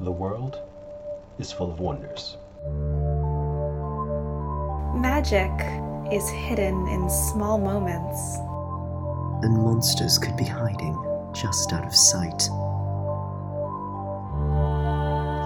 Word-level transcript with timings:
The 0.00 0.12
world 0.12 0.60
is 1.38 1.50
full 1.52 1.72
of 1.72 1.80
wonders. 1.80 2.36
Magic 4.94 5.50
is 6.12 6.28
hidden 6.28 6.86
in 6.88 7.08
small 7.08 7.56
moments. 7.56 8.36
And 9.42 9.56
monsters 9.56 10.18
could 10.18 10.36
be 10.36 10.44
hiding 10.44 10.94
just 11.32 11.72
out 11.72 11.86
of 11.86 11.94
sight. 11.94 12.50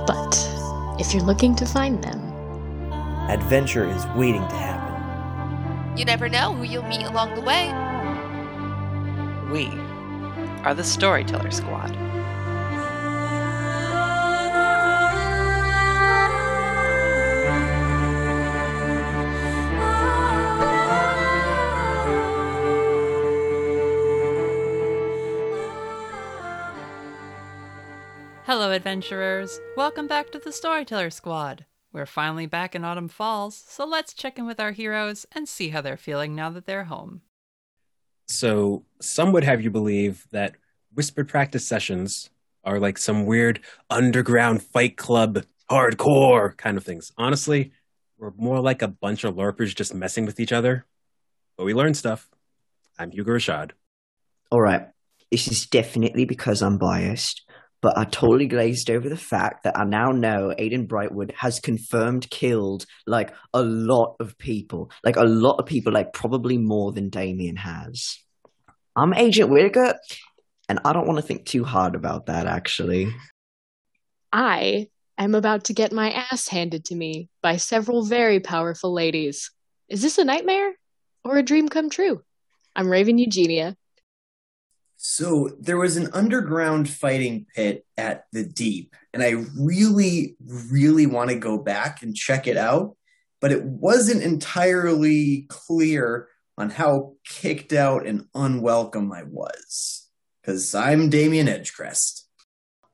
But 0.08 0.34
if 0.98 1.14
you're 1.14 1.22
looking 1.22 1.54
to 1.54 1.64
find 1.64 2.02
them, 2.02 2.20
adventure 3.30 3.88
is 3.88 4.04
waiting 4.16 4.42
to 4.48 4.56
happen. 4.56 5.96
You 5.96 6.04
never 6.04 6.28
know 6.28 6.54
who 6.54 6.64
you'll 6.64 6.82
meet 6.88 7.04
along 7.04 7.36
the 7.36 7.42
way. 7.42 7.68
We 9.52 9.66
are 10.64 10.74
the 10.74 10.82
Storyteller 10.82 11.52
Squad. 11.52 11.96
Hello, 28.60 28.72
adventurers! 28.72 29.58
Welcome 29.74 30.06
back 30.06 30.30
to 30.32 30.38
the 30.38 30.52
Storyteller 30.52 31.08
Squad. 31.08 31.64
We're 31.94 32.04
finally 32.04 32.44
back 32.44 32.74
in 32.74 32.84
Autumn 32.84 33.08
Falls, 33.08 33.56
so 33.56 33.86
let's 33.86 34.12
check 34.12 34.38
in 34.38 34.44
with 34.44 34.60
our 34.60 34.72
heroes 34.72 35.24
and 35.32 35.48
see 35.48 35.70
how 35.70 35.80
they're 35.80 35.96
feeling 35.96 36.34
now 36.34 36.50
that 36.50 36.66
they're 36.66 36.84
home. 36.84 37.22
So, 38.28 38.84
some 39.00 39.32
would 39.32 39.44
have 39.44 39.62
you 39.62 39.70
believe 39.70 40.26
that 40.32 40.56
whispered 40.92 41.26
practice 41.26 41.66
sessions 41.66 42.28
are 42.62 42.78
like 42.78 42.98
some 42.98 43.24
weird 43.24 43.60
underground 43.88 44.62
fight 44.62 44.98
club, 44.98 45.42
hardcore 45.70 46.54
kind 46.54 46.76
of 46.76 46.84
things. 46.84 47.12
Honestly, 47.16 47.72
we're 48.18 48.32
more 48.36 48.60
like 48.60 48.82
a 48.82 48.88
bunch 48.88 49.24
of 49.24 49.36
LARPers 49.36 49.74
just 49.74 49.94
messing 49.94 50.26
with 50.26 50.38
each 50.38 50.52
other, 50.52 50.84
but 51.56 51.64
we 51.64 51.72
learn 51.72 51.94
stuff. 51.94 52.28
I'm 52.98 53.10
Hugo 53.10 53.32
Rashad. 53.32 53.70
All 54.50 54.60
right, 54.60 54.86
this 55.30 55.48
is 55.48 55.64
definitely 55.64 56.26
because 56.26 56.60
I'm 56.60 56.76
biased, 56.76 57.40
but 57.82 57.96
I 57.96 58.04
totally 58.04 58.46
glazed 58.46 58.90
over 58.90 59.08
the 59.08 59.16
fact 59.16 59.64
that 59.64 59.78
I 59.78 59.84
now 59.84 60.10
know 60.10 60.54
Aiden 60.58 60.86
Brightwood 60.86 61.32
has 61.36 61.60
confirmed 61.60 62.28
killed 62.30 62.84
like 63.06 63.34
a 63.54 63.62
lot 63.62 64.16
of 64.20 64.36
people, 64.36 64.90
like 65.04 65.16
a 65.16 65.24
lot 65.24 65.56
of 65.56 65.66
people, 65.66 65.92
like 65.92 66.12
probably 66.12 66.58
more 66.58 66.92
than 66.92 67.08
Damien 67.08 67.56
has. 67.56 68.18
I'm 68.94 69.14
Agent 69.14 69.50
Whittaker, 69.50 69.94
and 70.68 70.80
I 70.84 70.92
don't 70.92 71.06
want 71.06 71.18
to 71.18 71.26
think 71.26 71.46
too 71.46 71.64
hard 71.64 71.94
about 71.94 72.26
that, 72.26 72.46
actually. 72.46 73.14
I 74.32 74.88
am 75.16 75.34
about 75.34 75.64
to 75.64 75.72
get 75.72 75.92
my 75.92 76.10
ass 76.10 76.48
handed 76.48 76.84
to 76.86 76.94
me 76.94 77.30
by 77.42 77.56
several 77.56 78.04
very 78.04 78.40
powerful 78.40 78.92
ladies. 78.92 79.50
Is 79.88 80.02
this 80.02 80.18
a 80.18 80.24
nightmare 80.24 80.74
or 81.24 81.38
a 81.38 81.42
dream 81.42 81.68
come 81.68 81.88
true? 81.88 82.22
I'm 82.76 82.90
Raven 82.90 83.18
Eugenia, 83.18 83.76
so 85.02 85.56
there 85.58 85.78
was 85.78 85.96
an 85.96 86.10
underground 86.12 86.86
fighting 86.86 87.46
pit 87.54 87.86
at 87.96 88.26
the 88.32 88.44
deep, 88.44 88.94
and 89.14 89.22
I 89.22 89.46
really, 89.58 90.36
really 90.70 91.06
want 91.06 91.30
to 91.30 91.36
go 91.36 91.56
back 91.56 92.02
and 92.02 92.14
check 92.14 92.46
it 92.46 92.58
out, 92.58 92.98
but 93.40 93.50
it 93.50 93.64
wasn't 93.64 94.22
entirely 94.22 95.46
clear 95.48 96.28
on 96.58 96.68
how 96.68 97.14
kicked 97.24 97.72
out 97.72 98.06
and 98.06 98.26
unwelcome 98.34 99.10
I 99.10 99.22
was. 99.22 100.06
Because 100.42 100.74
I'm 100.74 101.08
Damien 101.08 101.46
Edgecrest. 101.46 102.24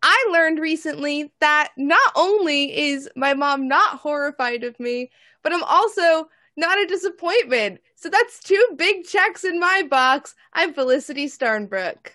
I 0.01 0.29
learned 0.31 0.61
recently 0.61 1.33
that 1.41 1.73
not 1.77 2.13
only 2.15 2.87
is 2.87 3.11
my 3.17 3.35
mom 3.35 3.67
not 3.67 3.99
horrified 3.99 4.63
of 4.63 4.79
me, 4.79 5.11
but 5.43 5.53
I'm 5.53 5.65
also 5.65 6.29
not 6.57 6.79
a 6.79 6.87
disappointment. 6.87 7.81
So 7.97 8.11
that's 8.11 8.41
two 8.41 8.65
big 8.77 9.05
checks 9.05 9.43
in 9.43 9.59
my 9.59 9.83
box. 9.89 10.35
I'm 10.53 10.75
Felicity 10.75 11.27
Starnbrook. 11.27 12.11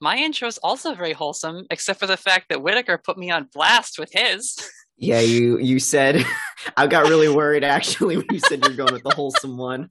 My 0.00 0.16
intro 0.16 0.48
is 0.48 0.58
also 0.58 0.94
very 0.94 1.14
wholesome, 1.14 1.66
except 1.70 1.98
for 1.98 2.06
the 2.06 2.16
fact 2.16 2.50
that 2.50 2.62
Whittaker 2.62 2.98
put 2.98 3.16
me 3.16 3.30
on 3.30 3.48
blast 3.52 3.98
with 3.98 4.12
his. 4.12 4.56
Yeah, 4.98 5.20
you 5.20 5.58
you 5.58 5.80
said 5.80 6.24
I 6.76 6.86
got 6.86 7.08
really 7.08 7.28
worried 7.28 7.64
actually 7.64 8.18
when 8.18 8.26
you 8.30 8.38
said 8.38 8.64
you're 8.64 8.76
going 8.76 8.92
with 8.92 9.02
the 9.02 9.14
wholesome 9.14 9.56
one. 9.56 9.88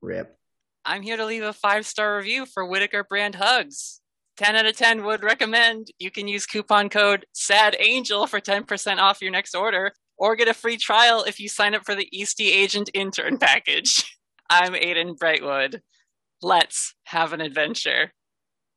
Rip. 0.00 0.36
I'm 0.84 1.02
here 1.02 1.16
to 1.16 1.26
leave 1.26 1.44
a 1.44 1.52
five 1.52 1.86
star 1.86 2.16
review 2.16 2.44
for 2.44 2.66
Whittaker 2.66 3.04
brand 3.04 3.36
hugs. 3.36 4.00
10 4.38 4.56
out 4.56 4.66
of 4.66 4.76
10 4.76 5.04
would 5.04 5.22
recommend. 5.22 5.88
You 5.98 6.10
can 6.10 6.26
use 6.26 6.46
coupon 6.46 6.88
code 6.88 7.26
SAD 7.34 7.76
Angel 7.78 8.26
for 8.26 8.40
10% 8.40 8.98
off 8.98 9.20
your 9.20 9.30
next 9.30 9.54
order 9.54 9.92
or 10.16 10.34
get 10.34 10.48
a 10.48 10.54
free 10.54 10.76
trial 10.76 11.22
if 11.24 11.38
you 11.38 11.48
sign 11.48 11.74
up 11.74 11.84
for 11.84 11.94
the 11.94 12.08
Eastey 12.12 12.50
Agent 12.50 12.90
Intern 12.94 13.38
package. 13.38 14.16
I'm 14.50 14.72
Aiden 14.72 15.18
Brightwood. 15.18 15.82
Let's 16.40 16.94
have 17.04 17.34
an 17.34 17.42
adventure. 17.42 18.12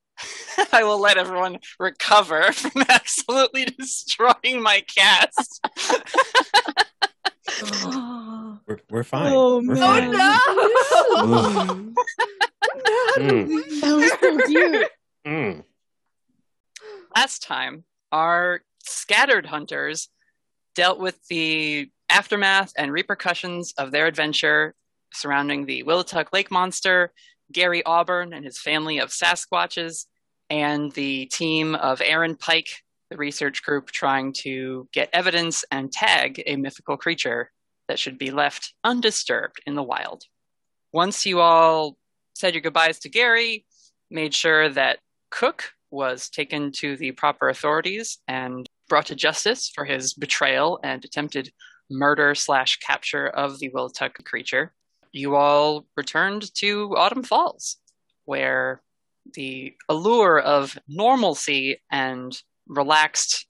I 0.74 0.84
will 0.84 1.00
let 1.00 1.18
everyone 1.18 1.60
recover 1.80 2.52
from 2.52 2.84
absolutely 2.90 3.66
destroying 3.66 4.62
my 4.62 4.82
cast. 4.82 5.66
we're, 8.68 8.80
we're 8.90 9.04
fine. 9.04 9.32
Oh, 9.34 9.62
we're 9.66 9.76
no. 9.76 9.82
fine. 9.82 10.12
Oh, 11.14 11.66
no. 11.66 11.94
Mm. 13.18 13.82
That 13.82 13.96
was 13.96 14.12
so 14.20 14.48
cute. 14.48 14.90
Mm. 15.26 15.64
Last 17.16 17.44
time, 17.44 17.86
our 18.12 18.62
scattered 18.84 19.46
hunters 19.46 20.10
dealt 20.76 21.00
with 21.00 21.18
the 21.28 21.90
aftermath 22.10 22.74
and 22.78 22.92
repercussions 22.92 23.74
of 23.78 23.92
their 23.92 24.08
adventure 24.08 24.76
surrounding 25.14 25.66
the 25.66 25.84
Willituck 25.84 26.28
Lake 26.34 26.52
monster, 26.52 27.12
Gary 27.52 27.84
Auburn 27.86 28.34
and 28.34 28.46
his 28.46 28.60
family 28.60 29.00
of 29.00 29.10
Sasquatches, 29.10 30.06
and 30.50 30.92
the 30.94 31.26
team 31.28 31.76
of 31.76 32.02
Aaron 32.04 32.36
Pike, 32.36 32.70
the 33.10 33.18
research 33.18 33.64
group 33.64 33.92
trying 33.92 34.34
to 34.34 34.88
get 34.94 35.10
evidence 35.14 35.64
and 35.72 35.92
tag 35.92 36.42
a 36.46 36.56
mythical 36.56 36.98
creature 36.98 37.52
that 37.88 38.00
should 38.00 38.18
be 38.18 38.32
left 38.32 38.74
undisturbed 38.84 39.62
in 39.66 39.76
the 39.76 39.84
wild. 39.84 40.24
Once 40.94 41.26
you 41.26 41.40
all 41.40 41.98
said 42.34 42.54
your 42.54 42.62
goodbyes 42.62 43.00
to 43.00 43.10
Gary, 43.10 43.66
made 44.10 44.34
sure 44.34 44.70
that 44.70 45.00
Cook 45.30 45.72
was 45.90 46.30
taken 46.30 46.72
to 46.72 46.96
the 46.96 47.12
proper 47.12 47.50
authorities 47.50 48.20
and 48.28 48.68
brought 48.90 49.06
to 49.08 49.16
justice 49.16 49.70
for 49.74 49.86
his 49.86 50.14
betrayal 50.14 50.80
and 50.84 51.04
attempted 51.04 51.52
murder 51.90 52.34
slash 52.36 52.78
capture 52.80 53.28
of 53.28 53.60
the 53.60 53.70
Willituck 53.70 54.24
creature, 54.24 54.74
you 55.12 55.36
all 55.36 55.86
returned 55.96 56.54
to 56.56 56.96
Autumn 56.98 57.24
Falls, 57.24 57.78
where 58.26 58.82
the 59.34 59.74
allure 59.90 60.40
of 60.40 60.78
normalcy 60.88 61.82
and 61.92 62.42
relaxed, 62.68 63.48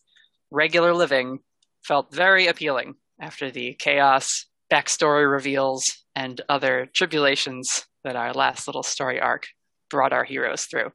regular 0.49 0.93
living 0.93 1.39
felt 1.83 2.13
very 2.13 2.47
appealing 2.47 2.95
after 3.19 3.51
the 3.51 3.73
chaos, 3.75 4.47
backstory 4.71 5.29
reveals, 5.29 6.03
and 6.15 6.41
other 6.49 6.89
tribulations 6.93 7.85
that 8.03 8.15
our 8.15 8.33
last 8.33 8.67
little 8.67 8.83
story 8.83 9.19
arc 9.19 9.47
brought 9.89 10.13
our 10.13 10.23
heroes 10.23 10.65
through. 10.65 10.91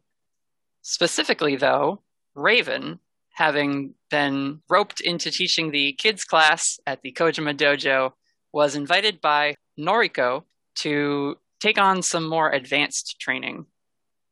Specifically, 0.83 1.57
though, 1.57 2.03
Raven, 2.35 3.01
having 3.35 3.95
been 4.11 4.61
roped 4.69 5.01
into 5.01 5.31
teaching 5.31 5.71
the 5.71 5.93
kids 5.93 6.25
class 6.25 6.79
at 6.87 7.03
the 7.03 7.13
Kojima 7.13 7.57
Dojo, 7.57 8.13
was 8.53 8.75
invited 8.75 9.21
by 9.21 9.55
Noriko 9.79 10.45
to 10.77 11.37
take 11.61 11.79
on 11.79 12.03
some 12.03 12.29
more 12.29 12.51
advanced 12.51 13.17
training, 13.21 13.67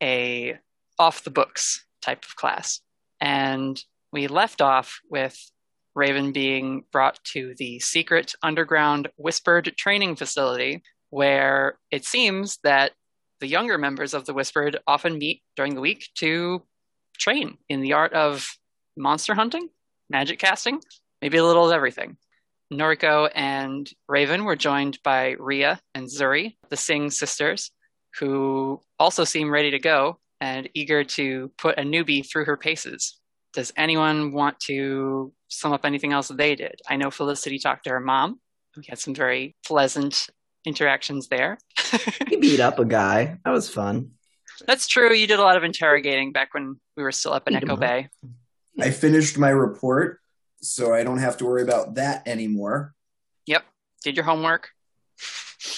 a 0.02 0.58
off 0.98 1.24
the 1.24 1.30
books 1.30 1.84
type 2.02 2.24
of 2.24 2.36
class. 2.36 2.80
And 3.20 3.82
we 4.12 4.26
left 4.26 4.60
off 4.60 5.00
with 5.10 5.36
Raven 5.94 6.32
being 6.32 6.84
brought 6.92 7.22
to 7.32 7.54
the 7.58 7.78
secret 7.80 8.34
underground 8.42 9.08
whispered 9.16 9.72
training 9.76 10.16
facility 10.16 10.82
where 11.10 11.78
it 11.92 12.04
seems 12.04 12.58
that 12.64 12.90
the 13.40 13.46
younger 13.46 13.78
members 13.78 14.14
of 14.14 14.24
the 14.26 14.34
Whispered 14.34 14.78
often 14.86 15.18
meet 15.18 15.42
during 15.54 15.74
the 15.74 15.80
week 15.80 16.08
to 16.16 16.62
train 17.18 17.58
in 17.68 17.80
the 17.80 17.92
art 17.92 18.12
of 18.14 18.58
monster 18.96 19.34
hunting, 19.34 19.68
magic 20.10 20.38
casting, 20.38 20.80
maybe 21.22 21.38
a 21.38 21.44
little 21.44 21.66
of 21.66 21.72
everything. 21.72 22.16
Noriko 22.78 23.30
and 23.34 23.90
Raven 24.08 24.44
were 24.44 24.56
joined 24.56 24.98
by 25.02 25.36
Ria 25.38 25.80
and 25.94 26.06
Zuri, 26.06 26.56
the 26.68 26.76
Singh 26.76 27.10
sisters, 27.10 27.70
who 28.18 28.80
also 28.98 29.24
seem 29.24 29.50
ready 29.50 29.70
to 29.70 29.78
go 29.78 30.18
and 30.40 30.68
eager 30.74 31.04
to 31.04 31.50
put 31.58 31.78
a 31.78 31.82
newbie 31.82 32.28
through 32.28 32.44
her 32.44 32.56
paces. 32.56 33.18
Does 33.52 33.72
anyone 33.76 34.32
want 34.32 34.58
to 34.60 35.32
sum 35.48 35.72
up 35.72 35.84
anything 35.84 36.12
else 36.12 36.28
they 36.28 36.54
did? 36.54 36.80
I 36.88 36.96
know 36.96 37.10
Felicity 37.10 37.58
talked 37.58 37.84
to 37.84 37.90
her 37.90 38.00
mom. 38.00 38.40
We 38.76 38.84
had 38.88 38.98
some 38.98 39.14
very 39.14 39.54
pleasant 39.64 40.28
interactions 40.64 41.28
there. 41.28 41.58
he 42.28 42.36
beat 42.36 42.60
up 42.60 42.78
a 42.78 42.84
guy. 42.84 43.38
That 43.44 43.52
was 43.52 43.68
fun. 43.68 44.10
That's 44.66 44.86
true. 44.86 45.12
You 45.12 45.26
did 45.26 45.38
a 45.38 45.42
lot 45.42 45.56
of 45.56 45.64
interrogating 45.64 46.32
back 46.32 46.52
when 46.52 46.80
we 46.96 47.02
were 47.02 47.12
still 47.12 47.32
up 47.32 47.46
in 47.48 47.54
Echo 47.54 47.76
Bay. 47.76 48.08
I 48.80 48.90
finished 48.90 49.38
my 49.38 49.50
report 49.50 50.20
so 50.64 50.94
I 50.94 51.04
don't 51.04 51.18
have 51.18 51.36
to 51.38 51.44
worry 51.44 51.62
about 51.62 51.94
that 51.94 52.26
anymore. 52.26 52.94
Yep. 53.46 53.64
Did 54.02 54.16
your 54.16 54.24
homework? 54.24 54.70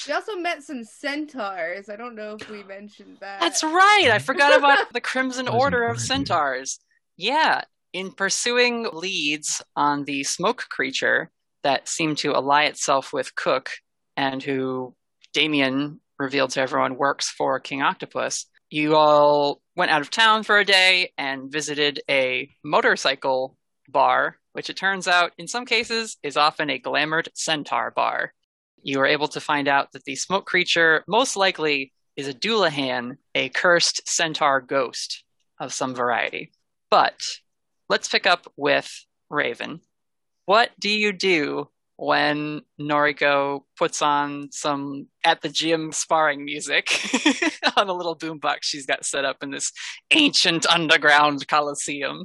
We 0.07 0.13
also 0.13 0.37
met 0.37 0.63
some 0.63 0.85
centaurs. 0.85 1.89
I 1.89 1.97
don't 1.97 2.15
know 2.15 2.37
if 2.41 2.49
we 2.51 2.63
mentioned 2.65 3.19
that. 3.21 3.41
That's 3.41 3.63
right. 3.63 4.09
I 4.11 4.19
forgot 4.19 4.57
about 4.59 4.93
the 4.93 5.01
Crimson 5.01 5.49
Order 5.49 5.85
of. 5.85 6.01
Centaurs. 6.01 6.81
Yeah. 7.17 7.63
In 7.93 8.13
pursuing 8.13 8.89
leads 8.93 9.63
on 9.75 10.05
the 10.05 10.25
smoke 10.25 10.67
creature 10.71 11.31
that 11.63 11.89
seemed 11.89 12.19
to 12.19 12.35
ally 12.35 12.65
itself 12.65 13.13
with 13.13 13.35
Cook 13.35 13.71
and 14.17 14.43
who 14.43 14.95
Damien 15.33 16.01
revealed 16.19 16.51
to 16.51 16.61
everyone 16.61 16.97
works 16.97 17.31
for 17.31 17.61
King 17.61 17.83
Octopus, 17.83 18.47
you 18.71 18.97
all 18.97 19.61
went 19.77 19.91
out 19.91 20.01
of 20.01 20.11
town 20.11 20.43
for 20.43 20.59
a 20.59 20.65
day 20.65 21.13
and 21.17 21.51
visited 21.53 22.01
a 22.11 22.51
motorcycle 22.65 23.57
bar, 23.89 24.37
which 24.57 24.71
it 24.71 24.77
turns 24.77 25.07
out 25.07 25.33
in 25.37 25.47
some 25.47 25.67
cases 25.67 26.17
is 26.23 26.39
often 26.39 26.71
a 26.71 26.79
glamoured 26.79 27.29
centaur 27.35 27.91
bar. 27.91 28.33
You 28.83 29.01
are 29.01 29.07
able 29.07 29.29
to 29.29 29.41
find 29.41 29.69
out 29.69 29.93
that 29.93 30.05
the 30.05 30.17
smoke 30.17 30.47
creature 30.47 31.05
most 31.07 31.37
likely 31.37 31.93
is 32.17 32.27
a 32.27 32.33
Dullahan, 32.33 33.19
a 33.35 33.51
cursed 33.51 34.09
centaur 34.09 34.63
ghost 34.63 35.25
of 35.61 35.75
some 35.75 35.95
variety. 35.95 36.53
But 36.91 37.21
let's 37.91 38.09
pick 38.09 38.27
up 38.27 38.51
with 38.57 38.91
Raven. 39.29 39.81
What 40.47 40.71
do 40.81 40.89
you 40.89 41.13
do 41.13 41.69
when 41.97 42.63
Noriko 42.81 43.61
puts 43.79 44.01
on 44.01 44.49
some 44.53 45.09
at 45.23 45.43
the 45.43 45.51
gym 45.51 45.93
sparring 45.93 46.47
music 46.47 46.89
on 47.77 47.91
a 47.91 47.93
little 47.93 48.17
boombox 48.17 48.61
she's 48.63 48.87
got 48.87 49.05
set 49.05 49.27
up 49.27 49.43
in 49.43 49.51
this 49.51 49.71
ancient 50.13 50.65
underground 50.65 51.47
coliseum? 51.47 52.23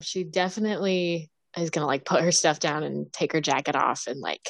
She 0.00 0.22
definitely 0.22 1.28
is 1.56 1.70
gonna 1.70 1.86
like 1.86 2.04
put 2.04 2.22
her 2.22 2.32
stuff 2.32 2.60
down 2.60 2.82
and 2.82 3.12
take 3.12 3.32
her 3.32 3.40
jacket 3.40 3.76
off 3.76 4.06
and 4.06 4.20
like 4.20 4.48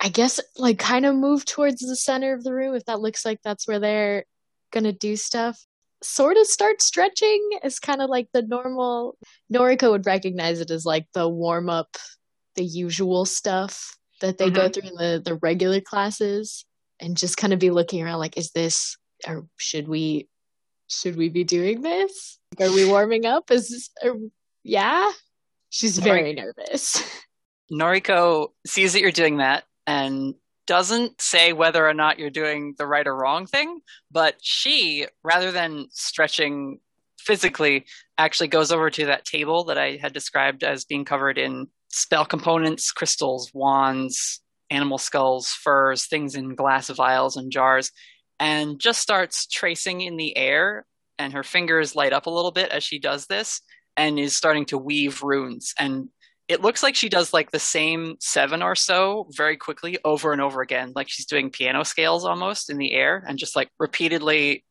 I 0.00 0.08
guess 0.08 0.40
like 0.56 0.78
kind 0.78 1.04
of 1.04 1.14
move 1.14 1.44
towards 1.44 1.80
the 1.80 1.96
center 1.96 2.32
of 2.32 2.42
the 2.42 2.54
room 2.54 2.74
if 2.74 2.84
that 2.86 3.00
looks 3.00 3.24
like 3.24 3.40
that's 3.44 3.68
where 3.68 3.78
they're 3.78 4.24
gonna 4.72 4.92
do 4.92 5.16
stuff. 5.16 5.58
Sort 6.02 6.38
of 6.38 6.46
start 6.46 6.80
stretching 6.80 7.50
is 7.62 7.78
kind 7.78 8.00
of 8.00 8.08
like 8.08 8.28
the 8.32 8.42
normal 8.42 9.18
Noriko 9.52 9.90
would 9.90 10.06
recognize 10.06 10.60
it 10.60 10.70
as 10.70 10.86
like 10.86 11.06
the 11.12 11.28
warm 11.28 11.68
up, 11.68 11.96
the 12.56 12.64
usual 12.64 13.26
stuff 13.26 13.96
that 14.20 14.38
they 14.38 14.50
go 14.50 14.62
mm-hmm. 14.62 14.72
through 14.72 14.88
in 14.88 14.94
the, 14.94 15.22
the 15.22 15.34
regular 15.36 15.80
classes 15.80 16.64
and 17.00 17.16
just 17.16 17.36
kind 17.36 17.52
of 17.52 17.58
be 17.58 17.70
looking 17.70 18.02
around 18.02 18.18
like, 18.18 18.36
is 18.38 18.52
this 18.52 18.96
or 19.26 19.46
should 19.58 19.88
we 19.88 20.28
should 20.88 21.16
we 21.16 21.28
be 21.28 21.44
doing 21.44 21.82
this? 21.82 22.38
Are 22.58 22.72
we 22.72 22.84
warming 22.86 23.26
up? 23.26 23.50
Is 23.50 23.68
this 23.68 23.90
are, 24.02 24.16
yeah? 24.62 25.10
She's 25.70 25.98
very 25.98 26.34
nervous. 26.34 27.02
Noriko 27.72 28.48
sees 28.66 28.92
that 28.92 29.00
you're 29.00 29.12
doing 29.12 29.38
that 29.38 29.64
and 29.86 30.34
doesn't 30.66 31.20
say 31.20 31.52
whether 31.52 31.86
or 31.86 31.94
not 31.94 32.18
you're 32.18 32.30
doing 32.30 32.74
the 32.76 32.86
right 32.86 33.06
or 33.06 33.16
wrong 33.16 33.46
thing, 33.46 33.80
but 34.10 34.36
she, 34.40 35.06
rather 35.22 35.52
than 35.52 35.86
stretching 35.90 36.80
physically, 37.18 37.86
actually 38.18 38.48
goes 38.48 38.72
over 38.72 38.90
to 38.90 39.06
that 39.06 39.24
table 39.24 39.64
that 39.64 39.78
I 39.78 39.98
had 40.00 40.12
described 40.12 40.64
as 40.64 40.84
being 40.84 41.04
covered 41.04 41.38
in 41.38 41.68
spell 41.88 42.24
components, 42.24 42.90
crystals, 42.90 43.50
wands, 43.54 44.40
animal 44.70 44.98
skulls, 44.98 45.48
furs, 45.48 46.06
things 46.06 46.34
in 46.34 46.54
glass 46.54 46.88
vials 46.88 47.36
and 47.36 47.50
jars, 47.52 47.90
and 48.38 48.78
just 48.80 49.00
starts 49.00 49.46
tracing 49.46 50.00
in 50.00 50.16
the 50.16 50.36
air. 50.36 50.86
And 51.18 51.32
her 51.32 51.42
fingers 51.42 51.94
light 51.94 52.12
up 52.12 52.26
a 52.26 52.30
little 52.30 52.52
bit 52.52 52.70
as 52.70 52.82
she 52.82 52.98
does 52.98 53.26
this 53.26 53.60
and 54.00 54.18
is 54.18 54.34
starting 54.34 54.64
to 54.64 54.78
weave 54.78 55.22
runes. 55.22 55.74
And 55.78 56.08
it 56.48 56.62
looks 56.62 56.82
like 56.82 56.96
she 56.96 57.10
does 57.10 57.34
like 57.34 57.50
the 57.50 57.58
same 57.58 58.16
seven 58.18 58.62
or 58.62 58.74
so 58.74 59.26
very 59.36 59.58
quickly 59.58 59.98
over 60.06 60.32
and 60.32 60.40
over 60.40 60.62
again, 60.62 60.92
like 60.96 61.10
she's 61.10 61.26
doing 61.26 61.50
piano 61.50 61.84
scales 61.84 62.24
almost 62.24 62.70
in 62.70 62.78
the 62.78 62.94
air 62.94 63.22
and 63.28 63.38
just 63.38 63.54
like 63.54 63.68
repeatedly 63.78 64.64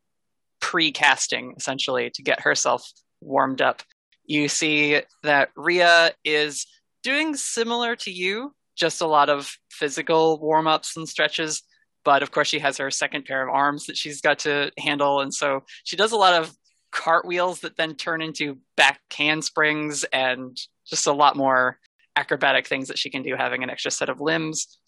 pre 0.59 0.91
casting 0.91 1.53
essentially 1.55 2.09
to 2.15 2.23
get 2.23 2.41
herself 2.41 2.91
warmed 3.21 3.61
up. 3.61 3.83
You 4.25 4.49
see 4.49 5.01
that 5.21 5.49
Ria 5.55 6.11
is 6.25 6.65
doing 7.03 7.35
similar 7.35 7.95
to 7.97 8.11
you, 8.11 8.55
just 8.75 8.99
a 8.99 9.07
lot 9.07 9.29
of 9.29 9.55
physical 9.69 10.39
warm 10.39 10.65
ups 10.65 10.97
and 10.97 11.07
stretches. 11.07 11.61
But 12.03 12.23
of 12.23 12.31
course, 12.31 12.47
she 12.47 12.59
has 12.59 12.77
her 12.77 12.89
second 12.89 13.25
pair 13.25 13.47
of 13.47 13.53
arms 13.53 13.85
that 13.85 13.95
she's 13.95 14.21
got 14.21 14.39
to 14.39 14.71
handle. 14.79 15.21
And 15.21 15.31
so 15.31 15.65
she 15.83 15.95
does 15.95 16.13
a 16.13 16.17
lot 16.17 16.33
of 16.33 16.51
cartwheels 16.91 17.61
that 17.61 17.77
then 17.77 17.95
turn 17.95 18.21
into 18.21 18.57
back 18.75 19.01
handsprings 19.15 20.03
and 20.05 20.57
just 20.87 21.07
a 21.07 21.13
lot 21.13 21.35
more 21.35 21.79
acrobatic 22.15 22.67
things 22.67 22.87
that 22.87 22.97
she 22.97 23.09
can 23.09 23.23
do 23.23 23.35
having 23.35 23.63
an 23.63 23.69
extra 23.69 23.91
set 23.91 24.09
of 24.09 24.19
limbs. 24.19 24.79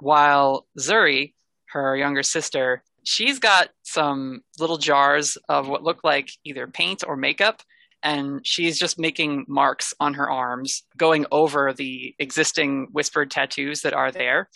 While 0.00 0.66
Zuri, 0.78 1.34
her 1.70 1.96
younger 1.96 2.22
sister, 2.22 2.82
she's 3.04 3.38
got 3.38 3.68
some 3.82 4.42
little 4.58 4.78
jars 4.78 5.38
of 5.48 5.68
what 5.68 5.82
look 5.82 6.04
like 6.04 6.30
either 6.44 6.66
paint 6.66 7.04
or 7.06 7.16
makeup 7.16 7.62
and 8.04 8.46
she's 8.46 8.78
just 8.78 8.98
making 8.98 9.46
marks 9.48 9.94
on 9.98 10.14
her 10.14 10.30
arms, 10.30 10.82
going 10.96 11.24
over 11.32 11.72
the 11.72 12.14
existing 12.18 12.88
whispered 12.92 13.30
tattoos 13.30 13.80
that 13.80 13.94
are 13.94 14.12
there, 14.12 14.50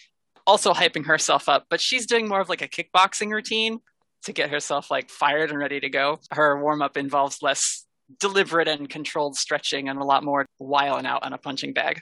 also 0.46 0.74
hyping 0.74 1.06
herself 1.06 1.48
up. 1.48 1.64
But 1.70 1.80
she's 1.80 2.06
doing 2.06 2.28
more 2.28 2.42
of 2.42 2.50
like 2.50 2.60
a 2.60 2.68
kickboxing 2.68 3.32
routine 3.32 3.80
to 4.24 4.32
get 4.32 4.50
herself 4.50 4.90
like 4.90 5.10
fired 5.10 5.50
and 5.50 5.58
ready 5.58 5.80
to 5.80 5.88
go. 5.88 6.20
Her 6.30 6.60
warm 6.60 6.82
up 6.82 6.96
involves 6.96 7.42
less 7.42 7.84
deliberate 8.20 8.68
and 8.68 8.88
controlled 8.88 9.36
stretching 9.36 9.88
and 9.88 9.98
a 9.98 10.04
lot 10.04 10.24
more 10.24 10.46
wiling 10.58 11.06
out 11.06 11.24
on 11.24 11.32
a 11.32 11.38
punching 11.38 11.72
bag. 11.72 12.00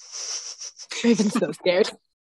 Raven's 1.04 1.32
so 1.32 1.52
scared. 1.52 1.90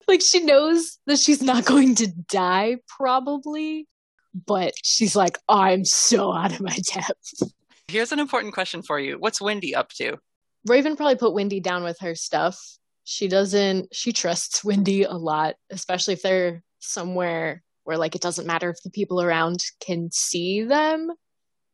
Like 0.07 0.21
she 0.23 0.41
knows 0.41 0.99
that 1.07 1.19
she's 1.19 1.43
not 1.43 1.65
going 1.65 1.95
to 1.97 2.09
die, 2.09 2.79
probably, 2.89 3.87
but 4.35 4.73
she's 4.83 5.17
like, 5.17 5.39
I'm 5.49 5.85
so 5.85 6.33
out 6.33 6.53
of 6.53 6.61
my 6.61 6.77
depth. 6.93 7.43
Here's 7.89 8.13
an 8.13 8.19
important 8.19 8.55
question 8.55 8.83
for 8.83 8.99
you. 8.99 9.17
What's 9.19 9.41
Wendy 9.41 9.75
up 9.75 9.91
to? 9.95 10.19
Raven 10.67 10.97
probably 10.97 11.17
put 11.17 11.33
Wendy 11.33 11.61
down 11.61 11.85
with 11.85 12.01
her 12.01 12.15
stuff. 12.15 12.59
She 13.05 13.29
doesn't, 13.29 13.95
she 13.95 14.13
trusts 14.13 14.63
Wendy 14.63 15.05
a 15.05 15.15
lot, 15.15 15.57
especially 15.71 16.15
if 16.15 16.23
they're 16.23 16.63
somewhere 16.81 17.63
where 17.85 17.99
like 17.99 18.15
it 18.15 18.23
doesn't 18.23 18.47
matter 18.47 18.71
if 18.71 18.83
the 18.83 18.91
people 18.91 19.21
around 19.21 19.61
can 19.81 20.11
see 20.13 20.63
them. 20.63 21.11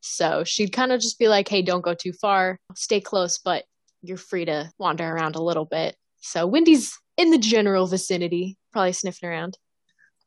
So 0.01 0.43
she'd 0.43 0.71
kind 0.71 0.91
of 0.91 1.01
just 1.01 1.19
be 1.19 1.27
like, 1.27 1.47
hey, 1.47 1.61
don't 1.61 1.83
go 1.83 1.93
too 1.93 2.13
far, 2.13 2.59
stay 2.75 3.01
close, 3.01 3.39
but 3.39 3.65
you're 4.01 4.17
free 4.17 4.45
to 4.45 4.71
wander 4.77 5.07
around 5.07 5.35
a 5.35 5.43
little 5.43 5.65
bit. 5.65 5.95
So 6.21 6.45
Wendy's 6.47 6.97
in 7.17 7.31
the 7.31 7.37
general 7.37 7.87
vicinity, 7.87 8.57
probably 8.71 8.93
sniffing 8.93 9.29
around. 9.29 9.57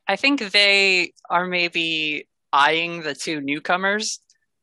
I 0.09 0.17
think 0.17 0.51
they 0.51 1.13
are 1.31 1.47
maybe 1.47 2.29
eyeing 2.53 3.03
the 3.03 3.15
two 3.15 3.41
newcomers 3.41 4.19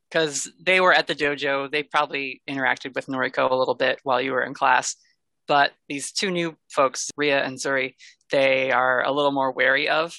because 0.10 0.52
they 0.62 0.82
were 0.82 0.94
at 0.94 1.08
the 1.08 1.16
dojo. 1.16 1.72
They 1.72 1.84
probably 1.84 2.42
interacted 2.50 2.96
with 2.96 3.08
Noriko 3.08 3.50
a 3.50 3.56
little 3.56 3.76
bit 3.76 4.00
while 4.04 4.22
you 4.22 4.34
were 4.34 4.44
in 4.44 4.54
class. 4.54 4.96
But 5.48 5.72
these 5.88 6.12
two 6.12 6.32
new 6.32 6.58
folks, 6.70 7.10
Ria 7.16 7.44
and 7.44 7.58
Zuri, 7.58 7.96
they 8.30 8.72
are 8.72 9.04
a 9.04 9.12
little 9.12 9.32
more 9.32 9.52
wary 9.52 9.88
of. 9.88 10.14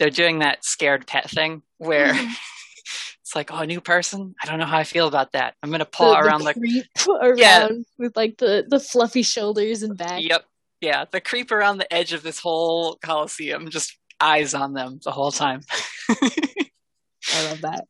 They're 0.00 0.10
doing 0.10 0.40
that 0.40 0.64
scared 0.64 1.06
pet 1.06 1.30
thing 1.30 1.62
where 1.78 2.12
mm-hmm. 2.12 2.32
it's 3.20 3.36
like, 3.36 3.52
oh, 3.52 3.58
a 3.58 3.66
new 3.66 3.80
person? 3.80 4.34
I 4.42 4.46
don't 4.46 4.58
know 4.58 4.66
how 4.66 4.78
I 4.78 4.84
feel 4.84 5.06
about 5.06 5.32
that. 5.32 5.54
I'm 5.62 5.70
going 5.70 5.78
to 5.78 5.84
paw 5.84 6.14
The- 6.14 6.22
the 6.22 6.26
around 6.26 6.44
the. 6.44 6.54
creep 6.54 6.86
around 7.08 7.38
Yeah. 7.38 7.68
with 7.98 8.16
like 8.16 8.38
the, 8.38 8.64
the 8.68 8.80
fluffy 8.80 9.22
shoulders 9.22 9.84
and 9.84 9.96
back. 9.96 10.22
Yep. 10.24 10.44
Yeah. 10.80 11.04
The 11.08 11.20
creep 11.20 11.52
around 11.52 11.78
the 11.78 11.92
edge 11.92 12.12
of 12.12 12.24
this 12.24 12.40
whole 12.40 12.96
coliseum, 13.04 13.70
just 13.70 13.96
eyes 14.20 14.54
on 14.54 14.72
them 14.74 14.98
the 15.04 15.12
whole 15.12 15.30
time. 15.30 15.60
I 16.08 17.44
love 17.48 17.60
that. 17.60 17.84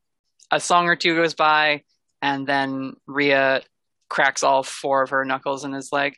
a 0.50 0.60
song 0.60 0.88
or 0.88 0.96
two 0.96 1.14
goes 1.14 1.34
by, 1.34 1.84
and 2.20 2.46
then 2.46 2.94
Ria 3.06 3.62
cracks 4.08 4.42
all 4.42 4.62
four 4.64 5.02
of 5.04 5.10
her 5.10 5.24
knuckles 5.24 5.64
and 5.64 5.74
is 5.74 5.90
like, 5.92 6.16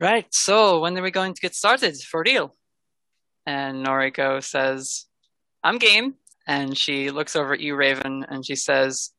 Right, 0.00 0.26
so 0.30 0.80
when 0.80 0.96
are 0.98 1.02
we 1.02 1.10
going 1.10 1.34
to 1.34 1.40
get 1.40 1.54
started 1.54 1.96
for 2.00 2.22
real? 2.26 2.54
And 3.46 3.84
Noriko 3.84 4.42
says, 4.42 5.06
I'm 5.62 5.78
game. 5.78 6.14
And 6.46 6.76
she 6.76 7.10
looks 7.10 7.36
over 7.36 7.54
at 7.54 7.60
you, 7.60 7.74
Raven, 7.74 8.26
and 8.28 8.44
she 8.44 8.54
says, 8.54 9.10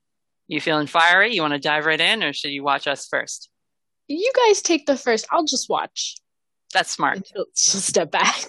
You 0.47 0.61
feeling 0.61 0.87
fiery? 0.87 1.33
You 1.33 1.41
want 1.41 1.53
to 1.53 1.59
dive 1.59 1.85
right 1.85 1.99
in, 1.99 2.23
or 2.23 2.33
should 2.33 2.51
you 2.51 2.63
watch 2.63 2.87
us 2.87 3.07
first? 3.07 3.49
You 4.07 4.31
guys 4.47 4.61
take 4.61 4.85
the 4.85 4.95
first. 4.95 5.25
I'll 5.31 5.45
just 5.45 5.67
watch. 5.69 6.15
That's 6.71 6.91
smart. 6.91 7.27
She'll, 7.27 7.45
she'll 7.55 7.81
step 7.81 8.11
back. 8.11 8.45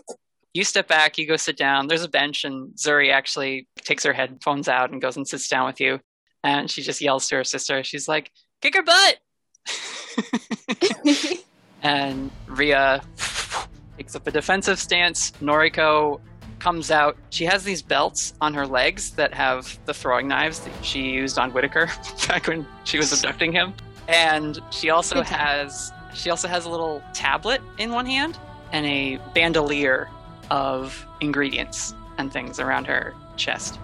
You 0.52 0.64
step 0.64 0.88
back, 0.88 1.16
you 1.18 1.26
go 1.26 1.36
sit 1.36 1.56
down. 1.56 1.86
There's 1.86 2.04
a 2.04 2.08
bench, 2.08 2.44
and 2.44 2.74
Zuri 2.74 3.12
actually 3.12 3.66
takes 3.76 4.04
her 4.04 4.12
headphones 4.12 4.68
out 4.68 4.90
and 4.90 5.00
goes 5.00 5.16
and 5.16 5.26
sits 5.26 5.48
down 5.48 5.66
with 5.66 5.80
you. 5.80 6.00
And 6.44 6.70
she 6.70 6.82
just 6.82 7.00
yells 7.00 7.28
to 7.28 7.36
her 7.36 7.44
sister. 7.44 7.82
She's 7.82 8.08
like, 8.08 8.30
Kick 8.60 8.74
her 8.74 8.82
butt! 8.82 9.18
and 11.82 12.30
Ria 12.46 13.02
takes 13.96 14.14
up 14.14 14.26
a 14.26 14.30
defensive 14.30 14.78
stance. 14.78 15.32
Noriko 15.40 16.20
comes 16.58 16.90
out. 16.90 17.16
She 17.30 17.44
has 17.44 17.64
these 17.64 17.82
belts 17.82 18.34
on 18.40 18.54
her 18.54 18.66
legs 18.66 19.10
that 19.12 19.34
have 19.34 19.78
the 19.86 19.94
throwing 19.94 20.28
knives 20.28 20.60
that 20.60 20.84
she 20.84 21.10
used 21.10 21.38
on 21.38 21.52
Whittaker 21.52 21.88
back 22.28 22.46
when 22.46 22.66
she 22.84 22.98
was 22.98 23.12
abducting 23.12 23.52
him. 23.52 23.74
And 24.08 24.60
she 24.70 24.90
also 24.90 25.22
has 25.22 25.92
She 26.14 26.30
also 26.30 26.48
has 26.48 26.64
a 26.64 26.70
little 26.70 27.02
tablet 27.12 27.60
in 27.78 27.92
one 27.92 28.06
hand 28.06 28.38
and 28.72 28.86
a 28.86 29.18
bandolier 29.34 30.08
of 30.50 31.06
ingredients 31.20 31.94
and 32.18 32.32
things 32.32 32.58
around 32.58 32.86
her 32.86 33.14
chest. 33.36 33.78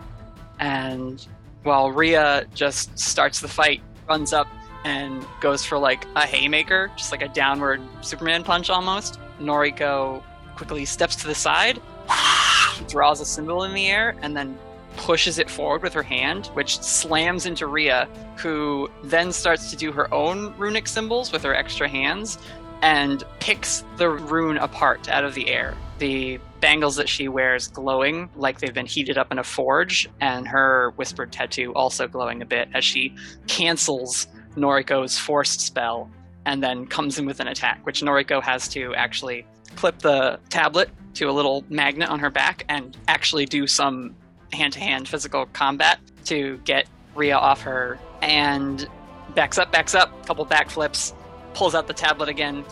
And 0.59 1.27
while 1.63 1.91
Rhea 1.91 2.47
just 2.55 2.99
starts 2.99 3.41
the 3.41 3.49
fight, 3.49 3.83
runs 4.09 4.33
up 4.33 4.49
and 4.85 5.25
goes 5.41 5.65
for 5.65 5.79
like 5.79 6.07
a 6.17 6.27
haymaker, 6.27 6.91
just 6.97 7.13
like 7.13 7.23
a 7.23 7.29
downward 7.29 7.81
Superman 8.01 8.43
punch 8.43 8.71
almost, 8.71 9.19
Noriko 9.43 10.23
quickly 10.57 10.85
steps 10.85 11.17
to 11.17 11.27
the 11.27 11.35
side, 11.35 11.81
draws 12.89 13.21
a 13.21 13.25
symbol 13.25 13.65
in 13.65 13.75
the 13.75 13.89
air, 13.89 14.17
and 14.23 14.37
then 14.37 14.59
pushes 14.97 15.39
it 15.39 15.51
forward 15.51 15.83
with 15.83 15.93
her 15.95 16.03
hand, 16.03 16.47
which 16.49 16.79
slams 16.81 17.47
into 17.47 17.67
Rhea, 17.67 18.09
who 18.37 18.91
then 19.05 19.33
starts 19.33 19.71
to 19.71 19.77
do 19.77 19.93
her 19.93 20.13
own 20.13 20.55
runic 20.59 20.87
symbols 20.87 21.33
with 21.33 21.43
her 21.43 21.55
extra 21.55 21.89
hands 21.89 22.39
and 22.83 23.25
picks 23.41 23.85
the 23.97 24.11
rune 24.11 24.59
apart 24.59 25.09
out 25.09 25.25
of 25.25 25.35
the 25.35 25.49
air. 25.49 25.75
The 25.99 26.39
bangles 26.61 26.97
that 26.97 27.09
she 27.09 27.29
wears 27.29 27.69
glowing 27.69 28.29
like 28.37 28.59
they've 28.59 28.75
been 28.75 28.87
heated 28.87 29.17
up 29.17 29.31
in 29.33 29.39
a 29.39 29.45
forge, 29.45 30.11
and 30.21 30.47
her 30.49 30.93
whispered 30.97 31.33
tattoo 31.33 31.73
also 31.75 32.09
glowing 32.09 32.43
a 32.43 32.47
bit 32.47 32.69
as 32.75 32.85
she 32.85 33.15
cancels 33.47 34.27
Noriko's 34.57 35.19
forced 35.19 35.61
spell 35.61 36.11
and 36.45 36.63
then 36.63 36.87
comes 36.87 37.19
in 37.19 37.27
with 37.27 37.41
an 37.41 37.49
attack, 37.49 37.85
which 37.85 38.03
Noriko 38.03 38.43
has 38.43 38.69
to 38.69 38.95
actually 38.95 39.47
clip 39.77 39.99
the 40.01 40.39
tablet 40.49 40.91
to 41.15 41.27
a 41.27 41.33
little 41.33 41.65
magnet 41.69 42.09
on 42.09 42.19
her 42.19 42.31
back 42.31 42.65
and 42.69 42.97
actually 43.09 43.47
do 43.47 43.67
some 43.67 44.15
hand 44.53 44.73
to 44.75 44.81
hand 44.81 45.09
physical 45.09 45.47
combat 45.47 45.99
to 46.25 46.59
get 46.65 46.87
Rhea 47.15 47.37
off 47.37 47.63
her 47.63 47.99
and 48.23 48.89
backs 49.35 49.59
up, 49.59 49.73
backs 49.73 49.95
up, 49.95 50.27
couple 50.27 50.47
backflips, 50.47 51.15
pulls 51.55 51.75
out 51.75 51.87
the 51.87 51.95
tablet 51.95 52.29
again, 52.29 52.65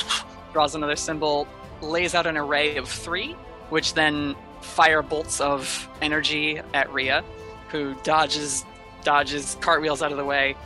draws 0.52 0.74
another 0.74 0.96
symbol, 0.96 1.46
lays 1.80 2.14
out 2.14 2.26
an 2.26 2.36
array 2.36 2.76
of 2.76 2.88
three, 2.88 3.32
which 3.70 3.94
then 3.94 4.34
fire 4.60 5.02
bolts 5.02 5.40
of 5.40 5.88
energy 6.02 6.60
at 6.74 6.92
Rhea, 6.92 7.24
who 7.70 7.94
dodges, 8.02 8.64
dodges, 9.04 9.56
cartwheels 9.60 10.02
out 10.02 10.10
of 10.10 10.18
the 10.18 10.24
way, 10.24 10.56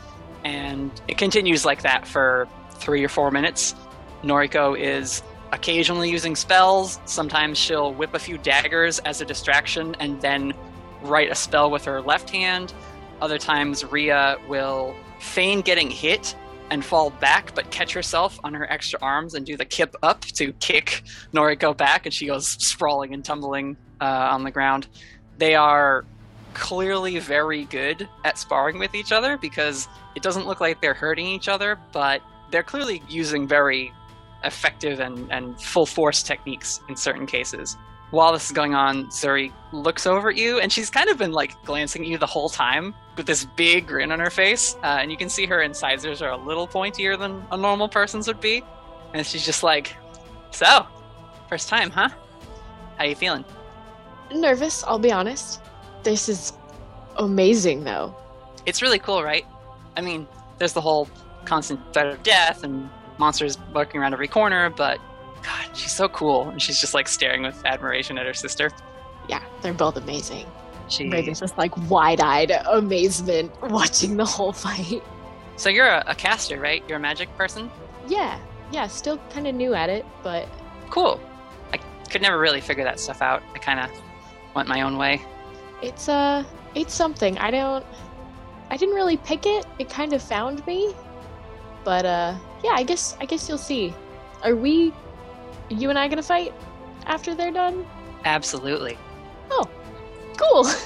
and 0.45 0.91
it 1.09 1.19
continues 1.19 1.65
like 1.65 1.83
that 1.83 2.07
for 2.07 2.49
three 2.73 3.05
or 3.05 3.09
four 3.09 3.31
minutes. 3.31 3.75
Noriko 4.23 4.79
is 4.79 5.23
occasionally 5.53 6.11
using 6.11 6.37
spells. 6.37 7.01
Sometimes 7.05 7.59
she'll 7.59 7.93
whip 7.95 8.15
a 8.15 8.19
few 8.19 8.39
daggers 8.39 8.99
as 9.01 9.21
a 9.21 9.25
distraction 9.25 9.95
and 9.99 10.21
then 10.21 10.53
write 11.03 11.31
a 11.31 11.35
spell 11.35 11.71
with 11.71 11.85
her 11.85 12.01
left 12.01 12.31
hand. 12.31 12.73
Other 13.21 13.39
times, 13.39 13.85
Rhea 13.85 14.39
will 14.49 14.95
feign 15.19 15.61
getting 15.61 15.91
hit 15.91 16.35
and 16.71 16.85
fall 16.85 17.11
back, 17.11 17.55
but 17.55 17.71
catch 17.71 17.93
herself 17.93 18.39
on 18.45 18.55
her 18.55 18.71
extra 18.71 18.99
arms 19.03 19.35
and 19.35 19.45
do 19.45 19.57
the 19.57 19.65
kip 19.65 19.95
up 20.03 20.21
to 20.23 20.53
kick 20.55 21.03
Noriko 21.33 21.77
back, 21.77 22.07
and 22.07 22.15
she 22.15 22.27
goes 22.27 22.47
sprawling 22.47 23.13
and 23.13 23.25
tumbling 23.25 23.77
uh, 24.01 24.29
on 24.31 24.45
the 24.45 24.51
ground. 24.51 24.87
They 25.39 25.55
are 25.55 26.05
clearly 26.55 27.19
very 27.19 27.65
good 27.65 28.09
at 28.25 28.39
sparring 28.39 28.79
with 28.79 28.95
each 28.95 29.13
other 29.13 29.37
because 29.37 29.89
it 30.15 30.23
doesn't 30.23 30.47
look 30.47 30.61
like 30.61 30.81
they're 30.81 30.95
hurting 30.95 31.27
each 31.27 31.49
other, 31.49 31.79
but 31.93 32.23
they're 32.51 32.63
clearly 32.63 33.03
using 33.09 33.47
very 33.47 33.93
effective 34.45 35.01
and, 35.01 35.31
and 35.31 35.61
full 35.61 35.87
force 35.87 36.23
techniques 36.23 36.81
in 36.89 36.97
certain 36.97 37.27
cases. 37.27 37.77
While 38.11 38.33
this 38.33 38.47
is 38.47 38.53
going 38.53 38.75
on, 38.75 39.07
Zuri 39.07 39.53
looks 39.73 40.05
over 40.07 40.31
at 40.31 40.37
you, 40.37 40.59
and 40.59 40.73
she's 40.73 40.91
kind 40.91 41.09
of 41.09 41.19
been 41.19 41.31
like 41.31 41.55
glancing 41.65 42.03
at 42.03 42.09
you 42.09 42.19
the 42.19 42.27
whole 42.27 42.49
time 42.49 42.93
with 43.17 43.27
this 43.27 43.45
big 43.45 43.87
grin 43.87 44.11
on 44.11 44.19
her 44.19 44.31
face. 44.31 44.75
Uh, 44.83 44.99
and 45.01 45.13
you 45.13 45.17
can 45.17 45.29
see 45.29 45.47
her 45.47 45.63
incisors 45.63 46.21
are 46.21 46.31
a 46.31 46.37
little 46.37 46.67
pointier 46.67 47.17
than 47.17 47.45
a 47.53 47.57
normal 47.57 47.89
person's 47.89 48.27
would 48.27 48.41
be. 48.41 48.65
And 49.15 49.25
she's 49.25 49.45
just 49.45 49.63
like, 49.63 49.97
"So, 50.51 50.87
first 51.49 51.69
time, 51.69 51.91
huh? 51.91 52.09
How 52.99 53.05
you 53.05 53.15
feeling?" 53.15 53.45
Nervous, 54.33 54.83
I'll 54.85 54.99
be 54.99 55.13
honest. 55.13 55.61
This 56.03 56.29
is 56.29 56.53
amazing, 57.17 57.85
though. 57.85 58.15
It's 58.67 58.83
really 58.83 58.99
cool, 58.99 59.23
right? 59.23 59.45
I 60.01 60.03
mean, 60.03 60.27
there's 60.57 60.73
the 60.73 60.81
whole 60.81 61.11
constant 61.45 61.79
threat 61.93 62.07
of 62.07 62.23
death 62.23 62.65
and 62.65 62.89
monsters 63.19 63.59
lurking 63.75 64.01
around 64.01 64.15
every 64.15 64.29
corner, 64.29 64.71
but 64.71 64.99
God, 65.43 65.77
she's 65.77 65.93
so 65.93 66.09
cool. 66.09 66.49
And 66.49 66.61
she's 66.61 66.81
just 66.81 66.95
like 66.95 67.07
staring 67.07 67.43
with 67.43 67.63
admiration 67.67 68.17
at 68.17 68.25
her 68.25 68.33
sister. 68.33 68.71
Yeah, 69.29 69.45
they're 69.61 69.75
both 69.75 69.99
amazing. 69.99 70.47
She... 70.89 71.11
Raven's 71.11 71.41
just 71.41 71.59
like 71.59 71.77
wide 71.91 72.23
eyed 72.23 72.51
amazement 72.51 73.53
watching 73.71 74.17
the 74.17 74.25
whole 74.25 74.53
fight. 74.55 75.03
So 75.57 75.69
you're 75.69 75.87
a, 75.87 76.03
a 76.07 76.15
caster, 76.15 76.59
right? 76.59 76.83
You're 76.89 76.97
a 76.97 77.01
magic 77.01 77.29
person? 77.37 77.71
Yeah, 78.09 78.41
yeah, 78.73 78.87
still 78.87 79.19
kind 79.29 79.47
of 79.47 79.55
new 79.55 79.75
at 79.75 79.91
it, 79.91 80.07
but. 80.23 80.49
Cool. 80.89 81.21
I 81.75 81.77
could 82.11 82.23
never 82.23 82.39
really 82.39 82.63
figure 82.63 82.85
that 82.85 82.99
stuff 82.99 83.21
out. 83.21 83.43
I 83.55 83.59
kind 83.59 83.81
of 83.81 83.91
went 84.57 84.67
my 84.67 84.81
own 84.81 84.97
way. 84.97 85.21
It's, 85.83 86.09
uh, 86.09 86.45
it's 86.75 86.95
something. 86.95 87.37
I 87.37 87.51
don't. 87.51 87.85
I 88.71 88.77
didn't 88.77 88.95
really 88.95 89.17
pick 89.17 89.47
it. 89.47 89.67
It 89.79 89.89
kind 89.91 90.13
of 90.13 90.23
found 90.23 90.67
me. 90.67 90.95
But 91.85 92.05
uh 92.05 92.35
yeah, 92.63 92.73
I 92.75 92.83
guess 92.83 93.17
I 93.21 93.27
guess 93.27 93.49
you'll 93.49 93.59
see. 93.59 93.95
Are 94.43 94.55
we 94.55 94.93
you 95.69 95.91
and 95.91 95.99
I 95.99 96.09
gonna 96.09 96.23
fight 96.23 96.55
after 97.07 97.35
they're 97.35 97.51
done? 97.51 97.87
Absolutely. 98.25 98.99
Oh. 99.51 99.69
Cool. 100.37 100.67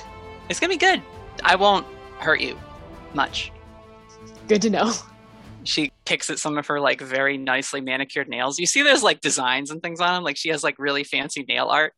It's 0.50 0.60
gonna 0.60 0.74
be 0.74 0.76
good. 0.76 1.00
I 1.42 1.56
won't 1.56 1.86
hurt 2.18 2.38
you 2.42 2.58
much. 3.14 3.50
Good 4.46 4.60
to 4.60 4.68
know. 4.68 4.92
She 5.62 5.90
picks 6.04 6.28
at 6.28 6.38
some 6.38 6.58
of 6.58 6.66
her 6.66 6.78
like 6.78 7.00
very 7.00 7.38
nicely 7.38 7.80
manicured 7.80 8.28
nails. 8.28 8.58
You 8.58 8.66
see 8.66 8.82
there's 8.82 9.02
like 9.02 9.22
designs 9.22 9.70
and 9.70 9.82
things 9.82 10.00
on 10.00 10.12
them. 10.12 10.22
Like 10.22 10.36
she 10.36 10.50
has 10.50 10.62
like 10.62 10.78
really 10.78 11.02
fancy 11.02 11.44
nail 11.48 11.68
art. 11.68 11.94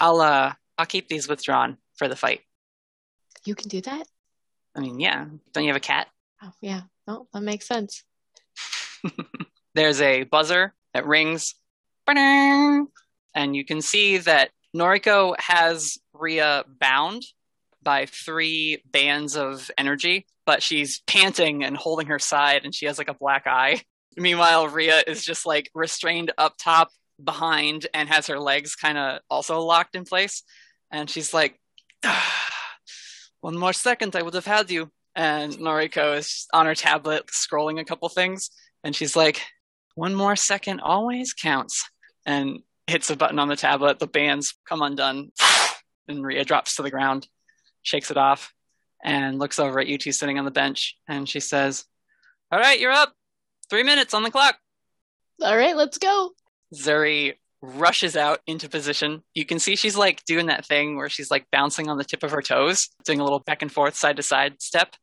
I'll 0.00 0.20
uh 0.20 0.54
I'll 0.76 0.86
keep 0.86 1.08
these 1.08 1.28
withdrawn 1.28 1.76
for 1.96 2.08
the 2.08 2.16
fight. 2.16 2.40
You 3.44 3.54
can 3.54 3.68
do 3.68 3.80
that? 3.82 4.08
I 4.78 4.80
mean, 4.80 5.00
yeah. 5.00 5.26
Don't 5.52 5.64
you 5.64 5.70
have 5.70 5.76
a 5.76 5.80
cat? 5.80 6.06
Oh 6.40 6.52
yeah. 6.60 6.82
Oh, 7.08 7.26
that 7.34 7.42
makes 7.42 7.66
sense. 7.66 8.04
There's 9.74 10.00
a 10.00 10.22
buzzer 10.22 10.72
that 10.94 11.04
rings, 11.04 11.56
and 12.06 12.86
you 13.34 13.64
can 13.64 13.82
see 13.82 14.18
that 14.18 14.50
Noriko 14.76 15.34
has 15.40 15.98
Rhea 16.12 16.64
bound 16.78 17.24
by 17.82 18.06
three 18.06 18.82
bands 18.92 19.36
of 19.36 19.68
energy, 19.76 20.26
but 20.46 20.62
she's 20.62 21.00
panting 21.08 21.64
and 21.64 21.76
holding 21.76 22.06
her 22.06 22.20
side, 22.20 22.64
and 22.64 22.72
she 22.72 22.86
has 22.86 22.98
like 22.98 23.08
a 23.08 23.14
black 23.14 23.48
eye. 23.48 23.82
Meanwhile, 24.16 24.68
Rhea 24.68 25.02
is 25.08 25.24
just 25.24 25.44
like 25.44 25.70
restrained 25.74 26.30
up 26.38 26.54
top 26.56 26.90
behind 27.22 27.88
and 27.92 28.08
has 28.08 28.28
her 28.28 28.38
legs 28.38 28.76
kind 28.76 28.96
of 28.96 29.20
also 29.28 29.60
locked 29.60 29.96
in 29.96 30.04
place. 30.04 30.44
And 30.92 31.10
she's 31.10 31.34
like, 31.34 31.58
ah, 32.04 32.37
One 33.40 33.56
more 33.56 33.72
second, 33.72 34.16
I 34.16 34.22
would 34.22 34.34
have 34.34 34.46
had 34.46 34.70
you. 34.70 34.90
And 35.14 35.52
Noriko 35.54 36.16
is 36.16 36.46
on 36.52 36.66
her 36.66 36.74
tablet 36.74 37.26
scrolling 37.26 37.80
a 37.80 37.84
couple 37.84 38.08
things 38.08 38.50
and 38.84 38.94
she's 38.94 39.16
like, 39.16 39.42
one 39.94 40.14
more 40.14 40.36
second 40.36 40.80
always 40.80 41.32
counts. 41.32 41.88
And 42.24 42.60
hits 42.88 43.10
a 43.10 43.16
button 43.16 43.38
on 43.38 43.48
the 43.48 43.56
tablet. 43.56 43.98
The 43.98 44.06
bands 44.06 44.54
come 44.68 44.82
undone. 44.82 45.30
And 46.08 46.24
Rhea 46.24 46.42
drops 46.42 46.76
to 46.76 46.82
the 46.82 46.90
ground, 46.90 47.28
shakes 47.82 48.10
it 48.10 48.16
off, 48.16 48.54
and 49.04 49.38
looks 49.38 49.58
over 49.58 49.78
at 49.78 49.88
you 49.88 49.98
two 49.98 50.10
sitting 50.10 50.38
on 50.38 50.46
the 50.46 50.50
bench. 50.50 50.96
And 51.06 51.28
she 51.28 51.38
says, 51.38 51.84
All 52.50 52.58
right, 52.58 52.80
you're 52.80 52.90
up. 52.90 53.12
Three 53.68 53.82
minutes 53.82 54.14
on 54.14 54.22
the 54.22 54.30
clock. 54.30 54.56
All 55.42 55.54
right, 55.54 55.76
let's 55.76 55.98
go. 55.98 56.30
Zuri 56.74 57.34
rushes 57.62 58.16
out 58.16 58.40
into 58.46 58.68
position. 58.68 59.22
You 59.34 59.44
can 59.44 59.58
see 59.58 59.76
she's 59.76 59.96
like 59.96 60.24
doing 60.24 60.46
that 60.46 60.66
thing 60.66 60.96
where 60.96 61.08
she's 61.08 61.30
like 61.30 61.46
bouncing 61.50 61.88
on 61.88 61.98
the 61.98 62.04
tip 62.04 62.22
of 62.22 62.30
her 62.30 62.42
toes, 62.42 62.88
doing 63.04 63.20
a 63.20 63.24
little 63.24 63.40
back 63.40 63.62
and 63.62 63.72
forth, 63.72 63.96
side 63.96 64.16
to 64.16 64.22
side 64.22 64.62
step. 64.62 64.94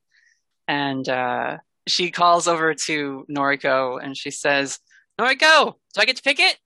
And 0.68 1.08
uh, 1.08 1.58
she 1.88 2.12
calls 2.12 2.48
over 2.48 2.74
to 2.74 3.26
Noriko 3.30 4.02
and 4.02 4.18
she 4.18 4.32
says, 4.32 4.80
Noriko, 5.20 5.76
do 5.94 6.02
I 6.02 6.06
get 6.06 6.18
to 6.18 6.24
pick 6.24 6.40
it? 6.40 6.58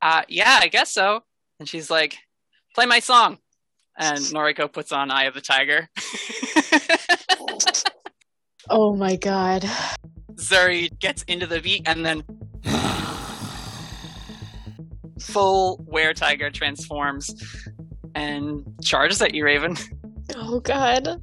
Uh, 0.00 0.22
yeah, 0.28 0.58
I 0.60 0.68
guess 0.68 0.92
so. 0.92 1.20
And 1.60 1.68
she's 1.68 1.90
like, 1.90 2.16
play 2.74 2.86
my 2.86 3.00
song. 3.00 3.38
And 3.96 4.18
Noriko 4.18 4.72
puts 4.72 4.90
on 4.90 5.10
Eye 5.10 5.24
of 5.24 5.34
the 5.34 5.40
Tiger. 5.40 5.88
oh 8.70 8.96
my 8.96 9.16
god. 9.16 9.68
Zuri 10.34 10.98
gets 10.98 11.22
into 11.24 11.46
the 11.46 11.60
beat 11.60 11.86
and 11.86 12.04
then 12.04 12.24
full 15.22 15.84
were 15.86 16.12
tiger 16.12 16.50
transforms 16.50 17.34
and 18.14 18.64
charges 18.82 19.22
at 19.22 19.34
you, 19.34 19.44
Raven. 19.44 19.76
Oh 20.34 20.60
god. 20.60 21.20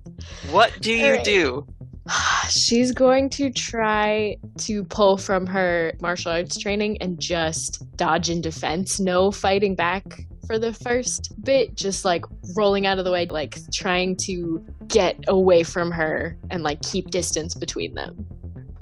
What 0.52 0.74
do 0.82 0.94
you 0.94 1.14
right. 1.14 1.24
do? 1.24 1.66
She's 2.50 2.92
going 2.92 3.30
to 3.32 3.50
try 3.50 4.38
to 4.60 4.84
pull 4.84 5.18
from 5.18 5.48
her 5.48 5.94
martial 6.02 6.32
arts 6.32 6.58
training 6.58 6.98
and 7.02 7.20
just 7.20 7.86
dodge 7.96 8.30
in 8.30 8.42
defense. 8.42 9.00
No 9.00 9.32
fighting 9.32 9.74
back 9.74 10.04
for 10.46 10.60
the 10.60 10.74
first 10.74 11.34
bit, 11.44 11.76
just 11.76 12.06
like 12.06 12.26
rolling 12.56 12.86
out 12.86 13.00
of 13.00 13.06
the 13.06 13.12
way, 13.12 13.28
like 13.28 13.58
trying 13.72 14.16
to 14.18 14.64
get 14.88 15.16
away 15.28 15.64
from 15.64 15.92
her 15.92 16.38
and 16.50 16.64
like 16.64 16.82
keep 16.82 17.10
distance 17.10 17.54
between 17.54 17.94
them. 17.94 18.26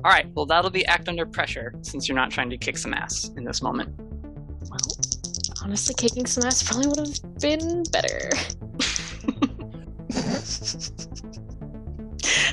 All 0.03 0.11
right, 0.11 0.27
well, 0.33 0.45
that'll 0.45 0.71
be 0.71 0.85
act 0.85 1.09
under 1.09 1.25
pressure 1.25 1.73
since 1.81 2.07
you're 2.07 2.15
not 2.15 2.31
trying 2.31 2.49
to 2.49 2.57
kick 2.57 2.77
some 2.77 2.93
ass 2.93 3.29
in 3.35 3.43
this 3.43 3.61
moment. 3.61 3.93
Well, 4.69 4.79
honestly, 5.67 5.93
kicking 5.95 6.25
some 6.25 6.45
ass 6.45 6.63
probably 6.63 6.87
would 6.87 6.99
have 6.99 7.41
been 7.41 7.83
better. 7.91 8.29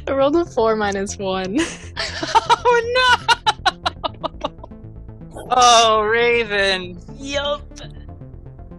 I 0.08 0.12
rolled 0.12 0.34
a 0.34 0.44
four 0.44 0.74
minus 0.74 1.16
one. 1.16 1.56
oh 1.96 2.82
no! 2.96 4.40
oh, 5.50 6.02
Raven. 6.02 7.00
Yup. 7.16 7.62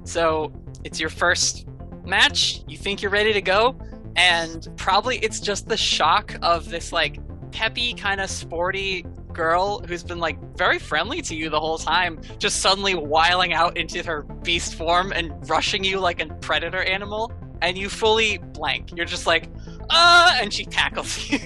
So 0.03 0.51
it's 0.83 0.99
your 0.99 1.09
first 1.09 1.65
match. 2.03 2.61
You 2.67 2.77
think 2.77 3.01
you're 3.01 3.11
ready 3.11 3.31
to 3.31 3.41
go, 3.41 3.77
and 4.17 4.67
probably 4.75 5.17
it's 5.19 5.39
just 5.39 5.69
the 5.69 5.77
shock 5.77 6.35
of 6.41 6.69
this 6.69 6.91
like 6.91 7.19
peppy, 7.55 7.93
kind 7.93 8.19
of 8.19 8.29
sporty 8.29 9.05
girl 9.31 9.79
who's 9.87 10.03
been 10.03 10.19
like 10.19 10.37
very 10.57 10.77
friendly 10.77 11.21
to 11.21 11.33
you 11.33 11.49
the 11.49 11.59
whole 11.59 11.77
time, 11.77 12.19
just 12.37 12.61
suddenly 12.61 12.95
wiling 12.95 13.53
out 13.53 13.77
into 13.77 14.03
her 14.03 14.23
beast 14.43 14.75
form 14.75 15.13
and 15.13 15.31
rushing 15.49 15.81
you 15.81 15.99
like 15.99 16.21
a 16.21 16.25
predator 16.35 16.83
animal, 16.83 17.31
and 17.61 17.77
you 17.77 17.87
fully 17.87 18.39
blank. 18.39 18.91
You're 18.93 19.05
just 19.05 19.25
like, 19.25 19.49
uh, 19.89 20.37
and 20.41 20.53
she 20.53 20.65
tackles 20.65 21.29
you 21.31 21.39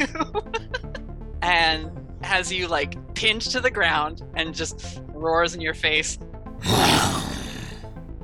and 1.44 1.92
has 2.24 2.52
you 2.52 2.68
like 2.68 3.14
pinned 3.14 3.42
to 3.42 3.62
the 3.62 3.70
ground 3.70 4.24
and 4.34 4.54
just 4.54 5.02
roars 5.10 5.54
in 5.54 5.62
your 5.62 5.76
face. 5.76 6.18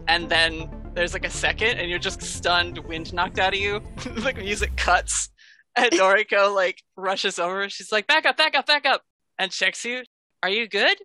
and 0.08 0.28
then 0.28 0.72
there's 0.96 1.14
like 1.14 1.26
a 1.26 1.30
second 1.30 1.78
and 1.78 1.88
you're 1.88 2.00
just 2.00 2.22
stunned, 2.24 2.80
wind 2.80 3.14
knocked 3.14 3.38
out 3.38 3.54
of 3.54 3.60
you. 3.60 3.80
like 4.18 4.38
music 4.38 4.76
cuts. 4.76 5.30
And 5.76 5.92
Noriko 5.92 6.54
like 6.56 6.82
rushes 6.96 7.38
over. 7.40 7.70
She's 7.70 7.92
like, 7.92 8.08
back 8.08 8.26
up, 8.26 8.38
back 8.38 8.56
up, 8.56 8.66
back 8.66 8.86
up. 8.86 9.02
And 9.38 9.52
checks 9.52 9.84
you. 9.84 10.04
Are 10.42 10.50
you 10.50 10.68
good? 10.68 10.98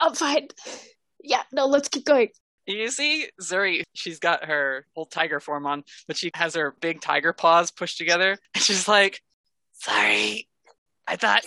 I'm 0.00 0.14
fine. 0.14 0.48
Yeah, 1.22 1.42
no, 1.52 1.66
let's 1.66 1.88
keep 1.88 2.04
going. 2.04 2.28
You 2.66 2.90
see 2.90 3.28
Zuri, 3.40 3.84
she's 3.94 4.18
got 4.18 4.44
her 4.44 4.86
whole 4.94 5.06
tiger 5.06 5.38
form 5.38 5.66
on, 5.66 5.84
but 6.08 6.16
she 6.16 6.30
has 6.34 6.56
her 6.56 6.74
big 6.80 7.00
tiger 7.00 7.32
paws 7.32 7.70
pushed 7.70 7.98
together. 7.98 8.36
And 8.54 8.62
she's 8.62 8.88
like, 8.88 9.22
sorry, 9.74 10.48
I 11.06 11.16
thought 11.16 11.44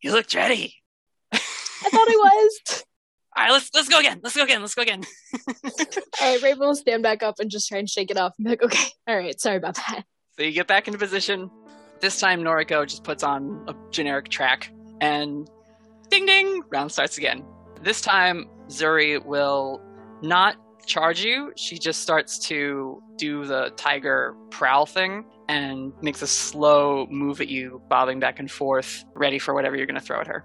you 0.00 0.12
looked 0.12 0.34
ready. 0.34 0.74
I 1.32 1.38
thought 1.38 2.08
I 2.08 2.16
was. 2.16 2.84
All 3.36 3.44
right, 3.44 3.52
let's 3.52 3.70
let's 3.72 3.88
go 3.88 3.98
again. 3.98 4.20
Let's 4.22 4.36
go 4.36 4.42
again. 4.42 4.60
Let's 4.60 4.74
go 4.74 4.82
again. 4.82 5.04
all 5.64 5.72
right, 6.20 6.42
Raven 6.42 6.58
will 6.58 6.74
stand 6.74 7.02
back 7.02 7.22
up 7.22 7.36
and 7.38 7.50
just 7.50 7.66
try 7.66 7.78
and 7.78 7.88
shake 7.88 8.10
it 8.10 8.18
off. 8.18 8.36
Be 8.36 8.44
like, 8.44 8.62
okay, 8.62 8.88
all 9.08 9.16
right, 9.16 9.40
sorry 9.40 9.56
about 9.56 9.76
that. 9.76 10.04
So 10.36 10.42
you 10.42 10.52
get 10.52 10.66
back 10.66 10.86
into 10.86 10.98
position. 10.98 11.50
This 12.02 12.18
time 12.18 12.42
Noriko 12.42 12.84
just 12.84 13.04
puts 13.04 13.22
on 13.22 13.64
a 13.68 13.74
generic 13.92 14.28
track 14.28 14.72
and 15.00 15.48
ding 16.10 16.26
ding, 16.26 16.62
round 16.70 16.90
starts 16.90 17.16
again. 17.16 17.44
This 17.80 18.00
time 18.00 18.48
Zuri 18.66 19.24
will 19.24 19.80
not 20.20 20.56
charge 20.84 21.24
you. 21.24 21.52
She 21.56 21.78
just 21.78 22.00
starts 22.00 22.40
to 22.40 23.00
do 23.16 23.44
the 23.44 23.70
tiger 23.76 24.34
prowl 24.50 24.84
thing 24.84 25.24
and 25.48 25.92
makes 26.02 26.22
a 26.22 26.26
slow 26.26 27.06
move 27.08 27.40
at 27.40 27.46
you, 27.46 27.80
bobbing 27.88 28.18
back 28.18 28.40
and 28.40 28.50
forth, 28.50 29.04
ready 29.14 29.38
for 29.38 29.54
whatever 29.54 29.76
you're 29.76 29.86
going 29.86 30.00
to 30.00 30.04
throw 30.04 30.20
at 30.20 30.26
her. 30.26 30.44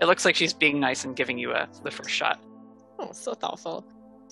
It 0.00 0.06
looks 0.06 0.24
like 0.24 0.36
she's 0.36 0.52
being 0.52 0.78
nice 0.78 1.04
and 1.04 1.16
giving 1.16 1.38
you 1.38 1.50
a, 1.52 1.68
the 1.82 1.90
first 1.90 2.10
shot. 2.10 2.40
Oh, 3.00 3.10
so 3.12 3.34
thoughtful. 3.34 3.84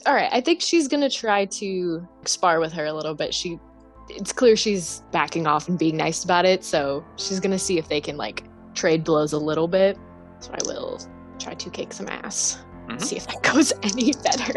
All 0.06 0.14
right, 0.14 0.30
I 0.32 0.40
think 0.40 0.60
she's 0.60 0.88
gonna 0.88 1.10
try 1.10 1.44
to 1.44 2.06
spar 2.24 2.58
with 2.58 2.72
her 2.72 2.86
a 2.86 2.92
little 2.92 3.14
bit. 3.14 3.32
She, 3.32 3.60
it's 4.08 4.32
clear 4.32 4.56
she's 4.56 5.02
backing 5.12 5.46
off 5.46 5.68
and 5.68 5.78
being 5.78 5.96
nice 5.96 6.24
about 6.24 6.44
it, 6.44 6.64
so 6.64 7.04
she's 7.16 7.40
gonna 7.40 7.58
see 7.58 7.78
if 7.78 7.88
they 7.88 8.00
can 8.00 8.16
like 8.16 8.44
trade 8.74 9.04
blows 9.04 9.32
a 9.32 9.38
little 9.38 9.68
bit. 9.68 9.98
So 10.40 10.52
I 10.52 10.58
will 10.66 11.00
try 11.38 11.54
to 11.54 11.70
kick 11.70 11.92
some 11.92 12.08
ass. 12.08 12.58
Mhm. 12.88 13.00
See 13.00 13.16
if 13.16 13.26
that 13.28 13.42
goes 13.52 13.72
any 13.82 14.12
better. 14.24 14.54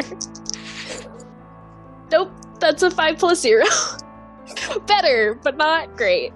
nope, 2.11 2.31
that's 2.59 2.83
a 2.83 2.91
five 2.91 3.17
plus 3.17 3.39
zero. 3.39 3.65
better, 4.87 5.39
but 5.43 5.57
not 5.57 5.95
great. 5.95 6.33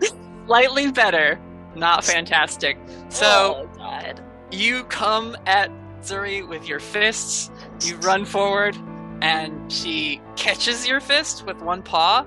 Slightly 0.48 0.92
better, 0.92 1.40
not 1.76 2.04
fantastic. 2.14 2.78
So 3.10 3.70
oh, 3.80 4.14
you 4.52 4.84
come 4.86 5.36
at 5.46 5.72
Zuri 6.02 6.48
with 6.48 6.68
your 6.68 6.80
fists, 6.80 7.52
you 7.84 7.98
run 7.98 8.26
forward, 8.26 8.76
and 9.22 9.72
she 9.72 10.22
catches 10.36 10.88
your 10.88 11.00
fist 11.00 11.46
with 11.46 11.62
one 11.62 11.84
paw 11.84 12.26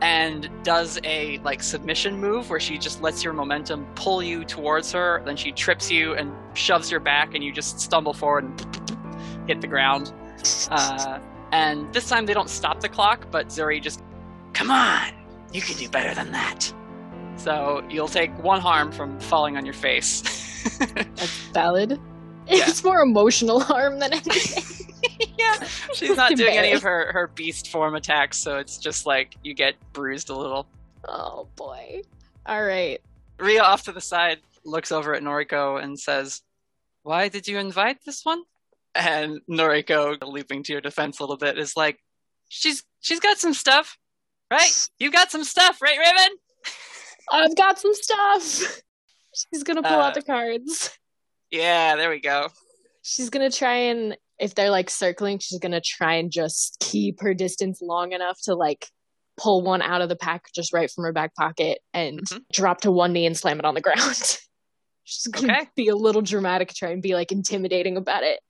and 0.00 0.50
does 0.62 0.98
a 1.04 1.38
like 1.38 1.62
submission 1.62 2.18
move 2.20 2.50
where 2.50 2.60
she 2.60 2.78
just 2.78 3.02
lets 3.02 3.24
your 3.24 3.32
momentum 3.32 3.86
pull 3.94 4.22
you 4.22 4.44
towards 4.44 4.92
her, 4.92 5.22
then 5.24 5.36
she 5.36 5.52
trips 5.52 5.90
you 5.90 6.14
and 6.14 6.32
shoves 6.56 6.90
your 6.90 7.00
back 7.00 7.34
and 7.34 7.42
you 7.42 7.52
just 7.52 7.80
stumble 7.80 8.12
forward 8.12 8.44
and 8.44 9.48
hit 9.48 9.60
the 9.60 9.66
ground. 9.66 10.12
Uh, 10.70 11.18
and 11.52 11.92
this 11.92 12.08
time 12.08 12.26
they 12.26 12.34
don't 12.34 12.50
stop 12.50 12.80
the 12.80 12.88
clock, 12.88 13.26
but 13.30 13.48
Zuri 13.48 13.80
just, 13.80 14.02
come 14.52 14.70
on, 14.70 15.12
you 15.52 15.60
can 15.60 15.76
do 15.76 15.88
better 15.88 16.14
than 16.14 16.32
that. 16.32 16.72
So 17.36 17.82
you'll 17.88 18.08
take 18.08 18.36
one 18.42 18.60
harm 18.60 18.92
from 18.92 19.18
falling 19.20 19.56
on 19.56 19.64
your 19.64 19.74
face. 19.74 20.22
That's 20.78 21.38
valid. 21.52 22.00
Yeah. 22.46 22.64
It's 22.68 22.84
more 22.84 23.00
emotional 23.00 23.60
harm 23.60 23.98
than 23.98 24.12
anything. 24.12 24.83
yeah, 25.38 25.66
she's 25.94 26.16
not 26.16 26.34
doing 26.36 26.56
any 26.56 26.72
of 26.72 26.82
her, 26.82 27.10
her 27.12 27.28
beast 27.28 27.68
form 27.70 27.94
attacks, 27.94 28.38
so 28.38 28.58
it's 28.58 28.78
just 28.78 29.06
like 29.06 29.36
you 29.42 29.54
get 29.54 29.74
bruised 29.92 30.30
a 30.30 30.36
little. 30.36 30.66
Oh 31.06 31.46
boy. 31.56 32.02
All 32.46 32.62
right. 32.64 33.00
Ria 33.38 33.62
off 33.62 33.84
to 33.84 33.92
the 33.92 34.00
side 34.00 34.38
looks 34.64 34.92
over 34.92 35.14
at 35.14 35.22
Noriko 35.22 35.82
and 35.82 35.98
says, 35.98 36.42
Why 37.02 37.28
did 37.28 37.46
you 37.48 37.58
invite 37.58 37.98
this 38.04 38.24
one? 38.24 38.42
And 38.94 39.40
Noriko, 39.50 40.16
leaping 40.26 40.62
to 40.64 40.72
your 40.72 40.80
defense 40.80 41.18
a 41.18 41.22
little 41.22 41.36
bit, 41.36 41.58
is 41.58 41.76
like, 41.76 41.98
She's 42.48 42.84
she's 43.00 43.20
got 43.20 43.38
some 43.38 43.54
stuff, 43.54 43.98
right? 44.50 44.88
You've 44.98 45.12
got 45.12 45.30
some 45.30 45.44
stuff, 45.44 45.82
right, 45.82 45.98
Raven? 45.98 46.36
I've 47.32 47.56
got 47.56 47.78
some 47.78 47.94
stuff. 47.94 48.82
She's 49.34 49.62
gonna 49.64 49.82
pull 49.82 49.98
Uh, 49.98 50.02
out 50.02 50.14
the 50.14 50.22
cards. 50.22 50.96
Yeah, 51.50 51.96
there 51.96 52.10
we 52.10 52.20
go. 52.20 52.48
She's 53.02 53.30
gonna 53.30 53.50
try 53.50 53.74
and 53.74 54.16
if 54.38 54.54
they're 54.54 54.70
like 54.70 54.90
circling, 54.90 55.38
she's 55.38 55.58
gonna 55.58 55.80
try 55.80 56.14
and 56.14 56.30
just 56.30 56.76
keep 56.80 57.20
her 57.20 57.34
distance 57.34 57.80
long 57.80 58.12
enough 58.12 58.38
to 58.44 58.54
like 58.54 58.88
pull 59.36 59.62
one 59.62 59.82
out 59.82 60.00
of 60.02 60.08
the 60.08 60.16
pack 60.16 60.44
just 60.54 60.72
right 60.72 60.90
from 60.90 61.04
her 61.04 61.12
back 61.12 61.34
pocket 61.34 61.78
and 61.92 62.20
Mhm. 62.20 62.42
drop 62.52 62.80
to 62.82 62.90
one 62.92 63.12
knee 63.12 63.26
and 63.26 63.36
slam 63.36 63.58
it 63.58 63.64
on 63.64 63.74
the 63.74 63.80
ground. 63.80 64.38
she's 65.04 65.26
gonna 65.26 65.52
Okay. 65.52 65.68
be 65.76 65.88
a 65.88 65.96
little 65.96 66.22
dramatic, 66.22 66.72
try 66.72 66.90
and 66.90 67.02
be 67.02 67.14
like 67.14 67.32
intimidating 67.32 67.96
about 67.96 68.22
it. 68.22 68.40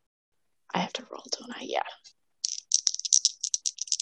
I 0.74 0.78
have 0.78 0.92
to 0.94 1.06
roll, 1.10 1.22
don't 1.38 1.52
I? 1.56 1.60
Yeah. 1.62 1.82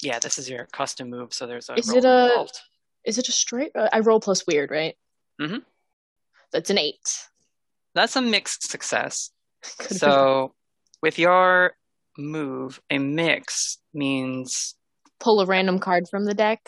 Yeah, 0.03 0.19
this 0.19 0.39
is 0.39 0.51
your 0.51 0.67
custom 0.73 1.11
move, 1.11 1.33
so 1.33 1.47
there's 1.47 1.69
a 1.69 1.75
Is 1.79 1.89
roll 1.89 1.99
it 1.99 2.05
a- 2.05 2.25
involved. 2.31 2.59
Is 3.05 3.19
it 3.19 3.29
a 3.29 3.33
straight? 3.33 3.73
uh, 3.77 3.89
I 3.93 4.01
roll 4.01 4.21
plus 4.21 4.47
weird, 4.47 4.71
right? 4.71 4.97
Mm 5.41 5.49
Mhm. 5.51 5.65
That's 6.53 6.71
an 6.71 6.79
eight. 6.79 7.29
That's 7.95 8.17
a 8.17 8.23
mixed 8.23 8.69
success. 8.71 9.31
So 9.91 10.55
with 11.03 11.19
your 11.19 11.73
move, 12.17 12.81
a 12.91 12.99
mix 12.99 13.79
means 13.95 14.75
pull 15.21 15.41
a 15.41 15.47
random 15.47 15.79
card 15.79 16.05
from 16.11 16.25
the 16.25 16.35
deck. 16.35 16.61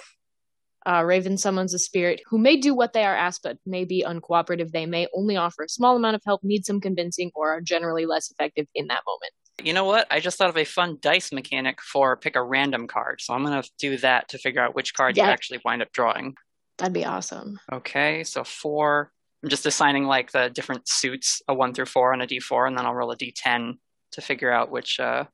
Uh, 0.86 1.02
Raven 1.02 1.38
summons 1.38 1.72
a 1.72 1.78
spirit 1.78 2.20
who 2.26 2.36
may 2.36 2.58
do 2.58 2.74
what 2.74 2.92
they 2.92 3.04
are 3.04 3.16
asked, 3.16 3.40
but 3.42 3.56
may 3.64 3.84
be 3.86 4.04
uncooperative. 4.06 4.70
They 4.70 4.84
may 4.84 5.06
only 5.16 5.34
offer 5.36 5.62
a 5.64 5.68
small 5.68 5.96
amount 5.96 6.14
of 6.16 6.22
help, 6.26 6.44
need 6.44 6.66
some 6.66 6.78
convincing, 6.78 7.30
or 7.34 7.50
are 7.56 7.60
generally 7.62 8.04
less 8.04 8.30
effective 8.30 8.66
in 8.74 8.88
that 8.88 9.00
moment. 9.06 9.32
You 9.62 9.72
know 9.72 9.84
what? 9.84 10.06
I 10.10 10.20
just 10.20 10.36
thought 10.36 10.50
of 10.50 10.58
a 10.58 10.64
fun 10.64 10.98
dice 11.00 11.32
mechanic 11.32 11.80
for 11.80 12.16
pick 12.18 12.36
a 12.36 12.42
random 12.42 12.86
card. 12.86 13.20
So 13.22 13.32
I'm 13.32 13.44
going 13.44 13.62
to 13.62 13.70
do 13.78 13.96
that 13.98 14.28
to 14.30 14.38
figure 14.38 14.60
out 14.60 14.74
which 14.74 14.92
card 14.92 15.16
Yeah. 15.16 15.26
you 15.26 15.30
actually 15.30 15.60
wind 15.64 15.80
up 15.80 15.90
drawing. 15.92 16.34
That'd 16.76 16.92
be 16.92 17.04
awesome. 17.06 17.58
Okay, 17.72 18.24
so 18.24 18.44
four. 18.44 19.10
I'm 19.42 19.48
just 19.48 19.64
assigning 19.64 20.04
like 20.04 20.32
the 20.32 20.50
different 20.50 20.82
suits, 20.88 21.40
a 21.48 21.54
one 21.54 21.72
through 21.72 21.86
four 21.86 22.12
on 22.12 22.20
a 22.20 22.26
d4, 22.26 22.66
and 22.66 22.76
then 22.76 22.84
I'll 22.84 22.94
roll 22.94 23.10
a 23.12 23.16
d10 23.16 23.74
to 24.14 24.20
figure 24.20 24.50
out 24.50 24.70
which 24.70 24.98
uh, 24.98 25.24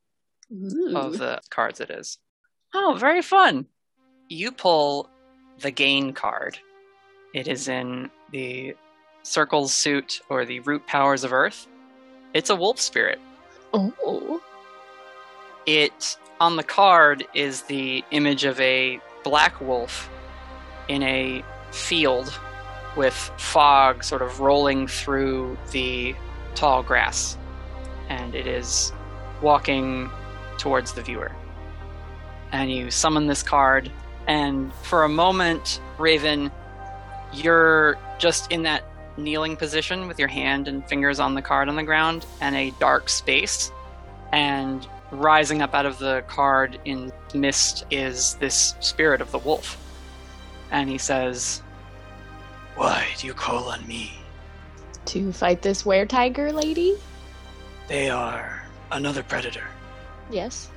Ooh. 0.53 0.97
of 0.97 1.19
the 1.19 1.41
cards 1.51 1.81
it 1.81 1.91
is. 1.91 2.19
Oh, 2.75 2.97
very 2.99 3.23
fun. 3.23 3.67
You 4.29 4.53
pull 4.53 5.09
the 5.61 5.71
gain 5.71 6.13
card. 6.13 6.59
It 7.35 7.49
is 7.49 7.69
in 7.69 8.11
the 8.33 8.75
Circle's 9.23 9.75
suit 9.75 10.21
or 10.29 10.45
the 10.45 10.61
Root 10.61 10.87
Powers 10.87 11.25
of 11.25 11.33
Earth. 11.33 11.67
It's 12.35 12.51
a 12.51 12.57
wolf 12.57 12.81
spirit. 12.81 13.21
Oh, 13.73 14.41
it 15.67 16.17
on 16.41 16.57
the 16.57 16.63
card 16.65 17.25
is 17.35 17.63
the 17.63 18.05
image 18.11 18.45
of 18.45 18.59
a 18.61 18.99
black 19.23 19.61
wolf 19.61 20.11
in 20.89 21.03
a 21.03 21.45
field 21.71 22.33
with 22.97 23.15
fog 23.37 24.03
sort 24.03 24.23
of 24.23 24.41
rolling 24.41 24.89
through 24.89 25.57
the 25.71 26.15
tall 26.55 26.83
grass 26.83 27.37
and 28.11 28.35
it 28.35 28.47
is 28.47 28.93
walking 29.41 30.11
towards 30.59 30.93
the 30.93 31.01
viewer 31.03 31.33
and 32.53 32.71
you 32.71 32.91
summon 32.91 33.27
this 33.27 33.43
card 33.43 33.91
and 34.27 34.71
for 34.83 35.05
a 35.05 35.09
moment 35.09 35.81
raven 35.97 36.51
you're 37.33 37.97
just 38.19 38.53
in 38.53 38.63
that 38.65 38.85
kneeling 39.17 39.57
position 39.57 40.09
with 40.09 40.19
your 40.19 40.29
hand 40.29 40.69
and 40.69 40.87
fingers 40.89 41.21
on 41.21 41.35
the 41.35 41.43
card 41.43 41.69
on 41.69 41.77
the 41.77 41.83
ground 41.83 42.27
and 42.41 42.57
a 42.57 42.71
dark 42.79 43.09
space. 43.09 43.71
And 44.33 44.87
rising 45.11 45.63
up 45.63 45.75
out 45.75 45.87
of 45.87 45.99
the 45.99 46.25
card 46.29 46.79
in 46.85 47.13
mist 47.35 47.85
is 47.91 48.35
this 48.37 48.75
spirit 48.81 49.21
of 49.21 49.31
the 49.31 49.39
wolf. 49.39 49.77
And 50.71 50.89
he 50.89 50.99
says, 50.99 51.63
Why 52.77 53.07
do 53.19 53.27
you 53.27 53.35
call 53.35 53.71
on 53.71 53.87
me? 53.87 54.13
To 55.07 55.33
fight 55.33 55.63
this 55.63 55.85
were 55.85 56.07
tiger 56.07 56.53
lady? 56.53 56.97
They 57.91 58.09
are 58.09 58.63
another 58.93 59.25
predator. 59.25 59.65
Yes. 60.31 60.71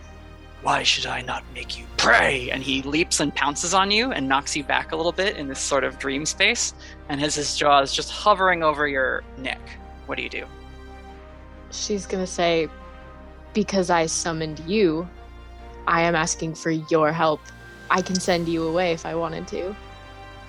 Why 0.63 0.81
should 0.81 1.05
I 1.05 1.21
not 1.21 1.43
make 1.53 1.77
you 1.77 1.85
Prey! 1.95 2.49
And 2.49 2.63
he 2.63 2.81
leaps 2.81 3.19
and 3.19 3.33
pounces 3.35 3.75
on 3.75 3.91
you 3.91 4.11
and 4.11 4.27
knocks 4.27 4.55
you 4.55 4.63
back 4.63 4.93
a 4.93 4.95
little 4.95 5.11
bit 5.11 5.37
in 5.37 5.47
this 5.47 5.59
sort 5.59 5.83
of 5.83 5.99
dream 5.99 6.25
space 6.25 6.73
and 7.09 7.21
has 7.21 7.35
his 7.35 7.55
jaws 7.55 7.93
just 7.93 8.09
hovering 8.09 8.63
over 8.63 8.87
your 8.87 9.23
neck. 9.37 9.59
What 10.07 10.15
do 10.15 10.23
you 10.23 10.29
do? 10.29 10.43
She's 11.69 12.07
gonna 12.07 12.25
say, 12.25 12.67
Because 13.53 13.91
I 13.91 14.07
summoned 14.07 14.61
you, 14.61 15.07
I 15.85 16.01
am 16.01 16.15
asking 16.15 16.55
for 16.55 16.71
your 16.71 17.11
help. 17.11 17.41
I 17.91 18.01
can 18.01 18.15
send 18.15 18.49
you 18.49 18.67
away 18.67 18.91
if 18.91 19.05
I 19.05 19.13
wanted 19.13 19.47
to. 19.49 19.75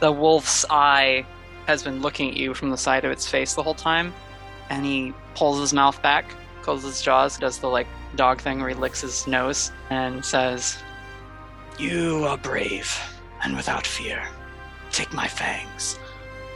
The 0.01 0.13
wolf's 0.13 0.65
eye 0.71 1.27
has 1.67 1.83
been 1.83 2.01
looking 2.01 2.31
at 2.31 2.39
you 2.39 2.55
from 2.55 2.71
the 2.71 2.79
side 2.79 3.05
of 3.05 3.13
its 3.13 3.29
face 3.29 3.53
the 3.53 3.63
whole 3.63 3.75
time, 3.75 4.15
and 4.71 4.87
he 4.87 5.13
pulls 5.35 5.61
his 5.61 5.75
mouth 5.75 6.01
back, 6.01 6.25
closes 6.65 6.97
his 6.97 7.03
jaws, 7.03 7.39
does 7.39 7.59
the 7.59 7.69
like 7.69 7.87
dog 8.17 8.41
thing 8.41 8.59
where 8.61 8.71
he 8.71 8.75
licks 8.75 9.03
his 9.03 9.27
nose, 9.27 9.71
and 9.91 10.25
says, 10.25 10.79
You 11.79 12.25
are 12.25 12.39
brave 12.39 12.99
and 13.43 13.55
without 13.55 13.87
fear. 13.87 14.23
Take 14.91 15.13
my 15.13 15.29
fangs. 15.29 15.99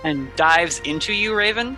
and 0.04 0.34
dives 0.36 0.78
into 0.80 1.12
you, 1.12 1.34
Raven. 1.34 1.76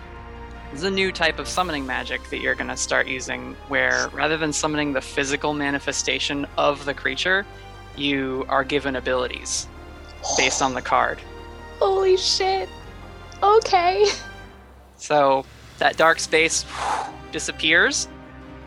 This 0.71 0.81
is 0.81 0.85
a 0.85 0.91
new 0.91 1.11
type 1.11 1.39
of 1.39 1.47
summoning 1.47 1.85
magic 1.85 2.21
that 2.29 2.39
you're 2.39 2.55
going 2.55 2.69
to 2.69 2.77
start 2.77 3.07
using, 3.07 3.55
where 3.67 4.07
rather 4.13 4.37
than 4.37 4.53
summoning 4.53 4.93
the 4.93 5.01
physical 5.01 5.53
manifestation 5.53 6.45
of 6.57 6.85
the 6.85 6.93
creature, 6.93 7.45
you 7.97 8.45
are 8.47 8.63
given 8.63 8.95
abilities 8.95 9.67
based 10.37 10.61
on 10.61 10.73
the 10.73 10.81
card. 10.81 11.19
Holy 11.79 12.15
shit. 12.15 12.69
Okay. 13.43 14.05
So 14.97 15.45
that 15.79 15.97
dark 15.97 16.19
space 16.19 16.63
disappears, 17.31 18.07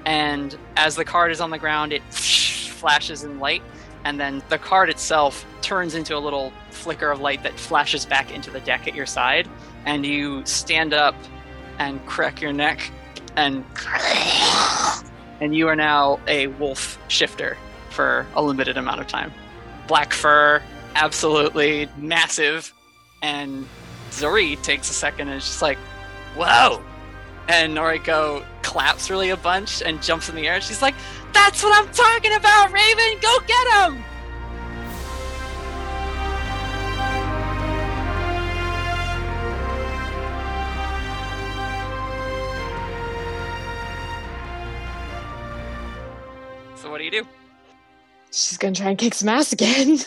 and 0.07 0.57
as 0.77 0.97
the 0.97 1.05
card 1.05 1.33
is 1.33 1.41
on 1.41 1.51
the 1.51 1.59
ground, 1.59 1.93
it 1.93 2.03
flashes 2.11 3.25
in 3.25 3.39
light, 3.39 3.63
and 4.05 4.21
then 4.21 4.43
the 4.49 4.59
card 4.59 4.91
itself 4.91 5.47
turns 5.63 5.95
into 5.95 6.17
a 6.17 6.19
little 6.19 6.53
flicker 6.71 7.11
of 7.11 7.21
light 7.21 7.43
that 7.43 7.59
flashes 7.59 8.05
back 8.05 8.31
into 8.31 8.51
the 8.51 8.61
deck 8.61 8.87
at 8.87 8.95
your 8.95 9.07
side, 9.07 9.49
and 9.87 10.05
you 10.05 10.45
stand 10.45 10.93
up 10.93 11.15
and 11.79 12.05
crack 12.07 12.41
your 12.41 12.53
neck, 12.53 12.91
and 13.37 13.65
and 15.41 15.55
you 15.55 15.69
are 15.69 15.77
now 15.77 16.21
a 16.27 16.47
wolf 16.49 16.99
shifter 17.09 17.57
for 17.91 18.27
a 18.35 18.43
limited 18.43 18.77
amount 18.77 19.01
of 19.01 19.07
time. 19.07 19.33
Black 19.87 20.13
fur, 20.13 20.63
absolutely 20.95 21.89
massive, 21.97 22.73
and 23.23 23.67
Zuri 24.11 24.61
takes 24.63 24.91
a 24.91 24.95
second 24.95 25.29
and 25.29 25.39
is 25.39 25.45
just 25.45 25.63
like, 25.63 25.79
"Whoa!" 26.37 26.83
And 27.49 27.77
Noriko 27.77 28.45
claps 28.63 29.11
really 29.11 29.31
a 29.31 29.37
bunch 29.37 29.83
and 29.83 30.03
jumps 30.03 30.29
in 30.29 30.35
the 30.35 30.49
air. 30.49 30.61
She's 30.61 30.83
like, 30.83 30.95
"That's 31.33 31.63
what 31.63 31.77
I'm 31.77 31.93
talking 31.93 32.35
about, 32.35 32.73
Raven! 32.73 33.19
Go 33.21 33.39
get 33.47 33.69
him!" 33.69 34.05
So 46.77 46.91
what 46.91 46.99
do 46.99 47.05
you 47.05 47.11
do? 47.11 47.27
She's 48.31 48.59
gonna 48.59 48.75
try 48.75 48.91
and 48.91 48.99
kick 48.99 49.15
some 49.15 49.29
ass 49.29 49.53
again. 49.53 49.99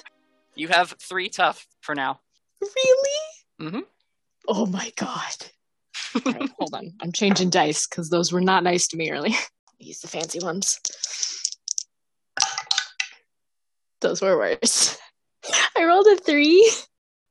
You 0.55 0.67
have 0.69 0.95
three 0.99 1.29
tough 1.29 1.67
for 1.81 1.93
now. 1.95 2.19
really? 2.61 3.21
Mm-hmm. 3.61 3.79
Oh 4.47 4.65
my 4.65 4.91
god. 4.95 5.51
Right, 6.25 6.49
hold 6.57 6.73
on. 6.73 6.93
I'm 7.01 7.11
changing 7.11 7.49
dice 7.49 7.87
because 7.87 8.09
those 8.09 8.31
were 8.31 8.41
not 8.41 8.63
nice 8.63 8.87
to 8.89 8.97
me 8.97 9.11
earlier. 9.11 9.37
Use 9.79 9.99
the 9.99 10.07
fancy 10.07 10.39
ones. 10.39 10.79
Those 14.01 14.21
were 14.21 14.37
worse. 14.37 14.97
I 15.77 15.85
rolled 15.85 16.07
a 16.07 16.17
three. 16.17 16.71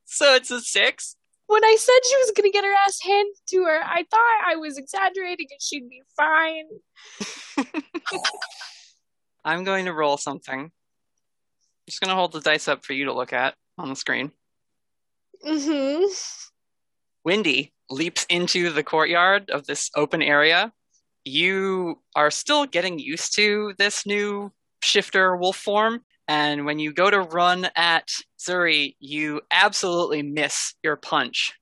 So 0.05 0.35
it's 0.35 0.51
a 0.51 0.61
six. 0.61 1.17
When 1.49 1.65
I 1.65 1.77
said 1.79 1.95
she 2.09 2.17
was 2.17 2.33
gonna 2.37 2.51
get 2.51 2.65
her 2.65 2.75
ass 2.87 2.99
handed 3.03 3.35
to 3.51 3.65
her, 3.65 3.81
I 3.85 4.05
thought 4.11 4.43
I 4.47 4.57
was 4.57 4.79
exaggerating 4.79 5.47
and 5.51 5.63
she'd 5.63 5.89
be 5.89 6.03
fine. 6.17 6.67
I'm 9.45 9.63
going 9.63 9.85
to 9.85 9.93
roll 9.93 10.17
something. 10.17 10.59
I'm 10.61 10.73
just 11.89 12.01
going 12.01 12.11
to 12.11 12.17
hold 12.17 12.33
the 12.33 12.41
dice 12.41 12.67
up 12.67 12.85
for 12.85 12.95
you 12.95 13.05
to 13.05 13.13
look 13.13 13.33
at 13.33 13.55
on 13.79 13.89
the 13.89 13.95
screen. 13.95 14.33
Mm-hmm. 15.47 16.05
Wendy 17.23 17.73
leaps 17.91 18.27
into 18.29 18.71
the 18.71 18.83
courtyard 18.83 19.51
of 19.51 19.67
this 19.67 19.91
open 19.95 20.23
area. 20.23 20.73
You 21.25 22.01
are 22.15 22.31
still 22.31 22.67
getting 22.67 22.99
used 22.99 23.35
to 23.37 23.75
this 23.79 24.07
new 24.07 24.53
shifter 24.83 25.37
wolf 25.37 25.57
form. 25.57 26.03
And 26.29 26.67
when 26.67 26.79
you 26.79 26.93
go 26.93 27.11
to 27.11 27.21
run 27.21 27.69
at 27.77 28.09
Zuri, 28.39 28.97
you 28.99 29.41
absolutely 29.51 30.23
miss 30.23 30.75
your 30.83 30.97
punch. 30.97 31.53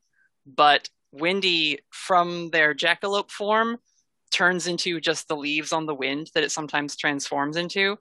But 0.46 0.88
Wendy, 1.12 1.78
from 1.90 2.50
their 2.50 2.74
jackalope 2.74 3.30
form, 3.30 3.78
turns 4.30 4.66
into 4.66 5.00
just 5.00 5.28
the 5.28 5.36
leaves 5.36 5.72
on 5.72 5.86
the 5.86 5.94
wind 5.94 6.30
that 6.34 6.42
it 6.42 6.50
sometimes 6.50 6.96
transforms 6.96 7.56
into, 7.56 7.96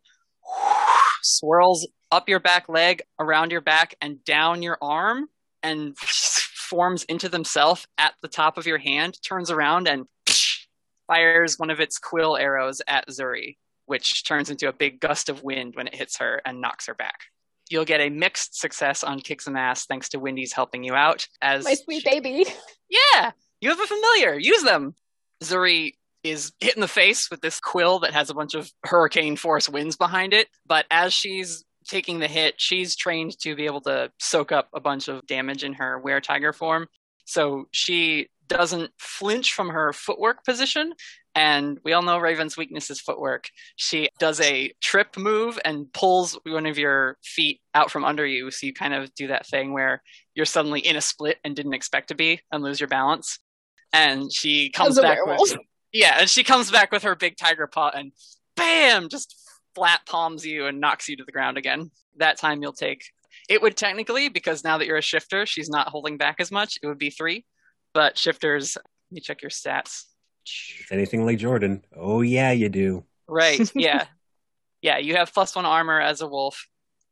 swirls 1.21 1.87
up 2.11 2.27
your 2.27 2.39
back 2.39 2.67
leg, 2.67 3.03
around 3.19 3.51
your 3.51 3.61
back, 3.61 3.95
and 4.01 4.23
down 4.25 4.61
your 4.61 4.77
arm, 4.81 5.27
and 5.61 5.95
forms 6.63 7.03
into 7.05 7.29
themselves 7.29 7.85
at 7.97 8.13
the 8.21 8.27
top 8.27 8.57
of 8.57 8.65
your 8.65 8.77
hand, 8.77 9.17
turns 9.21 9.51
around 9.51 9.87
and 9.87 10.05
fires 11.07 11.59
one 11.59 11.69
of 11.69 11.79
its 11.79 11.99
quill 11.99 12.37
arrows 12.37 12.81
at 12.87 13.07
Zuri, 13.09 13.57
which 13.85 14.23
turns 14.23 14.49
into 14.49 14.67
a 14.67 14.73
big 14.73 14.99
gust 14.99 15.29
of 15.29 15.43
wind 15.43 15.75
when 15.75 15.87
it 15.87 15.95
hits 15.95 16.17
her 16.17 16.41
and 16.45 16.61
knocks 16.61 16.87
her 16.87 16.95
back. 16.95 17.19
You'll 17.69 17.85
get 17.85 18.01
a 18.01 18.09
mixed 18.09 18.59
success 18.59 19.03
on 19.03 19.19
kick 19.19 19.41
some 19.41 19.55
ass 19.55 19.85
thanks 19.85 20.09
to 20.09 20.19
Wendy's 20.19 20.53
helping 20.53 20.83
you 20.83 20.93
out. 20.93 21.27
As 21.41 21.63
My 21.63 21.75
sweet 21.75 22.03
baby. 22.03 22.45
yeah, 22.89 23.31
you 23.61 23.69
have 23.69 23.79
a 23.79 23.87
familiar. 23.87 24.37
Use 24.37 24.63
them. 24.63 24.95
Zuri 25.43 25.93
is 26.23 26.53
hit 26.59 26.75
in 26.75 26.81
the 26.81 26.87
face 26.87 27.29
with 27.29 27.41
this 27.41 27.59
quill 27.59 27.99
that 27.99 28.13
has 28.13 28.29
a 28.29 28.33
bunch 28.33 28.53
of 28.53 28.71
hurricane 28.85 29.35
force 29.35 29.67
winds 29.67 29.95
behind 29.95 30.33
it. 30.33 30.47
But 30.65 30.85
as 30.89 31.13
she's 31.13 31.63
taking 31.87 32.19
the 32.19 32.27
hit, 32.27 32.55
she's 32.57 32.95
trained 32.95 33.37
to 33.39 33.55
be 33.55 33.65
able 33.65 33.81
to 33.81 34.11
soak 34.19 34.51
up 34.51 34.69
a 34.73 34.79
bunch 34.79 35.07
of 35.07 35.25
damage 35.27 35.63
in 35.63 35.73
her 35.73 35.99
were 35.99 36.21
tiger 36.21 36.53
form. 36.53 36.87
So 37.25 37.67
she 37.71 38.27
doesn't 38.47 38.91
flinch 38.99 39.53
from 39.53 39.69
her 39.69 39.93
footwork 39.93 40.43
position. 40.43 40.93
And 41.35 41.79
we 41.83 41.93
all 41.93 42.03
know 42.03 42.19
Raven's 42.19 42.57
weakness 42.57 42.91
is 42.91 42.99
footwork. 42.99 43.49
She 43.75 44.09
does 44.19 44.39
a 44.41 44.71
trip 44.81 45.17
move 45.17 45.57
and 45.65 45.91
pulls 45.91 46.37
one 46.45 46.65
of 46.67 46.77
your 46.77 47.17
feet 47.23 47.61
out 47.73 47.89
from 47.89 48.05
under 48.05 48.25
you. 48.25 48.51
So 48.51 48.67
you 48.67 48.73
kind 48.73 48.93
of 48.93 49.13
do 49.15 49.27
that 49.27 49.47
thing 49.47 49.73
where 49.73 50.03
you're 50.35 50.45
suddenly 50.45 50.81
in 50.81 50.95
a 50.95 51.01
split 51.01 51.37
and 51.43 51.55
didn't 51.55 51.73
expect 51.73 52.09
to 52.09 52.15
be 52.15 52.41
and 52.51 52.63
lose 52.63 52.79
your 52.79 52.89
balance. 52.89 53.39
And 53.93 54.31
she 54.31 54.69
comes 54.69 54.99
back 54.99 55.17
werewolf. 55.17 55.39
with 55.41 55.57
yeah, 55.91 56.17
and 56.19 56.29
she 56.29 56.43
comes 56.43 56.71
back 56.71 56.91
with 56.91 57.03
her 57.03 57.15
big 57.15 57.37
tiger 57.37 57.67
paw 57.67 57.91
and 57.93 58.11
bam, 58.55 59.09
just 59.09 59.35
flat 59.75 60.01
palms 60.07 60.45
you 60.45 60.67
and 60.67 60.79
knocks 60.79 61.07
you 61.07 61.17
to 61.17 61.23
the 61.23 61.31
ground 61.31 61.57
again. 61.57 61.91
That 62.17 62.37
time 62.37 62.61
you'll 62.61 62.73
take 62.73 63.03
it 63.49 63.61
would 63.61 63.75
technically, 63.75 64.29
because 64.29 64.63
now 64.63 64.77
that 64.77 64.87
you're 64.87 64.97
a 64.97 65.01
shifter, 65.01 65.45
she's 65.45 65.69
not 65.69 65.89
holding 65.89 66.17
back 66.17 66.37
as 66.39 66.51
much. 66.51 66.77
It 66.81 66.87
would 66.87 66.97
be 66.97 67.09
three. 67.09 67.45
But 67.93 68.17
shifters, 68.17 68.75
let 68.75 68.83
me 69.11 69.21
check 69.21 69.41
your 69.41 69.51
stats. 69.51 70.05
If 70.79 70.91
anything 70.91 71.25
like 71.25 71.37
Jordan, 71.37 71.83
oh 71.95 72.21
yeah, 72.21 72.51
you 72.51 72.69
do. 72.69 73.05
Right. 73.27 73.59
Yeah. 73.75 74.05
yeah. 74.81 74.97
You 74.97 75.15
have 75.15 75.33
plus 75.33 75.55
one 75.55 75.65
armor 75.65 75.99
as 76.01 76.21
a 76.21 76.27
wolf, 76.27 76.67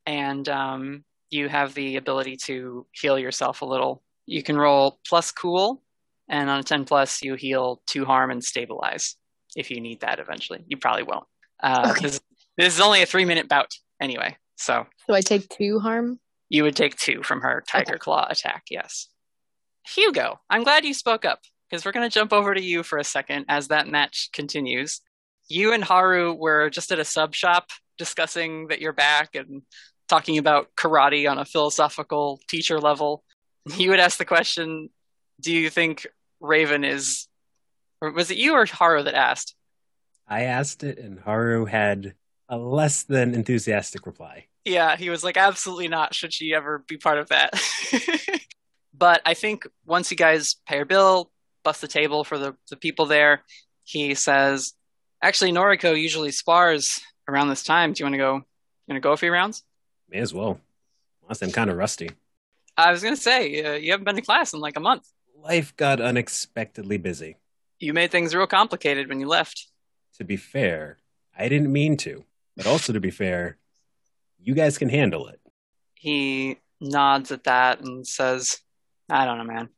and 0.06 0.48
um, 0.50 1.04
you 1.30 1.48
have 1.48 1.74
the 1.74 1.98
ability 1.98 2.38
to 2.46 2.86
heal 2.92 3.18
yourself 3.18 3.62
a 3.62 3.66
little. 3.66 4.04
You 4.26 4.44
can 4.44 4.58
roll 4.58 5.00
plus 5.08 5.32
cool, 5.32 5.82
and 6.28 6.50
on 6.50 6.60
a 6.60 6.64
10 6.64 6.86
plus, 6.86 7.22
you 7.22 7.36
heal 7.36 7.82
two 7.88 8.06
harm 8.06 8.32
and 8.32 8.44
stabilize 8.44 9.16
if 9.56 9.70
you 9.70 9.80
need 9.82 10.02
that 10.02 10.20
eventually. 10.20 10.64
You 10.68 10.78
probably 10.78 11.04
won't. 11.04 11.26
Uh, 11.62 11.94
Okay. 11.98 12.18
This, 12.62 12.68
this 12.68 12.76
is 12.76 12.82
only 12.82 13.02
a 13.02 13.06
three 13.06 13.26
minute 13.26 13.48
bout 13.48 13.72
anyway. 14.00 14.38
So 14.56 14.86
So 15.08 15.14
I 15.16 15.22
take 15.22 15.50
two 15.50 15.80
harm. 15.80 16.20
you 16.50 16.64
would 16.64 16.76
take 16.76 16.96
two 16.98 17.24
from 17.24 17.42
her 17.42 17.64
tiger 17.68 17.98
claw 17.98 18.28
attack. 18.30 18.64
Yes. 18.70 19.08
Hugo, 19.88 20.40
I'm 20.50 20.64
glad 20.64 20.86
you 20.86 20.94
spoke 20.94 21.26
up 21.26 21.40
because 21.70 21.86
we're 21.86 21.92
going 21.92 22.08
to 22.10 22.14
jump 22.14 22.34
over 22.34 22.54
to 22.54 22.62
you 22.62 22.84
for 22.84 23.00
a 23.00 23.04
second 23.04 23.46
as 23.50 23.70
that 23.70 23.88
match 23.88 24.30
continues. 24.34 25.02
You 25.48 25.74
and 25.74 25.84
Haru 25.84 26.34
were 26.34 26.70
just 26.70 26.92
at 26.92 27.00
a 27.00 27.06
sub 27.06 27.34
shop 27.34 27.70
discussing 27.98 28.68
that 28.68 28.80
you're 28.80 28.94
back 28.94 29.36
and 29.36 29.64
talking 30.08 30.38
about 30.38 30.70
karate 30.78 31.30
on 31.30 31.38
a 31.38 31.46
philosophical 31.46 32.40
teacher 32.48 32.80
level. 32.80 33.24
You 33.78 33.90
would 33.92 34.00
ask 34.00 34.18
the 34.18 34.26
question 34.26 34.90
Do 35.40 35.52
you 35.52 35.70
think 35.70 36.08
Raven 36.40 36.84
is. 36.84 37.28
Or 38.02 38.12
was 38.12 38.32
it 38.32 38.38
you 38.38 38.54
or 38.54 38.66
Haru 38.66 39.04
that 39.04 39.14
asked? 39.14 39.56
I 40.28 40.44
asked 40.44 40.84
it, 40.84 40.98
and 40.98 41.20
Haru 41.20 41.66
had 41.66 42.16
a 42.52 42.58
less 42.58 43.04
than 43.04 43.34
enthusiastic 43.34 44.06
reply. 44.06 44.46
Yeah, 44.66 44.98
he 44.98 45.10
was 45.10 45.24
like, 45.24 45.38
absolutely 45.38 45.88
not. 45.88 46.14
Should 46.14 46.34
she 46.34 46.54
ever 46.54 46.84
be 46.86 46.98
part 46.98 47.18
of 47.18 47.30
that? 47.30 47.60
but 48.94 49.22
I 49.26 49.34
think 49.34 49.66
once 49.86 50.12
you 50.12 50.18
guys 50.18 50.58
pay 50.68 50.76
your 50.76 50.86
bill, 50.86 51.32
bust 51.64 51.80
the 51.80 51.88
table 51.88 52.24
for 52.26 52.38
the, 52.38 52.56
the 52.70 52.76
people 52.76 53.06
there, 53.06 53.44
he 53.84 54.14
says, 54.14 54.74
actually, 55.22 55.54
Noriko 55.54 56.00
usually 56.00 56.32
spars 56.32 57.00
around 57.28 57.48
this 57.48 57.64
time. 57.64 57.94
Do 57.94 58.02
you 58.02 58.06
want 58.06 58.14
to 58.14 58.18
go? 58.20 58.36
You 58.36 58.94
want 58.94 58.98
to 58.98 59.00
go 59.00 59.14
a 59.14 59.18
few 59.18 59.32
rounds? 59.32 59.64
May 60.10 60.20
as 60.20 60.34
well. 60.34 60.60
Honestly, 61.24 61.48
I'm 61.48 61.54
kind 61.54 61.70
of 61.70 61.78
rusty. 61.78 62.12
I 62.76 62.92
was 62.92 63.04
gonna 63.04 63.16
say 63.16 63.64
uh, 63.64 63.74
you 63.74 63.92
haven't 63.92 64.06
been 64.06 64.16
to 64.16 64.22
class 64.22 64.54
in 64.54 64.60
like 64.60 64.76
a 64.76 64.82
month. 64.82 65.08
Life 65.38 65.76
got 65.78 66.02
unexpectedly 66.02 66.98
busy. 66.98 67.38
You 67.80 67.94
made 67.94 68.12
things 68.12 68.36
real 68.36 68.48
complicated 68.48 69.08
when 69.08 69.20
you 69.20 69.28
left. 69.28 69.68
To 70.18 70.24
be 70.24 70.38
fair, 70.38 70.98
I 71.38 71.48
didn't 71.48 71.72
mean 71.72 71.98
to. 71.98 72.26
But 72.62 72.70
also, 72.70 72.94
to 72.94 73.00
be 73.00 73.10
fair, 73.10 73.58
you 74.40 74.54
guys 74.54 74.78
can 74.78 74.88
handle 74.88 75.28
it. 75.30 75.42
He 75.96 76.60
nods 76.80 77.32
at 77.32 77.46
that 77.46 77.80
and 77.80 78.06
says, 78.06 78.60
"I 79.10 79.26
don't 79.26 79.40
know, 79.40 79.52
man. 79.52 79.70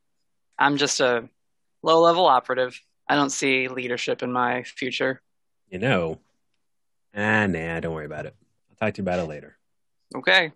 I'm 0.60 0.76
just 0.76 1.00
a 1.00 1.30
low-level 1.82 2.26
operative. 2.26 2.78
I 3.08 3.16
don't 3.16 3.30
see 3.30 3.70
leadership 3.70 4.22
in 4.22 4.34
my 4.34 4.64
future." 4.64 5.22
You 5.70 5.80
know, 5.80 6.20
ah, 7.16 7.48
nah, 7.48 7.80
don't 7.80 7.94
worry 7.94 8.06
about 8.06 8.26
it. 8.26 8.36
I'll 8.70 8.76
talk 8.76 8.96
to 8.96 9.02
you 9.02 9.06
about 9.06 9.20
it 9.20 9.30
later. 9.30 9.58
Okay. 10.14 10.52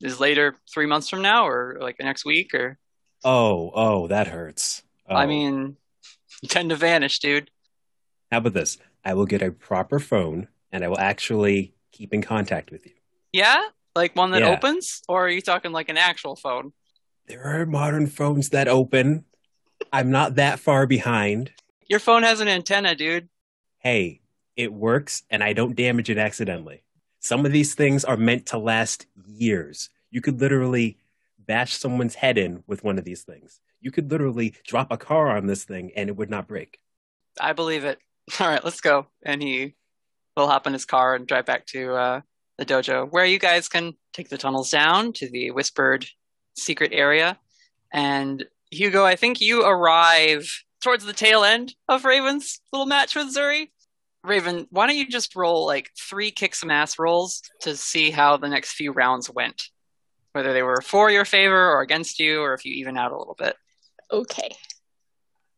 Is 0.00 0.18
later 0.18 0.56
three 0.72 0.86
months 0.86 1.10
from 1.10 1.20
now, 1.20 1.46
or 1.46 1.76
like 1.78 1.98
the 1.98 2.04
next 2.04 2.24
week, 2.24 2.54
or? 2.54 2.78
Oh, 3.22 3.70
oh, 3.74 4.06
that 4.06 4.28
hurts. 4.28 4.82
Oh. 5.06 5.14
I 5.14 5.26
mean, 5.26 5.76
you 6.40 6.48
tend 6.48 6.70
to 6.70 6.76
vanish, 6.76 7.18
dude. 7.18 7.50
How 8.32 8.38
about 8.38 8.54
this? 8.54 8.78
I 9.04 9.12
will 9.12 9.26
get 9.26 9.42
a 9.42 9.52
proper 9.52 9.98
phone 10.00 10.48
and 10.72 10.84
I 10.84 10.88
will 10.88 10.98
actually 10.98 11.74
keep 11.92 12.12
in 12.14 12.22
contact 12.22 12.70
with 12.70 12.86
you. 12.86 12.92
Yeah? 13.32 13.60
Like 13.94 14.14
one 14.16 14.30
that 14.32 14.42
Yeah. 14.42 14.50
opens? 14.50 15.02
Or 15.08 15.26
are 15.26 15.30
you 15.30 15.40
talking 15.40 15.72
like 15.72 15.88
an 15.88 15.98
actual 15.98 16.36
phone? 16.36 16.72
There 17.26 17.44
are 17.44 17.66
modern 17.66 18.06
phones 18.06 18.50
that 18.50 18.68
open. 18.68 19.24
I'm 19.92 20.10
not 20.10 20.36
that 20.36 20.60
far 20.60 20.86
behind. 20.86 21.52
Your 21.88 22.00
phone 22.00 22.22
has 22.22 22.40
an 22.40 22.48
antenna, 22.48 22.94
dude. 22.94 23.28
Hey, 23.78 24.20
it 24.56 24.72
works 24.72 25.22
and 25.30 25.42
I 25.42 25.52
don't 25.52 25.76
damage 25.76 26.10
it 26.10 26.18
accidentally. 26.18 26.82
Some 27.20 27.44
of 27.44 27.52
these 27.52 27.74
things 27.74 28.04
are 28.04 28.16
meant 28.16 28.46
to 28.46 28.58
last 28.58 29.06
years. 29.26 29.90
You 30.10 30.20
could 30.20 30.40
literally 30.40 30.98
bash 31.38 31.74
someone's 31.74 32.14
head 32.14 32.38
in 32.38 32.62
with 32.66 32.84
one 32.84 32.98
of 32.98 33.04
these 33.04 33.22
things. 33.22 33.60
You 33.80 33.90
could 33.90 34.10
literally 34.10 34.54
drop 34.66 34.92
a 34.92 34.96
car 34.96 35.36
on 35.36 35.46
this 35.46 35.64
thing 35.64 35.90
and 35.96 36.08
it 36.08 36.16
would 36.16 36.30
not 36.30 36.46
break. 36.46 36.78
I 37.40 37.52
believe 37.52 37.84
it. 37.84 37.98
All 38.40 38.46
right, 38.48 38.64
let's 38.64 38.80
go. 38.80 39.06
And 39.22 39.42
he 39.42 39.74
will 40.40 40.48
hop 40.48 40.66
in 40.66 40.72
his 40.72 40.84
car 40.84 41.14
and 41.14 41.26
drive 41.26 41.46
back 41.46 41.66
to 41.66 41.94
uh, 41.94 42.20
the 42.58 42.66
dojo, 42.66 43.10
where 43.10 43.24
you 43.24 43.38
guys 43.38 43.68
can 43.68 43.94
take 44.12 44.28
the 44.28 44.38
tunnels 44.38 44.70
down 44.70 45.12
to 45.14 45.28
the 45.30 45.50
whispered 45.50 46.06
secret 46.56 46.92
area. 46.92 47.38
And 47.92 48.44
Hugo, 48.70 49.04
I 49.04 49.16
think 49.16 49.40
you 49.40 49.64
arrive 49.64 50.50
towards 50.82 51.04
the 51.04 51.12
tail 51.12 51.44
end 51.44 51.74
of 51.88 52.04
Raven's 52.04 52.60
little 52.72 52.86
match 52.86 53.14
with 53.14 53.34
Zuri. 53.34 53.70
Raven, 54.22 54.66
why 54.70 54.86
don't 54.86 54.96
you 54.96 55.08
just 55.08 55.34
roll 55.34 55.66
like 55.66 55.90
three 55.98 56.30
kick 56.30 56.54
some 56.54 56.70
ass 56.70 56.98
rolls 56.98 57.42
to 57.62 57.76
see 57.76 58.10
how 58.10 58.36
the 58.36 58.48
next 58.48 58.72
few 58.72 58.92
rounds 58.92 59.30
went? 59.30 59.64
Whether 60.32 60.52
they 60.52 60.62
were 60.62 60.82
for 60.82 61.10
your 61.10 61.24
favor 61.24 61.70
or 61.70 61.80
against 61.80 62.20
you, 62.20 62.42
or 62.42 62.54
if 62.54 62.64
you 62.64 62.74
even 62.74 62.96
out 62.96 63.12
a 63.12 63.18
little 63.18 63.36
bit. 63.36 63.56
Okay. 64.12 64.50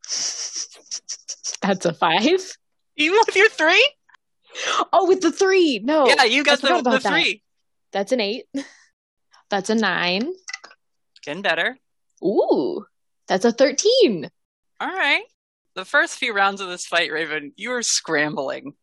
That's 1.63 1.85
a 1.85 1.93
five. 1.93 2.57
Even 2.97 3.19
with 3.27 3.37
your 3.37 3.51
three? 3.51 3.85
Oh, 4.93 5.07
with 5.09 5.21
the 5.21 5.33
three. 5.33 5.81
No. 5.83 6.07
Yeah, 6.07 6.25
you 6.25 6.45
got 6.45 6.61
the- 6.61 6.69
the 6.69 6.77
about 6.79 7.03
that. 7.03 7.13
three. 7.13 7.43
That's 7.93 8.13
an 8.13 8.21
eight. 8.21 8.47
That's 9.51 9.71
a 9.71 9.75
nine. 9.75 10.33
Getting 11.25 11.43
better. 11.43 11.77
Ooh. 12.25 12.85
That's 13.29 13.45
a 13.45 13.53
13. 13.53 14.29
All 14.81 14.89
right. 14.89 15.25
The 15.75 15.85
first 15.85 16.17
few 16.17 16.35
rounds 16.35 16.61
of 16.61 16.69
this 16.69 16.87
fight, 16.87 17.13
Raven, 17.13 17.53
you 17.57 17.71
were 17.71 17.83
scrambling. 17.83 18.75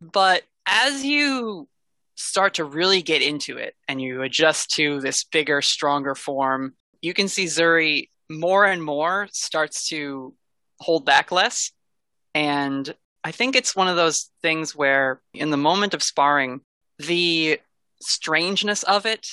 But 0.00 0.42
as 0.66 1.04
you 1.04 1.68
start 2.16 2.54
to 2.54 2.64
really 2.64 3.02
get 3.02 3.22
into 3.22 3.56
it 3.56 3.74
and 3.88 4.00
you 4.00 4.22
adjust 4.22 4.70
to 4.72 5.00
this 5.00 5.24
bigger, 5.24 5.62
stronger 5.62 6.14
form, 6.14 6.74
you 7.00 7.14
can 7.14 7.28
see 7.28 7.44
Zuri 7.44 8.10
more 8.28 8.64
and 8.64 8.82
more 8.82 9.28
starts 9.32 9.88
to 9.88 10.34
hold 10.80 11.04
back 11.06 11.30
less. 11.32 11.72
And 12.34 12.94
I 13.26 13.32
think 13.32 13.56
it's 13.56 13.74
one 13.74 13.88
of 13.88 13.96
those 13.96 14.30
things 14.40 14.76
where, 14.76 15.20
in 15.34 15.50
the 15.50 15.56
moment 15.56 15.94
of 15.94 16.02
sparring, 16.04 16.60
the 17.00 17.58
strangeness 18.00 18.84
of 18.84 19.04
it 19.04 19.26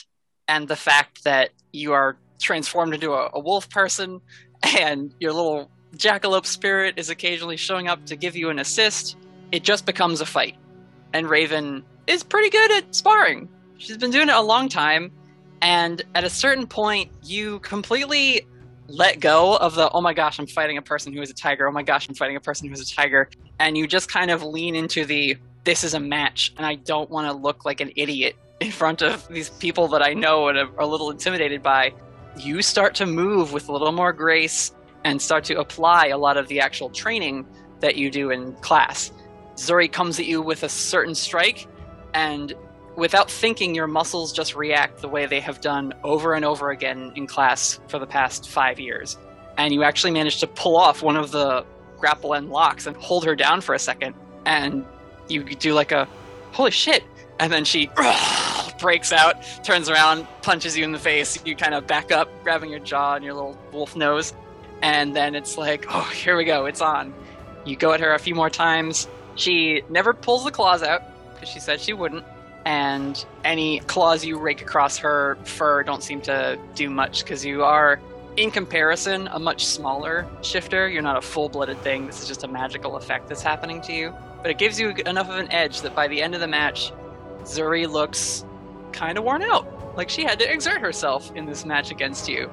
and 0.48 0.68
the 0.68 0.76
fact 0.76 1.26
that 1.26 1.52
you 1.72 1.94
are 1.94 2.18
transformed 2.42 2.96
into 2.96 3.14
a, 3.14 3.30
a 3.36 3.40
wolf 3.40 3.70
person 3.70 4.20
and 4.80 5.14
your 5.20 5.32
little 5.32 5.70
jackalope 5.96 6.48
spirit 6.48 6.96
is 6.98 7.12
occasionally 7.12 7.56
showing 7.56 7.88
up 7.88 8.04
to 8.08 8.16
give 8.16 8.36
you 8.36 8.50
an 8.50 8.58
assist, 8.58 9.16
it 9.52 9.62
just 9.62 9.86
becomes 9.86 10.22
a 10.22 10.26
fight. 10.26 10.56
And 11.14 11.30
Raven 11.30 11.84
is 12.08 12.24
pretty 12.24 12.50
good 12.50 12.72
at 12.72 12.96
sparring. 12.96 13.48
She's 13.78 13.98
been 13.98 14.10
doing 14.10 14.28
it 14.28 14.34
a 14.34 14.42
long 14.42 14.70
time. 14.70 15.12
And 15.62 16.02
at 16.16 16.24
a 16.24 16.32
certain 16.32 16.66
point, 16.66 17.12
you 17.22 17.60
completely 17.60 18.48
let 18.94 19.20
go 19.20 19.58
of 19.58 19.74
the, 19.74 19.90
oh 19.90 20.02
my 20.02 20.14
gosh, 20.14 20.38
I'm 20.38 20.46
fighting 20.46 20.78
a 20.78 20.82
person 20.82 21.14
who 21.14 21.22
is 21.22 21.32
a 21.32 21.34
tiger. 21.34 21.68
Oh 21.68 21.72
my 21.72 21.82
gosh, 21.82 22.08
I'm 22.08 22.14
fighting 22.14 22.36
a 22.36 22.40
person 22.40 22.68
who 22.68 22.74
is 22.76 22.80
a 22.80 22.96
tiger. 22.96 23.28
And 23.60 23.76
you 23.76 23.88
just 23.88 24.08
kind 24.08 24.30
of 24.30 24.44
lean 24.44 24.76
into 24.76 25.04
the, 25.04 25.36
this 25.64 25.84
is 25.84 25.96
a 25.96 26.00
match. 26.00 26.54
And 26.58 26.66
I 26.66 26.76
don't 26.76 27.10
want 27.10 27.28
to 27.28 27.34
look 27.34 27.66
like 27.66 27.82
an 27.82 27.92
idiot 27.96 28.36
in 28.60 28.70
front 28.70 29.02
of 29.02 29.28
these 29.30 29.50
people 29.50 29.88
that 29.88 30.04
I 30.04 30.14
know 30.14 30.48
and 30.48 30.60
are 30.60 30.70
a 30.80 30.86
little 30.86 31.10
intimidated 31.10 31.64
by. 31.64 31.92
You 32.38 32.62
start 32.62 32.94
to 32.96 33.08
move 33.08 33.52
with 33.52 33.68
a 33.68 33.72
little 33.72 33.92
more 33.92 34.14
grace 34.14 34.72
and 35.04 35.20
start 35.20 35.44
to 35.46 35.60
apply 35.60 36.10
a 36.10 36.18
lot 36.18 36.38
of 36.38 36.48
the 36.48 36.60
actual 36.60 36.92
training 36.92 37.48
that 37.80 37.96
you 37.96 38.12
do 38.12 38.30
in 38.30 38.54
class. 38.58 39.12
Zuri 39.56 39.92
comes 39.92 40.20
at 40.20 40.28
you 40.28 40.40
with 40.40 40.62
a 40.62 40.70
certain 40.70 41.16
strike, 41.16 41.68
and 42.14 42.54
without 42.96 43.30
thinking, 43.30 43.76
your 43.76 43.88
muscles 43.88 44.32
just 44.32 44.56
react 44.56 45.02
the 45.02 45.10
way 45.10 45.26
they 45.26 45.40
have 45.40 45.62
done 45.62 45.94
over 46.04 46.34
and 46.34 46.46
over 46.46 46.70
again 46.70 47.12
in 47.16 47.28
class 47.28 47.80
for 47.88 48.00
the 48.00 48.08
past 48.08 48.50
five 48.50 48.80
years. 48.80 49.18
And 49.58 49.74
you 49.74 49.84
actually 49.84 50.12
manage 50.12 50.40
to 50.40 50.48
pull 50.48 50.76
off 50.78 51.02
one 51.02 51.16
of 51.16 51.32
the 51.32 51.66
grapple 52.00 52.34
and 52.34 52.50
locks 52.50 52.86
and 52.86 52.96
hold 52.98 53.26
her 53.26 53.36
down 53.36 53.62
for 53.62 53.74
a 53.74 53.80
second. 53.80 54.16
And 54.46 54.86
you 55.28 55.44
do 55.44 55.74
like 55.74 55.92
a 55.92 56.08
holy 56.52 56.72
shit. 56.72 57.04
And 57.40 57.52
then 57.52 57.66
she 57.66 57.90
breaks 58.80 59.12
out, 59.12 59.38
turns 59.64 59.90
around, 59.90 60.28
punches 60.42 60.78
you 60.78 60.84
in 60.84 60.92
the 60.92 61.00
face. 61.00 61.44
You 61.46 61.56
kind 61.56 61.74
of 61.74 61.88
back 61.88 62.12
up, 62.12 62.30
grabbing 62.44 62.70
your 62.70 62.80
jaw 62.80 63.16
and 63.16 63.24
your 63.24 63.34
little 63.34 63.58
wolf 63.72 63.96
nose. 63.96 64.34
And 64.82 65.16
then 65.16 65.34
it's 65.34 65.58
like, 65.58 65.86
oh, 65.90 66.02
here 66.14 66.36
we 66.36 66.44
go, 66.44 66.66
it's 66.66 66.82
on. 66.82 67.14
You 67.66 67.78
go 67.78 67.94
at 67.94 68.02
her 68.02 68.14
a 68.14 68.20
few 68.20 68.36
more 68.36 68.50
times. 68.50 69.08
She 69.36 69.82
never 69.90 70.14
pulls 70.14 70.44
the 70.44 70.52
claws 70.52 70.84
out 70.84 71.02
because 71.34 71.50
she 71.50 71.60
said 71.60 71.80
she 71.80 71.94
wouldn't. 71.94 72.26
And 72.66 73.24
any 73.44 73.80
claws 73.80 74.24
you 74.24 74.40
rake 74.40 74.62
across 74.62 74.98
her 74.98 75.38
fur 75.44 75.84
don't 75.84 76.02
seem 76.02 76.22
to 76.22 76.58
do 76.76 76.90
much 76.90 77.24
because 77.24 77.44
you 77.44 77.64
are, 77.64 78.00
in 78.38 78.52
comparison, 78.52 79.28
a 79.28 79.40
much 79.40 79.66
smaller 79.66 80.26
shifter. 80.42 80.88
You're 80.88 81.02
not 81.02 81.18
a 81.18 81.22
full 81.22 81.50
blooded 81.50 81.78
thing. 81.82 82.08
This 82.08 82.22
is 82.22 82.28
just 82.28 82.44
a 82.44 82.48
magical 82.48 82.96
effect 82.96 83.28
that's 83.28 83.42
happening 83.42 83.82
to 83.82 83.94
you. 83.94 84.14
But 84.42 84.52
it 84.52 84.58
gives 84.58 84.80
you 84.80 84.90
enough 85.06 85.30
of 85.30 85.38
an 85.38 85.52
edge 85.52 85.82
that 85.82 85.94
by 85.96 86.08
the 86.08 86.22
end 86.22 86.36
of 86.36 86.42
the 86.42 86.48
match, 86.48 86.92
Zuri 87.44 87.88
looks 87.90 88.46
kind 88.92 89.18
of 89.18 89.24
worn 89.24 89.42
out. 89.42 89.96
Like 89.98 90.10
she 90.10 90.24
had 90.24 90.40
to 90.40 90.52
exert 90.52 90.80
herself 90.80 91.32
in 91.36 91.46
this 91.46 91.66
match 91.66 91.92
against 91.92 92.28
you. 92.30 92.50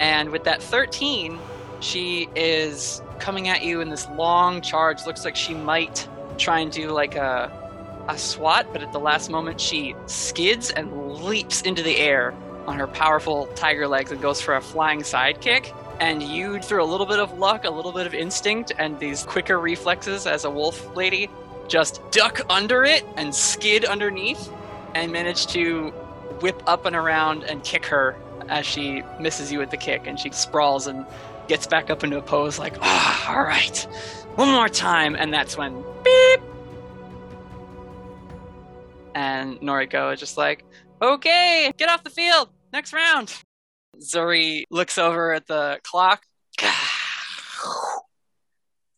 And 0.00 0.30
with 0.30 0.44
that 0.44 0.62
13, 0.62 1.38
she 1.80 2.28
is 2.34 3.02
coming 3.18 3.48
at 3.48 3.62
you 3.62 3.80
in 3.80 3.88
this 3.88 4.08
long 4.10 4.60
charge. 4.60 5.06
Looks 5.06 5.24
like 5.24 5.36
she 5.36 5.54
might 5.54 6.08
try 6.38 6.60
and 6.60 6.72
do 6.72 6.90
like 6.90 7.14
a 7.14 7.63
a 8.08 8.18
swat, 8.18 8.66
but 8.72 8.82
at 8.82 8.92
the 8.92 9.00
last 9.00 9.30
moment 9.30 9.60
she 9.60 9.94
skids 10.06 10.70
and 10.70 11.22
leaps 11.22 11.62
into 11.62 11.82
the 11.82 11.96
air 11.96 12.34
on 12.66 12.78
her 12.78 12.86
powerful 12.86 13.46
tiger 13.54 13.86
legs 13.86 14.10
and 14.10 14.20
goes 14.20 14.40
for 14.40 14.54
a 14.54 14.60
flying 14.60 15.02
side 15.02 15.40
kick. 15.40 15.72
And 16.00 16.22
you, 16.22 16.58
through 16.60 16.82
a 16.82 16.86
little 16.86 17.06
bit 17.06 17.20
of 17.20 17.38
luck, 17.38 17.64
a 17.64 17.70
little 17.70 17.92
bit 17.92 18.06
of 18.06 18.14
instinct, 18.14 18.72
and 18.78 18.98
these 18.98 19.22
quicker 19.22 19.60
reflexes 19.60 20.26
as 20.26 20.44
a 20.44 20.50
wolf 20.50 20.94
lady, 20.96 21.30
just 21.68 22.02
duck 22.10 22.40
under 22.50 22.84
it 22.84 23.04
and 23.16 23.34
skid 23.34 23.84
underneath 23.84 24.50
and 24.94 25.12
manage 25.12 25.46
to 25.48 25.90
whip 26.40 26.62
up 26.66 26.84
and 26.84 26.96
around 26.96 27.44
and 27.44 27.62
kick 27.64 27.86
her 27.86 28.16
as 28.48 28.66
she 28.66 29.02
misses 29.20 29.52
you 29.52 29.58
with 29.58 29.70
the 29.70 29.76
kick 29.76 30.06
and 30.06 30.18
she 30.18 30.30
sprawls 30.30 30.86
and 30.86 31.06
gets 31.48 31.66
back 31.66 31.90
up 31.90 32.04
into 32.04 32.18
a 32.18 32.22
pose 32.22 32.58
like, 32.58 32.74
ah, 32.80 33.36
all 33.36 33.42
right, 33.42 33.86
one 34.34 34.48
more 34.48 34.68
time. 34.68 35.14
And 35.14 35.32
that's 35.32 35.56
when 35.56 35.82
beep. 36.02 36.40
And 39.14 39.60
Noriko 39.60 40.12
is 40.12 40.20
just 40.20 40.36
like, 40.36 40.64
okay, 41.00 41.72
get 41.76 41.88
off 41.88 42.04
the 42.04 42.10
field. 42.10 42.48
Next 42.72 42.92
round. 42.92 43.34
Zuri 44.00 44.64
looks 44.70 44.98
over 44.98 45.32
at 45.32 45.46
the 45.46 45.80
clock. 45.82 46.22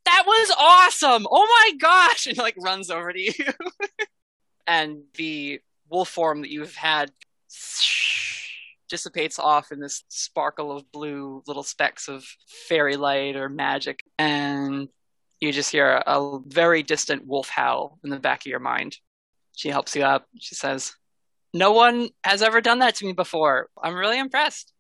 That 0.05 0.23
was 0.25 0.55
awesome. 0.57 1.27
Oh 1.29 1.45
my 1.45 1.77
gosh. 1.79 2.27
And 2.27 2.39
like 2.39 2.55
runs 2.59 2.91
over 2.91 3.13
to 3.13 3.21
you. 3.21 3.33
and 4.67 5.03
the 5.15 5.61
wolf 5.91 6.09
form 6.09 6.43
that 6.43 6.51
you've 6.51 6.77
had 6.77 7.11
dissipates 8.89 9.41
off 9.41 9.73
in 9.73 9.81
this 9.81 10.05
sparkle 10.09 10.71
of 10.71 10.91
blue 10.93 11.43
little 11.49 11.65
specks 11.65 12.07
of 12.07 12.25
fairy 12.69 12.97
light 12.97 13.35
or 13.35 13.49
magic. 13.49 14.05
And 14.17 14.89
you 15.41 15.53
just 15.53 15.73
hear 15.73 16.03
a, 16.07 16.19
a 16.19 16.41
very 16.47 16.85
distant 16.85 17.27
wolf 17.27 17.49
howl 17.49 17.99
in 18.05 18.11
the 18.11 18.21
back 18.21 18.43
of 18.43 18.47
your 18.47 18.61
mind. 18.61 18.97
She 19.57 19.71
helps 19.71 19.97
you 19.97 20.05
up. 20.05 20.27
She 20.39 20.55
says, 20.55 20.95
No 21.53 21.73
one 21.73 22.11
has 22.23 22.43
ever 22.43 22.61
done 22.61 22.79
that 22.79 22.95
to 22.97 23.07
me 23.07 23.13
before. 23.13 23.69
I'm 23.83 23.95
really 23.95 24.19
impressed. 24.19 24.73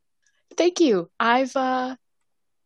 Thank 0.56 0.78
you. 0.80 1.10
I've 1.18 1.56
uh 1.56 1.96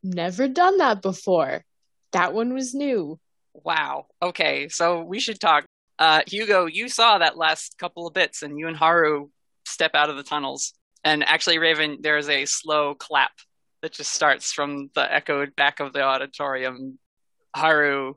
never 0.02 0.48
done 0.48 0.78
that 0.78 1.00
before. 1.00 1.64
That 2.12 2.34
one 2.34 2.52
was 2.52 2.74
new. 2.74 3.18
Wow. 3.54 4.06
Okay, 4.20 4.68
so 4.68 5.02
we 5.02 5.20
should 5.20 5.40
talk. 5.40 5.64
Uh, 5.98 6.22
Hugo, 6.26 6.66
you 6.66 6.88
saw 6.88 7.18
that 7.18 7.36
last 7.36 7.76
couple 7.78 8.06
of 8.06 8.14
bits, 8.14 8.42
and 8.42 8.58
you 8.58 8.68
and 8.68 8.76
Haru 8.76 9.28
step 9.66 9.94
out 9.94 10.10
of 10.10 10.16
the 10.16 10.22
tunnels. 10.22 10.72
And 11.04 11.22
actually, 11.24 11.58
Raven, 11.58 11.98
there 12.00 12.18
is 12.18 12.28
a 12.28 12.44
slow 12.46 12.94
clap 12.94 13.32
that 13.82 13.92
just 13.92 14.12
starts 14.12 14.52
from 14.52 14.90
the 14.94 15.12
echoed 15.12 15.54
back 15.56 15.80
of 15.80 15.92
the 15.92 16.02
auditorium. 16.02 16.98
Haru 17.54 18.14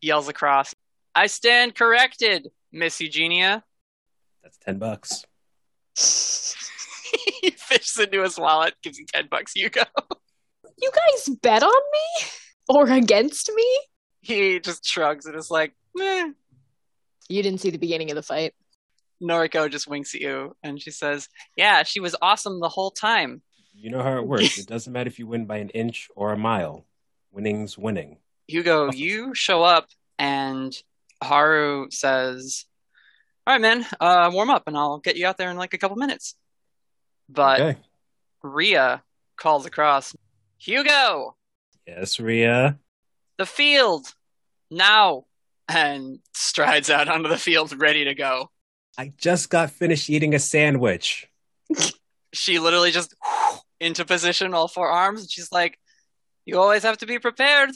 yells 0.00 0.28
across, 0.28 0.74
I 1.14 1.26
stand 1.26 1.74
corrected, 1.74 2.48
Miss 2.72 3.00
Eugenia. 3.00 3.62
That's 4.42 4.58
10 4.58 4.78
bucks. 4.78 5.24
he 7.42 7.50
fishes 7.50 7.98
into 7.98 8.22
his 8.22 8.38
wallet, 8.38 8.74
gives 8.82 8.98
you 8.98 9.06
10 9.06 9.28
bucks, 9.30 9.52
Hugo. 9.54 9.82
You 10.78 10.90
guys 10.90 11.36
bet 11.42 11.62
on 11.62 11.70
me? 11.70 12.26
Or 12.68 12.88
against 12.88 13.50
me? 13.54 13.78
He 14.20 14.60
just 14.60 14.84
shrugs 14.84 15.26
and 15.26 15.36
is 15.36 15.50
like, 15.50 15.74
eh. 16.00 16.30
You 17.28 17.42
didn't 17.42 17.60
see 17.60 17.70
the 17.70 17.78
beginning 17.78 18.10
of 18.10 18.14
the 18.14 18.22
fight. 18.22 18.54
Noriko 19.22 19.70
just 19.70 19.86
winks 19.86 20.14
at 20.14 20.20
you 20.20 20.56
and 20.62 20.80
she 20.80 20.90
says, 20.90 21.28
Yeah, 21.56 21.84
she 21.84 22.00
was 22.00 22.16
awesome 22.20 22.60
the 22.60 22.68
whole 22.68 22.90
time. 22.90 23.42
You 23.74 23.90
know 23.90 24.02
how 24.02 24.16
it 24.16 24.26
works. 24.26 24.58
it 24.58 24.66
doesn't 24.66 24.92
matter 24.92 25.08
if 25.08 25.18
you 25.18 25.26
win 25.26 25.46
by 25.46 25.58
an 25.58 25.70
inch 25.70 26.08
or 26.16 26.32
a 26.32 26.38
mile. 26.38 26.86
Winning's 27.30 27.78
winning. 27.78 28.18
Hugo, 28.48 28.90
you 28.92 29.34
show 29.34 29.62
up 29.62 29.88
and 30.18 30.76
Haru 31.22 31.88
says, 31.90 32.64
All 33.46 33.54
right, 33.54 33.60
man, 33.60 33.86
uh, 34.00 34.30
warm 34.32 34.50
up 34.50 34.64
and 34.66 34.76
I'll 34.76 34.98
get 34.98 35.16
you 35.16 35.26
out 35.26 35.38
there 35.38 35.50
in 35.50 35.56
like 35.56 35.74
a 35.74 35.78
couple 35.78 35.96
minutes. 35.96 36.34
But 37.28 37.60
Okay. 37.60 37.78
Ria 38.42 39.02
calls 39.36 39.66
across, 39.66 40.14
Hugo, 40.58 41.36
Yes, 41.86 42.18
Ria. 42.20 42.78
the 43.38 43.46
field, 43.46 44.12
now, 44.70 45.24
and 45.68 46.18
strides 46.34 46.90
out 46.90 47.08
onto 47.08 47.28
the 47.28 47.38
field 47.38 47.80
ready 47.80 48.04
to 48.04 48.14
go. 48.14 48.50
I 48.98 49.12
just 49.16 49.48
got 49.48 49.70
finished 49.70 50.10
eating 50.10 50.34
a 50.34 50.38
sandwich. 50.38 51.28
She 52.34 52.58
literally 52.58 52.92
just 52.92 53.14
into 53.78 54.06
position, 54.06 54.54
all 54.54 54.66
four 54.66 54.88
arms, 54.88 55.20
and 55.20 55.30
she's 55.30 55.52
like, 55.52 55.78
You 56.46 56.58
always 56.58 56.82
have 56.82 56.96
to 56.98 57.06
be 57.06 57.18
prepared. 57.18 57.68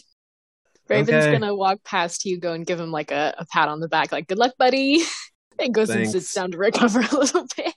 Raven's 0.88 1.24
Okay. 1.24 1.32
gonna 1.32 1.54
walk 1.54 1.82
past 1.84 2.24
Hugo 2.24 2.52
and 2.52 2.64
give 2.66 2.78
him 2.78 2.90
like 2.92 3.10
a, 3.10 3.34
a 3.38 3.46
pat 3.46 3.68
on 3.68 3.80
the 3.80 3.88
back, 3.88 4.12
like 4.12 4.28
"Good 4.28 4.38
luck, 4.38 4.54
buddy." 4.58 5.02
and 5.58 5.72
goes 5.74 5.90
and 5.90 6.08
sits 6.08 6.32
down 6.34 6.52
to 6.52 6.58
recover 6.58 7.00
a 7.12 7.16
little 7.16 7.46
bit. 7.56 7.74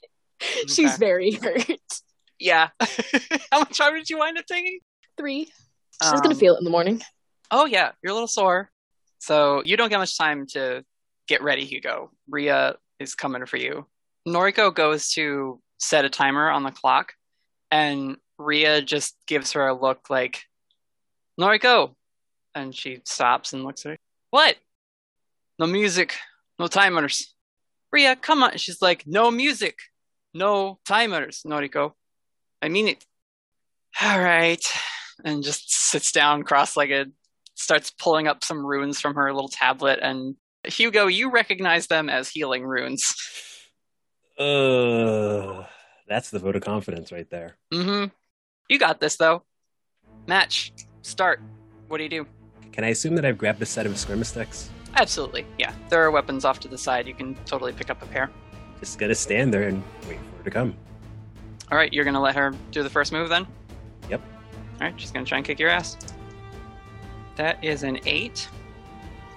She's 0.67 0.98
very 0.98 1.32
hurt. 1.32 1.65
Yeah. 2.38 2.69
How 3.52 3.60
much 3.60 3.78
time 3.78 3.93
did 3.95 4.10
you 4.10 4.17
wind 4.19 4.38
up 4.38 4.45
taking? 4.45 4.80
Three. 5.17 5.45
She's 6.02 6.12
gonna 6.22 6.30
Um, 6.30 6.39
feel 6.39 6.56
it 6.56 6.60
in 6.60 6.63
the 6.65 6.69
morning. 6.72 7.02
Oh 7.52 7.65
yeah, 7.65 7.91
you're 8.02 8.12
a 8.12 8.13
little 8.13 8.28
sore. 8.28 8.69
So 9.19 9.62
you 9.65 9.76
don't 9.76 9.89
get 9.89 9.98
much 9.98 10.17
time 10.17 10.45
to 10.52 10.86
get 11.28 11.41
ready, 11.43 11.65
Hugo. 11.65 12.12
Ria 12.30 12.76
is 13.00 13.15
coming 13.15 13.45
for 13.45 13.58
you. 13.58 13.86
Noriko 14.28 14.74
goes 14.74 15.10
to 15.13 15.60
set 15.78 16.06
a 16.06 16.10
timer 16.10 16.50
on 16.50 16.63
the 16.63 16.72
clock, 16.72 17.13
and 17.72 18.17
Ria 18.38 18.82
just 18.82 19.15
gives 19.28 19.54
her 19.54 19.67
a 19.67 19.74
look 19.74 20.10
like, 20.10 20.43
Noriko! 21.39 21.95
And 22.55 22.73
she 22.75 23.01
stops 23.05 23.53
and 23.53 23.63
looks 23.63 23.85
at 23.85 23.91
her. 23.91 23.97
What? 24.31 24.55
No 25.57 25.67
music, 25.67 26.15
no 26.57 26.67
timers. 26.67 27.33
Ria, 27.91 28.15
come 28.15 28.43
on. 28.43 28.57
She's 28.57 28.81
like, 28.81 29.03
no 29.05 29.31
music, 29.31 29.77
no 30.33 30.79
timers, 30.85 31.43
Noriko. 31.45 31.93
I 32.62 32.69
mean 32.69 32.88
it. 32.88 33.03
All 34.01 34.19
right. 34.19 34.63
And 35.23 35.43
just 35.43 35.71
sits 35.71 36.12
down 36.12 36.43
cross 36.43 36.77
legged, 36.77 37.12
starts 37.55 37.91
pulling 37.91 38.27
up 38.27 38.43
some 38.43 38.65
runes 38.65 39.01
from 39.01 39.15
her 39.15 39.33
little 39.33 39.49
tablet. 39.49 39.99
And 40.01 40.35
Hugo, 40.65 41.07
you 41.07 41.31
recognize 41.31 41.88
them 41.88 42.09
as 42.09 42.29
healing 42.29 42.63
runes. 42.63 43.03
Uh, 44.38 45.65
that's 46.07 46.29
the 46.29 46.39
vote 46.39 46.55
of 46.55 46.63
confidence 46.63 47.12
right 47.12 47.29
there. 47.29 47.57
Mm 47.73 47.83
hmm. 47.83 48.05
You 48.69 48.79
got 48.79 49.01
this, 49.01 49.17
though. 49.17 49.43
Match. 50.27 50.71
Start. 51.01 51.41
What 51.88 51.97
do 51.97 52.03
you 52.03 52.09
do? 52.09 52.25
Can 52.71 52.84
I 52.84 52.89
assume 52.89 53.15
that 53.15 53.25
I've 53.25 53.38
grabbed 53.38 53.62
a 53.62 53.65
set 53.65 53.86
of 53.86 53.97
skirmish 53.97 54.29
sticks? 54.29 54.69
Absolutely. 54.95 55.45
Yeah. 55.58 55.73
There 55.89 56.03
are 56.03 56.12
weapons 56.12 56.45
off 56.45 56.60
to 56.62 56.67
the 56.67 56.77
side. 56.77 57.08
You 57.08 57.13
can 57.13 57.36
totally 57.45 57.73
pick 57.73 57.89
up 57.89 58.01
a 58.01 58.05
pair. 58.05 58.29
Just 58.79 58.97
gotta 58.97 59.15
stand 59.15 59.53
there 59.53 59.67
and 59.67 59.84
wait 60.08 60.17
for 60.17 60.38
her 60.38 60.43
to 60.43 60.51
come. 60.51 60.75
All 61.71 61.77
right. 61.77 61.91
You're 61.91 62.05
to 62.05 62.19
let 62.19 62.36
her 62.36 62.53
do 62.71 62.84
the 62.84 62.89
first 62.89 63.12
move 63.12 63.29
then? 63.29 63.45
Yep. 64.10 64.21
All 64.82 64.88
right. 64.88 64.99
She's 64.99 65.12
to 65.12 65.23
try 65.23 65.38
and 65.38 65.45
kick 65.45 65.60
your 65.60 65.69
ass. 65.69 65.97
That 67.36 67.63
is 67.63 67.84
an 67.84 67.99
eight 68.05 68.49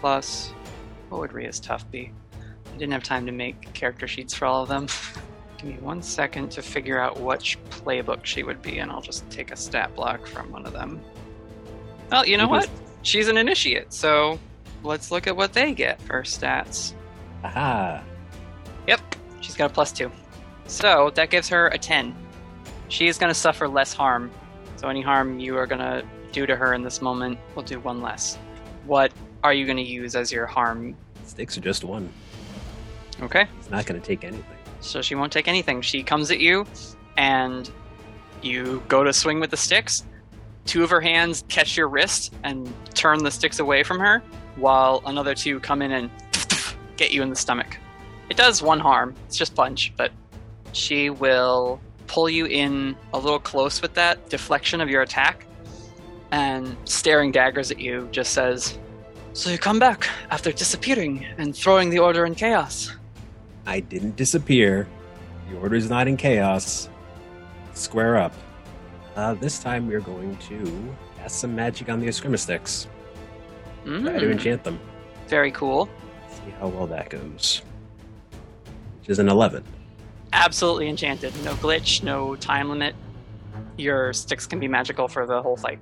plus. 0.00 0.52
What 1.08 1.20
would 1.20 1.32
Ria's 1.32 1.60
tough 1.60 1.88
be? 1.90 2.12
I 2.34 2.78
didn't 2.78 2.92
have 2.92 3.02
time 3.02 3.26
to 3.26 3.32
make 3.32 3.72
character 3.74 4.08
sheets 4.08 4.34
for 4.34 4.46
all 4.46 4.62
of 4.62 4.68
them. 4.68 4.86
Give 5.58 5.66
me 5.66 5.76
one 5.80 6.02
second 6.02 6.50
to 6.52 6.62
figure 6.62 6.98
out 6.98 7.20
which 7.20 7.58
playbook 7.70 8.24
she 8.24 8.42
would 8.42 8.62
be, 8.62 8.78
and 8.78 8.90
I'll 8.90 9.02
just 9.02 9.28
take 9.30 9.52
a 9.52 9.56
stat 9.56 9.94
block 9.94 10.26
from 10.26 10.50
one 10.50 10.66
of 10.66 10.72
them. 10.72 11.00
Well, 12.10 12.26
you 12.26 12.36
know 12.36 12.48
what? 12.48 12.68
She's 13.02 13.28
an 13.28 13.36
initiate, 13.36 13.92
so 13.92 14.38
let's 14.82 15.10
look 15.10 15.26
at 15.26 15.36
what 15.36 15.52
they 15.52 15.72
get 15.74 16.00
for 16.02 16.22
stats. 16.22 16.94
Aha! 17.44 18.02
Yep, 18.86 19.00
she's 19.40 19.54
got 19.54 19.70
a 19.70 19.74
plus 19.74 19.92
two. 19.92 20.10
So 20.66 21.10
that 21.14 21.30
gives 21.30 21.48
her 21.48 21.68
a 21.68 21.78
10. 21.78 22.14
She 22.88 23.08
is 23.08 23.18
going 23.18 23.30
to 23.30 23.38
suffer 23.38 23.68
less 23.68 23.92
harm. 23.92 24.30
So 24.76 24.88
any 24.88 25.02
harm 25.02 25.38
you 25.38 25.56
are 25.56 25.66
going 25.66 25.80
to 25.80 26.04
do 26.32 26.46
to 26.46 26.56
her 26.56 26.74
in 26.74 26.82
this 26.82 27.02
moment 27.02 27.38
will 27.54 27.62
do 27.62 27.78
one 27.80 28.00
less. 28.00 28.38
What 28.86 29.12
are 29.42 29.52
you 29.52 29.66
going 29.66 29.76
to 29.76 29.82
use 29.82 30.14
as 30.14 30.32
your 30.32 30.46
harm? 30.46 30.96
Sticks 31.24 31.56
are 31.56 31.60
just 31.60 31.84
one. 31.84 32.12
Okay. 33.22 33.46
It's 33.58 33.70
not 33.70 33.86
gonna 33.86 34.00
take 34.00 34.24
anything. 34.24 34.44
So 34.80 35.00
she 35.02 35.14
won't 35.14 35.32
take 35.32 35.48
anything. 35.48 35.80
She 35.80 36.02
comes 36.02 36.30
at 36.30 36.40
you, 36.40 36.66
and 37.16 37.70
you 38.42 38.82
go 38.88 39.04
to 39.04 39.12
swing 39.12 39.38
with 39.38 39.50
the 39.50 39.56
sticks. 39.56 40.04
Two 40.64 40.84
of 40.84 40.90
her 40.90 41.00
hands 41.00 41.44
catch 41.48 41.76
your 41.76 41.88
wrist 41.88 42.32
and 42.44 42.72
turn 42.94 43.24
the 43.24 43.30
sticks 43.30 43.58
away 43.58 43.82
from 43.82 43.98
her, 43.98 44.22
while 44.56 45.02
another 45.06 45.34
two 45.34 45.60
come 45.60 45.82
in 45.82 45.92
and 45.92 46.10
get 46.96 47.12
you 47.12 47.22
in 47.22 47.30
the 47.30 47.36
stomach. 47.36 47.78
It 48.30 48.36
does 48.36 48.62
one 48.62 48.80
harm. 48.80 49.14
It's 49.26 49.36
just 49.36 49.54
punch, 49.54 49.92
but 49.96 50.12
she 50.72 51.10
will 51.10 51.80
pull 52.06 52.28
you 52.28 52.46
in 52.46 52.96
a 53.12 53.18
little 53.18 53.38
close 53.38 53.82
with 53.82 53.94
that 53.94 54.28
deflection 54.28 54.80
of 54.80 54.88
your 54.88 55.02
attack, 55.02 55.46
and 56.30 56.76
staring 56.84 57.32
daggers 57.32 57.70
at 57.70 57.78
you, 57.78 58.08
just 58.12 58.32
says, 58.32 58.78
"So 59.32 59.50
you 59.50 59.58
come 59.58 59.78
back 59.78 60.08
after 60.30 60.52
disappearing 60.52 61.26
and 61.38 61.56
throwing 61.56 61.90
the 61.90 61.98
order 61.98 62.24
in 62.24 62.34
chaos." 62.34 62.92
I 63.66 63.80
didn't 63.80 64.16
disappear. 64.16 64.88
The 65.50 65.58
order's 65.58 65.90
not 65.90 66.08
in 66.08 66.16
chaos. 66.16 66.88
Square 67.74 68.16
up. 68.18 68.34
Uh, 69.16 69.34
this 69.34 69.58
time 69.58 69.86
we're 69.88 70.00
going 70.00 70.36
to 70.38 70.94
cast 71.18 71.40
some 71.40 71.54
magic 71.54 71.88
on 71.88 72.00
the 72.00 72.06
Eskrima 72.06 72.38
sticks. 72.38 72.86
Try 73.84 73.92
to 73.94 74.00
Mm. 74.00 74.30
enchant 74.32 74.64
them. 74.64 74.78
Very 75.28 75.50
cool. 75.50 75.88
See 76.30 76.50
how 76.58 76.68
well 76.68 76.86
that 76.86 77.10
goes. 77.10 77.62
Which 79.00 79.08
is 79.10 79.18
an 79.18 79.28
11. 79.28 79.64
Absolutely 80.32 80.88
enchanted. 80.88 81.32
No 81.44 81.54
glitch, 81.54 82.02
no 82.02 82.36
time 82.36 82.70
limit. 82.70 82.94
Your 83.76 84.12
sticks 84.12 84.46
can 84.46 84.60
be 84.60 84.68
magical 84.68 85.08
for 85.08 85.26
the 85.26 85.42
whole 85.42 85.56
fight. 85.56 85.78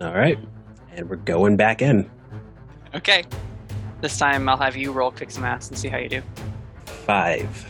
All 0.00 0.14
right. 0.14 0.38
And 0.96 1.08
we're 1.08 1.16
going 1.16 1.56
back 1.56 1.82
in. 1.82 2.10
Okay. 2.94 3.24
This 4.00 4.18
time 4.18 4.48
I'll 4.48 4.56
have 4.56 4.76
you 4.76 4.90
roll 4.92 5.10
kick 5.12 5.30
some 5.30 5.44
ass 5.44 5.68
and 5.68 5.78
see 5.78 5.88
how 5.88 5.98
you 5.98 6.08
do. 6.08 6.22
Five. 6.86 7.68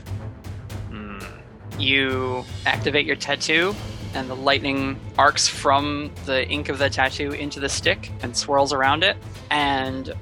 You 1.78 2.44
activate 2.66 3.06
your 3.06 3.16
tattoo, 3.16 3.74
and 4.14 4.28
the 4.28 4.36
lightning 4.36 4.98
arcs 5.18 5.48
from 5.48 6.10
the 6.26 6.48
ink 6.48 6.68
of 6.68 6.78
the 6.78 6.90
tattoo 6.90 7.32
into 7.32 7.60
the 7.60 7.68
stick 7.68 8.10
and 8.22 8.36
swirls 8.36 8.72
around 8.72 9.04
it. 9.04 9.16
And 9.50 10.12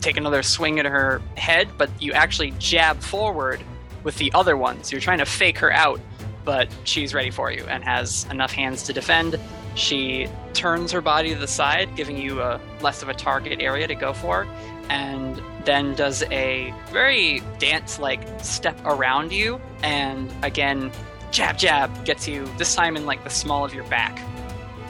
take 0.00 0.16
another 0.18 0.42
swing 0.42 0.78
at 0.78 0.84
her 0.84 1.22
head, 1.36 1.66
but 1.78 1.88
you 1.98 2.12
actually 2.12 2.50
jab 2.58 3.00
forward 3.00 3.62
with 4.02 4.16
the 4.18 4.30
other 4.34 4.54
one. 4.54 4.84
So 4.84 4.92
you're 4.92 5.00
trying 5.00 5.18
to 5.18 5.24
fake 5.24 5.56
her 5.58 5.72
out, 5.72 5.98
but 6.44 6.68
she's 6.84 7.14
ready 7.14 7.30
for 7.30 7.50
you 7.50 7.64
and 7.70 7.82
has 7.84 8.26
enough 8.30 8.52
hands 8.52 8.82
to 8.82 8.92
defend. 8.92 9.40
She 9.76 10.28
turns 10.52 10.92
her 10.92 11.00
body 11.00 11.32
to 11.32 11.40
the 11.40 11.48
side, 11.48 11.96
giving 11.96 12.18
you 12.18 12.42
a 12.42 12.60
less 12.82 13.02
of 13.02 13.08
a 13.08 13.14
target 13.14 13.62
area 13.62 13.86
to 13.86 13.94
go 13.94 14.12
for, 14.12 14.46
and 14.90 15.40
then 15.64 15.94
does 15.94 16.22
a 16.24 16.74
very 16.90 17.40
dance-like 17.58 18.44
step 18.44 18.78
around 18.84 19.32
you, 19.32 19.58
and 19.82 20.30
again, 20.42 20.92
jab 21.34 21.58
jab 21.58 22.04
gets 22.04 22.28
you 22.28 22.48
this 22.56 22.74
time 22.76 22.96
in 22.96 23.04
like 23.04 23.22
the 23.24 23.30
small 23.30 23.64
of 23.64 23.74
your 23.74 23.84
back. 23.84 24.18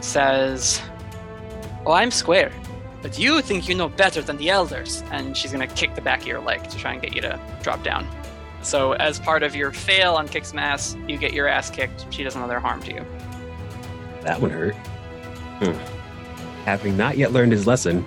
Says, 0.01 0.81
"Oh, 1.87 1.93
I'm 1.93 2.11
square, 2.11 2.53
but 3.01 3.19
you 3.19 3.41
think 3.41 3.67
you 3.67 3.75
know 3.75 3.89
better 3.89 4.21
than 4.21 4.37
the 4.37 4.51
elders," 4.51 5.03
and 5.11 5.35
she's 5.35 5.51
gonna 5.51 5.67
kick 5.67 5.95
the 5.95 6.03
back 6.03 6.21
of 6.21 6.27
your 6.27 6.41
leg 6.41 6.69
to 6.69 6.77
try 6.77 6.93
and 6.93 7.01
get 7.01 7.15
you 7.15 7.23
to 7.23 7.41
drop 7.63 7.83
down. 7.83 8.07
So, 8.61 8.93
as 8.93 9.19
part 9.19 9.43
of 9.43 9.57
your 9.57 9.73
fail 9.73 10.15
on 10.15 10.29
Kick 10.29 10.45
Some 10.45 10.59
Ass, 10.59 10.97
you 11.09 11.19
get 11.19 11.33
your 11.33 11.49
ass 11.49 11.71
kicked. 11.71 12.07
She 12.11 12.23
does 12.23 12.37
another 12.37 12.61
harm 12.61 12.83
to 12.83 12.95
you. 12.95 13.05
That 14.23 14.41
one 14.41 14.51
hurt. 14.51 14.75
Hmm. 15.61 16.65
Having 16.65 16.97
not 16.97 17.19
yet 17.19 17.33
learned 17.33 17.53
his 17.53 17.67
lesson, 17.67 18.05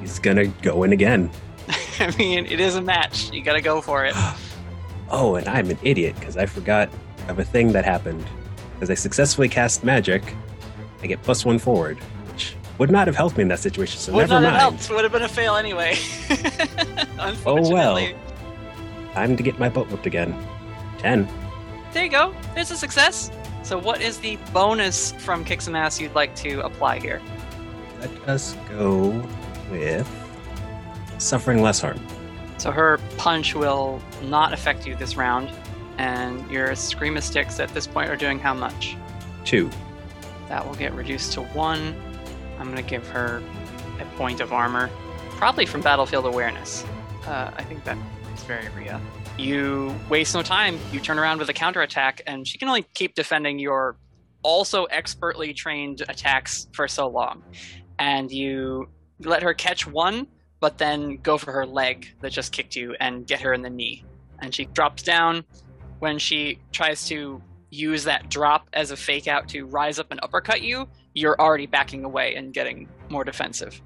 he's 0.00 0.18
gonna 0.20 0.46
go 0.62 0.84
in 0.84 0.92
again. 0.92 1.30
I 2.00 2.14
mean, 2.16 2.46
it 2.46 2.60
is 2.60 2.76
a 2.76 2.80
match. 2.80 3.32
You 3.32 3.42
gotta 3.42 3.60
go 3.60 3.80
for 3.80 4.04
it. 4.04 4.14
Oh, 5.10 5.36
and 5.36 5.48
I'm 5.48 5.70
an 5.70 5.78
idiot 5.82 6.16
because 6.20 6.36
I 6.36 6.44
forgot 6.44 6.90
of 7.28 7.38
a 7.38 7.44
thing 7.44 7.72
that 7.72 7.84
happened. 7.84 8.24
As 8.80 8.90
I 8.90 8.94
successfully 8.94 9.48
cast 9.48 9.84
magic, 9.84 10.34
I 11.02 11.06
get 11.06 11.22
plus 11.22 11.44
one 11.44 11.58
forward, 11.58 11.98
which 12.32 12.54
would 12.78 12.90
not 12.90 13.06
have 13.06 13.16
helped 13.16 13.36
me 13.36 13.42
in 13.42 13.48
that 13.48 13.58
situation. 13.60 13.98
So 14.00 14.12
Would 14.12 14.28
never 14.28 14.34
not 14.40 14.42
have 14.44 14.52
mind. 14.52 14.60
helped. 14.80 14.90
Would 14.90 15.02
have 15.04 15.12
been 15.12 15.22
a 15.22 15.28
fail 15.28 15.56
anyway. 15.56 15.96
Oh 17.44 17.68
well. 17.72 17.98
Time 19.12 19.36
to 19.36 19.42
get 19.42 19.58
my 19.58 19.68
butt 19.68 19.90
whipped 19.90 20.06
again. 20.06 20.32
Ten. 20.98 21.28
There 21.92 22.04
you 22.04 22.10
go. 22.10 22.32
There's 22.54 22.70
a 22.70 22.76
success. 22.76 23.30
So, 23.64 23.76
what 23.76 24.00
is 24.00 24.18
the 24.18 24.36
bonus 24.52 25.12
from 25.12 25.44
Kick 25.44 25.60
Some 25.60 25.74
Ass 25.74 26.00
you'd 26.00 26.14
like 26.14 26.34
to 26.36 26.60
apply 26.60 27.00
here? 27.00 27.20
Let 28.00 28.28
us 28.28 28.56
go 28.70 29.08
with 29.70 30.08
suffering 31.18 31.60
less 31.60 31.80
harm. 31.80 31.98
So, 32.58 32.70
her 32.70 32.98
punch 33.16 33.54
will 33.56 34.00
not 34.22 34.52
affect 34.52 34.86
you 34.86 34.94
this 34.94 35.16
round, 35.16 35.50
and 35.98 36.50
your 36.50 36.68
Eskrima 36.68 37.22
Sticks 37.22 37.60
at 37.60 37.68
this 37.74 37.86
point 37.86 38.10
are 38.10 38.16
doing 38.16 38.38
how 38.38 38.54
much? 38.54 38.96
Two. 39.44 39.70
That 40.48 40.66
will 40.66 40.74
get 40.74 40.94
reduced 40.94 41.32
to 41.34 41.42
one. 41.42 41.94
I'm 42.58 42.72
going 42.72 42.82
to 42.82 42.88
give 42.88 43.06
her 43.08 43.42
a 44.00 44.04
point 44.16 44.40
of 44.40 44.52
armor, 44.52 44.90
probably 45.32 45.66
from 45.66 45.80
Battlefield 45.80 46.24
Awareness. 46.24 46.84
Uh, 47.26 47.50
I 47.54 47.62
think 47.64 47.84
that 47.84 47.98
is 48.34 48.42
very 48.44 48.68
Ria. 48.70 49.00
You 49.36 49.94
waste 50.08 50.34
no 50.34 50.42
time. 50.42 50.78
You 50.92 51.00
turn 51.00 51.18
around 51.18 51.38
with 51.38 51.48
a 51.48 51.52
counterattack, 51.52 52.22
and 52.26 52.46
she 52.46 52.58
can 52.58 52.68
only 52.68 52.86
keep 52.94 53.14
defending 53.14 53.58
your 53.58 53.96
also 54.42 54.84
expertly 54.84 55.52
trained 55.52 56.02
attacks 56.08 56.68
for 56.72 56.88
so 56.88 57.08
long. 57.08 57.42
And 57.98 58.30
you 58.30 58.88
let 59.20 59.42
her 59.42 59.52
catch 59.54 59.86
one, 59.86 60.28
but 60.60 60.78
then 60.78 61.18
go 61.18 61.38
for 61.38 61.52
her 61.52 61.66
leg 61.66 62.08
that 62.20 62.32
just 62.32 62.52
kicked 62.52 62.76
you 62.76 62.94
and 63.00 63.26
get 63.26 63.40
her 63.40 63.52
in 63.52 63.62
the 63.62 63.70
knee. 63.70 64.04
And 64.40 64.54
she 64.54 64.66
drops 64.66 65.02
down. 65.02 65.44
When 65.98 66.18
she 66.18 66.58
tries 66.72 67.06
to 67.08 67.42
use 67.70 68.04
that 68.04 68.28
drop 68.30 68.68
as 68.72 68.90
a 68.90 68.96
fake 68.96 69.28
out 69.28 69.48
to 69.48 69.66
rise 69.66 69.98
up 69.98 70.10
and 70.10 70.20
uppercut 70.22 70.62
you, 70.62 70.88
you're 71.14 71.38
already 71.40 71.66
backing 71.66 72.04
away 72.04 72.34
and 72.34 72.52
getting 72.52 72.88
more 73.08 73.24
defensive. 73.24 73.80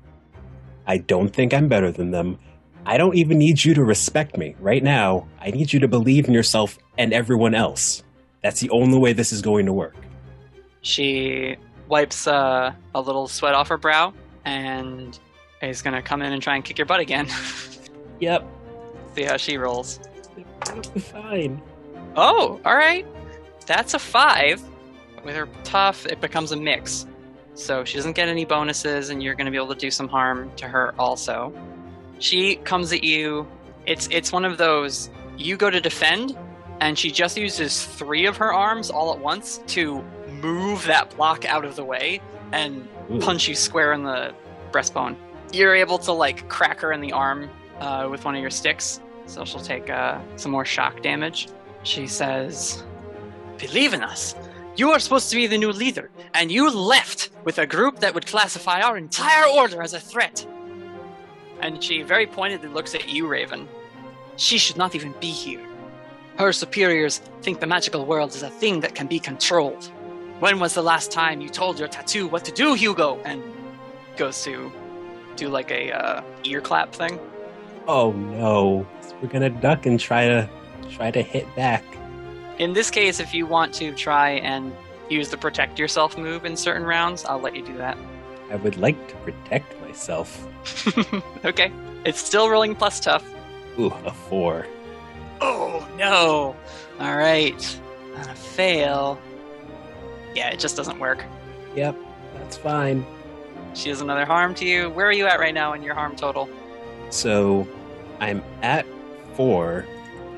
I 0.86 0.98
don't 0.98 1.28
think 1.30 1.54
I'm 1.54 1.68
better 1.68 1.90
than 1.90 2.10
them. 2.10 2.38
I 2.84 2.96
don't 2.96 3.14
even 3.14 3.38
need 3.38 3.64
you 3.64 3.74
to 3.74 3.84
respect 3.84 4.36
me. 4.36 4.56
Right 4.58 4.82
now, 4.82 5.28
I 5.40 5.50
need 5.50 5.72
you 5.72 5.80
to 5.80 5.88
believe 5.88 6.26
in 6.26 6.34
yourself 6.34 6.78
and 6.98 7.12
everyone 7.12 7.54
else. 7.54 8.02
That's 8.42 8.60
the 8.60 8.70
only 8.70 8.98
way 8.98 9.12
this 9.12 9.32
is 9.32 9.40
going 9.40 9.66
to 9.66 9.72
work. 9.72 9.94
She 10.80 11.56
wipes 11.88 12.26
uh, 12.26 12.72
a 12.94 13.00
little 13.00 13.28
sweat 13.28 13.54
off 13.54 13.68
her 13.68 13.78
brow 13.78 14.12
and 14.44 15.18
is 15.62 15.80
going 15.80 15.94
to 15.94 16.02
come 16.02 16.22
in 16.22 16.32
and 16.32 16.42
try 16.42 16.56
and 16.56 16.64
kick 16.64 16.76
your 16.76 16.86
butt 16.86 16.98
again. 16.98 17.28
yep. 18.20 18.44
See 19.14 19.22
how 19.22 19.36
she 19.36 19.56
rolls. 19.56 20.00
Fine. 20.98 21.62
Oh, 22.16 22.60
all 22.64 22.76
right. 22.76 23.06
That's 23.66 23.94
a 23.94 23.98
five. 23.98 24.62
With 25.24 25.36
her 25.36 25.48
tough, 25.64 26.04
it 26.06 26.20
becomes 26.20 26.52
a 26.52 26.56
mix. 26.56 27.06
So 27.54 27.84
she 27.84 27.96
doesn't 27.96 28.14
get 28.14 28.28
any 28.28 28.44
bonuses, 28.44 29.10
and 29.10 29.22
you're 29.22 29.34
going 29.34 29.44
to 29.44 29.50
be 29.50 29.56
able 29.56 29.74
to 29.74 29.80
do 29.80 29.90
some 29.90 30.08
harm 30.08 30.50
to 30.56 30.66
her 30.66 30.94
also. 30.98 31.52
She 32.18 32.56
comes 32.56 32.92
at 32.92 33.04
you. 33.04 33.46
It's 33.86 34.08
it's 34.10 34.32
one 34.32 34.44
of 34.44 34.58
those 34.58 35.10
you 35.36 35.56
go 35.56 35.70
to 35.70 35.80
defend, 35.80 36.36
and 36.80 36.98
she 36.98 37.10
just 37.10 37.36
uses 37.36 37.84
three 37.84 38.26
of 38.26 38.36
her 38.38 38.52
arms 38.52 38.90
all 38.90 39.12
at 39.12 39.18
once 39.18 39.60
to 39.68 40.02
move 40.40 40.84
that 40.86 41.14
block 41.16 41.44
out 41.44 41.64
of 41.64 41.76
the 41.76 41.84
way 41.84 42.20
and 42.52 42.88
Ooh. 43.10 43.20
punch 43.20 43.48
you 43.48 43.54
square 43.54 43.92
in 43.92 44.02
the 44.02 44.34
breastbone. 44.70 45.16
You're 45.52 45.74
able 45.74 45.98
to 45.98 46.12
like 46.12 46.48
crack 46.48 46.80
her 46.80 46.92
in 46.92 47.00
the 47.00 47.12
arm 47.12 47.50
uh, 47.80 48.08
with 48.10 48.24
one 48.24 48.34
of 48.34 48.40
your 48.40 48.50
sticks, 48.50 49.00
so 49.26 49.44
she'll 49.44 49.60
take 49.60 49.90
uh, 49.90 50.20
some 50.36 50.50
more 50.50 50.64
shock 50.64 51.02
damage. 51.02 51.48
She 51.82 52.06
says, 52.06 52.84
Believe 53.58 53.94
in 53.94 54.02
us. 54.02 54.34
You 54.74 54.90
are 54.90 54.98
supposed 54.98 55.28
to 55.30 55.36
be 55.36 55.46
the 55.46 55.58
new 55.58 55.70
leader, 55.70 56.10
and 56.32 56.50
you 56.50 56.70
left 56.70 57.30
with 57.44 57.58
a 57.58 57.66
group 57.66 57.98
that 58.00 58.14
would 58.14 58.26
classify 58.26 58.80
our 58.80 58.96
entire 58.96 59.46
order 59.46 59.82
as 59.82 59.92
a 59.92 60.00
threat. 60.00 60.46
And 61.60 61.82
she 61.82 62.02
very 62.02 62.26
pointedly 62.26 62.68
looks 62.68 62.94
at 62.94 63.08
you, 63.08 63.26
Raven. 63.26 63.68
She 64.36 64.56
should 64.56 64.78
not 64.78 64.94
even 64.94 65.14
be 65.20 65.30
here. 65.30 65.64
Her 66.38 66.52
superiors 66.52 67.18
think 67.42 67.60
the 67.60 67.66
magical 67.66 68.06
world 68.06 68.34
is 68.34 68.42
a 68.42 68.48
thing 68.48 68.80
that 68.80 68.94
can 68.94 69.06
be 69.06 69.18
controlled. 69.18 69.84
When 70.40 70.58
was 70.58 70.74
the 70.74 70.82
last 70.82 71.12
time 71.12 71.40
you 71.40 71.50
told 71.50 71.78
your 71.78 71.88
tattoo 71.88 72.26
what 72.26 72.44
to 72.46 72.52
do, 72.52 72.74
Hugo? 72.74 73.20
And 73.24 73.42
goes 74.16 74.42
to 74.44 74.72
do 75.36 75.48
like 75.48 75.70
a 75.70 75.92
uh, 75.92 76.22
ear 76.44 76.60
clap 76.60 76.94
thing. 76.94 77.20
Oh 77.86 78.12
no. 78.12 78.86
We're 79.20 79.28
gonna 79.28 79.50
duck 79.50 79.86
and 79.86 80.00
try 80.00 80.26
to 80.26 80.50
try 80.92 81.10
to 81.10 81.22
hit 81.22 81.46
back. 81.56 81.84
In 82.58 82.72
this 82.72 82.90
case, 82.90 83.20
if 83.20 83.34
you 83.34 83.46
want 83.46 83.74
to 83.74 83.92
try 83.92 84.30
and 84.30 84.72
use 85.08 85.28
the 85.30 85.36
protect 85.36 85.78
yourself 85.78 86.16
move 86.16 86.44
in 86.44 86.56
certain 86.56 86.84
rounds, 86.84 87.24
I'll 87.24 87.40
let 87.40 87.56
you 87.56 87.64
do 87.64 87.76
that. 87.78 87.98
I 88.50 88.56
would 88.56 88.76
like 88.76 89.08
to 89.08 89.14
protect 89.16 89.80
myself. 89.80 90.46
okay. 91.44 91.72
It's 92.04 92.20
still 92.20 92.50
rolling 92.50 92.74
plus 92.74 93.00
tough. 93.00 93.24
Ooh, 93.78 93.92
a 94.04 94.12
four. 94.12 94.66
Oh 95.40 95.88
no! 95.96 96.54
All 97.00 97.16
right, 97.16 97.80
on 98.16 98.28
a 98.28 98.34
fail. 98.34 99.18
Yeah, 100.34 100.50
it 100.50 100.58
just 100.58 100.76
doesn't 100.76 100.98
work. 100.98 101.24
Yep, 101.74 101.96
that's 102.34 102.56
fine. 102.56 103.04
She 103.74 103.88
does 103.88 104.00
another 104.00 104.24
harm 104.24 104.54
to 104.56 104.64
you. 104.64 104.90
Where 104.90 105.06
are 105.06 105.12
you 105.12 105.26
at 105.26 105.40
right 105.40 105.54
now 105.54 105.72
in 105.72 105.82
your 105.82 105.94
harm 105.94 106.16
total? 106.16 106.48
So 107.10 107.66
I'm 108.20 108.42
at 108.62 108.86
four. 109.34 109.86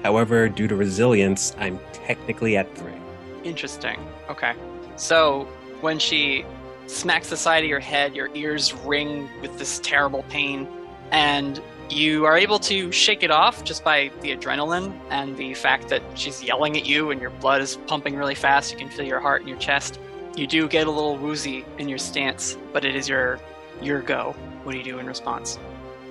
However, 0.04 0.50
due 0.50 0.68
to 0.68 0.76
resilience, 0.76 1.56
I'm 1.58 1.80
technically 1.92 2.56
at 2.58 2.72
three. 2.76 2.92
Interesting. 3.42 3.98
Okay. 4.28 4.52
So 4.96 5.48
when 5.80 5.98
she 5.98 6.44
smacks 6.86 7.30
the 7.30 7.36
side 7.38 7.64
of 7.64 7.70
your 7.70 7.80
head, 7.80 8.14
your 8.14 8.28
ears 8.34 8.74
ring 8.74 9.28
with 9.40 9.58
this 9.58 9.80
terrible 9.82 10.22
pain, 10.28 10.68
and 11.10 11.60
you 11.88 12.26
are 12.26 12.36
able 12.36 12.58
to 12.58 12.92
shake 12.92 13.22
it 13.22 13.30
off 13.30 13.64
just 13.64 13.82
by 13.82 14.10
the 14.20 14.36
adrenaline 14.36 14.98
and 15.08 15.36
the 15.38 15.54
fact 15.54 15.88
that 15.88 16.02
she's 16.14 16.42
yelling 16.42 16.76
at 16.76 16.84
you 16.84 17.10
and 17.10 17.20
your 17.20 17.30
blood 17.30 17.62
is 17.62 17.76
pumping 17.86 18.14
really 18.14 18.34
fast. 18.34 18.72
You 18.72 18.78
can 18.78 18.90
feel 18.90 19.06
your 19.06 19.20
heart 19.20 19.42
in 19.42 19.48
your 19.48 19.58
chest. 19.58 19.98
You 20.36 20.46
do 20.46 20.68
get 20.68 20.86
a 20.86 20.90
little 20.90 21.16
woozy 21.16 21.64
in 21.78 21.88
your 21.88 21.98
stance, 21.98 22.58
but 22.72 22.84
it 22.84 22.94
is 22.94 23.08
your 23.08 23.40
your 23.80 24.02
go. 24.02 24.34
What 24.64 24.72
do 24.72 24.78
you 24.78 24.84
do 24.84 24.98
in 24.98 25.06
response? 25.06 25.58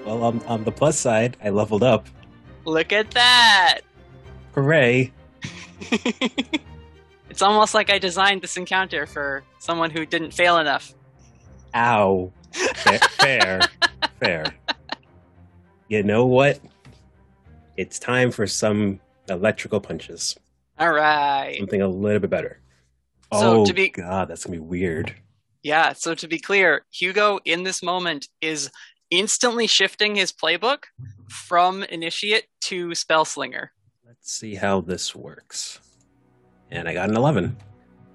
Well, 0.04 0.24
on, 0.24 0.42
on 0.46 0.64
the 0.64 0.72
plus 0.72 0.98
side, 0.98 1.38
I 1.44 1.50
leveled 1.50 1.84
up. 1.84 2.08
Look 2.66 2.94
at 2.94 3.12
that! 3.12 3.80
Hooray! 4.54 5.12
It's 7.34 7.42
almost 7.42 7.74
like 7.74 7.90
I 7.90 7.98
designed 7.98 8.44
this 8.44 8.58
encounter 8.58 9.08
for 9.08 9.44
someone 9.58 9.90
who 9.90 10.06
didn't 10.06 10.36
fail 10.36 10.60
enough. 10.60 10.94
Ow. 11.74 12.32
Fair, 12.54 13.00
fair, 13.18 13.60
fair. 14.20 14.46
You 15.88 16.04
know 16.04 16.28
what? 16.28 16.60
It's 17.76 17.98
time 17.98 18.30
for 18.30 18.46
some 18.46 19.00
electrical 19.28 19.80
punches. 19.80 20.38
All 20.78 20.92
right. 20.92 21.56
Something 21.58 21.82
a 21.82 21.88
little 21.88 22.20
bit 22.20 22.30
better. 22.30 22.60
So 23.34 23.62
oh 23.62 23.66
to 23.66 23.74
be- 23.74 23.90
god, 23.90 24.28
that's 24.28 24.46
gonna 24.46 24.58
be 24.58 24.64
weird. 24.64 25.16
Yeah, 25.64 25.94
so 25.94 26.14
to 26.14 26.28
be 26.28 26.38
clear, 26.38 26.86
Hugo 26.92 27.40
in 27.46 27.64
this 27.64 27.82
moment 27.82 28.28
is 28.42 28.70
instantly 29.10 29.66
shifting 29.66 30.14
his 30.14 30.32
playbook 30.32 30.84
from 31.34 31.84
initiate 31.84 32.46
to 32.62 32.90
spellslinger. 32.90 33.70
Let's 34.06 34.32
see 34.32 34.56
how 34.56 34.82
this 34.82 35.16
works. 35.16 35.80
And 36.72 36.88
I 36.88 36.94
got 36.94 37.10
an 37.10 37.18
eleven. 37.18 37.58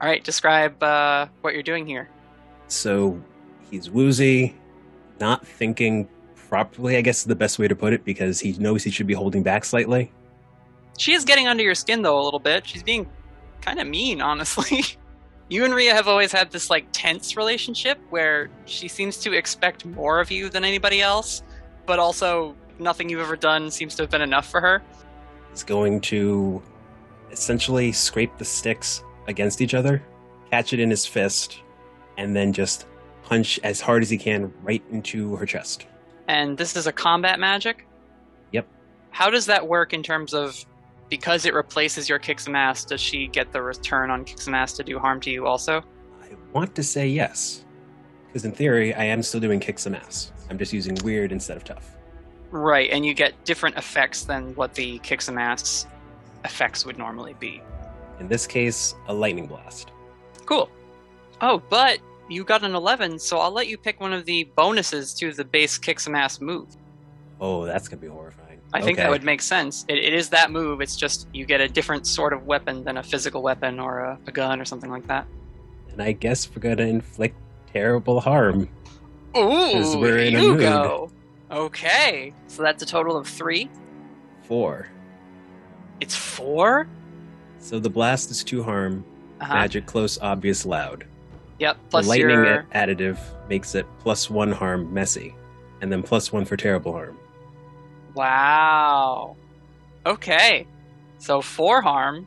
All 0.00 0.08
right, 0.08 0.22
describe 0.22 0.80
uh, 0.82 1.26
what 1.40 1.54
you're 1.54 1.62
doing 1.62 1.86
here. 1.86 2.08
So 2.68 3.20
he's 3.70 3.90
woozy, 3.90 4.54
not 5.20 5.46
thinking 5.46 6.08
properly, 6.34 6.96
I 6.96 7.00
guess 7.00 7.20
is 7.20 7.24
the 7.24 7.34
best 7.36 7.58
way 7.58 7.68
to 7.68 7.76
put 7.76 7.92
it, 7.92 8.04
because 8.04 8.40
he 8.40 8.52
knows 8.52 8.84
he 8.84 8.90
should 8.90 9.06
be 9.06 9.14
holding 9.14 9.42
back 9.42 9.64
slightly. 9.64 10.12
She 10.96 11.12
is 11.12 11.24
getting 11.24 11.46
under 11.46 11.62
your 11.62 11.74
skin 11.74 12.02
though 12.02 12.20
a 12.20 12.24
little 12.24 12.40
bit. 12.40 12.66
She's 12.66 12.82
being 12.82 13.08
kind 13.60 13.80
of 13.80 13.86
mean, 13.86 14.20
honestly. 14.30 14.84
You 15.50 15.64
and 15.64 15.74
Ria 15.74 15.94
have 15.94 16.08
always 16.08 16.30
had 16.30 16.50
this 16.50 16.68
like 16.68 16.86
tense 16.92 17.36
relationship 17.36 17.98
where 18.10 18.50
she 18.66 18.86
seems 18.86 19.16
to 19.18 19.32
expect 19.32 19.86
more 19.86 20.20
of 20.20 20.30
you 20.30 20.50
than 20.50 20.62
anybody 20.62 21.00
else, 21.00 21.42
but 21.86 21.98
also 21.98 22.54
nothing 22.78 23.08
you've 23.08 23.20
ever 23.20 23.36
done 23.36 23.70
seems 23.70 23.94
to 23.96 24.02
have 24.02 24.10
been 24.10 24.22
enough 24.22 24.50
for 24.50 24.60
her. 24.60 24.82
He's 25.50 25.62
going 25.62 26.00
to 26.02 26.62
essentially 27.30 27.92
scrape 27.92 28.36
the 28.38 28.44
sticks 28.44 29.02
against 29.26 29.60
each 29.60 29.74
other, 29.74 30.02
catch 30.50 30.72
it 30.72 30.80
in 30.80 30.90
his 30.90 31.06
fist, 31.06 31.62
and 32.16 32.34
then 32.34 32.52
just 32.52 32.86
punch 33.22 33.60
as 33.62 33.80
hard 33.80 34.02
as 34.02 34.10
he 34.10 34.18
can 34.18 34.52
right 34.62 34.82
into 34.90 35.36
her 35.36 35.46
chest. 35.46 35.86
And 36.28 36.56
this 36.56 36.76
is 36.76 36.86
a 36.86 36.92
combat 36.92 37.38
magic? 37.38 37.86
Yep. 38.52 38.66
How 39.10 39.30
does 39.30 39.46
that 39.46 39.66
work 39.66 39.92
in 39.92 40.02
terms 40.02 40.34
of 40.34 40.64
because 41.08 41.46
it 41.46 41.54
replaces 41.54 42.08
your 42.08 42.18
kick 42.18 42.40
some 42.40 42.54
ass, 42.54 42.84
does 42.84 43.00
she 43.00 43.28
get 43.28 43.52
the 43.52 43.62
return 43.62 44.10
on 44.10 44.24
kick 44.24 44.40
some 44.40 44.54
ass 44.54 44.74
to 44.74 44.84
do 44.84 44.98
harm 44.98 45.20
to 45.20 45.30
you 45.30 45.46
also? 45.46 45.82
I 46.22 46.28
want 46.52 46.74
to 46.74 46.82
say 46.82 47.08
yes. 47.08 47.64
Because 48.26 48.44
in 48.44 48.52
theory, 48.52 48.94
I 48.94 49.04
am 49.04 49.22
still 49.22 49.40
doing 49.40 49.58
kick 49.58 49.78
some 49.78 49.94
ass. 49.94 50.32
I'm 50.50 50.58
just 50.58 50.72
using 50.72 50.96
weird 51.02 51.32
instead 51.32 51.56
of 51.56 51.64
tough. 51.64 51.96
Right, 52.50 52.90
and 52.90 53.04
you 53.04 53.14
get 53.14 53.44
different 53.44 53.76
effects 53.76 54.24
than 54.24 54.54
what 54.54 54.74
the 54.74 54.98
kick 55.00 55.20
some 55.20 55.38
ass 55.38 55.86
effects 56.44 56.86
would 56.86 56.98
normally 56.98 57.34
be. 57.38 57.62
In 58.20 58.28
this 58.28 58.46
case, 58.46 58.94
a 59.06 59.14
lightning 59.14 59.46
blast. 59.46 59.92
Cool. 60.46 60.70
Oh, 61.40 61.62
but 61.68 61.98
you 62.28 62.44
got 62.44 62.64
an 62.64 62.74
11, 62.74 63.18
so 63.18 63.38
I'll 63.38 63.50
let 63.52 63.68
you 63.68 63.76
pick 63.76 64.00
one 64.00 64.12
of 64.12 64.24
the 64.24 64.44
bonuses 64.56 65.14
to 65.14 65.32
the 65.32 65.44
base 65.44 65.78
kick 65.78 66.00
some 66.00 66.14
ass 66.14 66.40
move. 66.40 66.68
Oh, 67.40 67.64
that's 67.64 67.86
going 67.86 68.00
to 68.00 68.06
be 68.06 68.10
horrifying. 68.10 68.60
I 68.72 68.82
think 68.82 68.98
that 68.98 69.10
would 69.10 69.24
make 69.24 69.40
sense. 69.40 69.84
It, 69.88 69.98
it 69.98 70.12
is 70.12 70.28
that 70.30 70.50
move, 70.50 70.80
it's 70.80 70.96
just 70.96 71.26
you 71.32 71.46
get 71.46 71.60
a 71.60 71.68
different 71.68 72.06
sort 72.06 72.32
of 72.32 72.46
weapon 72.46 72.84
than 72.84 72.98
a 72.98 73.02
physical 73.02 73.40
weapon 73.40 73.78
or 73.80 74.00
a, 74.00 74.18
a 74.26 74.32
gun 74.32 74.60
or 74.60 74.64
something 74.64 74.90
like 74.90 75.06
that. 75.06 75.26
And 75.92 76.02
I 76.02 76.12
guess 76.12 76.48
we're 76.50 76.60
going 76.60 76.76
to 76.78 76.86
inflict 76.86 77.36
terrible 77.72 78.20
harm. 78.20 78.68
Ooh, 79.36 79.98
we're 79.98 80.18
in 80.18 80.36
a 80.36 80.42
you 80.42 80.48
mood. 80.50 80.60
go. 80.60 81.10
Okay, 81.50 82.32
so 82.46 82.62
that's 82.62 82.82
a 82.82 82.86
total 82.86 83.16
of 83.16 83.26
three. 83.26 83.70
Four. 84.42 84.88
It's 86.00 86.14
four? 86.14 86.86
So 87.58 87.78
the 87.78 87.90
blast 87.90 88.30
is 88.30 88.44
two 88.44 88.62
harm, 88.62 89.04
Uh-huh. 89.40 89.54
magic, 89.54 89.86
close, 89.86 90.18
obvious, 90.20 90.66
loud. 90.66 91.06
Yep, 91.58 91.76
plus 91.90 92.04
the 92.04 92.08
lightning 92.10 92.44
your... 92.44 92.66
additive 92.74 93.18
makes 93.48 93.74
it 93.74 93.86
plus 94.00 94.30
one 94.30 94.52
harm, 94.52 94.92
messy, 94.92 95.34
and 95.80 95.90
then 95.90 96.02
plus 96.02 96.32
one 96.32 96.44
for 96.44 96.56
terrible 96.56 96.92
harm. 96.92 97.18
Wow. 98.14 99.36
Okay. 100.06 100.66
So 101.18 101.40
four 101.40 101.82
harm. 101.82 102.26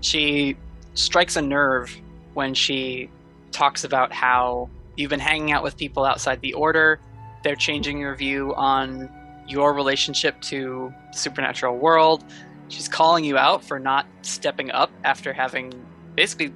She 0.00 0.56
strikes 0.94 1.36
a 1.36 1.42
nerve 1.42 1.94
when 2.34 2.54
she 2.54 3.10
talks 3.50 3.84
about 3.84 4.12
how 4.12 4.68
you've 4.96 5.10
been 5.10 5.20
hanging 5.20 5.52
out 5.52 5.62
with 5.62 5.76
people 5.76 6.04
outside 6.04 6.40
the 6.40 6.52
order. 6.54 7.00
They're 7.42 7.56
changing 7.56 7.98
your 7.98 8.14
view 8.14 8.54
on 8.54 9.10
your 9.46 9.72
relationship 9.74 10.40
to 10.42 10.92
the 11.12 11.18
supernatural 11.18 11.76
world. 11.76 12.24
She's 12.68 12.88
calling 12.88 13.24
you 13.24 13.36
out 13.36 13.64
for 13.64 13.78
not 13.78 14.06
stepping 14.22 14.70
up 14.70 14.90
after 15.04 15.32
having 15.32 15.72
basically 16.14 16.52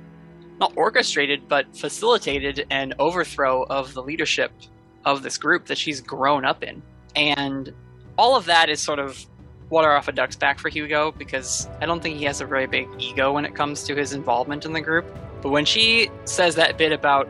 not 0.61 0.73
orchestrated 0.77 1.49
but 1.49 1.77
facilitated 1.77 2.67
an 2.71 2.95
overthrow 2.99 3.65
of 3.65 3.93
the 3.95 4.03
leadership 4.03 4.53
of 5.05 5.23
this 5.23 5.37
group 5.39 5.67
that 5.67 5.79
she's 5.79 6.01
grown 6.01 6.45
up 6.45 6.63
in. 6.63 6.83
And 7.17 7.73
all 8.17 8.37
of 8.37 8.45
that 8.47 8.69
is 8.71 8.81
sort 8.81 8.99
of 8.99 9.27
water 9.71 9.91
off 9.91 10.09
a 10.09 10.13
duck's 10.13 10.37
back 10.37 10.59
for 10.59 10.69
Hugo 10.69 11.13
because 11.13 11.69
I 11.81 11.87
don't 11.87 12.03
think 12.03 12.19
he 12.19 12.25
has 12.25 12.41
a 12.41 12.47
very 12.47 12.67
big 12.67 12.89
ego 12.99 13.33
when 13.33 13.45
it 13.45 13.55
comes 13.55 13.83
to 13.85 13.97
his 13.97 14.13
involvement 14.13 14.65
in 14.65 14.73
the 14.73 14.81
group. 14.81 15.05
But 15.43 15.51
when 15.51 15.65
she 15.65 16.11
says 16.25 16.55
that 16.55 16.79
bit 16.79 16.93
about 16.93 17.29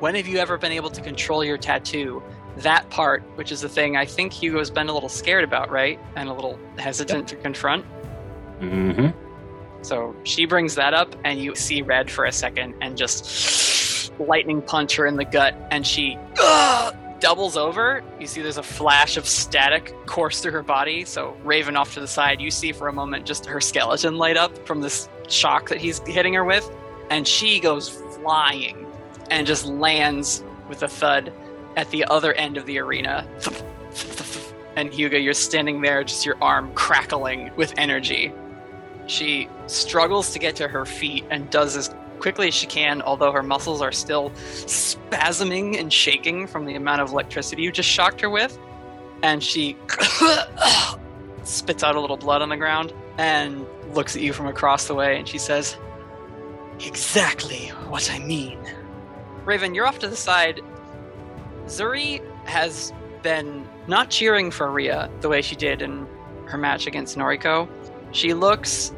when 0.00 0.14
have 0.14 0.26
you 0.26 0.38
ever 0.38 0.58
been 0.58 0.72
able 0.72 0.90
to 0.90 1.00
control 1.00 1.44
your 1.44 1.56
tattoo, 1.56 2.22
that 2.58 2.88
part, 2.90 3.22
which 3.36 3.52
is 3.52 3.60
the 3.60 3.68
thing 3.68 3.96
I 3.96 4.04
think 4.04 4.32
Hugo's 4.32 4.70
been 4.70 4.88
a 4.88 4.92
little 4.92 5.08
scared 5.08 5.44
about, 5.44 5.70
right? 5.70 5.98
And 6.16 6.28
a 6.28 6.32
little 6.32 6.58
hesitant 6.78 7.28
to 7.28 7.36
confront. 7.36 7.84
Mm-hmm. 8.60 9.08
So 9.82 10.16
she 10.24 10.46
brings 10.46 10.74
that 10.74 10.94
up, 10.94 11.14
and 11.24 11.38
you 11.38 11.54
see 11.54 11.82
red 11.82 12.10
for 12.10 12.24
a 12.24 12.32
second 12.32 12.74
and 12.80 12.96
just 12.96 14.12
lightning 14.18 14.62
punch 14.62 14.96
her 14.96 15.06
in 15.06 15.16
the 15.16 15.24
gut, 15.24 15.54
and 15.70 15.86
she 15.86 16.18
ugh, 16.40 16.94
doubles 17.20 17.56
over. 17.56 18.02
You 18.18 18.26
see 18.26 18.42
there's 18.42 18.56
a 18.56 18.62
flash 18.62 19.16
of 19.16 19.26
static 19.26 19.94
course 20.06 20.40
through 20.40 20.52
her 20.52 20.62
body. 20.62 21.04
So 21.04 21.36
Raven 21.44 21.76
off 21.76 21.94
to 21.94 22.00
the 22.00 22.08
side, 22.08 22.40
you 22.40 22.50
see 22.50 22.72
for 22.72 22.88
a 22.88 22.92
moment 22.92 23.26
just 23.26 23.46
her 23.46 23.60
skeleton 23.60 24.16
light 24.16 24.36
up 24.36 24.66
from 24.66 24.80
this 24.80 25.08
shock 25.28 25.68
that 25.68 25.78
he's 25.78 26.00
hitting 26.00 26.34
her 26.34 26.44
with, 26.44 26.70
and 27.10 27.28
she 27.28 27.60
goes 27.60 27.88
flying 27.88 28.85
and 29.30 29.46
just 29.46 29.66
lands 29.66 30.44
with 30.68 30.82
a 30.82 30.88
thud 30.88 31.32
at 31.76 31.90
the 31.90 32.04
other 32.04 32.32
end 32.32 32.56
of 32.56 32.66
the 32.66 32.78
arena. 32.78 33.26
And 34.76 34.92
Hugo, 34.92 35.16
you're 35.16 35.34
standing 35.34 35.80
there, 35.80 36.04
just 36.04 36.26
your 36.26 36.36
arm 36.42 36.72
crackling 36.74 37.50
with 37.56 37.74
energy. 37.78 38.32
She 39.06 39.48
struggles 39.66 40.32
to 40.32 40.38
get 40.38 40.56
to 40.56 40.68
her 40.68 40.84
feet 40.84 41.24
and 41.30 41.48
does 41.50 41.76
as 41.76 41.94
quickly 42.18 42.48
as 42.48 42.54
she 42.54 42.66
can, 42.66 43.02
although 43.02 43.32
her 43.32 43.42
muscles 43.42 43.80
are 43.80 43.92
still 43.92 44.30
spasming 44.30 45.78
and 45.78 45.92
shaking 45.92 46.46
from 46.46 46.66
the 46.66 46.74
amount 46.74 47.00
of 47.00 47.10
electricity 47.10 47.62
you 47.62 47.72
just 47.72 47.88
shocked 47.88 48.20
her 48.20 48.30
with. 48.30 48.58
And 49.22 49.42
she 49.42 49.76
spits 51.44 51.82
out 51.82 51.96
a 51.96 52.00
little 52.00 52.16
blood 52.16 52.42
on 52.42 52.48
the 52.48 52.56
ground 52.56 52.92
and 53.18 53.66
looks 53.94 54.16
at 54.16 54.22
you 54.22 54.32
from 54.32 54.46
across 54.46 54.88
the 54.88 54.94
way 54.94 55.18
and 55.18 55.26
she 55.26 55.38
says, 55.38 55.76
Exactly 56.80 57.68
what 57.88 58.10
I 58.10 58.18
mean. 58.18 58.58
Raven, 59.46 59.74
you're 59.76 59.86
off 59.86 60.00
to 60.00 60.08
the 60.08 60.16
side. 60.16 60.60
Zuri 61.66 62.20
has 62.46 62.92
been 63.22 63.66
not 63.86 64.10
cheering 64.10 64.50
for 64.50 64.70
Ria 64.70 65.08
the 65.20 65.28
way 65.28 65.40
she 65.40 65.54
did 65.54 65.82
in 65.82 66.06
her 66.46 66.58
match 66.58 66.88
against 66.88 67.16
Noriko. 67.16 67.68
She 68.10 68.34
looks 68.34 68.92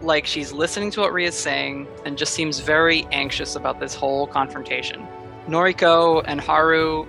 like 0.00 0.24
she's 0.24 0.52
listening 0.52 0.90
to 0.92 1.00
what 1.00 1.12
Ria's 1.12 1.36
saying 1.36 1.86
and 2.06 2.16
just 2.16 2.32
seems 2.32 2.60
very 2.60 3.06
anxious 3.12 3.56
about 3.56 3.78
this 3.78 3.94
whole 3.94 4.26
confrontation. 4.26 5.06
Noriko 5.46 6.24
and 6.26 6.40
Haru 6.40 7.06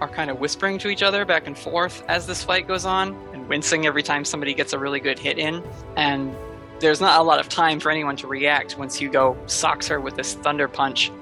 are 0.00 0.08
kind 0.08 0.30
of 0.30 0.40
whispering 0.40 0.78
to 0.78 0.88
each 0.88 1.02
other 1.02 1.26
back 1.26 1.46
and 1.46 1.58
forth 1.58 2.02
as 2.08 2.26
this 2.26 2.42
fight 2.42 2.66
goes 2.66 2.86
on 2.86 3.14
and 3.34 3.46
wincing 3.50 3.84
every 3.86 4.02
time 4.02 4.24
somebody 4.24 4.54
gets 4.54 4.72
a 4.72 4.78
really 4.78 5.00
good 5.00 5.18
hit 5.18 5.38
in. 5.38 5.62
And 5.96 6.34
there's 6.80 7.02
not 7.02 7.20
a 7.20 7.22
lot 7.22 7.38
of 7.38 7.50
time 7.50 7.80
for 7.80 7.90
anyone 7.90 8.16
to 8.16 8.26
react 8.26 8.78
once 8.78 8.96
Hugo 8.96 9.36
socks 9.44 9.88
her 9.88 10.00
with 10.00 10.16
this 10.16 10.32
thunder 10.32 10.68
punch. 10.68 11.12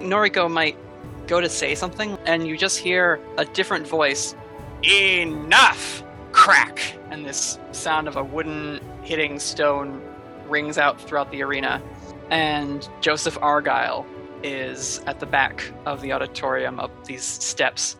Noriko 0.00 0.50
might 0.50 0.76
go 1.26 1.40
to 1.40 1.48
say 1.48 1.74
something, 1.74 2.18
and 2.24 2.46
you 2.46 2.56
just 2.56 2.78
hear 2.78 3.20
a 3.36 3.44
different 3.44 3.86
voice 3.86 4.34
Enough! 4.84 6.04
Crack! 6.30 6.96
And 7.10 7.24
this 7.24 7.58
sound 7.72 8.06
of 8.06 8.16
a 8.16 8.22
wooden 8.22 8.80
hitting 9.02 9.40
stone 9.40 10.00
rings 10.46 10.78
out 10.78 11.00
throughout 11.00 11.30
the 11.32 11.42
arena. 11.42 11.82
And 12.30 12.88
Joseph 13.00 13.36
Argyle 13.42 14.06
is 14.42 15.00
at 15.06 15.18
the 15.18 15.26
back 15.26 15.72
of 15.84 16.00
the 16.00 16.12
auditorium 16.12 16.78
up 16.78 17.04
these 17.04 17.24
steps. 17.24 17.96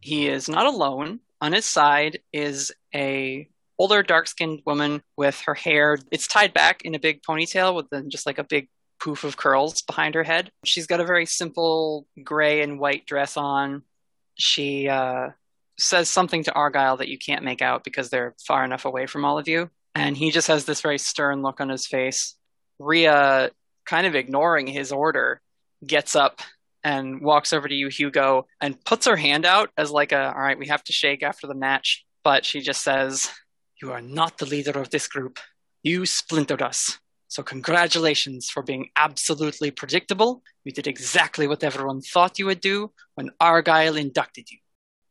He 0.00 0.26
is 0.26 0.48
not 0.48 0.66
alone. 0.66 1.20
On 1.40 1.52
his 1.52 1.64
side 1.64 2.20
is 2.32 2.72
a 2.94 3.48
older 3.78 4.02
dark-skinned 4.02 4.60
woman 4.66 5.02
with 5.16 5.40
her 5.40 5.54
hair 5.54 5.98
it's 6.10 6.26
tied 6.26 6.52
back 6.54 6.82
in 6.82 6.94
a 6.94 7.00
big 7.00 7.22
ponytail 7.22 7.74
with 7.74 7.88
then 7.90 8.10
just 8.10 8.26
like 8.26 8.38
a 8.38 8.44
big 8.44 8.68
poof 9.02 9.24
of 9.24 9.36
curls 9.36 9.82
behind 9.82 10.14
her 10.14 10.22
head. 10.22 10.50
She's 10.64 10.86
got 10.86 11.00
a 11.00 11.04
very 11.04 11.26
simple 11.26 12.06
gray 12.22 12.62
and 12.62 12.78
white 12.78 13.04
dress 13.04 13.36
on. 13.36 13.82
She 14.36 14.88
uh, 14.88 15.30
says 15.78 16.08
something 16.08 16.44
to 16.44 16.52
Argyle 16.52 16.98
that 16.98 17.08
you 17.08 17.18
can't 17.18 17.44
make 17.44 17.62
out 17.62 17.82
because 17.84 18.10
they're 18.10 18.34
far 18.46 18.64
enough 18.64 18.84
away 18.84 19.06
from 19.06 19.24
all 19.24 19.38
of 19.38 19.48
you. 19.48 19.70
And 19.94 20.16
he 20.16 20.30
just 20.30 20.48
has 20.48 20.64
this 20.64 20.80
very 20.80 20.98
stern 20.98 21.42
look 21.42 21.60
on 21.60 21.68
his 21.68 21.86
face. 21.86 22.36
Ria, 22.78 23.50
kind 23.84 24.06
of 24.06 24.14
ignoring 24.14 24.66
his 24.66 24.92
order, 24.92 25.40
gets 25.84 26.14
up 26.14 26.40
and 26.84 27.20
walks 27.20 27.52
over 27.52 27.68
to 27.68 27.74
you, 27.74 27.88
Hugo, 27.88 28.46
and 28.60 28.82
puts 28.84 29.06
her 29.06 29.16
hand 29.16 29.44
out 29.44 29.70
as 29.76 29.90
like 29.90 30.12
a, 30.12 30.32
all 30.32 30.40
right, 30.40 30.58
we 30.58 30.68
have 30.68 30.84
to 30.84 30.92
shake 30.92 31.22
after 31.22 31.46
the 31.46 31.54
match. 31.54 32.04
But 32.24 32.44
she 32.44 32.60
just 32.60 32.82
says, 32.82 33.30
You 33.82 33.90
are 33.90 34.00
not 34.00 34.38
the 34.38 34.46
leader 34.46 34.78
of 34.78 34.90
this 34.90 35.08
group. 35.08 35.40
You 35.82 36.06
splintered 36.06 36.62
us. 36.62 37.00
So, 37.26 37.42
congratulations 37.42 38.48
for 38.48 38.62
being 38.62 38.90
absolutely 38.94 39.72
predictable. 39.72 40.44
You 40.64 40.70
did 40.70 40.86
exactly 40.86 41.48
what 41.48 41.64
everyone 41.64 42.00
thought 42.00 42.38
you 42.38 42.46
would 42.46 42.60
do 42.60 42.92
when 43.16 43.30
Argyle 43.40 43.96
inducted 43.96 44.50
you. 44.52 44.58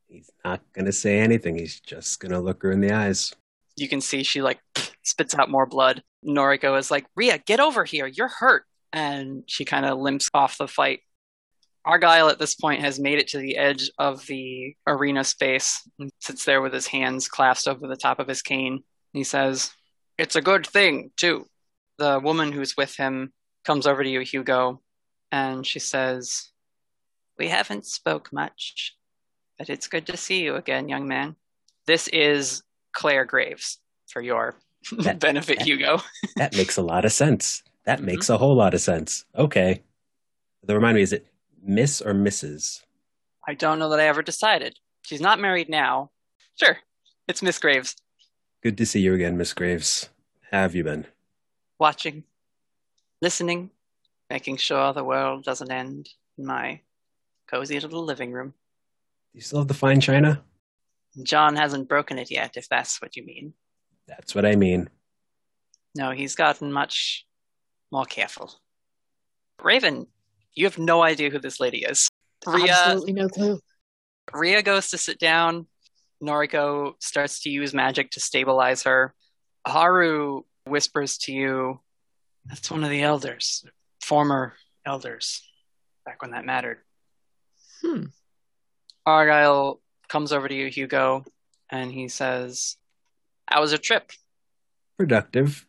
He's 0.07 0.29
not 0.45 0.61
going 0.71 0.85
to 0.85 0.93
say 0.93 1.19
anything. 1.19 1.57
He's 1.57 1.81
just 1.81 2.21
going 2.21 2.31
to 2.31 2.39
look 2.39 2.63
her 2.63 2.71
in 2.71 2.79
the 2.79 2.93
eyes. 2.93 3.33
You 3.75 3.89
can 3.89 3.99
see 3.99 4.23
she 4.23 4.41
like 4.41 4.59
spits 5.03 5.35
out 5.35 5.49
more 5.49 5.65
blood. 5.65 6.01
Noriko 6.25 6.79
is 6.79 6.89
like, 6.89 7.05
Ria, 7.15 7.39
get 7.39 7.59
over 7.59 7.83
here. 7.83 8.07
You're 8.07 8.29
hurt. 8.29 8.63
And 8.93 9.43
she 9.47 9.65
kind 9.65 9.85
of 9.85 9.99
limps 9.99 10.29
off 10.33 10.57
the 10.57 10.67
fight. 10.67 11.01
Argyle 11.85 12.29
at 12.29 12.39
this 12.39 12.55
point 12.55 12.81
has 12.81 12.99
made 12.99 13.19
it 13.19 13.29
to 13.29 13.39
the 13.39 13.57
edge 13.57 13.89
of 13.97 14.25
the 14.27 14.75
arena 14.85 15.23
space 15.23 15.87
and 15.99 16.11
sits 16.19 16.45
there 16.45 16.61
with 16.61 16.73
his 16.73 16.87
hands 16.87 17.27
clasped 17.27 17.67
over 17.67 17.87
the 17.87 17.95
top 17.95 18.19
of 18.19 18.27
his 18.27 18.41
cane. 18.41 18.83
He 19.13 19.23
says, 19.23 19.71
It's 20.17 20.35
a 20.35 20.41
good 20.41 20.65
thing, 20.65 21.11
too. 21.17 21.47
The 21.97 22.19
woman 22.19 22.51
who's 22.51 22.77
with 22.77 22.95
him 22.95 23.33
comes 23.65 23.87
over 23.87 24.03
to 24.03 24.09
you, 24.09 24.21
Hugo, 24.21 24.81
and 25.31 25.65
she 25.65 25.79
says, 25.79 26.51
We 27.37 27.47
haven't 27.47 27.85
spoke 27.85 28.31
much, 28.31 28.95
but 29.57 29.69
it's 29.69 29.87
good 29.87 30.05
to 30.07 30.17
see 30.17 30.43
you 30.43 30.55
again, 30.55 30.87
young 30.87 31.07
man. 31.07 31.35
This 31.87 32.07
is 32.09 32.61
Claire 32.93 33.25
Graves 33.25 33.79
for 34.07 34.21
your 34.21 34.55
benefit, 35.19 35.63
Hugo. 35.63 36.01
That 36.35 36.55
makes 36.55 36.77
a 36.77 36.83
lot 36.83 37.05
of 37.05 37.11
sense. 37.11 37.63
That 37.85 37.97
mm-hmm. 37.97 38.05
makes 38.07 38.29
a 38.29 38.37
whole 38.37 38.55
lot 38.55 38.73
of 38.73 38.81
sense. 38.81 39.25
Okay. 39.35 39.81
The 40.63 40.75
remind 40.75 40.95
me, 40.95 41.01
is 41.01 41.13
it 41.13 41.25
Miss 41.63 42.01
or 42.01 42.13
Mrs.? 42.13 42.81
I 43.47 43.53
don't 43.53 43.79
know 43.79 43.89
that 43.89 43.99
I 43.99 44.07
ever 44.07 44.21
decided. 44.21 44.79
She's 45.03 45.21
not 45.21 45.39
married 45.39 45.69
now. 45.69 46.11
Sure, 46.55 46.77
it's 47.27 47.41
Miss 47.41 47.59
Graves. 47.59 47.95
Good 48.61 48.77
to 48.77 48.85
see 48.85 48.99
you 48.99 49.13
again, 49.13 49.37
Miss 49.37 49.53
Graves. 49.53 50.09
How 50.51 50.61
have 50.61 50.75
you 50.75 50.83
been? 50.83 51.05
Watching, 51.79 52.23
listening, 53.21 53.71
making 54.29 54.57
sure 54.57 54.93
the 54.93 55.03
world 55.03 55.43
doesn't 55.43 55.71
end 55.71 56.09
in 56.37 56.45
my 56.45 56.81
cozy 57.47 57.79
little 57.79 58.03
living 58.03 58.31
room. 58.31 58.49
Do 59.33 59.37
you 59.37 59.41
still 59.41 59.59
have 59.59 59.67
the 59.67 59.73
fine 59.73 60.01
china? 60.01 60.43
John 61.23 61.55
hasn't 61.55 61.89
broken 61.89 62.17
it 62.17 62.31
yet, 62.31 62.57
if 62.57 62.69
that's 62.69 63.01
what 63.01 63.15
you 63.15 63.25
mean. 63.25 63.53
That's 64.07 64.35
what 64.35 64.45
I 64.45 64.55
mean. 64.55 64.89
No, 65.95 66.11
he's 66.11 66.35
gotten 66.35 66.71
much 66.71 67.25
more 67.91 68.05
careful. 68.05 68.53
Raven, 69.61 70.07
you 70.55 70.65
have 70.65 70.77
no 70.77 71.03
idea 71.03 71.29
who 71.29 71.39
this 71.39 71.59
lady 71.59 71.79
is. 71.79 72.07
Ria, 72.45 72.73
Absolutely 72.73 73.13
no 73.13 73.29
clue. 73.29 73.59
Ria 74.33 74.61
goes 74.61 74.89
to 74.89 74.97
sit 74.97 75.19
down. 75.19 75.67
Noriko 76.23 76.93
starts 76.99 77.41
to 77.41 77.49
use 77.49 77.73
magic 77.73 78.11
to 78.11 78.19
stabilize 78.19 78.83
her. 78.83 79.13
Haru 79.67 80.41
whispers 80.65 81.17
to 81.19 81.31
you, 81.31 81.79
That's 82.45 82.71
one 82.71 82.83
of 82.83 82.89
the 82.89 83.01
elders, 83.01 83.63
former 84.01 84.53
elders, 84.85 85.47
back 86.05 86.21
when 86.21 86.31
that 86.31 86.45
mattered. 86.45 86.79
Hmm. 87.81 88.05
Argyle 89.05 89.81
comes 90.07 90.31
over 90.31 90.47
to 90.47 90.53
you, 90.53 90.67
Hugo, 90.67 91.25
and 91.69 91.91
he 91.91 92.07
says, 92.07 92.77
How 93.47 93.61
was 93.61 93.71
your 93.71 93.79
trip? 93.79 94.11
Productive, 94.97 95.65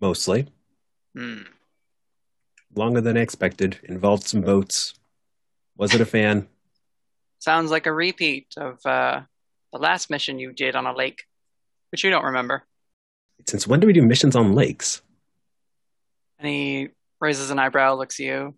mostly. 0.00 0.48
Hmm. 1.16 1.42
Longer 2.74 3.00
than 3.00 3.16
I 3.16 3.20
expected. 3.20 3.78
Involved 3.84 4.26
some 4.26 4.40
boats. 4.40 4.94
Was 5.76 5.94
it 5.94 6.00
a 6.00 6.06
fan. 6.06 6.48
Sounds 7.38 7.70
like 7.70 7.86
a 7.86 7.92
repeat 7.92 8.46
of 8.56 8.84
uh, 8.86 9.22
the 9.72 9.78
last 9.78 10.10
mission 10.10 10.38
you 10.38 10.52
did 10.52 10.76
on 10.76 10.86
a 10.86 10.94
lake, 10.94 11.24
which 11.90 12.04
you 12.04 12.10
don't 12.10 12.24
remember. 12.24 12.64
Since 13.46 13.66
when 13.66 13.80
do 13.80 13.86
we 13.86 13.92
do 13.92 14.02
missions 14.02 14.36
on 14.36 14.52
lakes? 14.52 15.02
And 16.38 16.48
he 16.48 16.88
raises 17.20 17.50
an 17.50 17.58
eyebrow, 17.58 17.94
looks 17.94 18.20
at 18.20 18.26
you. 18.26 18.54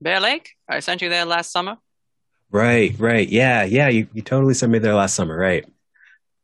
Bear 0.00 0.20
Lake? 0.20 0.50
I 0.68 0.80
sent 0.80 1.02
you 1.02 1.08
there 1.08 1.24
last 1.24 1.52
summer. 1.52 1.78
Right, 2.50 2.94
right. 2.98 3.28
Yeah, 3.28 3.64
yeah. 3.64 3.88
You, 3.88 4.08
you 4.12 4.22
totally 4.22 4.54
sent 4.54 4.72
me 4.72 4.78
there 4.78 4.94
last 4.94 5.14
summer, 5.14 5.36
right? 5.36 5.64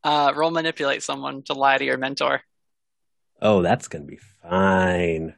Uh, 0.04 0.32
roll 0.34 0.50
manipulate 0.50 1.02
someone 1.02 1.42
to 1.44 1.52
lie 1.52 1.78
to 1.78 1.84
your 1.84 1.98
mentor. 1.98 2.42
Oh, 3.40 3.62
that's 3.62 3.88
going 3.88 4.04
to 4.04 4.10
be 4.10 4.18
fine. 4.42 5.34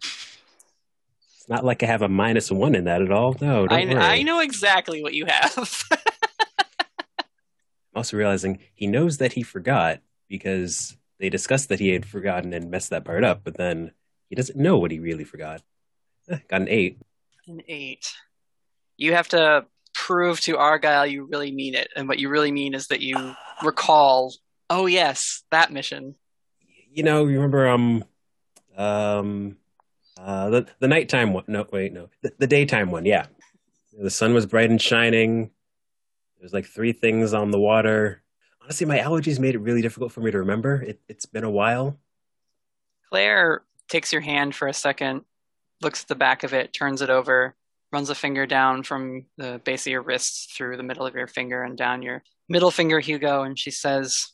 It's 1.45 1.51
not 1.51 1.62
like 1.62 1.82
I 1.82 1.86
have 1.86 2.01
a 2.01 2.09
minus 2.09 2.51
one 2.51 2.74
in 2.74 2.84
that 2.84 3.03
at 3.03 3.12
all. 3.12 3.36
No, 3.38 3.66
don't 3.66 3.78
I, 3.78 3.84
worry. 3.84 4.03
I 4.03 4.22
know 4.22 4.40
exactly 4.40 5.03
what 5.03 5.12
you 5.12 5.26
have. 5.26 5.84
I'm 5.90 7.26
also 7.97 8.16
realizing 8.16 8.61
he 8.72 8.86
knows 8.86 9.18
that 9.18 9.34
he 9.34 9.42
forgot 9.42 10.01
because 10.26 10.97
they 11.20 11.28
discussed 11.28 11.68
that 11.68 11.80
he 11.80 11.90
had 11.90 12.07
forgotten 12.07 12.55
and 12.55 12.70
messed 12.70 12.88
that 12.90 13.05
part 13.05 13.24
up, 13.24 13.42
but 13.45 13.59
then 13.59 13.92
he 14.30 14.34
doesn't 14.34 14.59
know 14.59 14.78
what 14.78 14.90
he 14.90 15.01
really 15.01 15.24
forgot. 15.24 15.61
Eh, 16.30 16.38
got 16.49 16.62
an 16.62 16.68
eight. 16.70 16.99
An 17.47 17.61
eight. 17.68 18.11
You 18.97 19.12
have 19.12 19.28
to 19.28 19.66
prove 19.92 20.40
to 20.40 20.57
Argyle 20.57 21.07
you 21.07 21.24
really 21.30 21.53
mean 21.53 21.74
it, 21.74 21.88
and 21.95 22.09
what 22.09 22.18
you 22.18 22.30
really 22.30 22.53
mean 22.53 22.72
is 22.72 22.86
that 22.86 23.03
you 23.03 23.34
recall. 23.62 24.32
Oh 24.70 24.86
yes, 24.86 25.42
that 25.51 25.70
mission. 25.70 26.14
You 26.90 27.03
know, 27.03 27.26
you 27.26 27.34
remember 27.34 27.68
um 27.68 28.03
um 28.78 29.59
uh 30.25 30.51
the 30.51 30.66
the 30.81 30.89
nighttime 30.89 31.33
one 31.33 31.45
no 31.47 31.66
wait, 31.70 31.93
no. 31.93 32.09
The, 32.22 32.33
the 32.39 32.47
daytime 32.47 32.91
one, 32.91 33.05
yeah. 33.05 33.27
The 33.99 34.11
sun 34.11 34.35
was 34.35 34.47
bright 34.47 34.70
and 34.70 34.81
shining. 34.81 35.51
There's 36.41 36.53
like 36.53 36.66
three 36.66 36.93
things 36.93 37.33
on 37.33 37.51
the 37.51 37.61
water. 37.61 38.22
Honestly, 38.62 38.87
my 38.87 38.99
allergies 38.99 39.39
made 39.39 39.55
it 39.55 39.59
really 39.59 39.83
difficult 39.83 40.12
for 40.12 40.20
me 40.20 40.31
to 40.31 40.39
remember. 40.39 40.83
It, 40.83 41.01
it's 41.09 41.27
been 41.27 41.45
a 41.45 41.51
while. 41.51 41.99
Claire 43.11 43.62
takes 43.89 44.12
your 44.12 44.22
hand 44.22 44.55
for 44.55 44.66
a 44.66 44.75
second, 44.75 45.22
looks 45.81 46.03
at 46.03 46.09
the 46.09 46.14
back 46.14 46.43
of 46.43 46.53
it, 46.55 46.72
turns 46.72 47.03
it 47.03 47.11
over, 47.11 47.55
runs 47.93 48.11
a 48.11 48.14
finger 48.14 48.47
down 48.47 48.83
from 48.83 49.27
the 49.37 49.61
base 49.64 49.87
of 49.87 49.91
your 49.91 50.03
wrist 50.03 50.53
through 50.57 50.77
the 50.77 50.83
middle 50.83 51.07
of 51.07 51.14
your 51.14 51.27
finger 51.27 51.62
and 51.62 51.77
down 51.77 52.03
your 52.03 52.22
middle 52.49 52.70
finger, 52.70 52.99
Hugo, 53.01 53.43
and 53.43 53.59
she 53.59 53.70
says, 53.70 54.33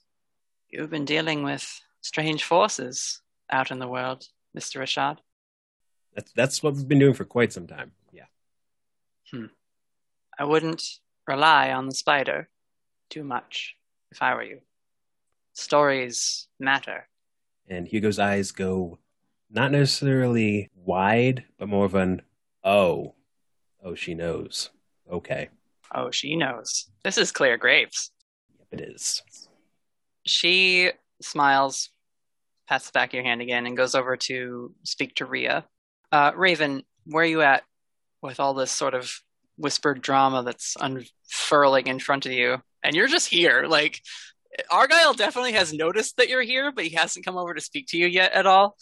You've 0.70 0.90
been 0.90 1.04
dealing 1.04 1.42
with 1.42 1.80
strange 2.00 2.44
forces 2.44 3.20
out 3.50 3.70
in 3.70 3.80
the 3.80 3.88
world, 3.88 4.28
Mr. 4.56 4.80
Rashad. 4.80 5.18
That's 6.14 6.32
that's 6.32 6.62
what 6.62 6.74
we've 6.74 6.88
been 6.88 6.98
doing 6.98 7.14
for 7.14 7.24
quite 7.24 7.52
some 7.52 7.66
time. 7.66 7.92
Yeah. 8.12 8.24
Hmm. 9.30 9.46
I 10.38 10.44
wouldn't 10.44 10.82
rely 11.26 11.72
on 11.72 11.86
the 11.86 11.94
spider 11.94 12.48
too 13.08 13.24
much 13.24 13.76
if 14.10 14.22
I 14.22 14.34
were 14.34 14.42
you. 14.42 14.60
Stories 15.52 16.48
matter. 16.58 17.08
And 17.68 17.86
Hugo's 17.86 18.18
eyes 18.18 18.50
go 18.52 18.98
not 19.50 19.72
necessarily 19.72 20.70
wide, 20.74 21.44
but 21.58 21.68
more 21.68 21.84
of 21.84 21.94
an 21.94 22.22
oh. 22.64 23.14
Oh, 23.82 23.94
she 23.94 24.14
knows. 24.14 24.70
Okay. 25.10 25.48
Oh, 25.94 26.10
she 26.10 26.36
knows. 26.36 26.90
This 27.02 27.18
is 27.18 27.32
Claire 27.32 27.56
Graves. 27.56 28.10
Yep, 28.58 28.80
it 28.80 28.90
is. 28.90 29.22
She 30.24 30.90
smiles, 31.22 31.90
pats 32.68 32.86
the 32.86 32.92
back 32.92 33.12
your 33.12 33.24
hand 33.24 33.40
again, 33.40 33.66
and 33.66 33.76
goes 33.76 33.94
over 33.94 34.16
to 34.16 34.74
speak 34.84 35.14
to 35.16 35.26
Ria. 35.26 35.64
Uh, 36.12 36.32
Raven, 36.34 36.82
where 37.06 37.24
are 37.24 37.26
you 37.26 37.42
at 37.42 37.62
with 38.22 38.40
all 38.40 38.54
this 38.54 38.70
sort 38.70 38.94
of 38.94 39.20
whispered 39.56 40.02
drama 40.02 40.42
that's 40.42 40.76
unfurling 40.80 41.86
in 41.86 41.98
front 41.98 42.26
of 42.26 42.32
you? 42.32 42.58
And 42.82 42.96
you're 42.96 43.08
just 43.08 43.28
here. 43.28 43.66
Like, 43.68 44.00
Argyle 44.70 45.14
definitely 45.14 45.52
has 45.52 45.72
noticed 45.72 46.16
that 46.16 46.28
you're 46.28 46.42
here, 46.42 46.72
but 46.72 46.84
he 46.84 46.96
hasn't 46.96 47.24
come 47.24 47.36
over 47.36 47.54
to 47.54 47.60
speak 47.60 47.86
to 47.88 47.98
you 47.98 48.06
yet 48.06 48.32
at 48.32 48.46
all. 48.46 48.76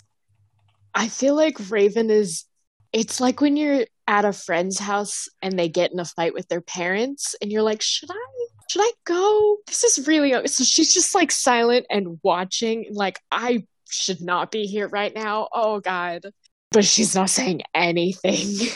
I 0.95 1.09
feel 1.09 1.35
like 1.35 1.71
Raven 1.71 2.11
is. 2.11 2.45
It's 2.93 3.21
like 3.21 3.43
when 3.43 3.59
you're 3.59 3.85
at 4.07 4.25
a 4.25 4.33
friend's 4.33 4.79
house 4.79 5.29
and 5.43 5.59
they 5.59 5.69
get 5.69 5.93
in 5.93 6.01
a 6.01 6.07
fight 6.07 6.33
with 6.33 6.49
their 6.49 6.63
parents, 6.63 7.35
and 7.43 7.53
you're 7.53 7.63
like, 7.63 7.83
should 7.83 8.11
I? 8.11 8.47
Should 8.71 8.83
I 8.83 8.93
go? 9.05 9.57
This 9.67 9.85
is 9.85 10.07
really. 10.07 10.47
So 10.47 10.65
she's 10.65 10.95
just 10.95 11.15
like 11.15 11.31
silent 11.31 11.87
and 11.91 12.19
watching. 12.23 12.87
Like, 12.91 13.21
I 13.31 13.67
should 13.91 14.23
not 14.23 14.51
be 14.51 14.65
here 14.65 14.89
right 14.89 15.15
now. 15.15 15.49
Oh, 15.53 15.81
God. 15.81 16.27
But 16.71 16.85
she's 16.85 17.15
not 17.15 17.31
saying 17.31 17.63
anything. 17.75 18.69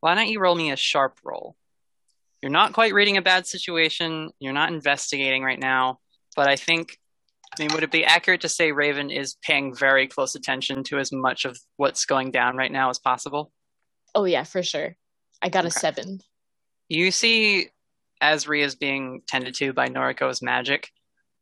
Why 0.00 0.14
don't 0.14 0.28
you 0.28 0.40
roll 0.40 0.54
me 0.54 0.70
a 0.70 0.76
sharp 0.76 1.18
roll? 1.24 1.56
You're 2.42 2.50
not 2.50 2.72
quite 2.72 2.94
reading 2.94 3.16
a 3.16 3.22
bad 3.22 3.46
situation. 3.46 4.30
You're 4.38 4.52
not 4.52 4.72
investigating 4.72 5.42
right 5.42 5.58
now. 5.58 5.98
But 6.36 6.48
I 6.48 6.56
think, 6.56 6.98
I 7.56 7.62
mean, 7.62 7.70
would 7.74 7.84
it 7.84 7.90
be 7.90 8.04
accurate 8.04 8.42
to 8.42 8.48
say 8.48 8.72
Raven 8.72 9.10
is 9.10 9.36
paying 9.42 9.74
very 9.74 10.08
close 10.08 10.34
attention 10.34 10.82
to 10.84 10.98
as 10.98 11.12
much 11.12 11.44
of 11.44 11.58
what's 11.76 12.04
going 12.04 12.32
down 12.32 12.56
right 12.56 12.72
now 12.72 12.90
as 12.90 12.98
possible? 12.98 13.52
Oh, 14.14 14.24
yeah, 14.24 14.44
for 14.44 14.62
sure. 14.62 14.96
I 15.40 15.48
got 15.48 15.64
a 15.64 15.70
seven. 15.70 16.20
You 16.88 17.10
see, 17.10 17.68
as 18.20 18.48
Ria's 18.48 18.74
being 18.74 19.22
tended 19.26 19.54
to 19.56 19.72
by 19.72 19.88
Noriko's 19.88 20.42
magic, 20.42 20.90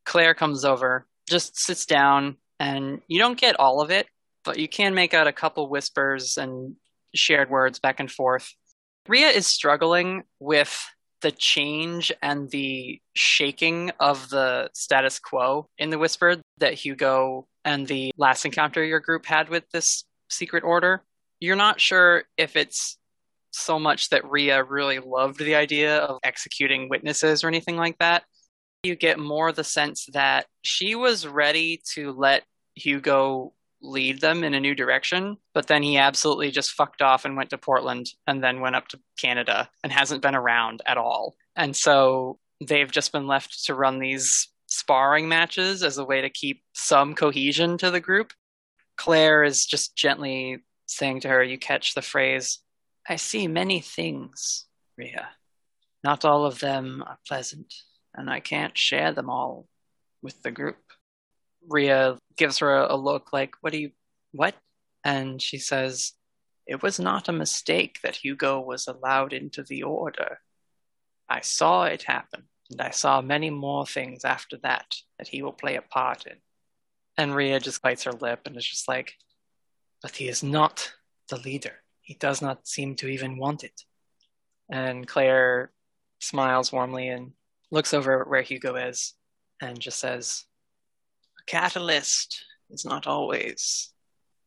Claire 0.04 0.34
comes 0.34 0.64
over, 0.64 1.06
just 1.28 1.58
sits 1.58 1.86
down, 1.86 2.36
and 2.58 3.00
you 3.08 3.18
don't 3.18 3.38
get 3.38 3.58
all 3.58 3.80
of 3.80 3.90
it, 3.90 4.06
but 4.44 4.58
you 4.58 4.68
can 4.68 4.94
make 4.94 5.14
out 5.14 5.26
a 5.26 5.32
couple 5.32 5.68
whispers 5.68 6.36
and 6.36 6.76
shared 7.14 7.50
words 7.50 7.78
back 7.78 8.00
and 8.00 8.10
forth. 8.10 8.52
Ria 9.08 9.28
is 9.28 9.46
struggling 9.46 10.24
with 10.38 10.84
the 11.22 11.30
change 11.30 12.12
and 12.20 12.50
the 12.50 13.00
shaking 13.14 13.92
of 14.00 14.28
the 14.28 14.68
status 14.74 15.18
quo 15.18 15.68
in 15.78 15.90
the 15.90 15.98
whisper 15.98 16.36
that 16.58 16.74
Hugo 16.74 17.46
and 17.64 17.86
the 17.86 18.12
last 18.16 18.44
encounter 18.44 18.84
your 18.84 19.00
group 19.00 19.24
had 19.24 19.48
with 19.48 19.64
this 19.72 20.04
secret 20.28 20.64
order. 20.64 21.02
You're 21.40 21.56
not 21.56 21.80
sure 21.80 22.24
if 22.36 22.56
it's 22.56 22.98
so 23.52 23.78
much 23.78 24.08
that 24.10 24.28
Ria 24.28 24.64
really 24.64 24.98
loved 24.98 25.38
the 25.38 25.54
idea 25.54 25.98
of 25.98 26.18
executing 26.22 26.88
witnesses 26.88 27.44
or 27.44 27.48
anything 27.48 27.76
like 27.76 27.98
that. 27.98 28.24
You 28.82 28.96
get 28.96 29.18
more 29.18 29.52
the 29.52 29.64
sense 29.64 30.06
that 30.12 30.46
she 30.62 30.94
was 30.94 31.26
ready 31.26 31.82
to 31.94 32.12
let 32.12 32.44
Hugo 32.74 33.52
lead 33.82 34.20
them 34.20 34.44
in 34.44 34.54
a 34.54 34.60
new 34.60 34.74
direction, 34.74 35.36
but 35.54 35.66
then 35.66 35.82
he 35.82 35.98
absolutely 35.98 36.50
just 36.50 36.72
fucked 36.72 37.02
off 37.02 37.24
and 37.24 37.36
went 37.36 37.50
to 37.50 37.58
Portland 37.58 38.08
and 38.26 38.42
then 38.42 38.60
went 38.60 38.76
up 38.76 38.88
to 38.88 39.00
Canada 39.18 39.68
and 39.82 39.92
hasn't 39.92 40.22
been 40.22 40.34
around 40.34 40.82
at 40.86 40.96
all. 40.96 41.34
And 41.56 41.76
so 41.76 42.38
they've 42.60 42.90
just 42.90 43.12
been 43.12 43.26
left 43.26 43.64
to 43.66 43.74
run 43.74 43.98
these 43.98 44.48
sparring 44.66 45.28
matches 45.28 45.82
as 45.82 45.98
a 45.98 46.04
way 46.04 46.22
to 46.22 46.30
keep 46.30 46.62
some 46.74 47.14
cohesion 47.14 47.76
to 47.78 47.90
the 47.90 48.00
group. 48.00 48.32
Claire 48.96 49.44
is 49.44 49.66
just 49.66 49.96
gently 49.96 50.58
saying 50.86 51.20
to 51.20 51.28
her, 51.28 51.42
You 51.42 51.58
catch 51.58 51.94
the 51.94 52.02
phrase, 52.02 52.60
I 53.08 53.16
see 53.16 53.48
many 53.48 53.80
things, 53.80 54.66
Ria. 54.96 55.28
Not 56.04 56.24
all 56.24 56.46
of 56.46 56.60
them 56.60 57.02
are 57.06 57.18
pleasant, 57.26 57.72
and 58.14 58.30
I 58.30 58.40
can't 58.40 58.76
share 58.76 59.12
them 59.12 59.30
all 59.30 59.66
with 60.22 60.42
the 60.42 60.50
group. 60.50 60.91
Ria 61.68 62.18
gives 62.36 62.58
her 62.58 62.74
a, 62.74 62.94
a 62.94 62.96
look 62.96 63.32
like, 63.32 63.54
What 63.60 63.72
do 63.72 63.78
you, 63.78 63.90
what? 64.32 64.54
And 65.04 65.40
she 65.40 65.58
says, 65.58 66.12
It 66.66 66.82
was 66.82 66.98
not 66.98 67.28
a 67.28 67.32
mistake 67.32 67.98
that 68.02 68.16
Hugo 68.16 68.60
was 68.60 68.86
allowed 68.86 69.32
into 69.32 69.62
the 69.62 69.82
order. 69.82 70.38
I 71.28 71.40
saw 71.40 71.84
it 71.84 72.02
happen, 72.02 72.44
and 72.70 72.80
I 72.80 72.90
saw 72.90 73.20
many 73.20 73.50
more 73.50 73.86
things 73.86 74.24
after 74.24 74.58
that 74.58 74.96
that 75.18 75.28
he 75.28 75.42
will 75.42 75.52
play 75.52 75.76
a 75.76 75.82
part 75.82 76.26
in. 76.26 76.36
And 77.16 77.34
Ria 77.34 77.60
just 77.60 77.82
bites 77.82 78.04
her 78.04 78.12
lip 78.12 78.40
and 78.46 78.56
is 78.56 78.66
just 78.66 78.88
like, 78.88 79.14
But 80.02 80.16
he 80.16 80.28
is 80.28 80.42
not 80.42 80.92
the 81.28 81.38
leader. 81.38 81.76
He 82.00 82.14
does 82.14 82.42
not 82.42 82.66
seem 82.66 82.96
to 82.96 83.08
even 83.08 83.38
want 83.38 83.64
it. 83.64 83.82
And 84.70 85.06
Claire 85.06 85.72
smiles 86.20 86.72
warmly 86.72 87.08
and 87.08 87.32
looks 87.70 87.94
over 87.94 88.24
where 88.24 88.42
Hugo 88.42 88.76
is 88.76 89.14
and 89.60 89.78
just 89.78 89.98
says, 89.98 90.44
A 91.42 91.50
catalyst 91.50 92.44
is 92.70 92.84
not 92.84 93.06
always 93.06 93.92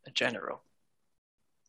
a 0.08 0.12
general. 0.12 0.62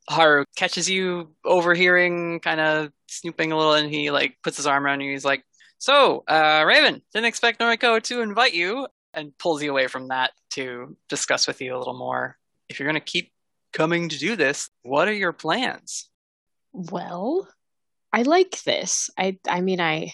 Haru 0.09 0.45
catches 0.57 0.89
you 0.89 1.35
overhearing, 1.45 2.39
kind 2.41 2.61
of 2.61 2.93
snooping 3.09 3.51
a 3.51 3.57
little, 3.57 3.75
and 3.75 3.93
he 3.93 4.11
like 4.11 4.37
puts 4.43 4.57
his 4.57 4.67
arm 4.67 4.85
around 4.85 5.01
you. 5.01 5.11
He's 5.11 5.25
like, 5.25 5.45
"So, 5.79 6.23
uh, 6.29 6.65
Raven, 6.67 7.03
didn't 7.13 7.27
expect 7.27 7.61
Noriko 7.61 8.01
to 8.05 8.21
invite 8.21 8.55
you," 8.55 8.87
and 9.15 9.37
pulls 9.39 9.63
you 9.63 9.71
away 9.71 9.89
from 9.89 10.09
that 10.09 10.33
to 10.51 10.97
discuss 11.09 11.49
with 11.49 11.61
you 11.61 11.75
a 11.75 11.79
little 11.79 11.99
more. 11.99 12.39
If 12.69 12.79
you're 12.79 12.89
gonna 12.89 13.01
keep 13.01 13.33
coming 13.73 14.09
to 14.09 14.19
do 14.19 14.37
this, 14.37 14.71
what 14.83 15.09
are 15.09 15.13
your 15.13 15.33
plans? 15.33 16.09
Well, 16.73 17.49
I 18.13 18.23
like 18.23 18.63
this. 18.63 19.11
I 19.19 19.39
I 19.49 19.61
mean 19.61 19.81
I 19.81 20.13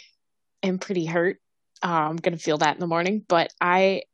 am 0.62 0.78
pretty 0.78 1.04
hurt. 1.04 1.38
Uh, 1.82 2.08
I'm 2.08 2.16
gonna 2.16 2.38
feel 2.38 2.58
that 2.58 2.74
in 2.74 2.80
the 2.80 2.86
morning, 2.86 3.24
but 3.28 3.52
I 3.60 4.04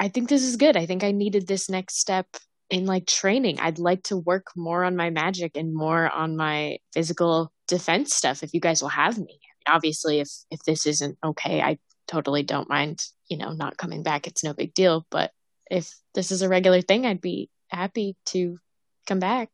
I 0.00 0.08
think 0.08 0.28
this 0.28 0.42
is 0.42 0.56
good. 0.56 0.78
I 0.78 0.86
think 0.86 1.04
I 1.04 1.12
needed 1.12 1.46
this 1.46 1.68
next 1.68 1.98
step 1.98 2.26
in 2.70 2.86
like 2.86 3.06
training. 3.06 3.60
I'd 3.60 3.78
like 3.78 4.02
to 4.04 4.16
work 4.16 4.46
more 4.56 4.82
on 4.82 4.96
my 4.96 5.10
magic 5.10 5.56
and 5.56 5.74
more 5.74 6.08
on 6.08 6.38
my 6.38 6.78
physical 6.94 7.52
defense 7.68 8.14
stuff 8.14 8.42
if 8.42 8.54
you 8.54 8.60
guys 8.60 8.80
will 8.80 8.88
have 8.88 9.18
me. 9.18 9.38
Obviously 9.68 10.20
if 10.20 10.30
if 10.50 10.62
this 10.62 10.86
isn't 10.86 11.18
okay, 11.22 11.60
I 11.60 11.78
totally 12.08 12.42
don't 12.42 12.68
mind, 12.68 13.04
you 13.28 13.36
know, 13.36 13.52
not 13.52 13.76
coming 13.76 14.02
back. 14.02 14.26
It's 14.26 14.42
no 14.42 14.54
big 14.54 14.72
deal, 14.72 15.06
but 15.10 15.32
if 15.70 15.94
this 16.14 16.32
is 16.32 16.40
a 16.40 16.48
regular 16.48 16.80
thing, 16.80 17.04
I'd 17.04 17.20
be 17.20 17.50
happy 17.68 18.16
to 18.26 18.58
come 19.06 19.20
back. 19.20 19.50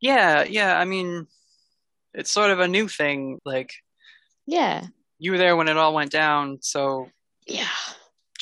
Yeah, 0.00 0.42
yeah. 0.44 0.78
I 0.78 0.84
mean, 0.84 1.26
it's 2.14 2.30
sort 2.30 2.50
of 2.50 2.60
a 2.60 2.68
new 2.68 2.88
thing. 2.88 3.40
Like, 3.44 3.72
yeah, 4.46 4.86
you 5.18 5.32
were 5.32 5.38
there 5.38 5.54
when 5.54 5.68
it 5.68 5.76
all 5.76 5.94
went 5.94 6.10
down, 6.10 6.58
so 6.60 7.08
yeah, 7.46 7.68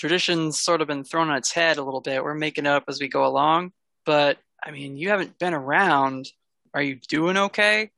tradition's 0.03 0.59
sort 0.59 0.80
of 0.80 0.88
been 0.88 1.05
thrown 1.05 1.30
on 1.30 1.36
its 1.36 1.53
head 1.53 1.78
a 1.78 1.82
little 1.84 2.00
bit. 2.00 2.24
We're 2.24 2.34
making 2.34 2.66
it 2.66 2.70
up 2.70 2.82
as 2.88 3.00
we 3.00 3.07
go 3.07 3.24
along, 3.24 3.70
but 4.05 4.36
I 4.61 4.72
mean, 4.72 4.96
you 4.96 5.11
haven't 5.11 5.38
been 5.38 5.55
around. 5.55 6.26
Are 6.74 6.82
you 6.82 6.96
doing 6.96 7.36
okay? 7.36 7.92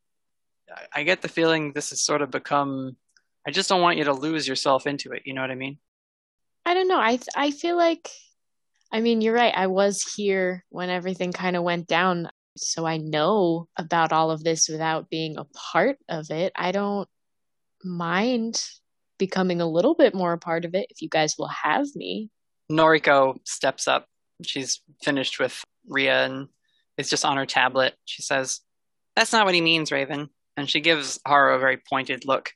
I, 0.71 1.01
I 1.01 1.03
get 1.05 1.23
the 1.23 1.29
feeling 1.29 1.73
this 1.73 1.89
has 1.91 2.03
sort 2.03 2.21
of 2.21 2.31
become. 2.31 2.99
I 3.47 3.53
just 3.53 3.71
don't 3.71 3.81
want 3.81 3.97
you 3.97 4.05
to 4.05 4.13
lose 4.13 4.47
yourself 4.47 4.87
into 4.87 5.13
it. 5.13 5.23
You 5.25 5.33
know 5.33 5.41
what 5.41 5.51
I 5.51 5.55
mean? 5.55 5.79
I 6.67 6.75
don't 6.75 6.89
know. 6.89 6.99
I 6.99 7.19
I 7.35 7.53
feel 7.53 7.79
like 7.79 8.11
I 8.93 9.01
mean, 9.01 9.23
you're 9.23 9.33
right. 9.33 9.55
I 9.57 9.69
was 9.69 10.03
here 10.03 10.63
when 10.69 10.91
everything 10.91 11.33
kind 11.33 11.57
of 11.57 11.63
went 11.63 11.87
down. 11.87 12.29
So 12.59 12.85
I 12.85 12.99
know 12.99 13.67
about 13.79 14.13
all 14.13 14.31
of 14.31 14.45
this 14.45 14.69
without 14.69 15.09
being 15.09 15.39
a 15.39 15.45
part 15.45 15.97
of 16.11 16.31
it. 16.31 16.53
I 16.55 16.71
don't 16.71 17.09
mind 17.83 18.63
becoming 19.25 19.63
a 19.63 19.67
little 19.67 19.95
bit 19.95 20.15
more 20.15 20.35
a 20.35 20.39
part 20.39 20.67
of 20.67 20.75
it 20.75 20.87
if 20.91 21.01
you 21.01 21.09
guys 21.09 21.37
will 21.39 21.49
have 21.49 21.87
me. 21.95 22.29
Noriko 22.71 23.39
steps 23.45 23.89
up. 23.89 24.07
She's 24.43 24.83
finished 25.03 25.39
with 25.39 25.65
Ria 25.89 26.27
and 26.27 26.49
is 26.99 27.09
just 27.09 27.25
on 27.25 27.39
her 27.39 27.47
tablet. 27.47 27.95
She 28.05 28.21
says, 28.21 28.61
That's 29.17 29.33
not 29.33 29.47
what 29.47 29.55
he 29.55 29.63
means, 29.63 29.91
Raven. 29.91 30.29
And 30.59 30.69
she 30.69 30.81
gives 30.81 31.19
Haru 31.27 31.55
a 31.55 31.59
very 31.59 31.79
pointed 31.79 32.27
look. 32.27 32.53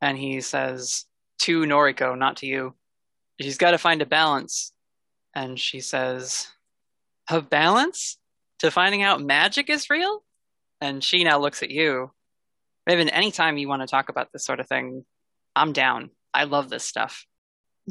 And 0.00 0.18
he 0.18 0.40
says, 0.40 1.04
To 1.42 1.60
Noriko, 1.60 2.18
not 2.18 2.38
to 2.38 2.46
you. 2.46 2.74
She's 3.40 3.58
got 3.58 3.70
to 3.70 3.78
find 3.78 4.02
a 4.02 4.06
balance. 4.06 4.72
And 5.36 5.58
she 5.58 5.78
says, 5.80 6.48
A 7.30 7.40
balance? 7.40 8.18
To 8.60 8.72
finding 8.72 9.04
out 9.04 9.22
magic 9.22 9.70
is 9.70 9.88
real? 9.88 10.24
And 10.80 11.04
she 11.04 11.22
now 11.22 11.38
looks 11.38 11.62
at 11.62 11.70
you. 11.70 12.10
Raven, 12.88 13.08
anytime 13.08 13.56
you 13.56 13.68
want 13.68 13.82
to 13.82 13.86
talk 13.86 14.08
about 14.08 14.32
this 14.32 14.44
sort 14.44 14.58
of 14.58 14.66
thing, 14.66 15.04
I'm 15.58 15.72
down. 15.72 16.10
I 16.32 16.44
love 16.44 16.70
this 16.70 16.84
stuff. 16.84 17.26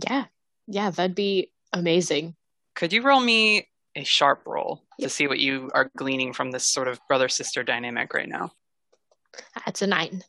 Yeah. 0.08 0.26
Yeah, 0.68 0.90
that'd 0.90 1.16
be 1.16 1.52
amazing. 1.74 2.36
Could 2.76 2.94
you 2.94 3.02
roll 3.02 3.20
me 3.20 3.68
a 3.96 4.04
sharp 4.04 4.44
roll 4.46 4.84
yep. 5.00 5.10
to 5.10 5.16
see 5.16 5.28
what 5.28 5.40
you 5.40 5.70
are 5.74 5.90
gleaning 5.98 6.34
from 6.34 6.52
this 6.52 6.72
sort 6.72 6.88
of 6.88 7.00
brother 7.08 7.30
sister 7.30 7.64
dynamic 7.64 8.14
right 8.14 8.30
now? 8.30 8.52
That's 9.66 9.82
a 9.82 9.88
nine. 9.88 10.24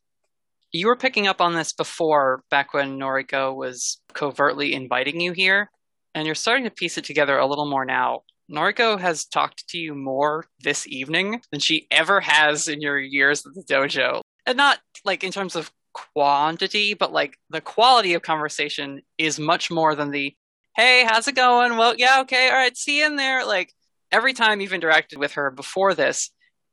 You 0.73 0.87
were 0.87 0.97
picking 0.97 1.27
up 1.27 1.41
on 1.41 1.55
this 1.55 1.73
before, 1.73 2.43
back 2.51 2.75
when 2.75 2.99
Noriko 2.99 3.55
was 3.55 4.01
covertly 4.13 4.75
inviting 4.75 5.21
you 5.21 5.33
here, 5.33 5.71
and 6.15 6.27
you're 6.27 6.35
starting 6.35 6.65
to 6.65 6.71
piece 6.71 6.99
it 6.99 7.05
together 7.05 7.39
a 7.39 7.47
little 7.47 7.69
more 7.69 7.85
now. 7.85 8.21
Noriko 8.51 8.99
has 8.99 9.25
talked 9.25 9.69
to 9.69 9.79
you 9.79 9.95
more 9.95 10.47
this 10.61 10.87
evening 10.87 11.43
than 11.51 11.61
she 11.61 11.87
ever 11.91 12.21
has 12.21 12.69
in 12.69 12.81
your 12.81 12.99
years 12.99 13.45
at 13.47 13.55
the 13.55 13.63
dojo. 13.63 14.21
And 14.47 14.57
not 14.57 14.79
like 15.05 15.23
in 15.23 15.33
terms 15.33 15.57
of 15.57 15.71
quantity, 16.13 16.95
but 16.95 17.13
like 17.13 17.39
the 17.51 17.61
quality 17.61 18.15
of 18.15 18.23
conversation 18.23 19.03
is 19.17 19.39
much 19.39 19.71
more 19.71 19.95
than 19.95 20.11
the, 20.11 20.35
hey, 20.77 21.05
how's 21.05 21.29
it 21.29 21.35
going? 21.35 21.77
Well, 21.77 21.95
yeah, 21.97 22.21
okay, 22.21 22.49
all 22.49 22.55
right, 22.55 22.77
see 22.77 23.01
you 23.01 23.07
in 23.07 23.17
there. 23.17 23.47
Like 23.47 23.73
every 24.13 24.33
time 24.33 24.61
you've 24.61 24.73
interacted 24.73 25.19
with 25.19 25.33
her 25.33 25.51
before 25.51 25.95
this, 25.95 26.31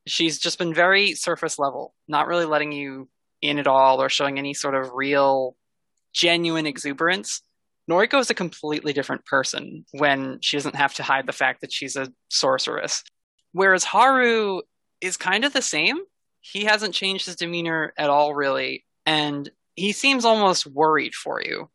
she's 0.07 0.39
just 0.39 0.57
been 0.57 0.73
very 0.73 1.13
surface 1.13 1.57
level, 1.57 1.93
not 2.07 2.27
really 2.27 2.45
letting 2.45 2.71
you 2.71 3.09
in 3.41 3.59
at 3.59 3.67
all 3.67 4.01
or 4.01 4.09
showing 4.09 4.37
any 4.37 4.53
sort 4.53 4.75
of 4.75 4.91
real, 4.93 5.55
genuine 6.13 6.65
exuberance. 6.65 7.41
Noriko 7.89 8.19
is 8.19 8.29
a 8.29 8.35
completely 8.35 8.93
different 8.93 9.25
person 9.25 9.85
when 9.91 10.39
she 10.41 10.57
doesn't 10.57 10.75
have 10.75 10.93
to 10.95 11.03
hide 11.03 11.27
the 11.27 11.33
fact 11.33 11.61
that 11.61 11.71
she's 11.71 11.95
a 11.95 12.11
sorceress. 12.29 13.03
Whereas 13.51 13.83
Haru 13.83 14.61
is 15.01 15.17
kind 15.17 15.45
of 15.45 15.53
the 15.53 15.61
same. 15.61 15.97
He 16.41 16.65
hasn't 16.65 16.93
changed 16.93 17.25
his 17.25 17.35
demeanor 17.35 17.93
at 17.97 18.09
all, 18.09 18.33
really. 18.33 18.85
And 19.05 19.49
he 19.75 19.91
seems 19.91 20.25
almost 20.25 20.65
worried 20.65 21.13
for 21.13 21.41
you 21.41 21.69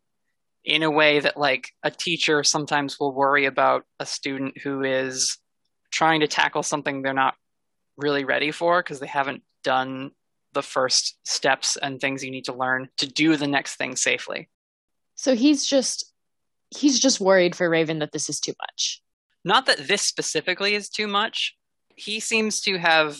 in 0.65 0.83
a 0.83 0.91
way 0.91 1.21
that, 1.21 1.37
like, 1.37 1.73
a 1.83 1.91
teacher 1.91 2.45
sometimes 2.45 2.99
will 2.99 3.15
worry 3.15 3.47
about 3.47 3.85
a 3.99 4.07
student 4.07 4.59
who 4.59 4.83
is 4.83 5.39
trying 5.91 6.21
to 6.21 6.29
tackle 6.29 6.63
something 6.63 7.03
they're 7.03 7.15
not 7.15 7.35
really 7.97 8.25
ready 8.25 8.51
for 8.51 8.83
because 8.83 9.01
they 9.01 9.07
haven't 9.07 9.43
done 9.63 10.11
the 10.53 10.63
first 10.63 11.19
steps 11.27 11.77
and 11.77 12.01
things 12.01 12.25
you 12.25 12.31
need 12.31 12.45
to 12.45 12.55
learn 12.55 12.89
to 12.99 13.07
do 13.07 13.37
the 13.37 13.47
next 13.47 13.77
thing 13.77 13.97
safely. 13.97 14.49
So 15.15 15.35
he's 15.35 15.67
just 15.67 16.13
he's 16.77 16.99
just 16.99 17.21
worried 17.21 17.55
for 17.57 17.69
Raven 17.69 17.99
that 17.99 18.13
this 18.13 18.29
is 18.29 18.41
too 18.41 18.55
much. 18.61 19.03
Not 19.45 19.67
that 19.67 19.87
this 19.89 20.03
specifically 20.03 20.75
is 20.75 20.89
too 20.89 21.07
much. 21.07 21.57
He 21.97 22.21
seems 22.21 22.61
to 22.63 22.79
have 22.79 23.17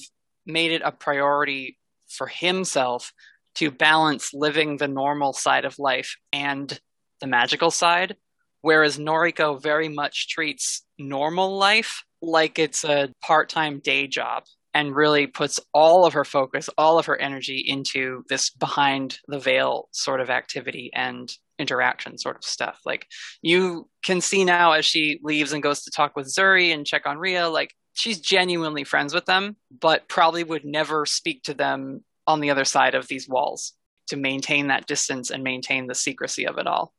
made 0.47 0.73
it 0.73 0.83
a 0.85 0.93
priority 0.93 1.79
for 2.09 2.27
himself 2.27 3.13
to 3.57 3.71
balance 3.71 4.31
living 4.33 4.77
the 4.77 4.89
normal 4.89 5.33
side 5.33 5.65
of 5.65 5.79
life 5.79 6.17
and 6.33 6.81
the 7.21 7.27
magical 7.27 7.71
side, 7.71 8.17
whereas 8.63 8.99
Noriko 8.99 9.61
very 9.61 9.89
much 9.89 10.29
treats 10.29 10.85
normal 10.99 11.59
life 11.59 12.03
like 12.23 12.59
it's 12.59 12.85
a 12.85 13.09
part 13.23 13.49
time 13.49 13.81
day 13.81 14.07
job 14.07 14.45
and 14.73 14.95
really 14.95 15.27
puts 15.27 15.59
all 15.75 16.07
of 16.07 16.13
her 16.13 16.25
focus, 16.25 16.69
all 16.79 16.99
of 16.99 17.07
her 17.07 17.21
energy 17.21 17.63
into 17.67 18.23
this 18.29 18.51
behind 18.51 19.19
the 19.27 19.39
veil 19.39 19.89
sort 19.93 20.21
of 20.21 20.31
activity 20.31 20.91
and 20.95 21.33
interaction 21.59 22.17
sort 22.17 22.37
of 22.37 22.45
stuff. 22.45 22.79
Like 22.85 23.07
you 23.43 23.89
can 24.05 24.21
see 24.21 24.45
now 24.45 24.73
as 24.73 24.87
she 24.87 25.19
leaves 25.23 25.53
and 25.53 25.63
goes 25.63 25.83
to 25.83 25.91
talk 25.91 26.15
with 26.15 26.33
Zuri 26.33 26.73
and 26.73 26.87
check 26.87 27.03
on 27.07 27.19
Ria, 27.19 27.49
like 27.49 27.75
she's 27.95 28.21
genuinely 28.21 28.85
friends 28.85 29.13
with 29.13 29.27
them, 29.27 29.57
but 29.71 30.09
probably 30.09 30.45
would 30.45 30.65
never 30.65 31.05
speak 31.05 31.43
to 31.45 31.55
them 31.55 32.05
on 32.31 32.41
the 32.41 32.51
other 32.51 32.65
side 32.65 32.95
of 32.95 33.09
these 33.09 33.29
walls 33.29 33.75
to 34.09 34.17
maintain 34.17 34.69
that 34.69 34.87
distance 34.87 35.31
and 35.31 35.45
maintain 35.45 35.87
the 35.87 35.95
secrecy 35.95 36.47
of 36.47 36.59
it 36.59 36.67
all. 36.67 36.93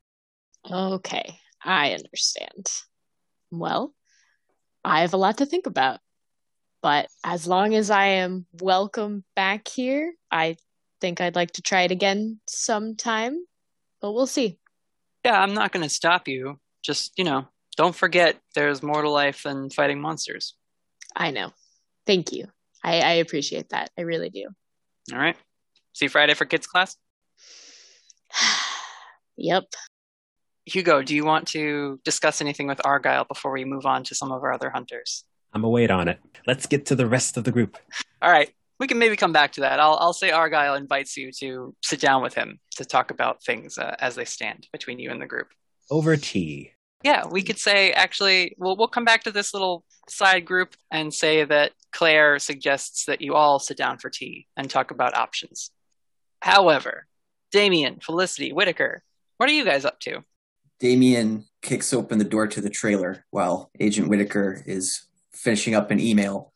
Okay, 0.70 1.40
I 1.64 1.94
understand. 1.94 2.68
Well, 3.52 3.94
I 4.84 5.02
have 5.02 5.14
a 5.14 5.18
lot 5.18 5.40
to 5.40 5.46
think 5.46 5.66
about. 5.66 6.00
But 6.82 7.10
as 7.24 7.48
long 7.48 7.76
as 7.76 7.92
I 7.92 8.06
am 8.06 8.48
welcome 8.60 9.24
back 9.36 9.68
here, 9.68 10.14
I 10.32 10.58
think 11.00 11.22
I'd 11.22 11.36
like 11.36 11.52
to 11.54 11.62
try 11.62 11.82
it 11.82 11.92
again 11.92 12.40
sometime 12.48 13.38
but 14.02 14.12
we'll 14.12 14.28
see. 14.28 14.58
Yeah, 15.24 15.40
I'm 15.40 15.54
not 15.54 15.72
going 15.72 15.84
to 15.84 15.90
stop 15.90 16.28
you. 16.28 16.60
just, 16.84 17.14
you 17.16 17.24
know, 17.24 17.46
don't 17.78 17.96
forget 17.96 18.38
there's 18.56 18.84
more 18.84 19.04
to 19.04 19.10
life 19.10 19.44
than 19.44 19.70
fighting 19.70 20.02
monsters. 20.02 20.56
I 21.16 21.32
know. 21.32 21.52
Thank 22.08 22.32
you. 22.32 22.48
I, 22.84 23.00
I 23.00 23.12
appreciate 23.14 23.70
that. 23.70 23.92
I 23.98 24.02
really 24.02 24.32
do. 24.32 24.48
All 25.12 25.20
right. 25.20 25.36
See 25.94 26.08
Friday 26.08 26.34
for 26.34 26.46
kids 26.46 26.68
class. 26.68 26.96
Yep. 29.38 29.64
Hugo, 30.66 31.02
do 31.02 31.16
you 31.16 31.26
want 31.26 31.48
to 31.50 32.00
discuss 32.06 32.42
anything 32.42 32.68
with 32.68 32.80
Argyle 32.86 33.26
before 33.26 33.52
we 33.52 33.66
move 33.66 33.88
on 33.88 34.04
to 34.04 34.14
some 34.14 34.32
of 34.32 34.44
our 34.44 34.54
other 34.54 34.70
hunters? 34.70 35.24
I'm 35.54 35.64
a 35.64 35.70
wait 35.70 35.90
on 35.90 36.08
it. 36.08 36.20
Let's 36.46 36.68
get 36.68 36.86
to 36.88 36.96
the 36.96 37.08
rest 37.08 37.38
of 37.38 37.44
the 37.44 37.52
group. 37.52 37.78
All 38.22 38.32
right. 38.32 38.52
We 38.80 38.88
can 38.88 39.00
maybe 39.00 39.16
come 39.16 39.34
back 39.34 39.54
to 39.54 39.62
that. 39.62 39.80
I'll, 39.80 39.98
I'll 40.00 40.14
say 40.14 40.32
Argyle 40.32 40.76
invites 40.76 41.18
you 41.18 41.32
to 41.40 41.76
sit 41.82 42.00
down 42.00 42.22
with 42.22 42.34
him 42.34 42.60
to 42.78 42.86
talk 42.86 43.12
about 43.12 43.44
things 43.44 43.78
uh, 43.78 43.96
as 44.00 44.16
they 44.16 44.26
stand 44.26 44.68
between 44.72 45.00
you 45.00 45.12
and 45.12 45.22
the 45.22 45.28
group. 45.28 45.48
Over 45.90 46.18
tea. 46.18 46.72
Yeah, 47.04 47.26
we 47.28 47.42
could 47.42 47.58
say 47.58 47.92
actually, 47.92 48.56
we'll, 48.58 48.76
we'll 48.78 48.88
come 48.88 49.06
back 49.06 49.24
to 49.24 49.32
this 49.32 49.54
little 49.54 49.84
side 50.10 50.46
group 50.46 50.76
and 50.92 51.14
say 51.14 51.44
that 51.44 51.72
Claire 51.92 52.40
suggests 52.40 53.06
that 53.06 53.22
you 53.22 53.36
all 53.36 53.60
sit 53.60 53.78
down 53.78 53.98
for 53.98 54.10
tea 54.10 54.48
and 54.56 54.70
talk 54.70 54.92
about 54.92 55.16
options. 55.16 55.72
However, 56.42 57.08
Damien, 57.52 58.00
Felicity, 58.02 58.54
Whittaker, 58.54 59.04
what 59.38 59.50
are 59.50 59.54
you 59.54 59.66
guys 59.66 59.86
up 59.86 60.00
to? 60.02 60.24
Damien 60.80 61.46
kicks 61.62 61.94
open 61.94 62.18
the 62.18 62.24
door 62.24 62.48
to 62.48 62.62
the 62.62 62.70
trailer 62.70 63.26
while 63.30 63.70
Agent 63.80 64.08
Whittaker 64.08 64.64
is 64.66 65.06
finishing 65.32 65.76
up 65.76 65.92
an 65.92 66.00
email. 66.00 66.54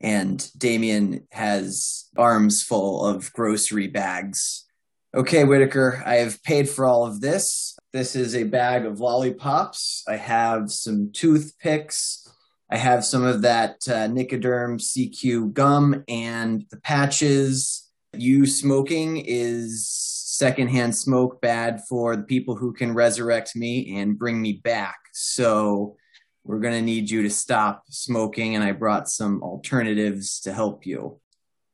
And 0.00 0.50
Damien 0.56 1.26
has 1.30 2.08
arms 2.16 2.62
full 2.62 3.04
of 3.04 3.32
grocery 3.32 3.86
bags. 3.86 4.66
Okay, 5.14 5.44
Whittaker, 5.44 6.02
I 6.06 6.16
have 6.16 6.42
paid 6.42 6.68
for 6.68 6.86
all 6.86 7.04
of 7.04 7.20
this. 7.20 7.76
This 7.92 8.14
is 8.14 8.36
a 8.36 8.44
bag 8.44 8.86
of 8.86 9.00
lollipops. 9.00 10.04
I 10.06 10.16
have 10.16 10.70
some 10.70 11.10
toothpicks. 11.12 12.28
I 12.70 12.76
have 12.76 13.04
some 13.04 13.24
of 13.24 13.42
that 13.42 13.78
uh, 13.88 14.06
Nicoderm 14.06 14.80
CQ 14.80 15.52
gum 15.52 16.04
and 16.06 16.64
the 16.70 16.76
patches. 16.76 17.90
You 18.12 18.46
smoking 18.46 19.16
is 19.26 19.88
secondhand 19.88 20.94
smoke 20.96 21.40
bad 21.40 21.80
for 21.88 22.14
the 22.14 22.22
people 22.22 22.54
who 22.54 22.72
can 22.72 22.94
resurrect 22.94 23.56
me 23.56 23.98
and 23.98 24.16
bring 24.16 24.40
me 24.40 24.52
back. 24.52 24.98
So 25.12 25.96
we're 26.44 26.60
going 26.60 26.74
to 26.74 26.82
need 26.82 27.10
you 27.10 27.22
to 27.22 27.30
stop 27.30 27.84
smoking, 27.90 28.54
and 28.54 28.62
I 28.62 28.70
brought 28.70 29.08
some 29.08 29.42
alternatives 29.42 30.40
to 30.40 30.52
help 30.52 30.86
you. 30.86 31.20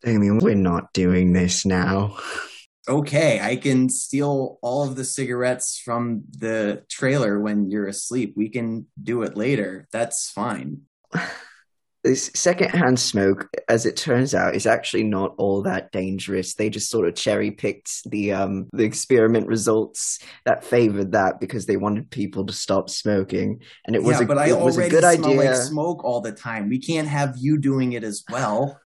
Damien, 0.03 0.39
we're 0.39 0.55
not 0.55 0.95
doing 0.95 1.35
this 1.35 1.67
now. 1.67 2.17
Okay, 2.89 3.41
I 3.41 3.57
can 3.57 3.89
steal 3.89 4.59
all 4.63 4.85
of 4.85 4.95
the 4.95 5.05
cigarettes 5.05 5.81
from 5.85 6.23
the 6.31 6.85
trailer 6.89 7.41
when 7.41 7.69
you're 7.69 7.89
asleep. 7.89 8.35
We 8.37 8.49
can 8.49 8.87
do 9.03 9.23
it 9.23 9.37
later. 9.37 9.89
That's 9.93 10.31
fine. 10.31 10.83
This 12.07 12.31
secondhand 12.37 13.01
smoke, 13.01 13.49
as 13.69 13.85
it 13.85 13.97
turns 13.97 14.33
out, 14.33 14.55
is 14.55 14.65
actually 14.65 15.03
not 15.03 15.35
all 15.39 15.63
that 15.63 15.91
dangerous. 15.91 16.55
They 16.55 16.71
just 16.71 16.89
sort 16.89 17.09
of 17.09 17.17
cherry 17.17 17.51
picked 17.51 18.09
the 18.09 18.33
um 18.33 18.69
the 18.73 18.85
experiment 18.85 19.49
results 19.49 20.21
that 20.45 20.63
favored 20.63 21.11
that 21.13 21.41
because 21.41 21.67
they 21.67 21.77
wanted 21.77 22.09
people 22.13 22.47
to 22.47 22.53
stop 22.53 22.91
smoking, 22.91 23.61
and 23.85 23.97
it 23.97 24.05
was 24.05 24.19
yeah, 24.19 24.25
a 24.25 24.29
but 24.29 24.39
I 24.39 24.53
was 24.53 24.77
already 24.77 24.91
good 24.91 25.01
smell 25.01 25.31
idea. 25.31 25.51
like 25.51 25.57
smoke 25.57 26.05
all 26.05 26.21
the 26.21 26.31
time. 26.31 26.69
We 26.69 26.79
can't 26.79 27.09
have 27.09 27.35
you 27.39 27.59
doing 27.59 27.95
it 27.95 28.05
as 28.05 28.23
well. 28.31 28.81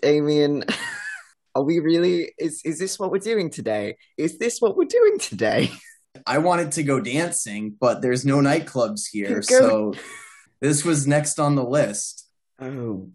Damien, 0.00 0.64
are 1.54 1.62
we 1.62 1.78
really? 1.78 2.32
Is 2.38 2.62
is 2.64 2.78
this 2.78 2.98
what 2.98 3.10
we're 3.10 3.18
doing 3.18 3.50
today? 3.50 3.96
Is 4.16 4.38
this 4.38 4.60
what 4.60 4.76
we're 4.76 4.84
doing 4.84 5.18
today? 5.18 5.70
I 6.26 6.38
wanted 6.38 6.72
to 6.72 6.82
go 6.82 7.00
dancing, 7.00 7.74
but 7.78 8.02
there's 8.02 8.24
no 8.24 8.38
nightclubs 8.38 9.04
here, 9.10 9.42
Go- 9.48 9.58
so 9.58 9.94
this 10.60 10.84
was 10.84 11.06
next 11.06 11.38
on 11.38 11.54
the 11.54 11.64
list. 11.64 12.28
Oh 12.60 13.10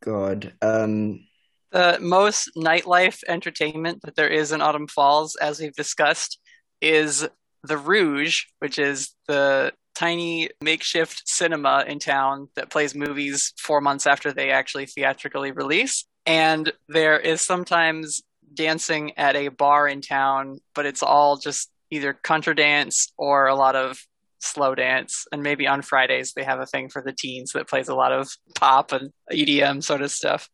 God. 0.00 0.52
Um. 0.62 1.24
The 1.70 1.98
most 2.00 2.50
nightlife 2.56 3.20
entertainment 3.28 4.00
that 4.02 4.16
there 4.16 4.28
is 4.28 4.52
in 4.52 4.62
Autumn 4.62 4.86
Falls, 4.86 5.36
as 5.36 5.60
we've 5.60 5.74
discussed, 5.74 6.38
is 6.80 7.28
the 7.62 7.76
Rouge, 7.76 8.44
which 8.60 8.78
is 8.78 9.10
the 9.26 9.72
tiny 9.94 10.48
makeshift 10.62 11.22
cinema 11.26 11.84
in 11.86 11.98
town 11.98 12.48
that 12.54 12.70
plays 12.70 12.94
movies 12.94 13.52
four 13.58 13.80
months 13.80 14.06
after 14.06 14.32
they 14.32 14.50
actually 14.50 14.86
theatrically 14.86 15.50
release. 15.50 16.06
And 16.28 16.72
there 16.88 17.18
is 17.18 17.40
sometimes 17.40 18.22
dancing 18.52 19.16
at 19.16 19.34
a 19.34 19.48
bar 19.48 19.88
in 19.88 20.02
town, 20.02 20.58
but 20.74 20.84
it's 20.86 21.02
all 21.02 21.38
just 21.38 21.70
either 21.90 22.12
contra 22.12 22.54
dance 22.54 23.12
or 23.16 23.46
a 23.46 23.54
lot 23.54 23.74
of 23.74 23.98
slow 24.40 24.74
dance. 24.74 25.26
And 25.32 25.42
maybe 25.42 25.66
on 25.66 25.80
Fridays 25.82 26.34
they 26.34 26.44
have 26.44 26.60
a 26.60 26.66
thing 26.66 26.90
for 26.90 27.02
the 27.02 27.12
teens 27.12 27.52
that 27.54 27.66
plays 27.66 27.88
a 27.88 27.94
lot 27.94 28.12
of 28.12 28.28
pop 28.54 28.92
and 28.92 29.10
EDM 29.32 29.82
sort 29.82 30.02
of 30.02 30.10
stuff. 30.10 30.48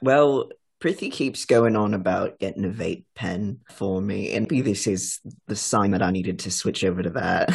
Well, 0.00 0.48
Prithi 0.80 1.10
keeps 1.10 1.44
going 1.44 1.74
on 1.74 1.94
about 1.94 2.38
getting 2.38 2.64
a 2.64 2.68
vape 2.68 3.04
pen 3.14 3.60
for 3.72 4.00
me, 4.00 4.32
and 4.32 4.46
maybe 4.48 4.60
this 4.60 4.86
is 4.86 5.20
the 5.46 5.56
sign 5.56 5.92
that 5.92 6.02
I 6.02 6.10
needed 6.10 6.40
to 6.40 6.50
switch 6.50 6.84
over 6.84 7.02
to 7.02 7.10
that. 7.10 7.50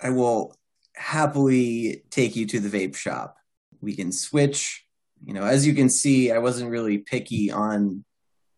I 0.00 0.10
will 0.10 0.54
happily 0.94 2.02
take 2.10 2.36
you 2.36 2.46
to 2.46 2.60
the 2.60 2.68
vape 2.68 2.96
shop. 2.96 3.36
We 3.80 3.96
can 3.96 4.12
switch. 4.12 4.83
You 5.24 5.34
know, 5.34 5.44
as 5.44 5.66
you 5.66 5.74
can 5.74 5.88
see, 5.88 6.30
I 6.30 6.38
wasn't 6.38 6.70
really 6.70 6.98
picky 6.98 7.50
on, 7.50 8.04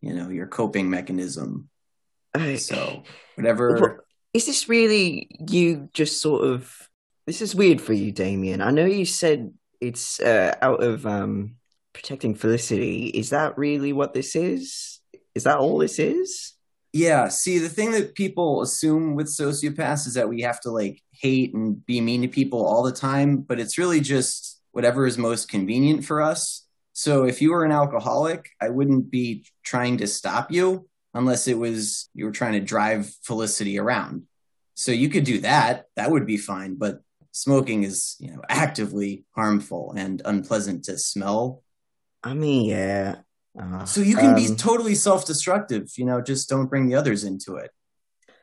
you 0.01 0.15
know, 0.15 0.29
your 0.29 0.47
coping 0.47 0.91
mechanism. 0.91 1.69
So 2.59 3.03
whatever. 3.37 4.05
Is 4.35 4.47
this 4.47 4.69
really 4.69 5.29
you 5.49 5.89
just 5.95 6.21
sort 6.21 6.45
of 6.45 6.89
this 7.27 7.41
is 7.41 7.55
weird 7.55 7.81
for 7.81 7.93
you, 7.93 8.13
Damien. 8.13 8.61
I 8.61 8.71
know 8.71 8.85
you 8.85 9.07
said 9.07 9.53
it's 9.81 10.21
uh, 10.21 10.55
out 10.61 10.83
of 10.83 11.07
um 11.07 11.57
protecting 11.93 12.35
Felicity. 12.35 13.07
Is 13.07 13.31
that 13.31 13.57
really 13.57 13.93
what 13.93 14.13
this 14.13 14.37
is? 14.37 15.01
Is 15.35 15.45
that 15.45 15.59
all 15.59 15.79
this 15.79 15.99
is? 15.99 16.53
Yeah, 16.93 17.29
see, 17.29 17.59
the 17.59 17.69
thing 17.69 17.91
that 17.93 18.15
people 18.15 18.63
assume 18.63 19.17
with 19.17 19.27
sociopaths 19.27 20.07
is 20.07 20.15
that 20.15 20.29
we 20.29 20.43
have 20.43 20.61
to 20.63 20.71
like 20.71 21.03
hate 21.13 21.55
and 21.55 21.85
be 21.85 22.01
mean 22.01 22.23
to 22.23 22.29
people 22.29 22.65
all 22.65 22.83
the 22.83 22.93
time, 22.93 23.39
but 23.39 23.61
it's 23.61 23.77
really 23.77 24.01
just 24.01 24.56
whatever 24.77 25.07
is 25.07 25.17
most 25.17 25.49
convenient 25.49 26.05
for 26.05 26.21
us. 26.21 26.67
So 26.93 27.25
if 27.25 27.41
you 27.41 27.53
were 27.53 27.65
an 27.65 27.73
alcoholic, 27.73 28.51
I 28.61 28.69
wouldn't 28.69 29.11
be 29.11 29.47
trying 29.65 29.97
to 29.99 30.07
stop 30.07 30.53
you 30.53 30.87
unless 31.15 31.49
it 31.49 31.57
was 31.57 32.11
you 32.13 32.27
were 32.27 32.31
trying 32.41 32.53
to 32.53 32.61
drive 32.61 33.11
Felicity 33.23 33.79
around. 33.79 34.25
So 34.75 34.93
you 34.93 35.09
could 35.09 35.25
do 35.25 35.39
that, 35.39 35.87
that 35.97 36.11
would 36.11 36.27
be 36.27 36.37
fine, 36.37 36.75
but 36.75 37.01
smoking 37.33 37.85
is, 37.85 38.17
you 38.21 38.33
know, 38.33 38.43
actively 38.51 39.25
harmful 39.35 39.95
and 39.97 40.21
unpleasant 40.27 40.85
to 40.85 40.99
smell. 40.99 41.63
I 42.23 42.35
mean, 42.35 42.67
yeah. 42.67 43.17
Uh, 43.59 43.87
So 43.87 44.03
you 44.03 44.17
can 44.17 44.35
be 44.35 44.49
um, 44.49 44.57
totally 44.57 44.95
self-destructive, 44.95 45.85
you 45.97 46.05
know, 46.05 46.21
just 46.21 46.51
don't 46.51 46.67
bring 46.67 46.87
the 46.87 46.97
others 46.97 47.25
into 47.25 47.57
it. 47.57 47.71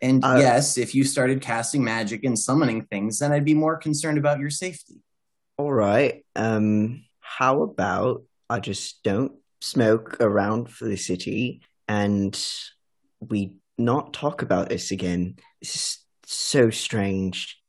And 0.02 0.26
Uh, 0.26 0.38
yes, 0.40 0.80
if 0.80 0.96
you 0.96 1.04
started 1.04 1.42
casting 1.42 1.84
magic 1.84 2.24
and 2.24 2.38
summoning 2.38 2.86
things, 2.86 3.20
then 3.20 3.32
I'd 3.32 3.46
be 3.46 3.54
more 3.54 3.78
concerned 3.78 4.18
about 4.18 4.40
your 4.40 4.50
safety. 4.50 4.98
All 5.64 5.72
right. 5.72 6.26
Um, 6.36 7.06
how 7.22 7.62
about 7.62 8.24
I 8.50 8.60
just 8.60 9.02
don't 9.02 9.32
smoke 9.62 10.18
around 10.20 10.70
Felicity 10.70 11.62
and 11.88 12.38
we 13.22 13.56
not 13.78 14.12
talk 14.12 14.42
about 14.42 14.68
this 14.68 14.92
again? 14.92 15.38
This 15.62 15.76
is 15.78 15.98
so 16.26 16.70
strange. 16.70 17.62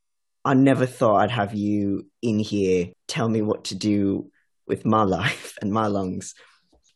I 0.45 0.55
never 0.55 0.87
thought 0.87 1.21
I'd 1.21 1.31
have 1.31 1.55
you 1.55 2.11
in 2.21 2.41
here 2.41 2.89
tell 3.07 3.29
me 3.29 3.43
what 3.43 3.67
to 3.67 3.77
do 3.77 4.29
with 4.67 4.85
my 4.85 5.03
life 5.21 5.57
and 5.63 5.73
my 5.73 5.87
lungs. 5.87 6.35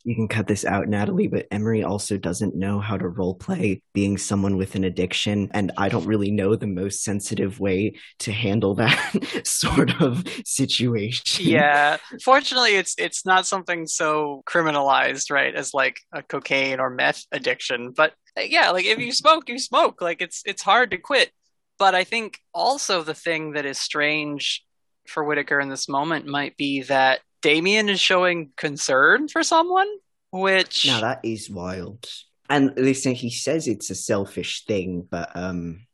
You 0.08 0.14
can 0.14 0.26
cut 0.26 0.46
this 0.46 0.64
out, 0.64 0.88
Natalie, 0.88 1.26
but 1.26 1.46
Emery 1.50 1.84
also 1.84 2.16
doesn't 2.16 2.56
know 2.56 2.80
how 2.80 2.96
to 2.96 3.06
role 3.06 3.34
play 3.34 3.82
being 3.92 4.16
someone 4.16 4.56
with 4.56 4.74
an 4.74 4.84
addiction, 4.84 5.50
and 5.52 5.70
I 5.76 5.90
don't 5.90 6.06
really 6.06 6.30
know 6.30 6.56
the 6.56 6.66
most 6.66 7.04
sensitive 7.04 7.60
way 7.60 7.92
to 8.20 8.32
handle 8.32 8.74
that 8.76 9.42
sort 9.46 10.00
of 10.00 10.24
situation. 10.46 11.46
yeah. 11.46 11.98
Fortunately 12.24 12.76
it's 12.76 12.94
it's 12.96 13.26
not 13.26 13.46
something 13.46 13.86
so 13.86 14.42
criminalized 14.48 15.30
right 15.30 15.54
as 15.54 15.74
like 15.74 16.00
a 16.10 16.22
cocaine 16.22 16.80
or 16.80 16.88
meth 16.88 17.26
addiction. 17.30 17.92
But 17.94 18.14
uh, 18.34 18.40
yeah 18.40 18.70
like 18.70 18.86
if 18.86 18.98
you 18.98 19.12
smoke 19.12 19.50
you 19.50 19.58
smoke. 19.58 20.00
Like 20.00 20.22
it's 20.22 20.42
it's 20.46 20.62
hard 20.62 20.90
to 20.92 20.96
quit. 20.96 21.32
But 21.78 21.94
i 21.94 22.04
think 22.04 22.38
also 22.54 23.02
the 23.02 23.14
thing 23.14 23.52
that 23.52 23.66
is 23.66 23.78
strange 23.78 24.64
for 25.06 25.22
whittaker 25.22 25.60
in 25.60 25.68
this 25.68 25.86
moment 25.86 26.26
might 26.26 26.56
be 26.56 26.82
that 26.82 27.20
damien 27.42 27.88
is 27.88 28.00
showing 28.00 28.50
concern 28.56 29.28
for 29.28 29.42
someone 29.42 29.88
which 30.30 30.86
Now 30.86 31.00
that 31.00 31.20
is 31.22 31.50
wild. 31.50 32.04
And 32.50 32.72
listen, 32.76 33.14
he 33.14 33.30
says 33.30 33.68
it's 33.68 33.90
a 33.90 33.94
selfish 33.94 34.64
thing, 34.64 35.06
but 35.08 35.30
um, 35.36 35.86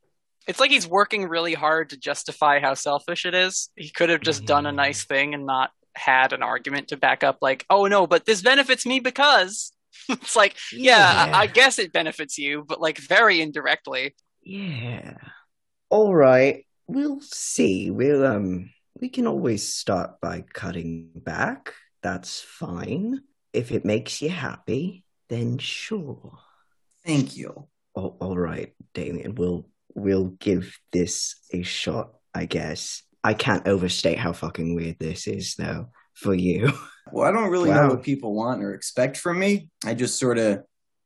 it's 0.47 0.61
like 0.61 0.71
he's 0.71 0.87
working 0.87 1.29
really 1.29 1.55
hard 1.55 1.91
to 1.91 1.97
justify 1.97 2.61
how 2.61 2.75
selfish 2.75 3.27
it 3.27 3.35
is. 3.35 3.71
He 3.77 3.91
could 3.91 4.11
have 4.11 4.21
just 4.21 4.45
done 4.45 4.67
a 4.67 4.73
nice 4.73 5.05
thing 5.05 5.35
and 5.35 5.47
not 5.47 5.71
had 5.97 6.33
an 6.33 6.43
argument 6.43 6.89
to 6.89 6.97
back 6.97 7.25
up, 7.25 7.39
like, 7.41 7.65
oh 7.71 7.87
no, 7.87 8.07
but 8.07 8.25
this 8.27 8.43
benefits 8.43 8.87
me 8.87 9.01
because. 9.01 9.73
it's 10.09 10.35
like, 10.35 10.57
yeah, 10.73 11.27
Yeah. 11.27 11.37
I, 11.37 11.43
I 11.43 11.47
guess 11.47 11.79
it 11.79 11.93
benefits 11.93 12.37
you, 12.37 12.65
but 12.67 12.81
like 12.81 12.99
very 12.99 13.41
indirectly. 13.41 14.15
yeah. 14.43 15.15
All 15.89 16.15
right. 16.15 16.67
we'll 16.89 17.21
see. 17.21 17.91
We'll 17.91 18.27
um 18.27 18.71
we 19.05 19.11
can 19.11 19.27
always 19.27 19.69
start 19.69 20.19
by 20.23 20.43
cutting 20.55 21.11
back. 21.15 21.75
That's 22.03 22.41
fine. 22.41 23.21
If 23.53 23.71
it 23.71 23.85
makes 23.85 24.23
you 24.23 24.31
happy, 24.31 25.05
then 25.29 25.59
sure. 25.59 26.39
Thank 27.05 27.37
you. 27.37 27.69
All, 27.93 28.17
all 28.19 28.39
right, 28.39 28.73
Damien. 28.95 29.35
We'll 29.35 29.69
we'll 29.95 30.29
give 30.41 30.79
this 30.91 31.37
a 31.53 31.61
shot, 31.61 32.15
I 32.35 32.47
guess. 32.47 33.03
I 33.23 33.35
can't 33.35 33.69
overstate 33.69 34.17
how 34.19 34.33
fucking 34.33 34.75
weird 34.75 34.97
this 34.99 35.27
is, 35.27 35.55
though, 35.57 35.91
for 36.15 36.35
you. 36.35 36.73
Well, 37.13 37.29
I 37.29 37.33
don't 37.33 37.51
really 37.51 37.69
Wow. 37.69 37.83
know 37.89 37.89
what 37.95 38.03
people 38.03 38.35
want 38.35 38.63
or 38.65 38.73
expect 38.73 39.19
from 39.19 39.39
me. 39.39 39.69
I 39.85 39.93
just 39.93 40.19
sort 40.19 40.39
of 40.39 40.63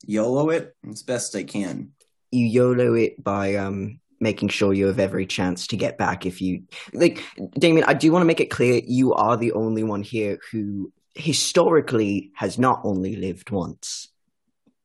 YOLO 0.06 0.50
it 0.50 0.72
as 0.88 1.02
best 1.02 1.34
I 1.34 1.42
can. 1.42 1.90
you 2.30 2.46
YOLO 2.46 2.94
it 2.94 3.22
by 3.22 3.56
um 3.56 3.98
making 4.20 4.48
sure 4.48 4.72
you 4.72 4.86
have 4.86 4.98
every 4.98 5.26
chance 5.26 5.66
to 5.68 5.76
get 5.76 5.98
back 5.98 6.26
if 6.26 6.40
you 6.40 6.62
like 6.92 7.22
Damien, 7.58 7.84
I 7.86 7.94
do 7.94 8.10
want 8.12 8.22
to 8.22 8.26
make 8.26 8.40
it 8.40 8.50
clear 8.50 8.80
you 8.84 9.14
are 9.14 9.36
the 9.36 9.52
only 9.52 9.84
one 9.84 10.02
here 10.02 10.38
who 10.50 10.92
historically 11.14 12.30
has 12.34 12.58
not 12.58 12.80
only 12.84 13.16
lived 13.16 13.50
once. 13.50 14.08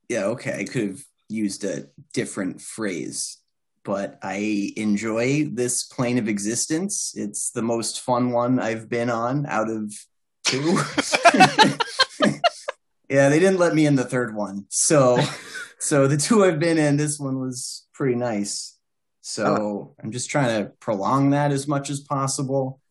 Yeah, 0.10 0.26
okay. 0.26 0.60
I 0.60 0.66
could 0.66 0.88
have 0.90 1.04
used 1.30 1.64
a 1.64 1.88
different 2.14 2.62
phrase, 2.62 3.38
but 3.84 4.20
I 4.22 4.74
enjoy 4.76 5.46
this 5.46 5.84
plane 5.84 6.18
of 6.18 6.28
existence. 6.28 7.14
It's 7.16 7.52
the 7.52 7.62
most 7.62 8.02
fun 8.02 8.32
one 8.32 8.60
I've 8.60 8.90
been 8.90 9.10
on 9.10 9.46
out 9.46 9.70
of 9.70 9.94
two. 10.44 10.80
yeah, 13.10 13.30
they 13.30 13.40
didn't 13.40 13.60
let 13.60 13.76
me 13.76 13.86
in 13.86 13.96
the 13.96 14.04
third 14.04 14.36
one. 14.36 14.66
So 14.70 15.20
so 15.80 16.08
the 16.08 16.18
two 16.18 16.46
I've 16.46 16.60
been 16.60 16.78
in, 16.78 16.98
this 16.98 17.20
one 17.20 17.40
was 17.40 17.86
pretty 17.94 18.16
nice. 18.16 18.72
So 19.26 19.95
I'm 20.03 20.11
just 20.11 20.30
trying 20.30 20.63
to 20.63 20.69
prolong 20.82 21.30
that 21.30 21.51
as 21.51 21.65
much 21.67 21.89
as 21.89 22.01
possible. 22.01 22.82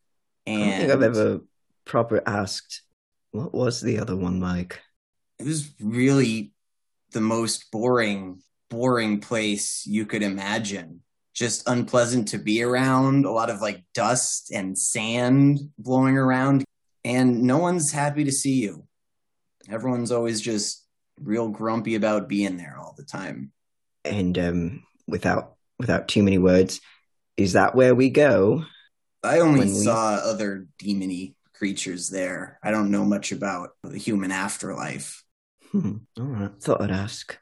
I 0.46 0.50
don't 0.52 0.70
think 0.78 0.90
I've 0.90 1.02
ever 1.02 1.40
proper 1.84 2.22
asked 2.26 2.82
what 3.32 3.54
was 3.54 3.80
the 3.80 3.98
other 3.98 4.16
one 4.16 4.40
like? 4.40 4.80
it 5.38 5.46
was 5.46 5.72
really 5.80 6.52
the 7.12 7.20
most 7.20 7.70
boring 7.72 8.40
boring 8.70 9.20
place 9.20 9.84
you 9.86 10.06
could 10.06 10.22
imagine 10.22 11.00
just 11.34 11.68
unpleasant 11.68 12.28
to 12.28 12.38
be 12.38 12.62
around 12.62 13.24
a 13.24 13.30
lot 13.30 13.50
of 13.50 13.60
like 13.60 13.82
dust 13.94 14.52
and 14.52 14.78
sand 14.78 15.58
blowing 15.78 16.16
around 16.16 16.64
and 17.04 17.42
no 17.42 17.58
one's 17.58 17.90
happy 17.90 18.24
to 18.24 18.32
see 18.32 18.60
you 18.62 18.84
everyone's 19.68 20.12
always 20.12 20.40
just 20.40 20.86
real 21.20 21.48
grumpy 21.48 21.94
about 21.96 22.28
being 22.28 22.56
there 22.56 22.76
all 22.78 22.94
the 22.96 23.04
time 23.04 23.50
And 24.04 24.38
um 24.38 24.82
without 25.08 25.56
without 25.82 26.08
too 26.08 26.22
many 26.22 26.38
words, 26.38 26.80
is 27.36 27.52
that 27.52 27.74
where 27.74 27.94
we 27.94 28.08
go? 28.10 28.64
i 29.24 29.38
only 29.38 29.60
When 29.60 29.68
we- 29.68 29.84
saw 29.84 30.14
other 30.14 30.66
demony 30.82 31.34
creatures 31.54 32.08
there 32.08 32.58
i 32.60 32.72
don't 32.72 32.90
know 32.90 33.04
much 33.04 33.30
about 33.30 33.70
the 33.84 33.96
human 33.98 34.32
afterlife 34.32 35.22
Hmm. 35.70 35.98
All 36.18 36.24
right. 36.26 36.50
Thought 36.60 36.82
I'd 36.82 36.90
ask. 36.90 37.38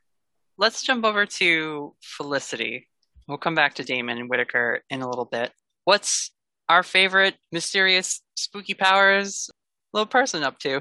Let's 0.57 0.85
jump 0.85 1.05
over 1.05 1.27
to 1.27 1.97
Felicity. 2.01 2.87
We'll 3.27 3.39
come 3.39 3.57
back 3.57 3.75
to 3.75 3.83
Damon 3.83 4.19
and 4.19 4.31
Whittaker 4.31 4.83
in 4.89 5.03
a 5.03 5.09
little 5.09 5.25
bit. 5.25 5.51
What's 5.85 6.31
our 6.69 6.85
favorite 6.85 7.35
mysterious 7.51 8.21
spooky 8.37 8.75
powers 8.75 9.51
little 9.93 10.07
person 10.07 10.45
up 10.45 10.61
to? 10.61 10.81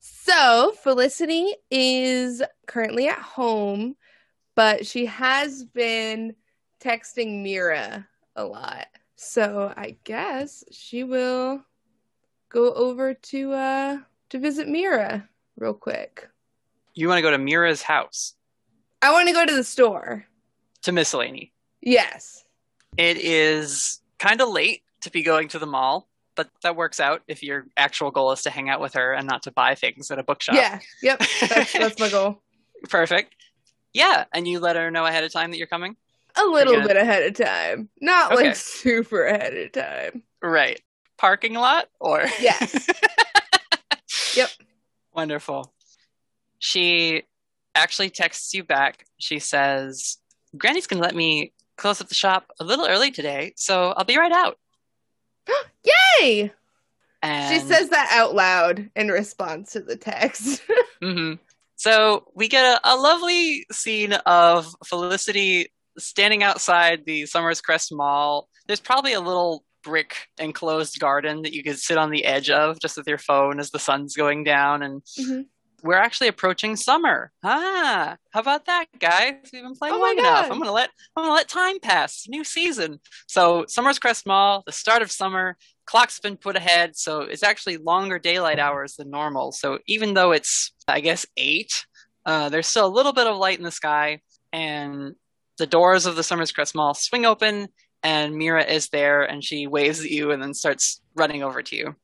So 0.00 0.72
Felicity 0.82 1.54
is 1.70 2.40
currently 2.66 3.08
at 3.08 3.18
home, 3.18 3.96
but 4.54 4.86
she 4.86 5.04
has 5.04 5.64
been 5.64 6.34
texting 6.86 7.42
Mira 7.42 8.06
a 8.36 8.44
lot. 8.44 8.86
So 9.16 9.72
I 9.76 9.96
guess 10.04 10.62
she 10.70 11.02
will 11.04 11.64
go 12.48 12.72
over 12.74 13.14
to 13.14 13.52
uh 13.52 13.98
to 14.30 14.38
visit 14.38 14.68
Mira 14.68 15.28
real 15.56 15.74
quick. 15.74 16.28
You 16.94 17.08
want 17.08 17.18
to 17.18 17.22
go 17.22 17.30
to 17.30 17.38
Mira's 17.38 17.82
house 17.82 18.34
I 19.02 19.12
want 19.12 19.28
to 19.28 19.34
go 19.34 19.44
to 19.44 19.54
the 19.54 19.64
store. 19.64 20.24
to 20.82 20.92
Miscellany. 20.92 21.52
Yes. 21.82 22.44
It 22.96 23.18
is 23.18 24.00
kind 24.18 24.40
of 24.40 24.48
late 24.48 24.82
to 25.02 25.10
be 25.10 25.22
going 25.22 25.48
to 25.48 25.58
the 25.58 25.66
mall, 25.66 26.08
but 26.34 26.48
that 26.62 26.76
works 26.76 26.98
out 26.98 27.22
if 27.28 27.42
your 27.42 27.66
actual 27.76 28.10
goal 28.10 28.32
is 28.32 28.42
to 28.42 28.50
hang 28.50 28.68
out 28.70 28.80
with 28.80 28.94
her 28.94 29.12
and 29.12 29.26
not 29.26 29.42
to 29.42 29.50
buy 29.52 29.74
things 29.74 30.10
at 30.10 30.18
a 30.18 30.22
bookshop. 30.22 30.54
Yeah. 30.56 30.78
Yep. 31.02 31.18
That's 31.48 31.72
that's 31.72 32.00
my 32.00 32.08
goal. 32.16 32.42
Perfect. 32.88 33.34
Yeah, 33.92 34.24
and 34.32 34.46
you 34.48 34.60
let 34.60 34.76
her 34.76 34.90
know 34.90 35.04
ahead 35.06 35.24
of 35.24 35.32
time 35.32 35.50
that 35.50 35.58
you're 35.58 35.66
coming? 35.66 35.96
A 36.38 36.44
little 36.44 36.74
gonna- 36.74 36.88
bit 36.88 36.96
ahead 36.96 37.22
of 37.24 37.34
time. 37.34 37.88
Not 38.00 38.32
Okay. 38.32 38.48
like 38.48 38.56
super 38.56 39.24
ahead 39.24 39.56
of 39.56 39.72
time. 39.72 40.22
Right. 40.42 40.80
Parking 41.18 41.54
lot 41.54 41.88
or 42.00 42.24
Yes. 42.40 42.86
yep. 44.36 44.50
Wonderful. 45.14 45.72
She 46.58 47.22
actually 47.74 48.10
texts 48.10 48.52
you 48.54 48.64
back. 48.64 49.06
She 49.18 49.38
says, 49.38 50.18
Granny's 50.56 50.86
going 50.86 51.00
to 51.00 51.06
let 51.06 51.14
me 51.16 51.52
close 51.76 52.00
up 52.00 52.08
the 52.08 52.14
shop 52.14 52.50
a 52.60 52.64
little 52.64 52.86
early 52.86 53.10
today, 53.10 53.52
so 53.56 53.92
I'll 53.96 54.04
be 54.04 54.18
right 54.18 54.32
out. 54.32 54.58
Yay! 56.20 56.52
And 57.22 57.52
She 57.54 57.66
says 57.66 57.90
that 57.90 58.08
out 58.12 58.34
loud 58.34 58.90
in 58.94 59.08
response 59.08 59.72
to 59.72 59.80
the 59.80 59.96
text. 59.96 60.62
hmm 61.02 61.34
So 61.76 62.30
we 62.34 62.48
get 62.48 62.80
a, 62.84 62.94
a 62.94 62.96
lovely 62.96 63.66
scene 63.72 64.12
of 64.12 64.74
Felicity 64.84 65.68
standing 65.98 66.42
outside 66.42 67.04
the 67.06 67.26
Summers 67.26 67.60
Crest 67.60 67.92
Mall. 67.92 68.48
There's 68.66 68.80
probably 68.80 69.12
a 69.12 69.20
little 69.20 69.64
brick 69.82 70.28
enclosed 70.38 70.98
garden 70.98 71.42
that 71.42 71.52
you 71.54 71.62
could 71.62 71.78
sit 71.78 71.96
on 71.96 72.10
the 72.10 72.24
edge 72.24 72.50
of 72.50 72.78
just 72.80 72.96
with 72.96 73.06
your 73.06 73.18
phone 73.18 73.60
as 73.60 73.70
the 73.70 73.78
sun's 73.78 74.16
going 74.16 74.42
down. 74.42 74.82
And 74.82 75.02
Mhm. 75.18 75.46
we're 75.82 75.94
actually 75.96 76.26
approaching 76.26 76.74
summer. 76.74 77.30
Ah, 77.44 78.16
how 78.32 78.40
about 78.40 78.66
that, 78.66 78.86
guys? 78.98 79.34
We've 79.52 79.62
been 79.62 79.76
playing 79.76 79.94
Oh 79.94 80.00
long 80.00 80.18
enough. 80.18 80.50
I'm 80.50 80.58
gonna 80.58 80.72
let 80.72 80.90
I'm 81.16 81.22
gonna 81.22 81.34
let 81.34 81.48
time 81.48 81.78
pass. 81.78 82.24
New 82.28 82.42
season. 82.42 82.98
So 83.28 83.64
Summers 83.68 83.98
Crest 84.00 84.26
Mall, 84.26 84.64
the 84.66 84.72
start 84.72 85.02
of 85.02 85.12
summer. 85.12 85.56
Clock's 85.84 86.18
been 86.18 86.36
put 86.36 86.56
ahead, 86.56 86.96
so 86.96 87.20
it's 87.20 87.44
actually 87.44 87.76
longer 87.76 88.18
daylight 88.18 88.58
hours 88.58 88.96
than 88.96 89.08
normal. 89.08 89.52
So 89.52 89.78
even 89.86 90.14
though 90.14 90.32
it's 90.32 90.72
I 90.88 90.98
guess 90.98 91.24
eight, 91.36 91.86
uh, 92.24 92.48
there's 92.48 92.66
still 92.66 92.86
a 92.86 92.88
little 92.88 93.12
bit 93.12 93.28
of 93.28 93.36
light 93.36 93.58
in 93.58 93.64
the 93.64 93.70
sky, 93.70 94.20
and 94.52 95.14
the 95.58 95.66
doors 95.66 96.06
of 96.06 96.16
the 96.16 96.22
Summers 96.22 96.52
Crest 96.52 96.74
Mall 96.74 96.94
swing 96.94 97.24
open, 97.26 97.68
and 98.02 98.36
Mira 98.36 98.64
is 98.64 98.88
there, 98.88 99.22
and 99.22 99.42
she 99.42 99.66
waves 99.66 100.00
at 100.00 100.10
you 100.10 100.30
and 100.30 100.42
then 100.42 100.54
starts 100.54 101.00
running 101.14 101.42
over 101.42 101.62
to 101.62 101.76
you. 101.76 101.94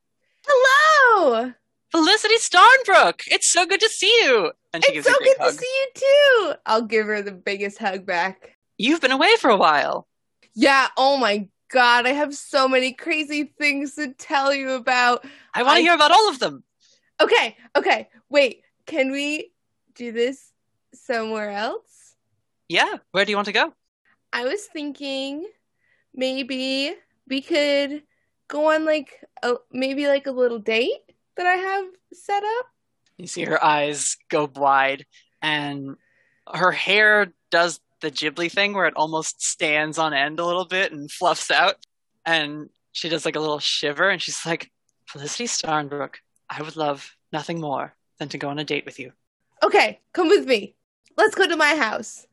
Hello! 0.46 1.52
Felicity 1.90 2.36
Starnbrook, 2.36 3.22
it's 3.26 3.50
so 3.50 3.66
good 3.66 3.80
to 3.80 3.88
see 3.88 4.12
you. 4.22 4.50
And 4.72 4.82
she 4.82 4.92
It's 4.92 5.06
gives 5.06 5.08
you 5.08 5.12
so 5.12 5.18
a 5.20 5.24
good 5.24 5.36
hug. 5.38 5.52
to 5.52 5.58
see 5.58 5.66
you 5.80 5.88
too. 5.94 6.54
I'll 6.64 6.82
give 6.82 7.06
her 7.06 7.20
the 7.20 7.32
biggest 7.32 7.78
hug 7.78 8.06
back. 8.06 8.56
You've 8.78 9.02
been 9.02 9.12
away 9.12 9.36
for 9.38 9.50
a 9.50 9.56
while. 9.56 10.08
Yeah, 10.54 10.88
oh 10.96 11.18
my 11.18 11.48
god, 11.70 12.06
I 12.06 12.10
have 12.12 12.34
so 12.34 12.66
many 12.66 12.92
crazy 12.94 13.52
things 13.58 13.94
to 13.96 14.12
tell 14.14 14.54
you 14.54 14.70
about. 14.70 15.24
I 15.54 15.62
want 15.62 15.76
to 15.76 15.78
I- 15.78 15.82
hear 15.82 15.94
about 15.94 16.10
all 16.12 16.28
of 16.30 16.38
them. 16.38 16.64
Okay, 17.20 17.56
okay, 17.76 18.08
wait. 18.30 18.62
Can 18.86 19.12
we 19.12 19.52
do 19.94 20.10
this 20.12 20.50
somewhere 20.94 21.50
else? 21.50 22.01
Yeah, 22.68 22.96
where 23.10 23.24
do 23.24 23.32
you 23.32 23.36
want 23.36 23.46
to 23.46 23.52
go? 23.52 23.72
I 24.32 24.44
was 24.44 24.66
thinking 24.72 25.46
maybe 26.14 26.94
we 27.28 27.42
could 27.42 28.02
go 28.48 28.72
on 28.72 28.84
like 28.84 29.20
a 29.42 29.54
maybe 29.70 30.06
like 30.06 30.26
a 30.26 30.32
little 30.32 30.58
date 30.58 31.00
that 31.36 31.46
I 31.46 31.54
have 31.54 31.84
set 32.12 32.42
up. 32.42 32.66
You 33.18 33.26
see 33.26 33.44
her 33.44 33.62
eyes 33.62 34.16
go 34.28 34.50
wide, 34.54 35.06
and 35.40 35.96
her 36.52 36.72
hair 36.72 37.32
does 37.50 37.80
the 38.00 38.10
Ghibli 38.10 38.50
thing 38.50 38.72
where 38.72 38.86
it 38.86 38.96
almost 38.96 39.42
stands 39.42 39.98
on 39.98 40.12
end 40.12 40.40
a 40.40 40.46
little 40.46 40.64
bit 40.64 40.92
and 40.92 41.10
fluffs 41.10 41.50
out. 41.50 41.76
And 42.26 42.68
she 42.92 43.08
does 43.08 43.24
like 43.24 43.36
a 43.36 43.40
little 43.40 43.58
shiver, 43.58 44.08
and 44.08 44.20
she's 44.20 44.44
like, 44.44 44.70
Felicity 45.06 45.44
Starnbrook, 45.44 46.16
I 46.48 46.62
would 46.62 46.76
love 46.76 47.16
nothing 47.32 47.60
more 47.60 47.94
than 48.18 48.28
to 48.30 48.38
go 48.38 48.48
on 48.48 48.58
a 48.58 48.64
date 48.64 48.84
with 48.84 48.98
you. 48.98 49.12
Okay, 49.62 50.00
come 50.12 50.28
with 50.28 50.46
me. 50.46 50.74
Let's 51.16 51.34
go 51.34 51.46
to 51.46 51.56
my 51.56 51.74
house. 51.74 52.26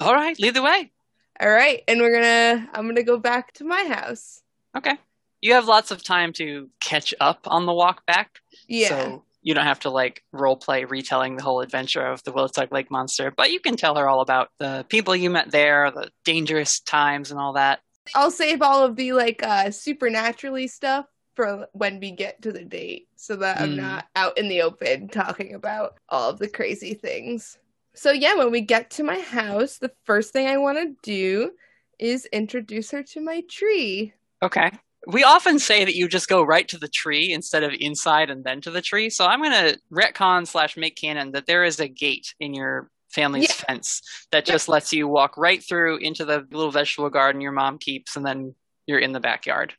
All 0.00 0.14
right, 0.14 0.38
lead 0.38 0.54
the 0.54 0.62
way. 0.62 0.92
All 1.40 1.48
right, 1.48 1.82
and 1.88 2.00
we're 2.00 2.12
gonna 2.12 2.68
I'm 2.72 2.86
gonna 2.86 3.02
go 3.02 3.18
back 3.18 3.52
to 3.54 3.64
my 3.64 3.84
house. 3.84 4.42
Okay. 4.76 4.96
You 5.40 5.52
have 5.54 5.66
lots 5.68 5.90
of 5.92 6.02
time 6.02 6.32
to 6.34 6.68
catch 6.80 7.14
up 7.20 7.46
on 7.46 7.64
the 7.66 7.72
walk 7.72 8.04
back. 8.06 8.40
Yeah. 8.66 8.88
So 8.88 9.24
you 9.42 9.54
don't 9.54 9.64
have 9.64 9.80
to 9.80 9.90
like 9.90 10.24
role 10.32 10.56
play 10.56 10.84
retelling 10.84 11.36
the 11.36 11.44
whole 11.44 11.60
adventure 11.60 12.04
of 12.04 12.22
the 12.24 12.32
Willituck 12.32 12.72
Lake 12.72 12.90
Monster, 12.90 13.32
but 13.36 13.52
you 13.52 13.60
can 13.60 13.76
tell 13.76 13.94
her 13.96 14.08
all 14.08 14.20
about 14.20 14.50
the 14.58 14.84
people 14.88 15.14
you 15.14 15.30
met 15.30 15.50
there, 15.52 15.90
the 15.92 16.10
dangerous 16.24 16.80
times 16.80 17.30
and 17.30 17.38
all 17.38 17.52
that. 17.52 17.80
I'll 18.14 18.30
save 18.32 18.62
all 18.62 18.84
of 18.84 18.96
the 18.96 19.12
like 19.12 19.42
uh 19.42 19.70
supernaturally 19.70 20.66
stuff 20.66 21.06
for 21.36 21.68
when 21.72 22.00
we 22.00 22.10
get 22.10 22.42
to 22.42 22.50
the 22.50 22.64
date 22.64 23.06
so 23.14 23.36
that 23.36 23.60
I'm 23.60 23.70
Mm. 23.70 23.76
not 23.76 24.06
out 24.16 24.38
in 24.38 24.48
the 24.48 24.62
open 24.62 25.06
talking 25.08 25.54
about 25.54 25.94
all 26.08 26.30
of 26.30 26.38
the 26.40 26.48
crazy 26.48 26.94
things. 26.94 27.58
So 27.98 28.12
yeah, 28.12 28.34
when 28.36 28.50
we 28.52 28.60
get 28.60 28.90
to 28.92 29.02
my 29.02 29.18
house, 29.18 29.78
the 29.78 29.90
first 30.04 30.32
thing 30.32 30.46
I 30.46 30.56
want 30.56 30.78
to 30.78 30.94
do 31.02 31.50
is 31.98 32.26
introduce 32.26 32.92
her 32.92 33.02
to 33.02 33.20
my 33.20 33.42
tree. 33.50 34.12
Okay. 34.40 34.70
We 35.08 35.24
often 35.24 35.58
say 35.58 35.84
that 35.84 35.96
you 35.96 36.06
just 36.06 36.28
go 36.28 36.42
right 36.42 36.68
to 36.68 36.78
the 36.78 36.86
tree 36.88 37.32
instead 37.32 37.64
of 37.64 37.72
inside 37.78 38.30
and 38.30 38.44
then 38.44 38.60
to 38.60 38.70
the 38.70 38.80
tree. 38.82 39.10
So 39.10 39.26
I'm 39.26 39.40
going 39.42 39.52
to 39.52 39.78
retcon 39.92 40.46
slash 40.46 40.76
make 40.76 40.96
canon 40.96 41.32
that 41.32 41.46
there 41.46 41.64
is 41.64 41.80
a 41.80 41.88
gate 41.88 42.34
in 42.38 42.54
your 42.54 42.88
family's 43.08 43.48
Yeah. 43.48 43.64
fence 43.66 44.02
that 44.30 44.44
just 44.44 44.68
lets 44.68 44.92
you 44.92 45.08
walk 45.08 45.36
right 45.36 45.64
through 45.64 45.96
into 45.98 46.24
the 46.24 46.46
little 46.52 46.70
vegetable 46.70 47.10
garden 47.10 47.40
your 47.40 47.52
mom 47.52 47.78
keeps, 47.78 48.16
and 48.16 48.24
then 48.24 48.54
you're 48.86 48.98
in 49.00 49.12
the 49.12 49.20
backyard. 49.20 49.74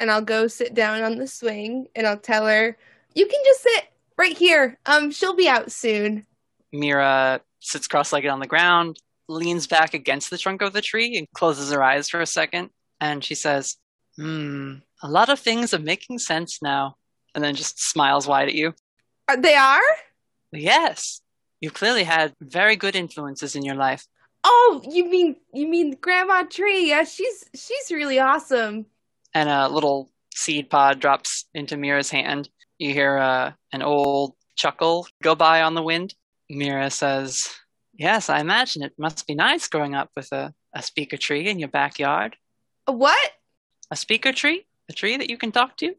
and 0.00 0.10
I'll 0.10 0.20
go 0.20 0.48
sit 0.48 0.74
down 0.74 1.02
on 1.02 1.16
the 1.16 1.28
swing 1.28 1.86
and 1.94 2.06
I'll 2.08 2.18
tell 2.18 2.46
her, 2.48 2.76
"You 3.14 3.26
can 3.26 3.40
just 3.44 3.62
sit 3.62 3.84
right 4.18 4.36
here. 4.36 4.78
Um, 4.84 5.12
she'll 5.12 5.36
be 5.36 5.48
out 5.48 5.70
soon." 5.70 6.26
Mira 6.72 7.40
sits 7.62 7.88
cross 7.88 8.12
legged 8.12 8.28
on 8.28 8.40
the 8.40 8.46
ground, 8.46 8.98
leans 9.28 9.66
back 9.66 9.94
against 9.94 10.30
the 10.30 10.38
trunk 10.38 10.62
of 10.62 10.72
the 10.72 10.82
tree, 10.82 11.16
and 11.16 11.26
closes 11.34 11.72
her 11.72 11.82
eyes 11.82 12.08
for 12.08 12.20
a 12.20 12.26
second. 12.26 12.70
And 13.00 13.24
she 13.24 13.34
says, 13.34 13.76
Hmm, 14.16 14.74
a 15.02 15.08
lot 15.08 15.30
of 15.30 15.38
things 15.40 15.72
are 15.72 15.78
making 15.78 16.18
sense 16.18 16.60
now. 16.60 16.96
And 17.34 17.42
then 17.42 17.54
just 17.54 17.80
smiles 17.82 18.26
wide 18.28 18.48
at 18.48 18.54
you. 18.54 18.74
Uh, 19.26 19.36
They 19.36 19.54
are? 19.54 19.80
Yes, 20.52 21.22
you've 21.60 21.72
clearly 21.72 22.04
had 22.04 22.34
very 22.40 22.76
good 22.76 22.94
influences 22.94 23.56
in 23.56 23.64
your 23.64 23.74
life. 23.74 24.06
Oh, 24.44 24.82
you 24.90 25.08
mean 25.08 25.36
you 25.54 25.66
mean 25.66 25.96
Grandma 26.00 26.42
Tree? 26.42 26.88
Yeah, 26.90 27.04
she's 27.04 27.44
she's 27.54 27.90
really 27.90 28.18
awesome. 28.18 28.86
And 29.32 29.48
a 29.48 29.68
little 29.68 30.10
seed 30.34 30.68
pod 30.68 31.00
drops 31.00 31.46
into 31.54 31.76
Mira's 31.76 32.10
hand. 32.10 32.50
You 32.78 32.92
hear 32.92 33.16
uh, 33.16 33.52
an 33.72 33.82
old 33.82 34.34
chuckle 34.56 35.06
go 35.22 35.34
by 35.34 35.62
on 35.62 35.74
the 35.74 35.82
wind. 35.82 36.14
Mira 36.52 36.90
says, 36.90 37.50
Yes, 37.94 38.28
I 38.28 38.40
imagine 38.40 38.82
it 38.82 38.92
must 38.98 39.26
be 39.26 39.34
nice 39.34 39.68
growing 39.68 39.94
up 39.94 40.10
with 40.16 40.32
a, 40.32 40.54
a 40.74 40.82
speaker 40.82 41.16
tree 41.16 41.48
in 41.48 41.58
your 41.58 41.68
backyard. 41.68 42.36
A 42.86 42.92
what? 42.92 43.30
A 43.90 43.96
speaker 43.96 44.32
tree? 44.32 44.66
A 44.88 44.92
tree 44.92 45.16
that 45.16 45.30
you 45.30 45.36
can 45.36 45.52
talk 45.52 45.76
to? 45.78 45.94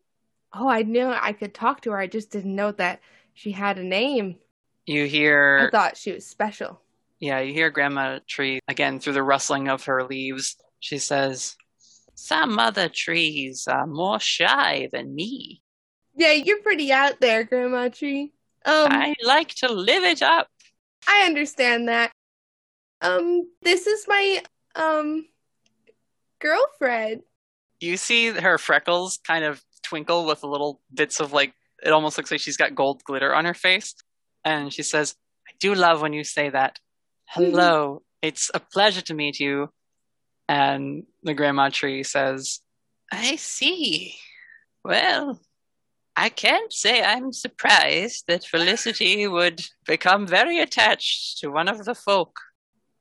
Oh, 0.54 0.68
I 0.68 0.84
knew 0.84 1.08
I 1.08 1.34
could 1.34 1.54
talk 1.54 1.82
to 1.82 1.92
her. 1.92 1.98
I 1.98 2.08
just 2.08 2.32
didn't 2.32 2.56
know 2.56 2.72
that 2.74 3.00
she 3.34 3.52
had 3.52 3.78
a 3.78 3.84
name. 3.84 4.38
You 4.86 5.06
hear 5.06 5.68
I 5.68 5.72
thought 5.72 5.98
she 5.98 6.12
was 6.12 6.26
special. 6.26 6.80
Yeah, 7.20 7.40
you 7.40 7.54
hear 7.54 7.70
Grandma 7.70 8.20
Tree 8.28 8.60
again 8.68 9.00
through 9.00 9.14
the 9.14 9.24
rustling 9.24 9.70
of 9.70 9.86
her 9.86 10.04
leaves. 10.04 10.58
She 10.80 10.98
says, 10.98 11.56
Some 12.16 12.60
other 12.60 12.90
trees 12.90 13.68
are 13.68 13.88
more 13.88 14.20
shy 14.20 14.90
than 14.92 15.16
me. 15.16 15.62
Yeah, 16.16 16.34
you're 16.34 16.62
pretty 16.62 16.92
out 16.92 17.22
there, 17.22 17.44
Grandma 17.44 17.90
Tree. 17.90 18.34
Um, 18.66 18.88
I 18.92 19.16
like 19.24 19.50
to 19.56 19.72
live 19.72 20.04
it 20.04 20.22
up. 20.22 20.48
I 21.08 21.24
understand 21.26 21.90
that. 21.90 22.12
Um, 23.02 23.50
this 23.62 23.88
is 23.88 24.06
my 24.08 24.42
um 24.76 25.26
girlfriend. 26.40 27.24
You 27.80 27.98
see 27.98 28.30
her 28.30 28.58
freckles 28.58 29.20
kind 29.26 29.44
of 29.44 29.62
twinkle 29.84 30.26
with 30.26 30.44
little 30.44 30.82
bits 30.94 31.20
of 31.20 31.34
like, 31.34 31.54
it 31.84 31.92
almost 31.92 32.18
looks 32.18 32.32
like 32.32 32.40
she's 32.40 32.58
got 32.58 32.76
gold 32.76 33.04
glitter 33.04 33.36
on 33.36 33.46
her 33.46 33.54
face. 33.54 33.96
And 34.46 34.72
she 34.74 34.84
says, 34.84 35.16
I 35.48 35.52
do 35.60 35.76
love 35.76 36.02
when 36.02 36.14
you 36.14 36.24
say 36.24 36.50
that. 36.50 36.80
Hello, 37.26 38.02
it's 38.22 38.50
a 38.54 38.60
pleasure 38.60 39.02
to 39.02 39.14
meet 39.14 39.40
you. 39.40 39.70
And 40.48 41.04
the 41.24 41.34
Grandma 41.34 41.70
Tree 41.70 42.04
says, 42.04 42.62
I 43.12 43.36
see. 43.36 44.16
Well, 44.84 45.40
I 46.16 46.30
can't 46.30 46.72
say 46.72 47.02
I'm 47.02 47.34
surprised 47.34 48.26
that 48.28 48.46
Felicity 48.46 49.28
would 49.28 49.62
become 49.86 50.28
very 50.28 50.60
attached 50.60 51.40
to 51.40 51.50
one 51.50 51.68
of 51.68 51.84
the 51.86 51.96
folk. 51.96 52.40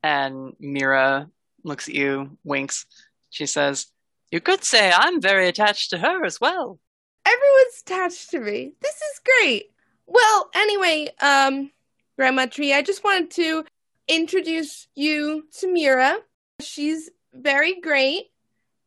And 0.03 0.55
Mira 0.59 1.29
looks 1.63 1.89
at 1.89 1.95
you, 1.95 2.39
winks. 2.43 2.87
She 3.31 3.47
says, 3.47 3.87
You 4.31 4.41
could 4.41 4.65
say 4.65 4.91
I'm 4.95 5.21
very 5.21 5.49
attached 5.49 5.91
to 5.91 5.99
her 5.99 6.25
as 6.25 6.41
well. 6.41 6.79
Everyone's 7.25 7.83
attached 7.87 8.31
to 8.31 8.41
me. 8.41 8.73
This 8.81 8.97
is 8.97 9.21
great. 9.25 9.71
Well, 10.07 10.51
anyway, 10.55 11.11
um, 11.21 11.71
Grandma 12.17 12.47
Tree, 12.47 12.73
I 12.73 12.83
just 12.83 13.05
wanted 13.05 13.31
to 13.33 13.65
introduce 14.09 14.89
you 14.95 15.45
to 15.59 15.73
Mira. 15.73 16.17
She's 16.61 17.11
very 17.33 17.81
great 17.81 18.31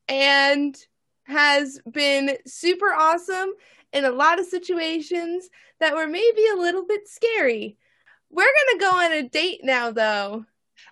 and 0.08 0.76
has 1.24 1.80
been 1.90 2.38
super 2.46 2.94
awesome 2.94 3.54
in 3.96 4.06
a 4.06 4.12
lot 4.12 4.40
of 4.40 4.46
situations 4.46 5.50
that 5.80 5.96
were 5.96 6.08
maybe 6.08 6.46
a 6.54 6.60
little 6.60 6.86
bit 6.86 7.08
scary. 7.08 7.78
We're 8.30 8.44
gonna 8.44 8.80
go 8.80 8.98
on 8.98 9.12
a 9.14 9.28
date 9.28 9.62
now, 9.64 9.92
though. 9.92 10.46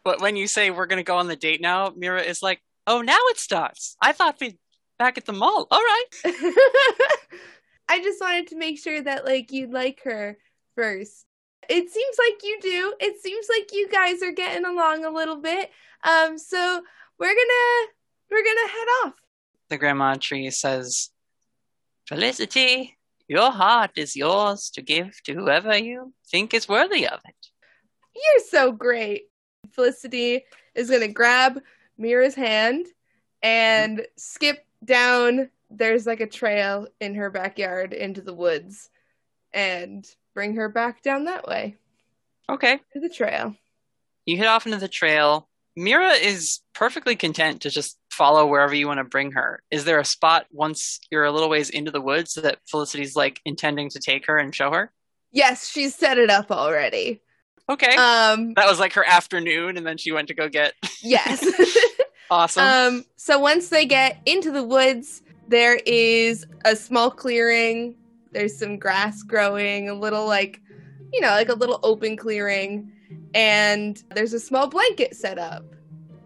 But 0.03 0.21
when 0.21 0.35
you 0.35 0.47
say 0.47 0.69
we're 0.71 0.85
going 0.87 0.97
to 0.97 1.03
go 1.03 1.17
on 1.17 1.27
the 1.27 1.35
date 1.35 1.61
now, 1.61 1.93
Mira 1.95 2.21
is 2.21 2.41
like, 2.41 2.61
Oh, 2.85 3.01
now 3.01 3.17
it 3.29 3.37
starts. 3.37 3.95
I 4.01 4.11
thought 4.11 4.39
we'd 4.41 4.57
back 4.99 5.17
at 5.17 5.25
the 5.25 5.33
mall. 5.33 5.67
All 5.71 5.79
right. 5.79 6.05
I 7.89 8.01
just 8.01 8.19
wanted 8.19 8.47
to 8.47 8.57
make 8.57 8.77
sure 8.79 9.01
that 9.01 9.25
like 9.25 9.51
you'd 9.51 9.71
like 9.71 10.01
her 10.03 10.37
first. 10.75 11.25
It 11.69 11.89
seems 11.89 12.15
like 12.19 12.43
you 12.43 12.59
do. 12.61 12.93
It 12.99 13.21
seems 13.21 13.47
like 13.49 13.71
you 13.71 13.87
guys 13.89 14.21
are 14.21 14.33
getting 14.33 14.65
along 14.65 15.05
a 15.05 15.09
little 15.11 15.37
bit. 15.37 15.69
Um 16.03 16.37
so 16.37 16.81
we're 17.17 17.27
gonna 17.27 17.91
we're 18.29 18.43
gonna 18.43 18.69
head 18.69 18.87
off. 19.05 19.13
The 19.69 19.77
Grandma 19.77 20.15
Tree 20.15 20.49
says, 20.49 21.09
Felicity, 22.07 22.97
your 23.27 23.51
heart 23.51 23.91
is 23.97 24.15
yours 24.15 24.69
to 24.71 24.81
give 24.81 25.21
to 25.23 25.33
whoever 25.33 25.77
you 25.77 26.13
think 26.29 26.53
is 26.53 26.67
worthy 26.67 27.07
of 27.07 27.19
it. 27.25 27.35
You're 28.15 28.45
so 28.49 28.71
great. 28.71 29.23
Felicity 29.71 30.43
is 30.75 30.89
gonna 30.89 31.07
grab 31.07 31.61
Mira's 31.97 32.35
hand 32.35 32.87
and 33.41 34.05
skip 34.17 34.65
down 34.83 35.49
there's 35.69 36.05
like 36.05 36.19
a 36.19 36.27
trail 36.27 36.87
in 36.99 37.15
her 37.15 37.31
backyard 37.31 37.93
into 37.93 38.21
the 38.21 38.33
woods 38.33 38.89
and 39.53 40.05
bring 40.35 40.55
her 40.55 40.69
back 40.69 41.01
down 41.01 41.23
that 41.23 41.47
way 41.47 41.77
Okay. 42.49 42.79
to 42.93 42.99
the 42.99 43.09
trail. 43.09 43.55
You 44.25 44.37
head 44.37 44.47
off 44.47 44.65
into 44.67 44.77
the 44.77 44.87
trail. 44.87 45.49
Mira 45.75 46.11
is 46.11 46.59
perfectly 46.73 47.15
content 47.15 47.61
to 47.61 47.69
just 47.71 47.97
follow 48.13 48.45
wherever 48.45 48.73
you 48.73 48.87
want 48.87 48.99
to 48.99 49.03
bring 49.03 49.31
her. 49.31 49.61
Is 49.71 49.85
there 49.85 49.99
a 49.99 50.05
spot 50.05 50.45
once 50.51 50.99
you're 51.11 51.25
a 51.25 51.31
little 51.31 51.49
ways 51.49 51.69
into 51.69 51.91
the 51.91 52.01
woods 52.01 52.35
that 52.35 52.59
Felicity's 52.67 53.15
like 53.15 53.41
intending 53.45 53.89
to 53.89 53.99
take 53.99 54.27
her 54.27 54.37
and 54.37 54.53
show 54.53 54.71
her? 54.71 54.91
Yes, 55.31 55.67
she's 55.67 55.95
set 55.95 56.17
it 56.17 56.29
up 56.29 56.51
already. 56.51 57.21
Okay. 57.69 57.95
Um 57.95 58.53
that 58.53 58.67
was 58.67 58.79
like 58.79 58.93
her 58.93 59.05
afternoon, 59.05 59.77
and 59.77 59.85
then 59.85 59.97
she 59.97 60.11
went 60.11 60.27
to 60.27 60.33
go 60.33 60.47
get. 60.47 60.73
yes. 61.01 61.45
awesome. 62.31 62.63
Um, 62.63 63.05
so 63.15 63.39
once 63.39 63.69
they 63.69 63.85
get 63.85 64.21
into 64.25 64.51
the 64.51 64.63
woods, 64.63 65.23
there 65.47 65.79
is 65.85 66.45
a 66.65 66.75
small 66.75 67.09
clearing. 67.09 67.95
There's 68.31 68.57
some 68.57 68.77
grass 68.77 69.23
growing, 69.23 69.89
a 69.89 69.93
little 69.93 70.25
like, 70.25 70.61
you 71.11 71.21
know, 71.21 71.29
like 71.29 71.49
a 71.49 71.53
little 71.53 71.79
open 71.83 72.17
clearing. 72.17 72.91
And 73.33 74.01
there's 74.13 74.33
a 74.33 74.39
small 74.39 74.67
blanket 74.67 75.15
set 75.15 75.37
up 75.37 75.63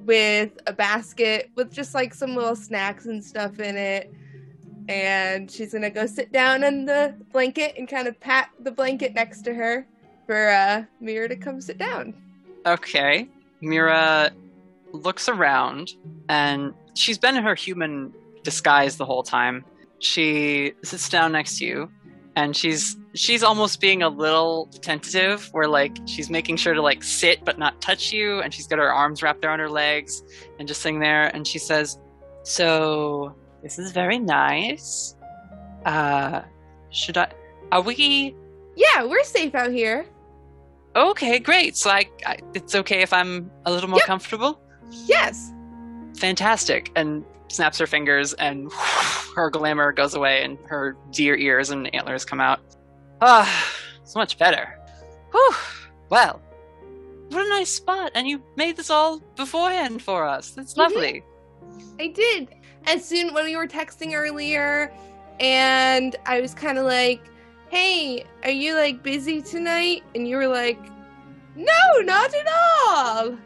with 0.08 0.58
a 0.66 0.74
basket 0.74 1.52
with 1.56 1.72
just 1.72 1.94
like 1.94 2.14
some 2.14 2.34
little 2.34 2.56
snacks 2.56 3.06
and 3.06 3.24
stuff 3.24 3.60
in 3.60 3.76
it. 3.78 4.12
And 4.90 5.52
she's 5.52 5.74
gonna 5.74 5.90
go 5.90 6.08
sit 6.08 6.32
down 6.32 6.64
on 6.64 6.86
the 6.86 7.14
blanket 7.32 7.76
and 7.78 7.88
kind 7.88 8.08
of 8.08 8.20
pat 8.20 8.50
the 8.60 8.72
blanket 8.72 9.14
next 9.14 9.42
to 9.44 9.54
her 9.54 9.86
for 10.26 10.50
uh, 10.50 10.84
Mira 11.02 11.28
to 11.28 11.36
come 11.36 11.62
sit 11.62 11.78
down. 11.78 12.16
Okay. 12.66 13.28
Mira 13.62 14.32
looks 14.94 15.28
around 15.28 15.92
and 16.30 16.74
she's 16.94 17.18
been 17.18 17.36
in 17.36 17.44
her 17.44 17.56
human 17.56 18.14
disguise 18.44 18.96
the 18.96 19.06
whole 19.06 19.24
time. 19.24 19.66
She 20.00 20.74
sits 20.84 21.10
down 21.10 21.34
next 21.34 21.60
to 21.60 21.66
you 21.66 21.92
and 22.38 22.56
she's 22.56 22.96
she's 23.16 23.42
almost 23.42 23.82
being 23.82 24.04
a 24.04 24.10
little 24.10 24.68
tentative 24.82 25.50
where 25.54 25.68
like 25.68 25.98
she's 26.06 26.30
making 26.30 26.56
sure 26.56 26.76
to 26.76 26.82
like 26.84 27.02
sit 27.04 27.44
but 27.44 27.58
not 27.58 27.82
touch 27.82 28.14
you 28.14 28.40
and 28.42 28.54
she's 28.54 28.68
got 28.68 28.78
her 28.78 28.94
arms 28.94 29.24
wrapped 29.24 29.44
around 29.44 29.60
her 29.60 29.70
legs 29.70 30.22
and 30.60 30.68
just 30.68 30.82
sitting 30.84 31.00
there 31.00 31.36
and 31.36 31.48
she 31.48 31.58
says, 31.58 31.98
"So, 32.44 33.36
this 33.64 33.80
is 33.80 33.92
very 33.92 34.20
nice. 34.20 35.16
Uh 35.86 36.42
should 36.92 37.18
I 37.18 37.28
are 37.72 37.82
we 37.82 38.36
Yeah, 38.76 39.04
we're 39.06 39.24
safe 39.24 39.56
out 39.56 39.72
here. 39.72 40.06
Okay, 40.96 41.40
great. 41.40 41.76
So 41.76 41.90
I, 41.90 42.06
I 42.26 42.38
it's 42.54 42.76
okay 42.76 43.02
if 43.02 43.12
I'm 43.14 43.50
a 43.66 43.72
little 43.72 43.90
more 43.90 44.00
Yep. 44.00 44.08
comfortable. 44.08 44.62
Yes. 45.06 45.52
Fantastic. 46.18 46.92
And 46.96 47.26
snaps 47.48 47.78
her 47.78 47.88
fingers, 47.88 48.34
and 48.34 48.72
her 49.36 49.50
glamour 49.50 49.92
goes 49.92 50.14
away, 50.14 50.44
and 50.44 50.58
her 50.68 50.98
deer 51.12 51.36
ears 51.36 51.70
and 51.70 51.94
antlers 51.94 52.26
come 52.26 52.40
out. 52.40 52.60
Ah, 53.22 53.74
it's 54.02 54.16
much 54.16 54.38
better. 54.38 54.80
Whew. 55.32 55.56
Well, 56.10 56.42
what 57.30 57.46
a 57.46 57.50
nice 57.50 57.70
spot, 57.72 58.12
and 58.16 58.28
you 58.28 58.42
made 58.56 58.78
this 58.78 58.90
all 58.90 59.20
beforehand 59.36 60.02
for 60.02 60.26
us. 60.26 60.52
That's 60.52 60.78
lovely. 60.78 61.24
I 62.00 62.08
did. 62.08 62.50
As 62.86 63.04
soon 63.04 63.34
when 63.34 63.46
we 63.46 63.58
were 63.58 63.68
texting 63.68 64.14
earlier, 64.14 64.94
and 65.40 66.16
I 66.26 66.40
was 66.40 66.54
kind 66.54 66.78
of 66.78 66.86
like, 66.86 67.22
"Hey, 67.70 68.24
are 68.44 68.50
you 68.50 68.76
like 68.76 69.04
busy 69.04 69.42
tonight?" 69.42 70.04
And 70.16 70.28
you 70.28 70.38
were 70.38 70.48
like, 70.48 70.80
"No, 71.56 72.00
not 72.02 72.34
at 72.34 72.48
all." 72.88 73.38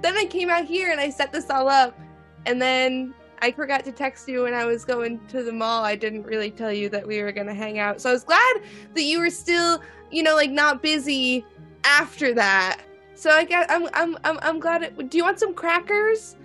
Then 0.00 0.16
I 0.16 0.24
came 0.24 0.48
out 0.48 0.64
here 0.64 0.90
and 0.90 1.00
I 1.00 1.10
set 1.10 1.30
this 1.30 1.50
all 1.50 1.68
up, 1.68 1.98
and 2.46 2.60
then 2.60 3.12
I 3.42 3.50
forgot 3.52 3.84
to 3.84 3.92
text 3.92 4.28
you 4.28 4.42
when 4.42 4.54
I 4.54 4.66
was 4.66 4.84
going 4.84 5.18
to 5.28 5.42
the 5.42 5.52
mall. 5.52 5.82
I 5.82 5.96
didn't 5.96 6.24
really 6.24 6.50
tell 6.50 6.72
you 6.72 6.88
that 6.90 7.06
we 7.06 7.22
were 7.22 7.32
gonna 7.32 7.54
hang 7.54 7.78
out. 7.78 8.00
So 8.00 8.10
I 8.10 8.12
was 8.12 8.24
glad 8.24 8.62
that 8.94 9.02
you 9.02 9.18
were 9.18 9.30
still, 9.30 9.80
you 10.10 10.22
know, 10.22 10.34
like 10.34 10.50
not 10.50 10.82
busy 10.82 11.44
after 11.84 12.34
that. 12.34 12.80
So 13.14 13.30
I 13.30 13.44
guess 13.44 13.66
I'm 13.70 13.88
I'm 13.94 14.18
I'm, 14.24 14.38
I'm 14.42 14.60
glad. 14.60 14.82
It, 14.82 15.10
do 15.10 15.16
you 15.16 15.24
want 15.24 15.38
some 15.38 15.54
crackers? 15.54 16.36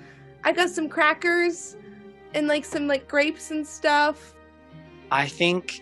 I 0.44 0.54
got 0.54 0.70
some 0.70 0.88
crackers 0.88 1.76
and 2.34 2.48
like 2.48 2.64
some 2.64 2.88
like 2.88 3.08
grapes 3.08 3.52
and 3.52 3.68
stuff. 3.68 4.34
I 5.12 5.28
think 5.28 5.82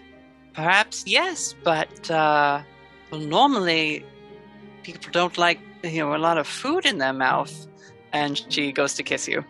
perhaps 0.54 1.04
yes, 1.06 1.54
but 1.64 2.10
uh, 2.10 2.62
well, 3.12 3.22
normally 3.22 4.04
people 4.82 5.12
don't 5.12 5.38
like 5.38 5.60
you 5.84 6.00
know 6.00 6.16
a 6.16 6.18
lot 6.18 6.40
of 6.40 6.48
food 6.48 6.86
in 6.86 6.98
their 6.98 7.14
mouth. 7.14 7.68
And 8.14 8.40
she 8.50 8.72
goes 8.72 8.94
to 8.96 9.04
kiss 9.04 9.28
you. 9.28 9.44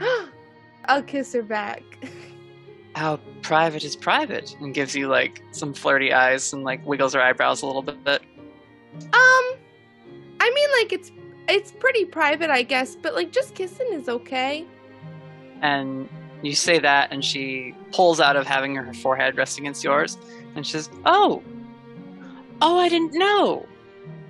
I'll 0.90 1.04
kiss 1.04 1.32
her 1.34 1.42
back. 1.42 1.84
How 2.96 3.20
private 3.42 3.84
is 3.84 3.94
private? 3.94 4.56
And 4.60 4.74
gives 4.74 4.96
you 4.96 5.06
like 5.06 5.40
some 5.52 5.72
flirty 5.72 6.12
eyes 6.12 6.52
and 6.52 6.64
like 6.64 6.84
wiggles 6.84 7.14
her 7.14 7.20
eyebrows 7.20 7.62
a 7.62 7.66
little 7.66 7.82
bit. 7.82 8.22
Um, 8.98 9.44
I 10.40 10.52
mean, 10.52 10.68
like 10.80 10.92
it's 10.92 11.12
it's 11.48 11.70
pretty 11.70 12.04
private, 12.04 12.50
I 12.50 12.62
guess, 12.62 12.96
but 12.96 13.14
like 13.14 13.30
just 13.30 13.54
kissing 13.54 13.86
is 13.92 14.08
okay. 14.08 14.66
And 15.62 16.08
you 16.42 16.56
say 16.56 16.80
that, 16.80 17.12
and 17.12 17.24
she 17.24 17.72
pulls 17.92 18.18
out 18.18 18.34
of 18.34 18.44
having 18.44 18.74
her 18.74 18.92
forehead 18.92 19.36
rest 19.36 19.60
against 19.60 19.84
yours, 19.84 20.18
and 20.56 20.66
she 20.66 20.72
says, 20.72 20.90
"Oh, 21.06 21.40
oh, 22.60 22.78
I 22.78 22.88
didn't 22.88 23.14
know. 23.14 23.64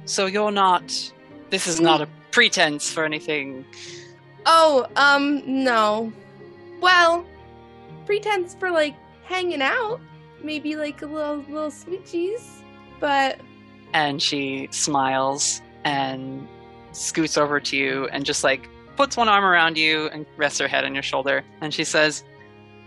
So 0.05 0.27
you're 0.27 0.53
not. 0.53 1.13
This 1.49 1.67
is 1.67 1.81
not 1.81 2.03
a 2.03 2.09
pretense 2.33 2.93
for 2.93 3.07
anything. 3.07 3.65
Oh, 4.45 4.87
um, 4.97 5.43
no. 5.47 6.13
Well, 6.81 7.25
pretense 8.07 8.55
for 8.55 8.71
like 8.71 8.95
hanging 9.25 9.63
out, 9.63 10.01
maybe 10.43 10.77
like 10.77 11.03
a 11.03 11.07
little 11.07 11.39
little 11.49 11.71
switchies, 11.71 12.63
but 12.99 13.39
And 13.93 14.21
she 14.23 14.69
smiles 14.71 15.63
and 15.85 16.47
scoots 16.93 17.37
over 17.37 17.61
to 17.61 17.77
you 17.77 18.09
and 18.13 18.25
just 18.25 18.45
like 18.45 18.69
puts 18.97 19.17
one 19.17 19.29
arm 19.29 19.45
around 19.45 19.79
you 19.79 20.09
and 20.09 20.27
rests 20.37 20.59
her 20.61 20.69
head 20.69 20.85
on 20.85 20.95
your 20.95 21.03
shoulder. 21.03 21.45
And 21.61 21.73
she 21.73 21.85
says, 21.85 22.25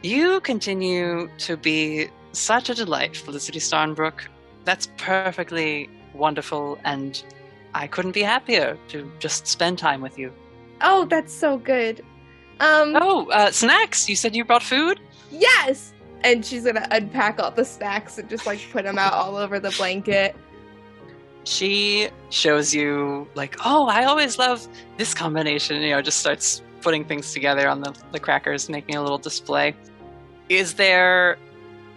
You 0.02 0.40
continue 0.42 1.30
to 1.40 1.58
be 1.58 2.10
such 2.34 2.70
a 2.70 2.76
delight, 2.76 3.16
Felicity 3.16 3.60
Starnbrook. 3.60 4.22
That's 4.64 4.88
perfectly 4.98 5.90
wonderful, 6.14 6.78
and 6.84 7.22
I 7.74 7.88
couldn't 7.88 8.14
be 8.14 8.22
happier 8.22 8.78
to 8.90 9.12
just 9.20 9.48
spend 9.48 9.78
time 9.78 10.02
with 10.02 10.18
you. 10.18 10.32
oh, 10.82 11.06
that's 11.06 11.34
so 11.34 11.58
good. 11.58 12.04
Um, 12.60 12.96
Oh, 13.00 13.30
uh, 13.32 13.52
snacks! 13.52 14.08
You 14.10 14.16
said 14.16 14.36
you 14.36 14.46
brought 14.46 14.64
food? 14.64 15.00
yes. 15.32 15.94
And 16.26 16.46
she's 16.46 16.64
gonna 16.64 16.88
unpack 16.92 17.38
all 17.42 17.52
the 17.52 17.66
snacks 17.66 18.18
and 18.18 18.30
just 18.30 18.46
like 18.46 18.60
put 18.72 18.86
them 18.86 18.98
out 18.98 19.12
all 19.14 19.36
over 19.36 19.60
the 19.60 19.72
blanket. 19.72 20.36
she 21.44 22.08
shows 22.30 22.74
you 22.74 23.28
like 23.36 23.58
oh 23.66 23.88
i 23.88 24.06
always 24.06 24.38
love 24.40 24.66
this 24.98 25.14
combination 25.14 25.82
you 25.82 25.90
know 25.90 26.02
just 26.02 26.20
starts 26.20 26.62
putting 26.82 27.04
things 27.04 27.34
together 27.34 27.68
on 27.68 27.82
the, 27.82 27.94
the 28.14 28.20
crackers 28.20 28.70
making 28.70 28.96
a 28.96 29.02
little 29.02 29.18
display 29.18 29.76
is 30.48 30.74
there 30.76 31.38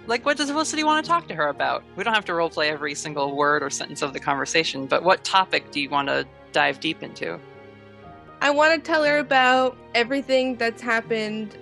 like 0.09 0.27
what 0.27 0.37
does 0.37 0.51
felicity 0.51 0.83
want 0.83 1.05
to 1.05 1.09
talk 1.09 1.29
to 1.29 1.35
her 1.37 1.47
about 1.47 1.85
we 1.95 2.03
don't 2.03 2.15
have 2.15 2.25
to 2.25 2.33
roleplay 2.33 2.69
every 2.69 2.93
single 2.97 3.37
word 3.37 3.63
or 3.63 3.71
sentence 3.71 4.03
of 4.03 4.13
the 4.13 4.19
conversation 4.19 4.85
but 4.87 5.05
what 5.05 5.23
topic 5.23 5.71
do 5.71 5.81
you 5.81 5.89
want 5.89 6.09
to 6.09 6.27
dive 6.51 6.81
deep 6.81 7.01
into 7.05 7.39
I 8.41 8.51
want 8.51 8.75
to 8.75 8.81
tell 8.81 9.05
her 9.05 9.19
about 9.19 9.77
everything 9.95 10.57
that's 10.57 10.83
happened 10.83 11.57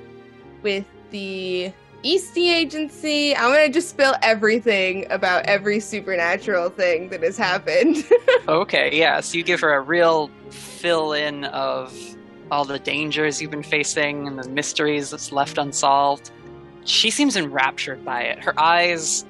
with 0.63 0.87
the 1.11 1.73
Eastey 2.05 2.55
Agency. 2.55 3.35
I'm 3.35 3.51
gonna 3.51 3.71
just 3.71 3.89
spill 3.89 4.15
everything 4.21 5.11
about 5.11 5.47
every 5.47 5.81
supernatural 5.81 6.69
thing 6.69 7.09
that 7.09 7.23
has 7.23 7.39
happened. 7.39 8.05
okay 8.49 8.91
yeah 8.93 9.21
so 9.21 9.39
you 9.39 9.43
give 9.43 9.61
her 9.61 9.73
a 9.73 9.81
real 9.81 10.31
fill 10.51 11.15
in 11.15 11.45
of 11.47 11.99
all 12.51 12.65
the 12.65 12.79
dangers 12.79 13.41
you've 13.41 13.51
been 13.51 13.63
facing 13.63 14.27
and 14.27 14.39
the 14.39 14.49
mysteries 14.51 15.11
that's 15.11 15.33
left 15.33 15.57
unsolved 15.57 16.31
she 16.85 17.11
seems 17.11 17.37
enraptured 17.37 18.05
by 18.05 18.21
it 18.21 18.39
her 18.39 18.59
eyes 18.61 19.25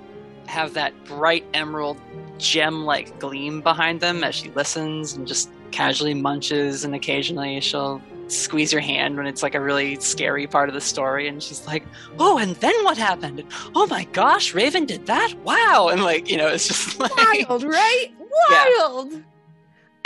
have 0.46 0.74
that 0.74 0.92
bright 1.04 1.44
emerald 1.54 2.00
gem 2.38 2.84
like 2.84 3.16
gleam 3.20 3.60
behind 3.60 4.00
them 4.00 4.24
as 4.24 4.34
she 4.34 4.50
listens 4.50 5.12
and 5.12 5.28
just 5.28 5.48
casually 5.74 6.14
munches 6.14 6.84
and 6.84 6.94
occasionally 6.94 7.60
she'll 7.60 8.00
squeeze 8.28 8.72
your 8.72 8.80
hand 8.80 9.16
when 9.16 9.26
it's 9.26 9.42
like 9.42 9.56
a 9.56 9.60
really 9.60 9.96
scary 9.96 10.46
part 10.46 10.68
of 10.68 10.74
the 10.74 10.80
story 10.80 11.26
and 11.26 11.42
she's 11.42 11.66
like 11.66 11.84
oh 12.20 12.38
and 12.38 12.54
then 12.56 12.72
what 12.84 12.96
happened 12.96 13.42
oh 13.74 13.84
my 13.88 14.04
gosh 14.12 14.54
raven 14.54 14.86
did 14.86 15.04
that 15.06 15.34
wow 15.42 15.88
and 15.90 16.04
like 16.04 16.30
you 16.30 16.36
know 16.36 16.46
it's 16.46 16.68
just 16.68 16.98
like 17.00 17.10
Wild, 17.16 17.64
right? 17.64 18.06
Yeah. 18.50 18.68
Wild. 18.78 19.22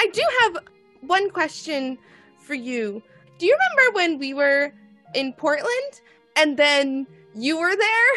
I 0.00 0.06
do 0.06 0.22
have 0.40 0.58
one 1.02 1.28
question 1.30 1.98
for 2.38 2.54
you. 2.54 3.02
Do 3.38 3.44
you 3.46 3.56
remember 3.56 3.94
when 3.94 4.18
we 4.18 4.32
were 4.32 4.72
in 5.14 5.32
Portland 5.34 5.92
and 6.36 6.56
then 6.56 7.06
you 7.34 7.58
were 7.58 7.76
there 7.76 8.12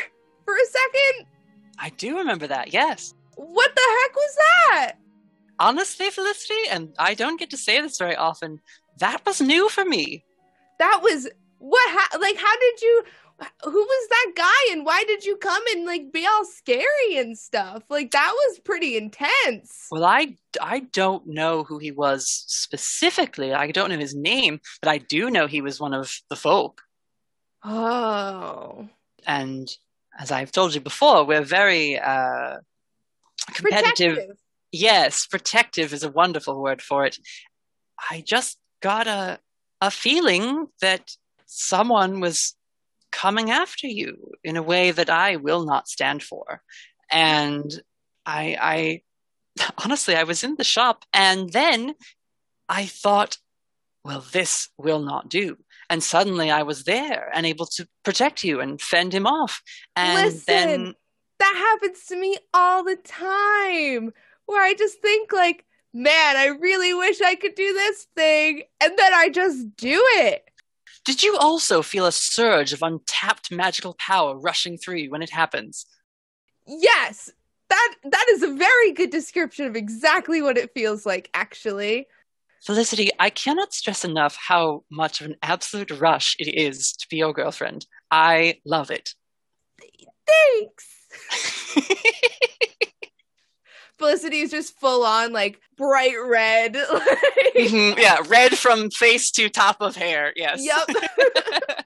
for 0.45 0.55
a 0.55 0.65
second? 0.65 1.27
i 1.79 1.89
do 1.97 2.17
remember 2.17 2.47
that 2.47 2.71
yes 2.73 3.13
What 3.35 3.71
the 3.75 3.81
heck 3.81 4.15
was 4.15 4.35
that? 4.35 4.91
Honestly, 5.61 6.09
Felicity, 6.09 6.67
and 6.69 6.93
I 6.97 7.13
don't 7.13 7.39
get 7.39 7.51
to 7.51 7.57
say 7.57 7.79
this 7.81 7.97
very 7.97 8.15
often, 8.15 8.59
that 8.99 9.25
was 9.25 9.39
new 9.39 9.69
for 9.69 9.85
me. 9.85 10.23
That 10.79 10.99
was 11.03 11.29
what 11.59 11.89
ha- 11.91 12.17
like 12.19 12.37
how 12.37 12.59
did 12.59 12.81
you 12.81 13.03
who 13.63 13.71
was 13.71 14.07
that 14.09 14.31
guy 14.35 14.73
and 14.73 14.85
why 14.85 15.03
did 15.07 15.25
you 15.25 15.35
come 15.37 15.63
and 15.73 15.85
like 15.85 16.11
be 16.11 16.25
all 16.25 16.45
scary 16.45 17.17
and 17.17 17.37
stuff? 17.37 17.83
Like 17.89 18.11
that 18.11 18.31
was 18.33 18.59
pretty 18.59 18.97
intense. 18.97 19.87
Well, 19.91 20.03
I, 20.03 20.35
I 20.61 20.81
don't 20.91 21.27
know 21.27 21.63
who 21.63 21.79
he 21.79 21.91
was 21.91 22.27
specifically. 22.27 23.53
I 23.53 23.71
don't 23.71 23.89
know 23.89 23.97
his 23.97 24.15
name, 24.15 24.59
but 24.81 24.89
I 24.89 24.99
do 24.99 25.29
know 25.29 25.47
he 25.47 25.61
was 25.61 25.79
one 25.79 25.93
of 25.93 26.21
the 26.29 26.35
folk. 26.35 26.83
Oh. 27.63 28.89
And 29.25 29.69
as 30.19 30.31
I've 30.31 30.51
told 30.51 30.75
you 30.75 30.81
before, 30.81 31.25
we're 31.25 31.41
very 31.41 31.97
uh, 31.97 32.57
competitive. 33.53 34.15
Protective. 34.15 34.37
Yes, 34.71 35.25
protective 35.25 35.93
is 35.93 36.03
a 36.03 36.11
wonderful 36.11 36.61
word 36.61 36.81
for 36.81 37.05
it. 37.05 37.17
I 38.09 38.23
just 38.25 38.57
got 38.81 39.07
a 39.07 39.39
a 39.81 39.91
feeling 39.91 40.67
that 40.79 41.11
someone 41.47 42.19
was 42.19 42.55
coming 43.11 43.49
after 43.49 43.87
you 43.87 44.31
in 44.43 44.55
a 44.55 44.63
way 44.63 44.91
that 44.91 45.09
I 45.09 45.35
will 45.35 45.65
not 45.65 45.87
stand 45.87 46.23
for. 46.23 46.61
And 47.11 47.69
I 48.25 48.57
I 49.57 49.71
honestly 49.83 50.15
I 50.15 50.23
was 50.23 50.43
in 50.43 50.55
the 50.55 50.63
shop 50.63 51.03
and 51.13 51.51
then 51.51 51.95
I 52.69 52.85
thought, 52.85 53.37
well, 54.05 54.23
this 54.31 54.69
will 54.77 55.01
not 55.01 55.29
do. 55.29 55.57
And 55.89 56.01
suddenly 56.01 56.49
I 56.49 56.63
was 56.63 56.85
there 56.85 57.29
and 57.33 57.45
able 57.45 57.65
to 57.75 57.87
protect 58.03 58.45
you 58.45 58.61
and 58.61 58.81
fend 58.81 59.13
him 59.13 59.27
off. 59.27 59.61
And 59.95 60.25
Listen, 60.25 60.43
then 60.47 60.95
that 61.39 61.55
happens 61.81 62.05
to 62.05 62.15
me 62.15 62.37
all 62.53 62.83
the 62.83 62.95
time 62.95 64.13
where 64.51 64.63
I 64.63 64.73
just 64.73 65.01
think 65.01 65.33
like, 65.33 65.65
man, 65.93 66.37
I 66.37 66.47
really 66.47 66.93
wish 66.93 67.21
I 67.21 67.35
could 67.35 67.55
do 67.55 67.73
this 67.73 68.07
thing 68.15 68.63
and 68.81 68.93
then 68.97 69.13
I 69.13 69.29
just 69.29 69.75
do 69.75 70.01
it. 70.15 70.43
Did 71.03 71.23
you 71.23 71.37
also 71.37 71.81
feel 71.81 72.05
a 72.05 72.11
surge 72.11 72.73
of 72.73 72.83
untapped 72.83 73.51
magical 73.51 73.95
power 73.95 74.37
rushing 74.37 74.77
through 74.77 74.97
you 74.97 75.09
when 75.09 75.23
it 75.23 75.31
happens? 75.31 75.85
Yes. 76.67 77.31
That 77.69 77.95
that 78.03 78.25
is 78.31 78.43
a 78.43 78.53
very 78.53 78.91
good 78.91 79.09
description 79.09 79.65
of 79.65 79.75
exactly 79.75 80.41
what 80.41 80.57
it 80.57 80.73
feels 80.73 81.05
like 81.05 81.29
actually. 81.33 82.07
Felicity, 82.63 83.09
I 83.17 83.31
cannot 83.31 83.73
stress 83.73 84.05
enough 84.05 84.35
how 84.35 84.83
much 84.91 85.19
of 85.19 85.27
an 85.27 85.37
absolute 85.41 85.89
rush 85.99 86.35
it 86.37 86.47
is 86.47 86.91
to 86.93 87.07
be 87.09 87.17
your 87.17 87.33
girlfriend. 87.33 87.87
I 88.11 88.59
love 88.65 88.91
it. 88.91 89.15
Thanks. 90.27 90.87
Felicity 94.01 94.39
is 94.39 94.49
just 94.49 94.79
full 94.79 95.05
on 95.05 95.31
like 95.31 95.59
bright 95.77 96.15
red. 96.25 96.75
Mhm, 97.55 97.99
yeah, 97.99 98.17
red 98.29 98.57
from 98.57 98.89
face 98.89 99.29
to 99.31 99.49
top 99.49 99.81
of 99.81 99.95
hair. 99.95 100.31
Yes. 100.35 100.61
Yep. 100.63 100.95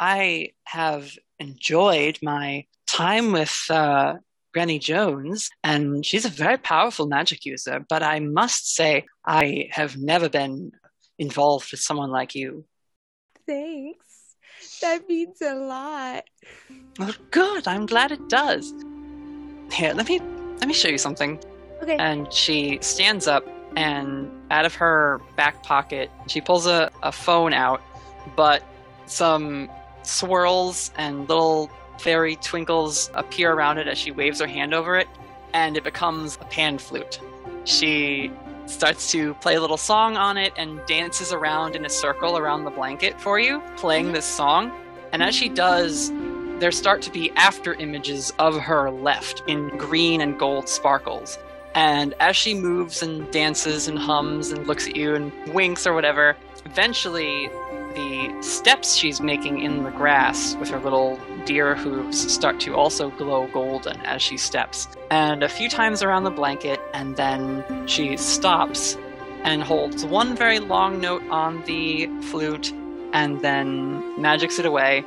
I 0.00 0.48
have 0.64 1.12
enjoyed 1.38 2.18
my 2.22 2.64
time 2.86 3.32
with 3.32 3.54
uh, 3.70 4.14
Granny 4.54 4.78
Jones, 4.78 5.50
and 5.62 6.04
she's 6.04 6.24
a 6.24 6.30
very 6.30 6.56
powerful 6.56 7.06
magic 7.06 7.44
user. 7.44 7.84
But 7.88 8.02
I 8.02 8.18
must 8.20 8.74
say, 8.74 9.04
I 9.24 9.68
have 9.72 9.96
never 9.98 10.28
been 10.28 10.72
involved 11.18 11.70
with 11.70 11.80
someone 11.80 12.10
like 12.10 12.34
you. 12.34 12.64
Thanks. 13.46 14.34
That 14.80 15.06
means 15.08 15.40
a 15.42 15.54
lot. 15.54 16.24
Well, 16.98 17.14
good. 17.30 17.68
I'm 17.68 17.86
glad 17.86 18.10
it 18.10 18.28
does. 18.28 18.72
Here, 19.70 19.92
let 19.92 20.08
me 20.08 20.20
let 20.58 20.68
me 20.68 20.74
show 20.74 20.88
you 20.88 20.98
something. 20.98 21.38
Okay. 21.82 21.96
And 21.96 22.32
she 22.32 22.78
stands 22.80 23.26
up, 23.26 23.46
and 23.76 24.30
out 24.50 24.64
of 24.64 24.74
her 24.76 25.20
back 25.36 25.62
pocket, 25.62 26.10
she 26.26 26.40
pulls 26.40 26.66
a, 26.66 26.90
a 27.02 27.12
phone 27.12 27.52
out, 27.52 27.82
but 28.36 28.62
Some 29.06 29.70
swirls 30.02 30.90
and 30.96 31.28
little 31.28 31.70
fairy 31.98 32.36
twinkles 32.36 33.10
appear 33.14 33.52
around 33.52 33.78
it 33.78 33.86
as 33.86 33.98
she 33.98 34.10
waves 34.10 34.40
her 34.40 34.46
hand 34.46 34.74
over 34.74 34.96
it, 34.96 35.08
and 35.52 35.76
it 35.76 35.84
becomes 35.84 36.36
a 36.40 36.44
pan 36.46 36.78
flute. 36.78 37.20
She 37.64 38.30
starts 38.66 39.10
to 39.12 39.34
play 39.34 39.56
a 39.56 39.60
little 39.60 39.76
song 39.76 40.16
on 40.16 40.36
it 40.38 40.52
and 40.56 40.80
dances 40.86 41.32
around 41.32 41.76
in 41.76 41.84
a 41.84 41.90
circle 41.90 42.38
around 42.38 42.64
the 42.64 42.70
blanket 42.70 43.20
for 43.20 43.38
you, 43.38 43.62
playing 43.76 44.06
mm-hmm. 44.06 44.14
this 44.14 44.24
song. 44.24 44.72
And 45.12 45.22
as 45.22 45.34
she 45.34 45.48
does, 45.48 46.10
there 46.58 46.72
start 46.72 47.02
to 47.02 47.10
be 47.10 47.30
after 47.32 47.74
images 47.74 48.32
of 48.38 48.58
her 48.58 48.90
left 48.90 49.42
in 49.46 49.68
green 49.76 50.20
and 50.20 50.38
gold 50.38 50.68
sparkles. 50.68 51.38
And 51.74 52.14
as 52.20 52.36
she 52.36 52.54
moves 52.54 53.02
and 53.02 53.30
dances 53.32 53.88
and 53.88 53.98
hums 53.98 54.52
and 54.52 54.66
looks 54.66 54.86
at 54.86 54.94
you 54.94 55.14
and 55.14 55.32
winks 55.52 55.86
or 55.86 55.94
whatever, 55.94 56.36
eventually 56.64 57.48
the 57.94 58.36
steps 58.42 58.94
she's 58.94 59.20
making 59.20 59.60
in 59.60 59.84
the 59.84 59.90
grass 59.90 60.56
with 60.56 60.68
her 60.68 60.78
little 60.80 61.18
deer 61.44 61.74
hooves 61.74 62.32
start 62.32 62.58
to 62.60 62.74
also 62.74 63.10
glow 63.10 63.48
golden 63.52 64.00
as 64.02 64.22
she 64.22 64.36
steps. 64.36 64.88
And 65.10 65.42
a 65.42 65.48
few 65.48 65.68
times 65.68 66.02
around 66.02 66.24
the 66.24 66.30
blanket, 66.30 66.80
and 66.92 67.16
then 67.16 67.86
she 67.86 68.16
stops 68.16 68.96
and 69.44 69.62
holds 69.62 70.04
one 70.04 70.34
very 70.34 70.58
long 70.58 71.00
note 71.00 71.22
on 71.30 71.62
the 71.64 72.08
flute 72.22 72.72
and 73.12 73.40
then 73.42 74.20
magics 74.20 74.58
it 74.58 74.66
away, 74.66 75.04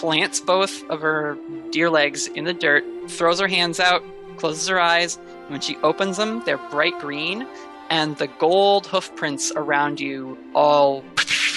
plants 0.00 0.40
both 0.40 0.88
of 0.90 1.00
her 1.00 1.36
deer 1.70 1.90
legs 1.90 2.26
in 2.28 2.44
the 2.44 2.54
dirt, 2.54 2.84
throws 3.08 3.40
her 3.40 3.48
hands 3.48 3.80
out, 3.80 4.02
closes 4.36 4.68
her 4.68 4.80
eyes. 4.80 5.16
And 5.16 5.50
when 5.50 5.60
she 5.60 5.76
opens 5.78 6.16
them, 6.16 6.42
they're 6.44 6.58
bright 6.70 6.98
green, 7.00 7.46
and 7.90 8.16
the 8.16 8.26
gold 8.26 8.86
hoof 8.86 9.14
prints 9.16 9.52
around 9.54 10.00
you 10.00 10.38
all 10.54 11.04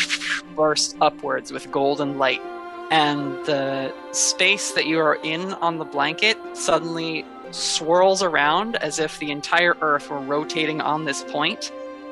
burst 0.55 0.95
upwards 1.01 1.51
with 1.51 1.71
golden 1.71 2.17
light. 2.17 2.41
And 2.89 3.33
the 3.45 3.93
space 4.11 4.71
that 4.71 4.85
you 4.85 4.99
are 4.99 5.15
in 5.15 5.53
on 5.55 5.77
the 5.77 5.85
blanket 5.85 6.37
suddenly 6.53 7.25
swirls 7.51 8.23
around 8.23 8.75
as 8.77 8.99
if 8.99 9.19
the 9.19 9.31
entire 9.31 9.75
earth 9.81 10.09
were 10.09 10.19
rotating 10.19 10.81
on 10.81 11.05
this 11.05 11.23
point, 11.23 11.71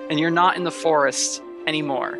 and 0.09 0.19
you're 0.19 0.31
not 0.31 0.57
in 0.57 0.63
the 0.63 0.71
forest 0.71 1.41
anymore. 1.67 2.19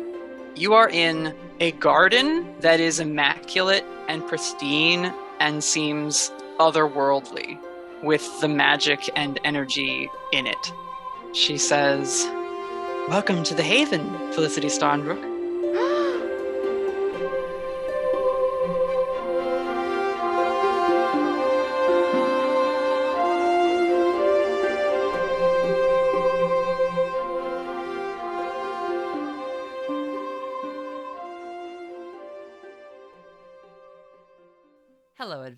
You 0.54 0.74
are 0.74 0.88
in 0.88 1.34
a 1.58 1.72
garden 1.72 2.54
that 2.60 2.80
is 2.80 3.00
immaculate 3.00 3.84
and 4.08 4.26
pristine 4.28 5.12
and 5.40 5.64
seems 5.64 6.30
otherworldly 6.58 7.58
with 8.02 8.40
the 8.40 8.48
magic 8.48 9.08
and 9.16 9.40
energy 9.42 10.10
in 10.32 10.46
it. 10.46 10.72
She 11.32 11.56
says, 11.56 12.26
Welcome 13.08 13.42
to 13.44 13.54
the 13.54 13.62
Haven, 13.62 14.32
Felicity 14.32 14.68
Starnbrook. 14.68 15.35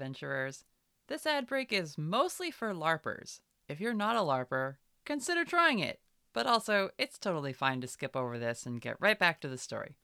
Adventurers. 0.09 0.65
This 1.09 1.27
ad 1.27 1.47
break 1.47 1.71
is 1.73 1.99
mostly 1.99 2.51
for 2.51 2.73
LARPers. 2.73 3.41
If 3.69 3.79
you're 3.79 3.93
not 3.93 4.17
a 4.17 4.21
LARPer, 4.21 4.77
consider 5.05 5.45
trying 5.45 5.81
it. 5.81 6.01
But 6.33 6.47
also, 6.47 6.91
it's 6.99 7.19
totally 7.19 7.53
fine 7.53 7.81
to 7.83 7.87
skip 7.87 8.17
over 8.17 8.39
this 8.39 8.65
and 8.65 8.81
get 8.81 9.01
right 9.01 9.19
back 9.19 9.41
to 9.41 9.49
the 9.49 9.59
story. 9.59 9.97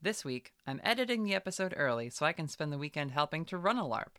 This 0.00 0.24
week, 0.24 0.52
I'm 0.66 0.80
editing 0.82 1.22
the 1.22 1.34
episode 1.34 1.74
early 1.76 2.10
so 2.10 2.26
I 2.26 2.32
can 2.32 2.48
spend 2.48 2.72
the 2.72 2.78
weekend 2.78 3.12
helping 3.12 3.44
to 3.46 3.58
run 3.58 3.78
a 3.78 3.84
LARP. 3.84 4.18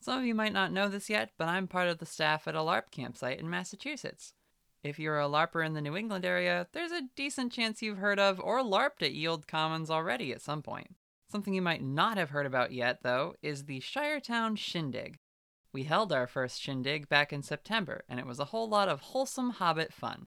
Some 0.00 0.18
of 0.18 0.24
you 0.24 0.34
might 0.34 0.52
not 0.52 0.72
know 0.72 0.88
this 0.88 1.08
yet, 1.08 1.30
but 1.38 1.48
I'm 1.48 1.68
part 1.68 1.88
of 1.88 1.98
the 1.98 2.06
staff 2.06 2.48
at 2.48 2.56
a 2.56 2.60
LARP 2.60 2.90
campsite 2.90 3.38
in 3.38 3.50
Massachusetts. 3.50 4.32
If 4.82 4.98
you're 4.98 5.20
a 5.20 5.28
LARPer 5.28 5.64
in 5.64 5.74
the 5.74 5.82
New 5.82 5.96
England 5.96 6.24
area, 6.24 6.66
there's 6.72 6.92
a 6.92 7.08
decent 7.14 7.52
chance 7.52 7.82
you've 7.82 7.98
heard 7.98 8.18
of 8.18 8.40
or 8.40 8.62
LARPed 8.62 9.02
at 9.02 9.12
Yield 9.12 9.46
Commons 9.46 9.90
already 9.90 10.32
at 10.32 10.40
some 10.40 10.62
point. 10.62 10.96
Something 11.30 11.54
you 11.54 11.62
might 11.62 11.82
not 11.82 12.16
have 12.16 12.30
heard 12.30 12.46
about 12.46 12.72
yet, 12.72 13.04
though, 13.04 13.36
is 13.40 13.64
the 13.64 13.78
Shiretown 13.78 14.58
Shindig. 14.58 15.20
We 15.72 15.84
held 15.84 16.12
our 16.12 16.26
first 16.26 16.60
shindig 16.60 17.08
back 17.08 17.32
in 17.32 17.44
September, 17.44 18.02
and 18.08 18.18
it 18.18 18.26
was 18.26 18.40
a 18.40 18.46
whole 18.46 18.68
lot 18.68 18.88
of 18.88 19.00
wholesome 19.00 19.50
hobbit 19.50 19.92
fun. 19.92 20.26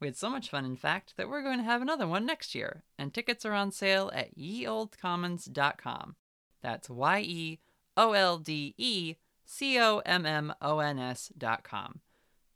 We 0.00 0.06
had 0.06 0.16
so 0.16 0.30
much 0.30 0.48
fun, 0.48 0.64
in 0.64 0.76
fact, 0.76 1.14
that 1.16 1.28
we're 1.28 1.42
going 1.42 1.58
to 1.58 1.64
have 1.64 1.82
another 1.82 2.06
one 2.06 2.24
next 2.24 2.54
year, 2.54 2.84
and 2.96 3.12
tickets 3.12 3.44
are 3.44 3.54
on 3.54 3.72
sale 3.72 4.08
at 4.14 4.38
yeoldcommons.com. 4.38 6.14
That's 6.62 6.88
Y 6.88 7.20
E 7.20 7.60
O 7.96 8.12
L 8.12 8.38
D 8.38 8.76
E 8.78 9.16
C 9.44 9.80
O 9.80 9.98
M 10.06 10.24
M 10.24 10.54
O 10.62 10.78
N 10.78 11.00
S.com. 11.00 12.02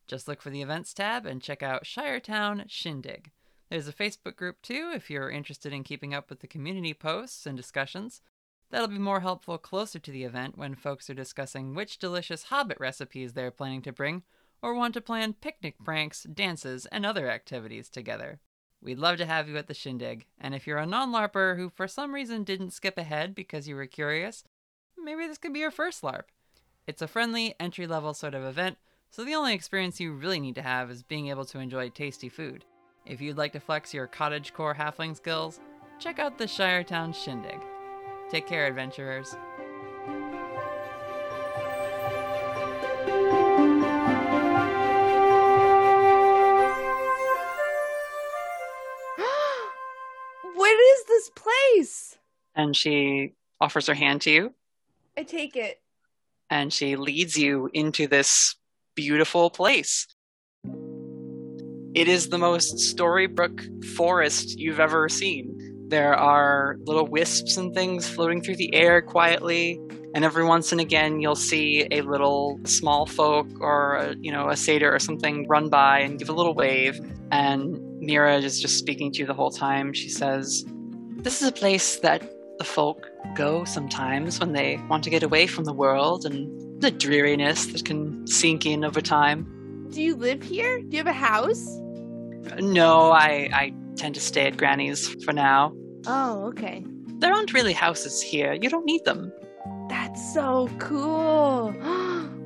Just 0.06 0.28
look 0.28 0.40
for 0.40 0.50
the 0.50 0.62
events 0.62 0.94
tab 0.94 1.26
and 1.26 1.42
check 1.42 1.60
out 1.60 1.84
Shiretown 1.84 2.66
Shindig. 2.68 3.32
There's 3.70 3.86
a 3.86 3.92
Facebook 3.92 4.34
group 4.34 4.60
too 4.62 4.90
if 4.92 5.08
you're 5.08 5.30
interested 5.30 5.72
in 5.72 5.84
keeping 5.84 6.12
up 6.12 6.28
with 6.28 6.40
the 6.40 6.48
community 6.48 6.92
posts 6.92 7.46
and 7.46 7.56
discussions. 7.56 8.20
That'll 8.70 8.88
be 8.88 8.98
more 8.98 9.20
helpful 9.20 9.58
closer 9.58 10.00
to 10.00 10.10
the 10.10 10.24
event 10.24 10.58
when 10.58 10.74
folks 10.74 11.08
are 11.08 11.14
discussing 11.14 11.74
which 11.74 11.98
delicious 11.98 12.44
hobbit 12.44 12.78
recipes 12.80 13.32
they're 13.32 13.52
planning 13.52 13.80
to 13.82 13.92
bring 13.92 14.24
or 14.60 14.74
want 14.74 14.94
to 14.94 15.00
plan 15.00 15.34
picnic 15.34 15.76
pranks, 15.84 16.24
dances, 16.24 16.86
and 16.86 17.06
other 17.06 17.30
activities 17.30 17.88
together. 17.88 18.40
We'd 18.82 18.98
love 18.98 19.18
to 19.18 19.26
have 19.26 19.48
you 19.48 19.56
at 19.56 19.68
the 19.68 19.74
shindig, 19.74 20.26
and 20.40 20.52
if 20.52 20.66
you're 20.66 20.78
a 20.78 20.86
non 20.86 21.12
LARPer 21.12 21.56
who 21.56 21.70
for 21.70 21.86
some 21.86 22.12
reason 22.12 22.42
didn't 22.42 22.72
skip 22.72 22.98
ahead 22.98 23.36
because 23.36 23.68
you 23.68 23.76
were 23.76 23.86
curious, 23.86 24.42
maybe 24.98 25.28
this 25.28 25.38
could 25.38 25.52
be 25.52 25.60
your 25.60 25.70
first 25.70 26.02
LARP. 26.02 26.24
It's 26.88 27.02
a 27.02 27.08
friendly, 27.08 27.54
entry 27.60 27.86
level 27.86 28.14
sort 28.14 28.34
of 28.34 28.42
event, 28.42 28.78
so 29.10 29.24
the 29.24 29.34
only 29.34 29.54
experience 29.54 30.00
you 30.00 30.12
really 30.12 30.40
need 30.40 30.56
to 30.56 30.62
have 30.62 30.90
is 30.90 31.04
being 31.04 31.28
able 31.28 31.44
to 31.44 31.60
enjoy 31.60 31.88
tasty 31.90 32.28
food. 32.28 32.64
If 33.06 33.20
you'd 33.20 33.36
like 33.38 33.52
to 33.52 33.60
flex 33.60 33.92
your 33.92 34.06
cottagecore 34.06 34.76
halfling 34.76 35.16
skills, 35.16 35.60
check 35.98 36.18
out 36.18 36.38
the 36.38 36.44
Shiretown 36.44 37.14
Shindig. 37.14 37.60
Take 38.30 38.46
care, 38.46 38.66
adventurers. 38.66 39.34
what 50.54 50.70
is 50.72 51.04
this 51.06 51.30
place? 51.34 52.18
And 52.54 52.76
she 52.76 53.34
offers 53.60 53.86
her 53.86 53.94
hand 53.94 54.22
to 54.22 54.30
you, 54.30 54.54
I 55.16 55.22
take 55.22 55.56
it. 55.56 55.80
and 56.48 56.72
she 56.72 56.96
leads 56.96 57.36
you 57.36 57.70
into 57.72 58.06
this 58.06 58.56
beautiful 58.94 59.50
place. 59.50 60.06
It 61.92 62.06
is 62.06 62.28
the 62.28 62.38
most 62.38 62.76
Storybrooke 62.76 63.84
forest 63.96 64.58
you've 64.58 64.78
ever 64.78 65.08
seen. 65.08 65.56
There 65.88 66.14
are 66.14 66.76
little 66.86 67.06
wisps 67.06 67.56
and 67.56 67.74
things 67.74 68.08
floating 68.08 68.40
through 68.42 68.56
the 68.56 68.72
air 68.72 69.02
quietly, 69.02 69.80
and 70.14 70.24
every 70.24 70.44
once 70.44 70.70
and 70.70 70.80
again 70.80 71.20
you'll 71.20 71.34
see 71.34 71.88
a 71.90 72.02
little 72.02 72.60
small 72.64 73.06
folk 73.06 73.48
or 73.60 73.96
a, 73.96 74.14
you 74.20 74.30
know 74.30 74.48
a 74.48 74.56
satyr 74.56 74.94
or 74.94 75.00
something 75.00 75.48
run 75.48 75.68
by 75.68 75.98
and 75.98 76.20
give 76.20 76.28
a 76.28 76.32
little 76.32 76.54
wave. 76.54 77.00
And 77.32 77.80
Mira 77.98 78.36
is 78.38 78.60
just 78.60 78.78
speaking 78.78 79.10
to 79.12 79.18
you 79.18 79.26
the 79.26 79.34
whole 79.34 79.50
time. 79.50 79.92
She 79.92 80.08
says, 80.08 80.64
"This 81.16 81.42
is 81.42 81.48
a 81.48 81.52
place 81.52 81.96
that 81.96 82.22
the 82.58 82.64
folk 82.64 83.08
go 83.34 83.64
sometimes 83.64 84.38
when 84.38 84.52
they 84.52 84.78
want 84.88 85.02
to 85.04 85.10
get 85.10 85.24
away 85.24 85.48
from 85.48 85.64
the 85.64 85.72
world 85.72 86.24
and 86.24 86.80
the 86.80 86.92
dreariness 86.92 87.66
that 87.66 87.84
can 87.84 88.24
sink 88.28 88.64
in 88.64 88.84
over 88.84 89.00
time." 89.00 89.59
Do 89.90 90.00
you 90.00 90.14
live 90.14 90.42
here? 90.42 90.80
Do 90.80 90.96
you 90.96 90.98
have 90.98 91.08
a 91.08 91.12
house? 91.12 91.66
No, 92.60 93.10
I, 93.10 93.48
I 93.52 93.74
tend 93.96 94.14
to 94.14 94.20
stay 94.20 94.46
at 94.46 94.56
Granny's 94.56 95.08
for 95.24 95.32
now. 95.32 95.74
Oh, 96.06 96.44
okay. 96.46 96.84
There 97.18 97.32
aren't 97.32 97.52
really 97.52 97.72
houses 97.72 98.22
here. 98.22 98.52
You 98.52 98.70
don't 98.70 98.84
need 98.84 99.04
them. 99.04 99.32
That's 99.88 100.32
so 100.32 100.68
cool. 100.78 101.74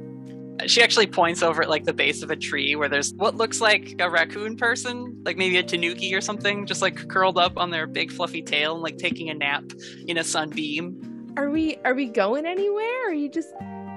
She 0.67 0.83
actually 0.83 1.09
points 1.09 1.43
over 1.43 1.63
at 1.63 1.69
like 1.69 1.85
the 1.85 1.93
base 1.93 2.23
of 2.23 2.31
a 2.31 2.37
tree 2.37 2.75
where 2.75 2.89
there's 2.89 3.13
what 3.15 3.35
looks 3.35 3.61
like 3.61 3.97
a 3.99 4.09
raccoon 4.09 4.57
person, 4.57 5.21
like 5.25 5.37
maybe 5.37 5.59
a 5.59 5.63
tanuki 5.63 6.15
or 6.15 6.23
something, 6.23 6.65
just 6.65 6.81
like 6.81 7.09
curled 7.09 7.37
up 7.37 7.59
on 7.59 7.71
their 7.71 7.87
big 7.87 8.11
fluffy 8.11 8.41
tail 8.41 8.75
and 8.75 8.83
like 8.83 8.97
taking 8.97 9.29
a 9.29 9.35
nap 9.35 9.65
in 10.07 10.17
a 10.17 10.25
sunbeam. 10.25 11.35
are 11.37 11.51
we 11.51 11.77
are 11.85 11.93
we 11.93 12.07
going 12.07 12.47
anywhere? 12.47 13.09
Or 13.09 13.11
are 13.11 13.13
you 13.13 13.29
just 13.29 13.53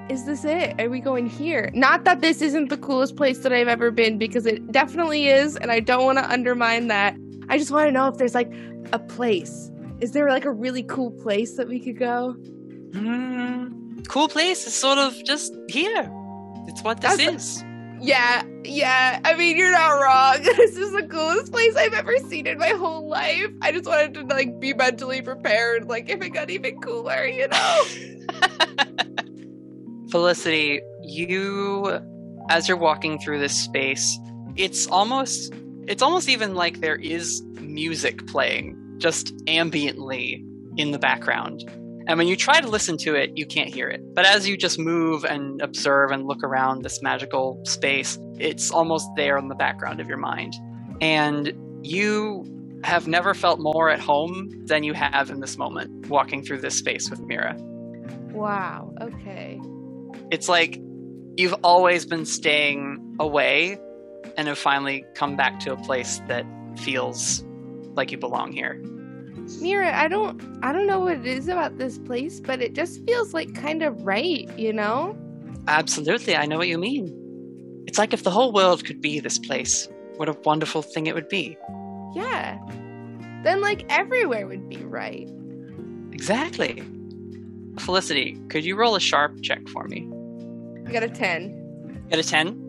is 0.10 0.26
this 0.26 0.46
it? 0.46 0.80
Are 0.80 0.90
we 0.90 1.00
going 1.00 1.28
here? 1.28 1.70
Not 1.74 2.04
that 2.06 2.22
this 2.22 2.42
isn't 2.42 2.70
the 2.70 2.78
coolest 2.78 3.16
place 3.16 3.40
that 3.40 3.52
I've 3.52 3.68
ever 3.68 3.92
been 3.92 4.18
because 4.18 4.46
it 4.46 4.72
definitely 4.72 5.28
is 5.28 5.58
and 5.58 5.72
I 5.72 5.80
don't 5.80 6.06
want 6.06 6.18
to 6.18 6.30
undermine 6.30 6.88
that. 6.88 7.16
I 7.50 7.58
just 7.58 7.72
want 7.72 7.88
to 7.88 7.92
know 7.92 8.08
if 8.08 8.18
there's 8.18 8.36
like 8.36 8.52
a 8.94 9.00
place. 9.00 9.72
Is 10.00 10.12
there 10.12 10.30
like 10.30 10.46
a 10.46 10.52
really 10.52 10.84
cool 10.84 11.12
place 11.12 11.56
that 11.58 11.68
we 11.68 11.80
could 11.80 11.98
go? 11.98 12.36
Mm, 12.92 14.08
cool 14.08 14.28
place 14.28 14.66
is 14.66 14.74
sort 14.74 14.98
of 14.98 15.16
just 15.26 15.54
here. 15.70 16.10
It's 16.68 16.84
what 16.84 17.02
this 17.02 17.18
That's- 17.18 17.58
is. 17.58 17.64
Yeah, 18.00 18.44
yeah. 18.64 19.20
I 19.26 19.36
mean, 19.36 19.58
you're 19.58 19.72
not 19.72 19.90
wrong. 19.90 20.44
This 20.58 20.78
is 20.78 20.92
the 20.92 21.08
coolest 21.08 21.52
place 21.52 21.76
I've 21.76 21.96
ever 21.96 22.16
seen 22.30 22.46
in 22.46 22.60
my 22.60 22.70
whole 22.70 23.10
life. 23.10 23.48
I 23.64 23.72
just 23.72 23.86
wanted 23.88 24.14
to 24.14 24.22
like 24.24 24.60
be 24.60 24.72
mentally 24.74 25.22
prepared, 25.24 25.88
like 25.88 26.08
if 26.08 26.22
it 26.22 26.30
got 26.30 26.52
even 26.52 26.80
cooler, 26.80 27.26
you 27.26 27.48
know. 27.48 27.84
Felicity, 30.10 30.82
you 31.04 32.00
as 32.50 32.68
you're 32.68 32.78
walking 32.78 33.20
through 33.20 33.40
this 33.40 33.56
space, 33.56 34.18
it's 34.56 34.88
almost 34.88 35.54
it's 35.88 36.02
almost 36.02 36.30
even 36.30 36.56
like 36.56 36.82
there 36.82 36.96
is 36.96 37.42
music 37.62 38.28
playing 38.28 38.78
just 38.98 39.36
ambiently 39.46 40.44
in 40.78 40.92
the 40.92 41.00
background. 41.00 41.64
And 42.08 42.18
when 42.18 42.28
you 42.28 42.38
try 42.38 42.62
to 42.62 42.68
listen 42.68 42.98
to 43.00 43.16
it, 43.16 43.32
you 43.36 43.46
can't 43.46 43.74
hear 43.74 43.90
it. 43.90 44.02
But 44.14 44.26
as 44.26 44.48
you 44.48 44.56
just 44.56 44.80
move 44.80 45.26
and 45.26 45.62
observe 45.62 46.12
and 46.12 46.26
look 46.26 46.42
around 46.42 46.84
this 46.84 47.02
magical 47.02 47.60
space, 47.66 48.18
it's 48.40 48.72
almost 48.72 49.10
there 49.18 49.38
in 49.38 49.50
the 49.50 49.56
background 49.56 50.00
of 50.00 50.08
your 50.08 50.18
mind. 50.18 50.54
And 51.02 51.54
you 51.82 52.46
have 52.84 53.08
never 53.08 53.34
felt 53.34 53.60
more 53.60 53.90
at 53.90 54.00
home 54.00 54.52
than 54.66 54.84
you 54.84 54.94
have 54.94 55.30
in 55.30 55.42
this 55.42 55.58
moment 55.58 56.08
walking 56.08 56.44
through 56.44 56.62
this 56.62 56.78
space 56.78 57.10
with 57.10 57.20
Mira. 57.20 57.56
Wow. 58.32 58.94
Okay. 59.02 59.60
It's 60.32 60.50
like 60.50 60.80
you've 61.38 61.56
always 61.64 62.06
been 62.06 62.26
staying 62.26 63.16
away 63.20 63.78
and 64.38 64.48
have 64.48 64.58
finally 64.58 65.06
come 65.16 65.36
back 65.36 65.60
to 65.62 65.74
a 65.74 65.78
place 65.78 66.22
that 66.28 66.46
feels 66.78 67.44
like 67.96 68.12
you 68.12 68.18
belong 68.18 68.52
here. 68.52 68.82
Mira, 69.62 69.96
I 69.96 70.08
don't 70.08 70.42
I 70.62 70.74
don't 70.74 70.88
know 70.88 71.00
what 71.00 71.14
it 71.14 71.26
is 71.26 71.48
about 71.48 71.78
this 71.78 71.98
place, 71.98 72.40
but 72.40 72.62
it 72.62 72.74
just 72.74 73.04
feels 73.06 73.34
like 73.34 73.56
kind 73.56 73.82
of 73.82 74.02
right, 74.04 74.50
you 74.58 74.74
know? 74.74 75.18
Absolutely, 75.68 76.36
I 76.36 76.46
know 76.46 76.58
what 76.58 76.68
you 76.68 76.78
mean. 76.78 77.14
It's 77.88 77.98
like 77.98 78.14
if 78.14 78.24
the 78.24 78.32
whole 78.32 78.52
world 78.52 78.86
could 78.86 79.02
be 79.02 79.20
this 79.20 79.40
place. 79.40 79.88
What 80.18 80.28
a 80.28 80.38
wonderful 80.44 80.82
thing 80.82 81.08
it 81.08 81.16
would 81.16 81.30
be. 81.30 81.58
Yeah. 82.14 82.58
Then 83.44 83.62
like 83.62 83.86
everywhere 83.90 84.48
would 84.48 84.68
be 84.68 84.78
right. 84.78 85.30
Exactly. 86.12 86.84
Felicity, 87.80 88.40
could 88.50 88.66
you 88.66 88.76
roll 88.76 88.96
a 88.96 89.00
sharp 89.00 89.42
check 89.42 89.68
for 89.70 89.86
me? 89.86 90.10
Got 90.92 91.04
a 91.04 91.10
10. 91.10 92.08
Get 92.10 92.20
a 92.20 92.24
10? 92.24 92.64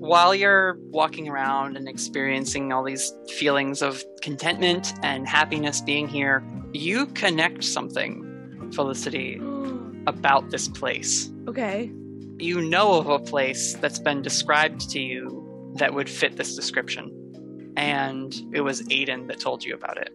While 0.00 0.34
you're 0.34 0.78
walking 0.90 1.28
around 1.28 1.76
and 1.76 1.88
experiencing 1.88 2.72
all 2.72 2.82
these 2.82 3.12
feelings 3.28 3.82
of 3.82 4.02
contentment 4.20 4.94
and 5.02 5.28
happiness 5.28 5.80
being 5.80 6.08
here, 6.08 6.42
you 6.72 7.06
connect 7.06 7.62
something, 7.62 8.70
Felicity, 8.74 9.36
about 10.06 10.50
this 10.50 10.66
place. 10.68 11.30
Okay. 11.46 11.92
You 12.38 12.62
know 12.62 12.94
of 12.94 13.08
a 13.08 13.18
place 13.18 13.74
that's 13.74 13.98
been 13.98 14.22
described 14.22 14.90
to 14.90 15.00
you 15.00 15.72
that 15.76 15.94
would 15.94 16.08
fit 16.08 16.36
this 16.36 16.56
description. 16.56 17.72
And 17.76 18.34
it 18.52 18.62
was 18.62 18.82
Aiden 18.88 19.28
that 19.28 19.38
told 19.38 19.64
you 19.64 19.74
about 19.74 19.98
it. 19.98 20.10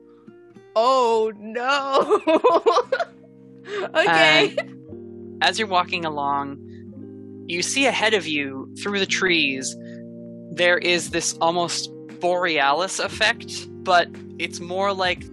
Oh 0.75 1.31
no. 1.37 2.21
okay. 3.95 4.55
And 4.57 5.41
as 5.41 5.57
you're 5.57 5.67
walking 5.67 6.03
along, 6.03 6.65
you 7.47 7.61
see 7.61 7.85
ahead 7.85 8.13
of 8.13 8.27
you 8.27 8.73
through 8.81 8.99
the 8.99 9.05
trees, 9.05 9.75
there 10.51 10.77
is 10.77 11.09
this 11.09 11.37
almost 11.41 11.91
borealis 12.19 12.99
effect, 12.99 13.67
but 13.83 14.07
it's 14.39 14.59
more 14.59 14.93
like 14.93 15.23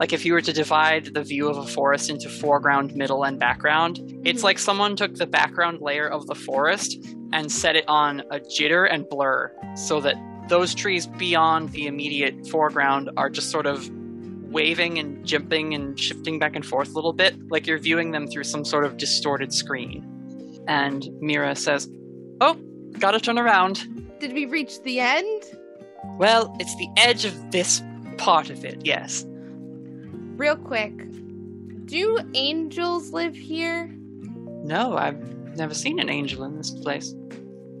like 0.00 0.12
if 0.12 0.24
you 0.24 0.32
were 0.32 0.40
to 0.40 0.52
divide 0.52 1.14
the 1.14 1.22
view 1.22 1.48
of 1.48 1.56
a 1.56 1.66
forest 1.66 2.10
into 2.10 2.28
foreground, 2.28 2.96
middle, 2.96 3.24
and 3.24 3.38
background, 3.38 3.98
it's 4.24 4.38
mm-hmm. 4.38 4.44
like 4.44 4.58
someone 4.58 4.96
took 4.96 5.14
the 5.14 5.26
background 5.26 5.78
layer 5.80 6.08
of 6.08 6.26
the 6.26 6.34
forest 6.34 6.98
and 7.32 7.50
set 7.50 7.76
it 7.76 7.84
on 7.86 8.20
a 8.32 8.40
jitter 8.40 8.92
and 8.92 9.08
blur 9.08 9.52
so 9.76 10.00
that 10.00 10.16
those 10.48 10.74
trees 10.74 11.06
beyond 11.06 11.70
the 11.70 11.86
immediate 11.86 12.46
foreground 12.48 13.08
are 13.16 13.30
just 13.30 13.50
sort 13.50 13.66
of 13.66 13.88
waving 14.54 14.98
and 14.98 15.24
jumping 15.24 15.74
and 15.74 15.98
shifting 15.98 16.38
back 16.38 16.54
and 16.56 16.66
forth 16.66 16.90
a 16.90 16.92
little 16.92 17.12
bit, 17.12 17.34
like 17.48 17.66
you're 17.66 17.78
viewing 17.78 18.10
them 18.10 18.26
through 18.26 18.44
some 18.44 18.64
sort 18.64 18.84
of 18.84 18.96
distorted 18.96 19.52
screen. 19.52 20.13
And 20.66 21.08
Mira 21.20 21.54
says, 21.56 21.88
Oh, 22.40 22.54
gotta 22.98 23.20
turn 23.20 23.38
around. 23.38 23.86
Did 24.20 24.32
we 24.32 24.46
reach 24.46 24.82
the 24.82 25.00
end? 25.00 25.42
Well, 26.16 26.54
it's 26.60 26.74
the 26.76 26.88
edge 26.96 27.24
of 27.24 27.50
this 27.50 27.82
part 28.18 28.50
of 28.50 28.64
it, 28.64 28.84
yes. 28.84 29.26
Real 30.36 30.56
quick. 30.56 30.92
Do 31.86 32.18
angels 32.34 33.12
live 33.12 33.36
here? 33.36 33.86
No, 34.64 34.96
I've 34.96 35.20
never 35.56 35.74
seen 35.74 35.98
an 36.00 36.08
angel 36.08 36.44
in 36.44 36.56
this 36.56 36.70
place. 36.70 37.14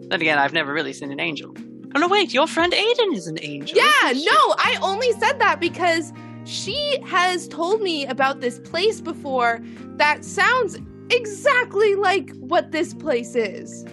Then 0.08 0.20
again, 0.20 0.38
I've 0.38 0.52
never 0.52 0.72
really 0.72 0.92
seen 0.92 1.10
an 1.10 1.20
angel. 1.20 1.54
Oh 1.94 2.00
no, 2.00 2.08
wait, 2.08 2.34
your 2.34 2.46
friend 2.46 2.72
Aiden 2.72 3.14
is 3.14 3.26
an 3.26 3.38
angel. 3.40 3.76
Yeah, 3.76 4.12
no, 4.12 4.54
I 4.58 4.78
only 4.82 5.12
said 5.12 5.38
that 5.38 5.60
because 5.60 6.12
she 6.44 6.98
has 7.06 7.48
told 7.48 7.80
me 7.80 8.04
about 8.06 8.40
this 8.40 8.58
place 8.58 9.00
before 9.00 9.60
that 9.96 10.24
sounds 10.24 10.76
exactly 11.10 11.94
like 11.94 12.34
what 12.36 12.72
this 12.72 12.94
place 12.94 13.34
is. 13.34 13.84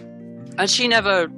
And 0.58 0.68
she 0.70 0.88
never 0.88 1.30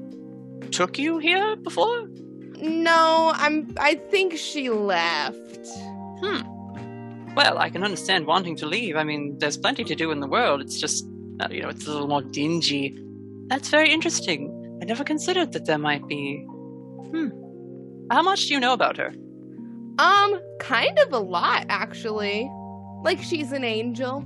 took 0.70 0.98
you 0.98 1.18
here 1.18 1.56
before? 1.56 2.08
No, 2.56 3.32
I'm 3.34 3.74
I 3.78 3.94
think 3.94 4.36
she 4.36 4.70
left. 4.70 5.66
Hmm. 6.20 7.34
Well, 7.34 7.58
I 7.58 7.68
can 7.68 7.82
understand 7.82 8.26
wanting 8.26 8.56
to 8.56 8.66
leave. 8.66 8.96
I 8.96 9.04
mean, 9.04 9.38
there's 9.38 9.56
plenty 9.56 9.84
to 9.84 9.94
do 9.94 10.10
in 10.12 10.20
the 10.20 10.28
world. 10.28 10.60
It's 10.60 10.78
just, 10.78 11.04
uh, 11.40 11.48
you 11.50 11.62
know, 11.62 11.68
it's 11.68 11.86
a 11.86 11.90
little 11.90 12.06
more 12.06 12.22
dingy. 12.22 12.96
That's 13.48 13.68
very 13.68 13.90
interesting. 13.90 14.78
I 14.80 14.84
never 14.84 15.02
considered 15.02 15.52
that 15.52 15.66
there 15.66 15.78
might 15.78 16.06
be. 16.06 16.44
Hmm. 17.10 17.30
How 18.10 18.22
much 18.22 18.46
do 18.46 18.54
you 18.54 18.60
know 18.60 18.72
about 18.72 18.96
her? 18.98 19.12
Um, 19.98 20.40
kind 20.60 20.98
of 20.98 21.12
a 21.12 21.18
lot 21.18 21.66
actually. 21.68 22.50
Like 23.02 23.20
she's 23.20 23.52
an 23.52 23.64
angel. 23.64 24.24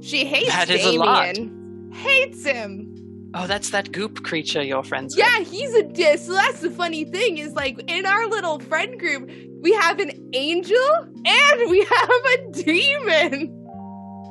She 0.00 0.24
hates 0.24 0.48
That 0.48 0.70
is 0.70 0.84
a 0.84 0.92
lot. 0.92 1.34
Damien. 1.34 1.90
Hates 1.92 2.44
him. 2.44 2.86
Oh, 3.34 3.46
that's 3.46 3.70
that 3.70 3.92
goop 3.92 4.24
creature 4.24 4.62
your 4.62 4.82
friends 4.82 5.14
with. 5.16 5.24
Yeah, 5.24 5.44
he's 5.44 5.72
a 5.74 5.84
diss. 5.84 6.26
So 6.26 6.32
that's 6.32 6.60
the 6.60 6.70
funny 6.70 7.04
thing 7.04 7.38
is 7.38 7.52
like 7.52 7.80
in 7.88 8.06
our 8.06 8.26
little 8.26 8.58
friend 8.58 8.98
group, 8.98 9.30
we 9.60 9.72
have 9.74 10.00
an 10.00 10.10
angel 10.32 10.76
and 11.24 11.70
we 11.70 11.84
have 11.90 12.10
a 12.10 12.52
demon. 12.52 13.56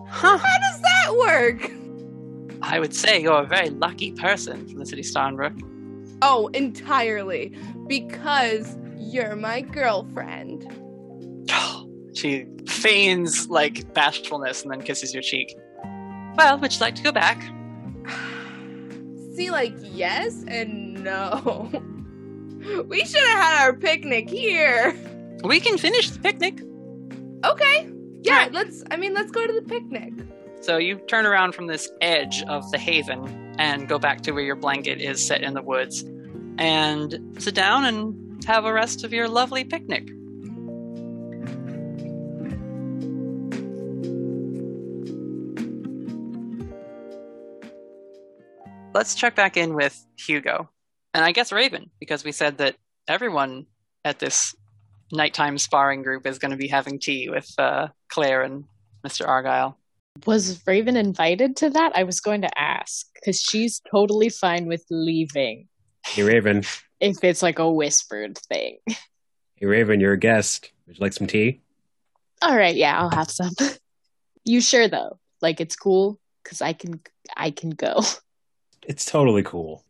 Huh. 0.10 0.38
How 0.38 0.58
does 0.72 0.82
that 0.82 1.16
work? 1.16 1.72
I 2.62 2.80
would 2.80 2.94
say 2.94 3.22
you're 3.22 3.44
a 3.44 3.46
very 3.46 3.70
lucky 3.70 4.12
person, 4.12 4.68
Felicity 4.68 5.04
Starnbrook. 5.04 5.58
Oh, 6.22 6.48
entirely. 6.54 7.56
Because 7.88 8.76
you're 8.98 9.36
my 9.36 9.62
girlfriend. 9.62 10.66
She 12.16 12.48
feigns 12.80 13.50
like 13.50 13.94
bashfulness 13.94 14.64
and 14.64 14.72
then 14.72 14.82
kisses 14.82 15.14
your 15.14 15.24
cheek. 15.24 15.56
Well, 16.38 16.58
would 16.60 16.74
you 16.74 16.80
like 16.80 16.96
to 16.96 17.04
go 17.04 17.12
back? 17.12 17.42
See, 19.36 19.52
like, 19.52 19.74
yes 19.82 20.44
and 20.48 21.04
no. 21.04 21.70
we 22.88 23.06
should 23.06 23.24
have 23.24 23.40
had 23.40 23.66
our 23.66 23.74
picnic 23.74 24.30
here. 24.30 24.96
We 25.44 25.60
can 25.60 25.78
finish 25.78 26.10
the 26.10 26.20
picnic. 26.20 26.62
Okay. 27.46 27.90
Yeah, 28.22 28.50
let's, 28.52 28.84
I 28.92 28.98
mean, 28.98 29.14
let's 29.14 29.32
go 29.32 29.46
to 29.48 29.54
the 29.54 29.62
picnic. 29.62 30.14
So 30.62 30.78
you 30.78 30.98
turn 31.08 31.26
around 31.26 31.56
from 31.56 31.68
this 31.68 31.90
edge 32.02 32.44
of 32.44 32.70
the 32.72 32.78
haven 32.78 33.56
and 33.58 33.88
go 33.88 33.98
back 33.98 34.22
to 34.22 34.32
where 34.32 34.44
your 34.44 34.58
blanket 34.58 35.00
is 35.00 35.26
set 35.26 35.42
in 35.42 35.54
the 35.54 35.62
woods 35.62 36.04
and 36.58 37.18
sit 37.40 37.56
down 37.56 37.86
and 37.86 38.44
have 38.46 38.66
a 38.66 38.74
rest 38.74 39.04
of 39.06 39.14
your 39.14 39.30
lovely 39.30 39.64
picnic. 39.64 40.10
Let's 49.00 49.16
check 49.16 49.34
back 49.34 49.56
in 49.56 49.76
with 49.76 50.06
Hugo. 50.18 50.70
And 51.14 51.24
I 51.24 51.32
guess 51.32 51.54
Raven, 51.54 51.90
because 52.02 52.26
we 52.26 52.34
said 52.34 52.58
that 52.58 52.76
everyone 53.08 53.66
at 54.04 54.20
this 54.20 54.54
nighttime 55.14 55.58
sparring 55.58 56.04
group 56.04 56.28
is 56.28 56.38
going 56.38 56.52
to 56.52 56.58
be 56.58 56.68
having 56.68 57.00
tea 57.00 57.30
with 57.30 57.50
uh, 57.58 57.88
Claire 58.10 58.42
and 58.42 58.66
Mr. 59.08 59.26
Argyle. 59.26 59.78
Was 60.26 60.62
Raven 60.68 60.98
invited 60.98 61.56
to 61.56 61.70
that? 61.70 61.94
I 61.96 62.04
was 62.04 62.20
going 62.20 62.42
to 62.42 62.60
ask 62.60 63.08
because 63.14 63.40
she's 63.40 63.82
totally 63.90 64.28
fine 64.28 64.66
with 64.66 64.84
leaving 64.90 65.70
Hey, 66.06 66.24
Raven. 66.24 66.66
if 67.00 67.24
it's 67.24 67.42
like 67.42 67.58
a 67.60 67.72
whispered 67.72 68.38
thing. 68.50 68.80
Hey, 69.56 69.66
Raven, 69.66 70.02
you're 70.02 70.12
a 70.12 70.20
guest. 70.20 70.74
Would 70.88 70.98
you 70.98 71.02
like 71.02 71.14
some 71.14 71.26
tea? 71.26 71.62
All 72.42 72.58
right, 72.58 72.76
yeah, 72.76 73.00
I'll 73.00 73.12
have 73.12 73.32
some. 73.32 73.54
you 74.44 74.60
sure 74.60 74.90
though? 74.90 75.20
Like 75.42 75.62
it's 75.62 75.78
cool 75.78 76.20
because 76.44 76.62
I 76.62 76.74
can 76.74 77.00
I 77.38 77.52
can 77.52 77.70
go. 77.70 78.02
It's 78.90 79.06
totally 79.06 79.44
cool, 79.44 79.86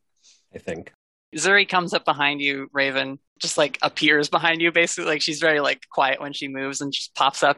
I 0.54 0.58
think. 0.58 0.92
Zuri 1.34 1.68
comes 1.68 1.94
up 1.94 2.04
behind 2.04 2.42
you, 2.42 2.70
Raven, 2.74 3.18
just 3.40 3.58
like 3.58 3.80
appears 3.82 4.28
behind 4.30 4.62
you, 4.62 4.74
basically. 4.74 5.10
Like 5.10 5.22
she's 5.22 5.40
very 5.40 5.62
like 5.62 5.88
quiet 5.90 6.20
when 6.20 6.34
she 6.34 6.50
moves 6.50 6.82
and 6.82 6.92
just 6.92 7.16
pops 7.16 7.42
up. 7.42 7.58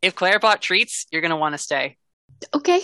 If 0.00 0.14
Claire 0.14 0.38
bought 0.38 0.62
treats, 0.62 1.06
you're 1.12 1.20
gonna 1.20 1.36
want 1.36 1.52
to 1.52 1.58
stay. 1.58 1.98
Okay. 2.54 2.80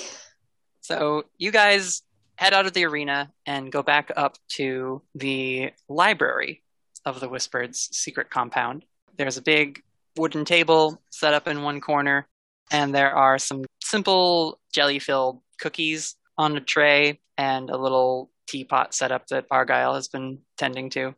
So 0.83 1.25
you 1.39 1.51
guys 1.51 2.03
head 2.37 2.53
out 2.53 2.67
of 2.67 2.75
the 2.75 2.85
arena 2.85 3.33
and 3.47 3.73
go 3.73 3.83
back 3.83 4.13
up 4.15 4.37
to 4.49 5.01
the 5.15 5.71
library 5.89 6.63
of 7.07 7.19
the 7.19 7.31
Whispered's 7.31 7.89
secret 7.97 8.29
compound. 8.29 8.85
There's 9.17 9.39
a 9.39 9.43
big 9.43 9.83
wooden 10.19 10.45
table 10.45 11.01
set 11.11 11.33
up 11.33 11.49
in 11.49 11.63
one 11.63 11.81
corner, 11.81 12.29
and 12.71 12.95
there 12.95 13.15
are 13.15 13.39
some 13.39 13.65
simple 13.83 14.61
jelly 14.71 14.99
filled 14.99 15.41
cookies 15.59 16.15
on 16.39 16.57
a 16.57 16.61
tray 16.61 17.21
and 17.39 17.71
a 17.71 17.77
little 17.77 18.31
teapot 18.47 18.95
set 18.95 19.13
up 19.13 19.27
that 19.29 19.47
Argyle 19.51 19.95
has 19.95 20.09
been 20.09 20.39
tending 20.57 20.91
to. 20.91 21.15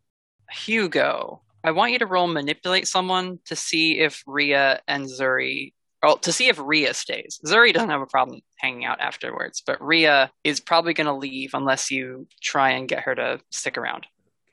Hugo, 0.50 1.42
I 1.62 1.72
want 1.72 1.92
you 1.92 1.98
to 1.98 2.06
roll 2.06 2.26
manipulate 2.26 2.88
someone 2.88 3.38
to 3.46 3.56
see 3.56 3.98
if 3.98 4.22
Ria 4.26 4.80
and 4.88 5.06
Zuri, 5.06 5.74
or 6.02 6.18
to 6.20 6.32
see 6.32 6.48
if 6.48 6.58
Ria 6.58 6.94
stays. 6.94 7.40
Zuri 7.44 7.72
doesn't 7.72 7.90
have 7.90 8.00
a 8.00 8.06
problem 8.06 8.40
hanging 8.56 8.84
out 8.84 9.00
afterwards, 9.00 9.62
but 9.66 9.82
Ria 9.82 10.30
is 10.44 10.60
probably 10.60 10.94
going 10.94 11.06
to 11.06 11.12
leave 11.12 11.50
unless 11.54 11.90
you 11.90 12.26
try 12.40 12.70
and 12.70 12.88
get 12.88 13.02
her 13.02 13.14
to 13.14 13.40
stick 13.50 13.76
around. 13.76 14.06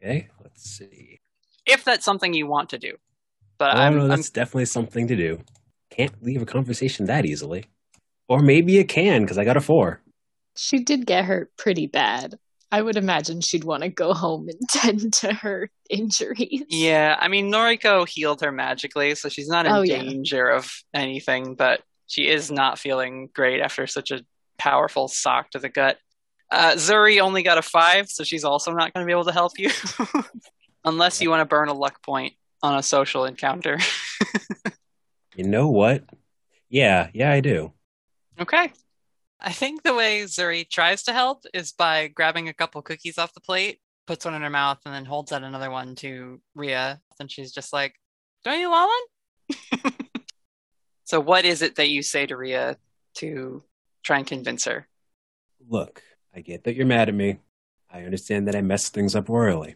Okay, 0.03 0.27
let's 0.43 0.63
see. 0.63 1.19
If 1.65 1.83
that's 1.83 2.05
something 2.05 2.33
you 2.33 2.47
want 2.47 2.69
to 2.71 2.77
do. 2.77 2.93
But 3.57 3.75
oh, 3.75 3.79
I'm, 3.79 3.95
no, 3.95 4.03
I'm 4.03 4.09
that's 4.09 4.29
definitely 4.29 4.65
something 4.65 5.07
to 5.07 5.15
do. 5.15 5.39
Can't 5.89 6.21
leave 6.21 6.41
a 6.41 6.45
conversation 6.45 7.05
that 7.05 7.25
easily. 7.25 7.65
Or 8.27 8.39
maybe 8.39 8.73
you 8.73 8.85
can, 8.85 9.21
because 9.21 9.37
I 9.37 9.45
got 9.45 9.55
a 9.55 9.61
four. 9.61 10.01
She 10.55 10.79
did 10.79 11.05
get 11.05 11.25
hurt 11.25 11.51
pretty 11.57 11.87
bad. 11.87 12.35
I 12.71 12.81
would 12.81 12.97
imagine 12.97 13.41
she'd 13.41 13.63
want 13.63 13.83
to 13.83 13.89
go 13.89 14.13
home 14.13 14.49
and 14.49 14.59
tend 14.69 15.13
to 15.15 15.33
her 15.33 15.69
injuries. 15.89 16.63
Yeah, 16.69 17.15
I 17.19 17.27
mean, 17.27 17.51
Noriko 17.51 18.07
healed 18.07 18.41
her 18.41 18.51
magically, 18.51 19.15
so 19.15 19.29
she's 19.29 19.47
not 19.47 19.65
in 19.65 19.71
Oh, 19.71 19.81
yeah. 19.81 20.01
danger 20.01 20.49
of 20.49 20.71
anything, 20.93 21.55
but 21.55 21.81
she 22.07 22.27
is 22.27 22.51
not 22.51 22.79
feeling 22.79 23.29
great 23.33 23.61
after 23.61 23.85
such 23.87 24.11
a 24.11 24.25
powerful 24.57 25.07
sock 25.07 25.51
to 25.51 25.59
the 25.59 25.69
gut. 25.69 25.97
Uh, 26.51 26.73
Zuri 26.73 27.19
only 27.19 27.43
got 27.43 27.57
a 27.57 27.61
five, 27.61 28.09
so 28.09 28.23
she's 28.23 28.43
also 28.43 28.71
not 28.71 28.93
going 28.93 29.03
to 29.03 29.07
be 29.07 29.11
able 29.11 29.25
to 29.25 29.31
help 29.31 29.53
you. 29.57 29.69
Unless 30.85 31.21
you 31.21 31.29
want 31.29 31.41
to 31.41 31.45
burn 31.45 31.67
a 31.69 31.73
luck 31.73 32.03
point 32.03 32.33
on 32.61 32.77
a 32.77 32.83
social 32.83 33.25
encounter. 33.25 33.77
You 35.35 35.43
know 35.43 35.67
what? 35.67 36.05
Yeah, 36.69 37.09
yeah, 37.13 37.29
I 37.29 37.41
do. 37.41 37.73
okay. 38.39 38.71
I 39.45 39.51
think 39.51 39.83
the 39.83 39.93
way 39.93 40.23
Zuri 40.23 40.67
tries 40.67 41.03
to 41.03 41.13
help 41.13 41.45
is 41.53 41.71
by 41.71 42.07
grabbing 42.07 42.49
a 42.49 42.53
couple 42.53 42.81
cookies 42.81 43.19
off 43.19 43.35
the 43.35 43.41
plate, 43.41 43.79
puts 44.07 44.25
one 44.25 44.33
in 44.33 44.41
her 44.41 44.49
mouth, 44.49 44.79
and 44.85 44.93
then 44.93 45.05
holds 45.05 45.31
out 45.31 45.43
another 45.43 45.69
one 45.69 45.93
to 45.97 46.41
Ria. 46.55 46.99
And 47.19 47.31
she's 47.31 47.51
just 47.51 47.71
like, 47.71 47.93
Don't 48.43 48.59
you 48.59 48.71
want 48.71 48.91
one? 49.81 49.91
so, 51.03 51.19
what 51.19 51.45
is 51.45 51.61
it 51.61 51.75
that 51.75 51.91
you 51.91 52.01
say 52.01 52.25
to 52.25 52.35
Ria 52.35 52.77
to 53.17 53.63
try 54.03 54.17
and 54.17 54.25
convince 54.25 54.65
her? 54.65 54.87
Look, 55.69 56.01
I 56.35 56.41
get 56.41 56.63
that 56.63 56.75
you're 56.75 56.87
mad 56.87 57.09
at 57.09 57.15
me. 57.15 57.37
I 57.93 58.01
understand 58.01 58.47
that 58.47 58.55
I 58.55 58.61
messed 58.61 58.95
things 58.95 59.15
up 59.15 59.29
royally. 59.29 59.75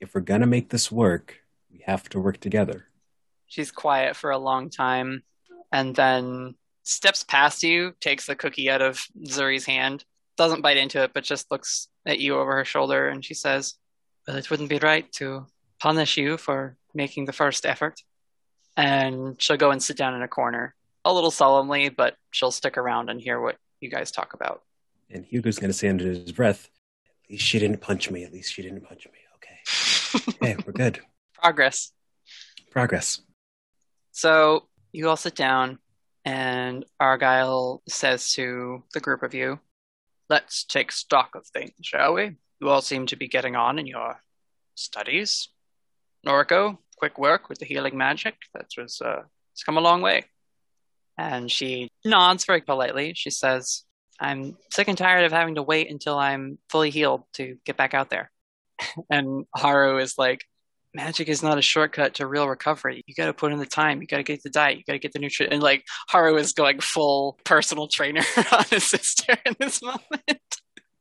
If 0.00 0.14
we're 0.14 0.20
gonna 0.20 0.46
make 0.46 0.68
this 0.68 0.92
work, 0.92 1.40
we 1.72 1.82
have 1.86 2.08
to 2.10 2.20
work 2.20 2.38
together. 2.38 2.86
She's 3.46 3.72
quiet 3.72 4.14
for 4.14 4.30
a 4.30 4.38
long 4.38 4.70
time 4.70 5.24
and 5.72 5.94
then 5.96 6.54
steps 6.88 7.22
past 7.22 7.62
you, 7.62 7.92
takes 8.00 8.26
the 8.26 8.34
cookie 8.34 8.70
out 8.70 8.80
of 8.80 8.98
Zuri's 9.24 9.66
hand, 9.66 10.04
doesn't 10.36 10.62
bite 10.62 10.78
into 10.78 11.02
it, 11.02 11.12
but 11.12 11.22
just 11.22 11.50
looks 11.50 11.88
at 12.06 12.18
you 12.18 12.38
over 12.38 12.54
her 12.56 12.64
shoulder 12.64 13.08
and 13.08 13.24
she 13.24 13.34
says, 13.34 13.74
Well, 14.26 14.36
it 14.36 14.50
wouldn't 14.50 14.70
be 14.70 14.78
right 14.78 15.10
to 15.12 15.46
punish 15.80 16.16
you 16.16 16.38
for 16.38 16.76
making 16.94 17.26
the 17.26 17.32
first 17.32 17.66
effort. 17.66 18.00
And 18.76 19.40
she'll 19.40 19.56
go 19.56 19.70
and 19.70 19.82
sit 19.82 19.96
down 19.96 20.14
in 20.14 20.22
a 20.22 20.28
corner, 20.28 20.74
a 21.04 21.12
little 21.12 21.30
solemnly, 21.30 21.88
but 21.90 22.16
she'll 22.30 22.50
stick 22.50 22.78
around 22.78 23.10
and 23.10 23.20
hear 23.20 23.40
what 23.40 23.56
you 23.80 23.90
guys 23.90 24.10
talk 24.10 24.32
about. 24.34 24.62
And 25.10 25.24
Hugo's 25.24 25.58
gonna 25.58 25.72
say 25.72 25.88
under 25.88 26.06
his 26.06 26.32
breath, 26.32 26.70
At 27.24 27.32
least 27.32 27.44
she 27.44 27.58
didn't 27.58 27.80
punch 27.80 28.10
me. 28.10 28.24
At 28.24 28.32
least 28.32 28.52
she 28.52 28.62
didn't 28.62 28.82
punch 28.82 29.06
me. 29.06 29.18
Okay. 29.36 30.32
okay, 30.52 30.62
we're 30.66 30.72
good. 30.72 31.00
Progress. 31.34 31.92
Progress. 32.70 33.20
So 34.12 34.68
you 34.92 35.08
all 35.08 35.16
sit 35.16 35.34
down, 35.34 35.78
and 36.24 36.84
Argyle 37.00 37.82
says 37.88 38.32
to 38.32 38.82
the 38.94 39.00
group 39.00 39.22
of 39.22 39.34
you, 39.34 39.60
Let's 40.30 40.64
take 40.64 40.92
stock 40.92 41.34
of 41.34 41.46
things, 41.46 41.72
shall 41.80 42.12
we? 42.12 42.36
You 42.60 42.68
all 42.68 42.82
seem 42.82 43.06
to 43.06 43.16
be 43.16 43.28
getting 43.28 43.56
on 43.56 43.78
in 43.78 43.86
your 43.86 44.20
studies. 44.74 45.48
Noriko, 46.26 46.76
quick 46.96 47.18
work 47.18 47.48
with 47.48 47.58
the 47.58 47.64
healing 47.64 47.96
magic. 47.96 48.34
That 48.52 48.66
was, 48.76 49.00
uh, 49.00 49.22
it's 49.52 49.62
come 49.62 49.78
a 49.78 49.80
long 49.80 50.02
way. 50.02 50.24
And 51.16 51.50
she 51.50 51.88
nods 52.04 52.44
very 52.44 52.60
politely. 52.60 53.14
She 53.14 53.30
says, 53.30 53.84
I'm 54.20 54.56
sick 54.70 54.88
and 54.88 54.98
tired 54.98 55.24
of 55.24 55.32
having 55.32 55.54
to 55.54 55.62
wait 55.62 55.90
until 55.90 56.18
I'm 56.18 56.58
fully 56.68 56.90
healed 56.90 57.22
to 57.34 57.56
get 57.64 57.76
back 57.76 57.94
out 57.94 58.10
there. 58.10 58.30
and 59.10 59.46
Haru 59.56 59.98
is 59.98 60.18
like, 60.18 60.44
magic 60.98 61.28
is 61.28 61.44
not 61.44 61.58
a 61.58 61.62
shortcut 61.62 62.14
to 62.14 62.26
real 62.26 62.48
recovery. 62.48 63.04
You 63.06 63.14
got 63.14 63.26
to 63.26 63.32
put 63.32 63.52
in 63.52 63.60
the 63.60 63.66
time. 63.66 64.00
You 64.00 64.08
got 64.08 64.16
to 64.16 64.24
get 64.24 64.42
the 64.42 64.50
diet. 64.50 64.78
You 64.78 64.84
got 64.84 64.94
to 64.94 64.98
get 64.98 65.12
the 65.12 65.20
nutrient. 65.20 65.52
And 65.52 65.62
like 65.62 65.86
Haru 66.08 66.36
is 66.36 66.52
going 66.52 66.80
full 66.80 67.38
personal 67.44 67.86
trainer 67.86 68.22
on 68.52 68.64
his 68.68 68.82
sister 68.82 69.36
in 69.46 69.54
this 69.60 69.80
moment. 69.80 70.56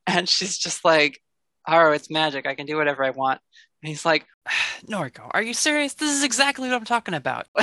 And 0.05 0.29
she's 0.29 0.59
just 0.59 0.85
like, 0.85 1.19
Haru, 1.65 1.93
it's 1.93 2.11
magic. 2.11 2.45
I 2.45 2.53
can 2.53 2.67
do 2.67 2.77
whatever 2.77 3.03
I 3.03 3.09
want. 3.09 3.41
And 3.81 3.89
he's 3.89 4.05
like, 4.05 4.27
Noriko, 4.87 5.31
are 5.31 5.41
you 5.41 5.55
serious? 5.55 5.95
This 5.95 6.15
is 6.15 6.23
exactly 6.23 6.69
what 6.69 6.77
I'm 6.77 6.85
talking 6.85 7.15
about. 7.15 7.47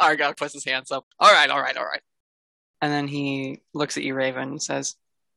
then 0.00 0.34
puts 0.34 0.52
his 0.52 0.64
hands 0.64 0.90
up. 0.90 1.06
All 1.20 1.32
right, 1.32 1.48
all 1.48 1.60
right, 1.60 1.76
all 1.76 1.86
right. 1.86 2.02
And 2.82 2.92
then 2.92 3.06
he 3.06 3.60
looks 3.72 3.96
at 3.96 4.02
you, 4.02 4.14
Raven, 4.14 4.48
and 4.48 4.62
says, 4.62 4.96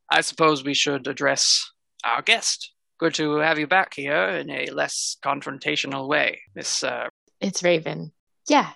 I 0.10 0.22
suppose 0.22 0.64
we 0.64 0.74
should 0.74 1.06
address 1.06 1.72
our 2.04 2.24
guest. 2.24 2.74
Good 3.00 3.14
to 3.16 3.36
have 3.38 3.58
you 3.58 3.66
back 3.68 3.94
here 3.94 4.26
in 4.28 4.50
a 4.50 4.68
less 4.72 5.16
confrontational 5.24 6.08
way, 6.08 6.42
Miss. 6.54 6.84
Uh, 6.84 7.08
It's 7.40 7.64
Raven. 7.64 8.12
Yeah. 8.48 8.72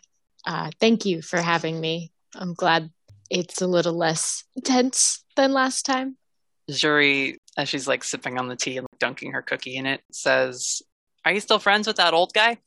Uh, 0.45 0.71
thank 0.79 1.05
you 1.05 1.21
for 1.21 1.41
having 1.41 1.79
me. 1.81 2.11
I'm 2.35 2.53
glad 2.53 2.89
it's 3.29 3.61
a 3.61 3.67
little 3.67 3.93
less 3.97 4.45
tense 4.63 5.23
than 5.35 5.51
last 5.51 5.85
time. 5.85 6.17
Zuri, 6.71 7.35
as 7.57 7.67
she's 7.67 7.87
like 7.87 8.03
sipping 8.03 8.37
on 8.39 8.47
the 8.47 8.55
tea 8.55 8.77
and 8.77 8.87
dunking 8.99 9.33
her 9.33 9.41
cookie 9.41 9.75
in 9.75 9.85
it, 9.85 10.01
says, 10.11 10.81
Are 11.25 11.33
you 11.33 11.41
still 11.41 11.59
friends 11.59 11.85
with 11.85 11.97
that 11.97 12.13
old 12.13 12.33
guy? 12.33 12.57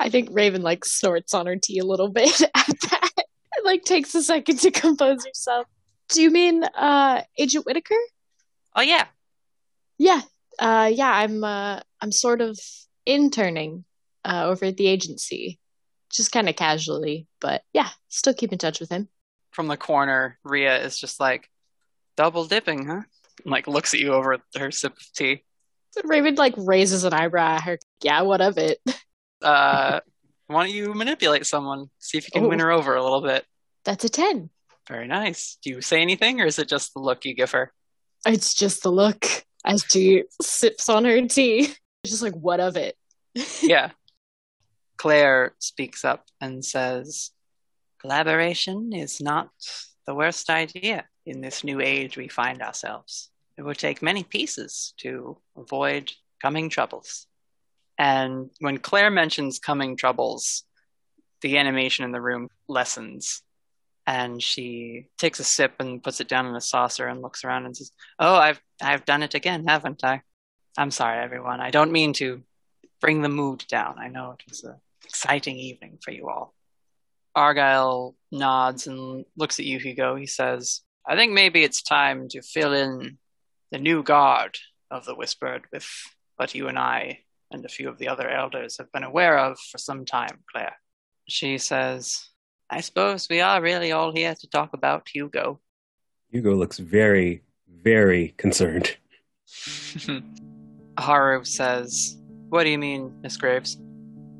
I 0.00 0.08
think 0.08 0.30
Raven 0.32 0.62
like 0.62 0.86
snorts 0.86 1.34
on 1.34 1.44
her 1.46 1.56
tea 1.56 1.78
a 1.80 1.84
little 1.84 2.08
bit 2.20 2.40
at 2.40 2.50
that. 2.90 3.10
It, 3.18 3.64
like 3.64 3.84
takes 3.84 4.14
a 4.14 4.22
second 4.22 4.60
to 4.60 4.70
compose 4.70 5.26
herself. 5.26 5.66
Do 6.08 6.22
you 6.22 6.30
mean 6.30 6.64
uh 6.64 7.22
Agent 7.36 7.66
Whittaker? 7.66 7.94
Oh, 8.74 8.80
yeah. 8.80 9.06
Yeah. 9.98 10.22
Uh 10.58 10.90
yeah, 10.92 11.10
I'm 11.10 11.44
uh 11.44 11.80
I'm 12.00 12.12
sort 12.12 12.40
of 12.40 12.58
interning 13.06 13.84
uh 14.24 14.44
over 14.46 14.66
at 14.66 14.76
the 14.76 14.86
agency. 14.88 15.58
Just 16.10 16.32
kind 16.32 16.48
of 16.48 16.56
casually, 16.56 17.26
but 17.40 17.62
yeah, 17.72 17.88
still 18.08 18.32
keep 18.34 18.52
in 18.52 18.58
touch 18.58 18.80
with 18.80 18.88
him. 18.90 19.08
From 19.50 19.66
the 19.68 19.76
corner, 19.76 20.38
Ria 20.42 20.82
is 20.84 20.98
just 20.98 21.20
like, 21.20 21.48
Double 22.16 22.44
dipping, 22.46 22.86
huh? 22.86 23.02
And, 23.44 23.52
like 23.52 23.66
looks 23.66 23.92
at 23.94 24.00
you 24.00 24.12
over 24.14 24.38
her 24.56 24.70
sip 24.70 24.92
of 24.92 25.12
tea. 25.14 25.44
Raven 26.04 26.34
like 26.36 26.54
raises 26.56 27.04
an 27.04 27.12
eyebrow 27.12 27.56
at 27.56 27.62
her. 27.62 27.78
Yeah, 28.02 28.22
what 28.22 28.40
of 28.40 28.58
it? 28.58 28.78
Uh, 29.40 30.00
why 30.48 30.64
don't 30.64 30.74
you 30.74 30.92
manipulate 30.94 31.46
someone? 31.46 31.86
See 32.00 32.18
if 32.18 32.24
you 32.24 32.30
can 32.40 32.48
win 32.48 32.60
Oh. 32.60 32.64
her 32.64 32.72
over 32.72 32.96
a 32.96 33.02
little 33.04 33.20
bit. 33.22 33.44
That's 33.84 34.02
a 34.04 34.08
10. 34.08 34.50
Very 34.88 35.06
nice. 35.06 35.58
Do 35.62 35.70
you 35.70 35.80
say 35.80 36.02
anything, 36.02 36.40
or 36.40 36.46
is 36.46 36.58
it 36.58 36.68
just 36.68 36.92
the 36.92 36.98
look 36.98 37.24
you 37.24 37.34
give 37.36 37.52
her? 37.52 37.72
It's 38.26 38.52
just 38.52 38.82
the 38.82 38.90
look 38.90 39.24
as 39.64 39.84
she 39.88 40.24
sips 40.40 40.88
on 40.88 41.04
her 41.04 41.26
tea. 41.26 41.74
It's 42.02 42.10
just 42.10 42.22
like, 42.22 42.34
what 42.34 42.60
of 42.60 42.76
it? 42.76 42.96
yeah. 43.62 43.90
Claire 44.96 45.54
speaks 45.58 46.04
up 46.04 46.26
and 46.40 46.64
says, 46.64 47.30
Collaboration 48.00 48.92
is 48.92 49.20
not 49.20 49.50
the 50.06 50.14
worst 50.14 50.50
idea 50.50 51.04
in 51.26 51.40
this 51.40 51.64
new 51.64 51.80
age 51.80 52.16
we 52.16 52.28
find 52.28 52.62
ourselves. 52.62 53.30
It 53.56 53.62
will 53.62 53.74
take 53.74 54.02
many 54.02 54.22
pieces 54.22 54.94
to 54.98 55.36
avoid 55.56 56.12
coming 56.40 56.70
troubles. 56.70 57.26
And 57.98 58.50
when 58.60 58.78
Claire 58.78 59.10
mentions 59.10 59.58
coming 59.58 59.96
troubles, 59.96 60.62
the 61.42 61.58
animation 61.58 62.04
in 62.04 62.12
the 62.12 62.20
room 62.20 62.48
lessens. 62.68 63.42
And 64.08 64.42
she 64.42 65.08
takes 65.18 65.38
a 65.38 65.44
sip 65.44 65.74
and 65.80 66.02
puts 66.02 66.18
it 66.22 66.28
down 66.28 66.46
in 66.46 66.56
a 66.56 66.62
saucer 66.62 67.06
and 67.06 67.20
looks 67.20 67.44
around 67.44 67.66
and 67.66 67.76
says, 67.76 67.92
Oh, 68.18 68.36
I've 68.36 68.58
I've 68.80 69.04
done 69.04 69.22
it 69.22 69.34
again, 69.34 69.66
haven't 69.66 70.02
I? 70.02 70.22
I'm 70.78 70.90
sorry, 70.90 71.22
everyone. 71.22 71.60
I 71.60 71.70
don't 71.70 71.92
mean 71.92 72.14
to 72.14 72.42
bring 73.02 73.20
the 73.20 73.28
mood 73.28 73.66
down. 73.68 73.96
I 73.98 74.08
know 74.08 74.30
it 74.30 74.42
was 74.48 74.64
an 74.64 74.76
exciting 75.04 75.56
evening 75.56 75.98
for 76.02 76.10
you 76.10 76.30
all. 76.30 76.54
Argyle 77.34 78.16
nods 78.32 78.86
and 78.86 79.26
looks 79.36 79.58
at 79.58 79.66
you, 79.66 79.78
Hugo. 79.78 80.16
He 80.16 80.24
says, 80.24 80.80
I 81.06 81.14
think 81.14 81.34
maybe 81.34 81.62
it's 81.62 81.82
time 81.82 82.30
to 82.30 82.40
fill 82.40 82.72
in 82.72 83.18
the 83.70 83.78
new 83.78 84.02
guard 84.02 84.56
of 84.90 85.04
the 85.04 85.14
Whispered 85.14 85.66
with 85.70 85.86
what 86.36 86.54
you 86.54 86.68
and 86.68 86.78
I 86.78 87.24
and 87.50 87.62
a 87.62 87.68
few 87.68 87.90
of 87.90 87.98
the 87.98 88.08
other 88.08 88.30
elders 88.30 88.78
have 88.78 88.90
been 88.90 89.04
aware 89.04 89.38
of 89.38 89.58
for 89.70 89.76
some 89.76 90.06
time, 90.06 90.38
Claire. 90.50 90.76
She 91.28 91.58
says, 91.58 92.27
I 92.70 92.80
suppose 92.80 93.28
we 93.28 93.40
are 93.40 93.62
really 93.62 93.92
all 93.92 94.12
here 94.12 94.34
to 94.34 94.46
talk 94.48 94.74
about 94.74 95.08
Hugo. 95.08 95.58
Hugo 96.30 96.54
looks 96.54 96.78
very, 96.78 97.42
very 97.82 98.34
concerned. 98.36 98.96
Haru 100.98 101.44
says, 101.44 102.18
What 102.50 102.64
do 102.64 102.70
you 102.70 102.78
mean, 102.78 103.14
Miss 103.22 103.36
Graves? 103.36 103.78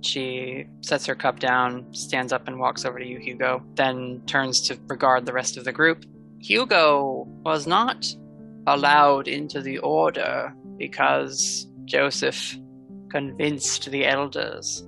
She 0.02 0.66
sets 0.82 1.06
her 1.06 1.14
cup 1.14 1.40
down, 1.40 1.92
stands 1.92 2.32
up, 2.32 2.46
and 2.46 2.58
walks 2.58 2.84
over 2.84 2.98
to 2.98 3.06
you, 3.06 3.18
Hugo, 3.18 3.64
then 3.74 4.22
turns 4.26 4.60
to 4.62 4.78
regard 4.86 5.26
the 5.26 5.32
rest 5.32 5.56
of 5.56 5.64
the 5.64 5.72
group. 5.72 6.04
Hugo 6.40 7.26
was 7.44 7.66
not 7.66 8.06
allowed 8.66 9.26
into 9.26 9.60
the 9.60 9.78
order 9.78 10.54
because 10.76 11.66
Joseph 11.84 12.56
convinced 13.10 13.90
the 13.90 14.06
elders. 14.06 14.86